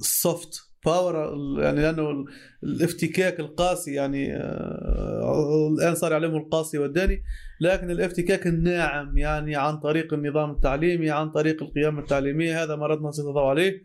ال 0.00 0.13
soft 0.13 0.66
power 0.86 1.14
يعني 1.58 1.80
لأنه 1.82 2.24
الافتكاك 2.62 3.40
القاسي 3.40 3.94
يعني 3.94 4.36
آه، 4.36 5.68
الآن 5.78 5.94
صار 5.94 6.12
يعلمه 6.12 6.36
القاصي 6.36 6.78
والداني. 6.78 7.22
لكن 7.60 7.90
الافتكاك 7.90 8.46
الناعم 8.46 9.18
يعني 9.18 9.56
عن 9.56 9.76
طريق 9.80 10.14
النظام 10.14 10.50
التعليمي 10.50 11.10
عن 11.10 11.30
طريق 11.30 11.62
القيم 11.62 11.98
التعليمية 11.98 12.62
هذا 12.62 12.76
ما 12.76 12.86
أردنا 12.86 13.10
الضوء 13.18 13.42
عليه. 13.42 13.84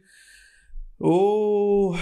و 1.00 1.94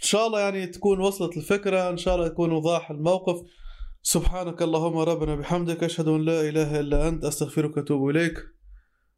إن 0.00 0.06
شاء 0.06 0.26
الله 0.26 0.40
يعني 0.40 0.66
تكون 0.66 1.00
وصلت 1.00 1.36
الفكرة 1.36 1.90
إن 1.90 1.96
شاء 1.96 2.14
الله 2.14 2.26
يكون 2.26 2.52
وضاح 2.52 2.90
الموقف. 2.90 3.36
سبحانك 4.02 4.62
اللهم 4.62 4.98
ربنا 4.98 5.34
بحمدك 5.34 5.84
أشهد 5.84 6.08
أن 6.08 6.24
لا 6.24 6.48
إله 6.48 6.80
إلا 6.80 7.08
أنت 7.08 7.24
أستغفرك 7.24 7.76
وأتوب 7.76 8.08
إليك. 8.08 8.59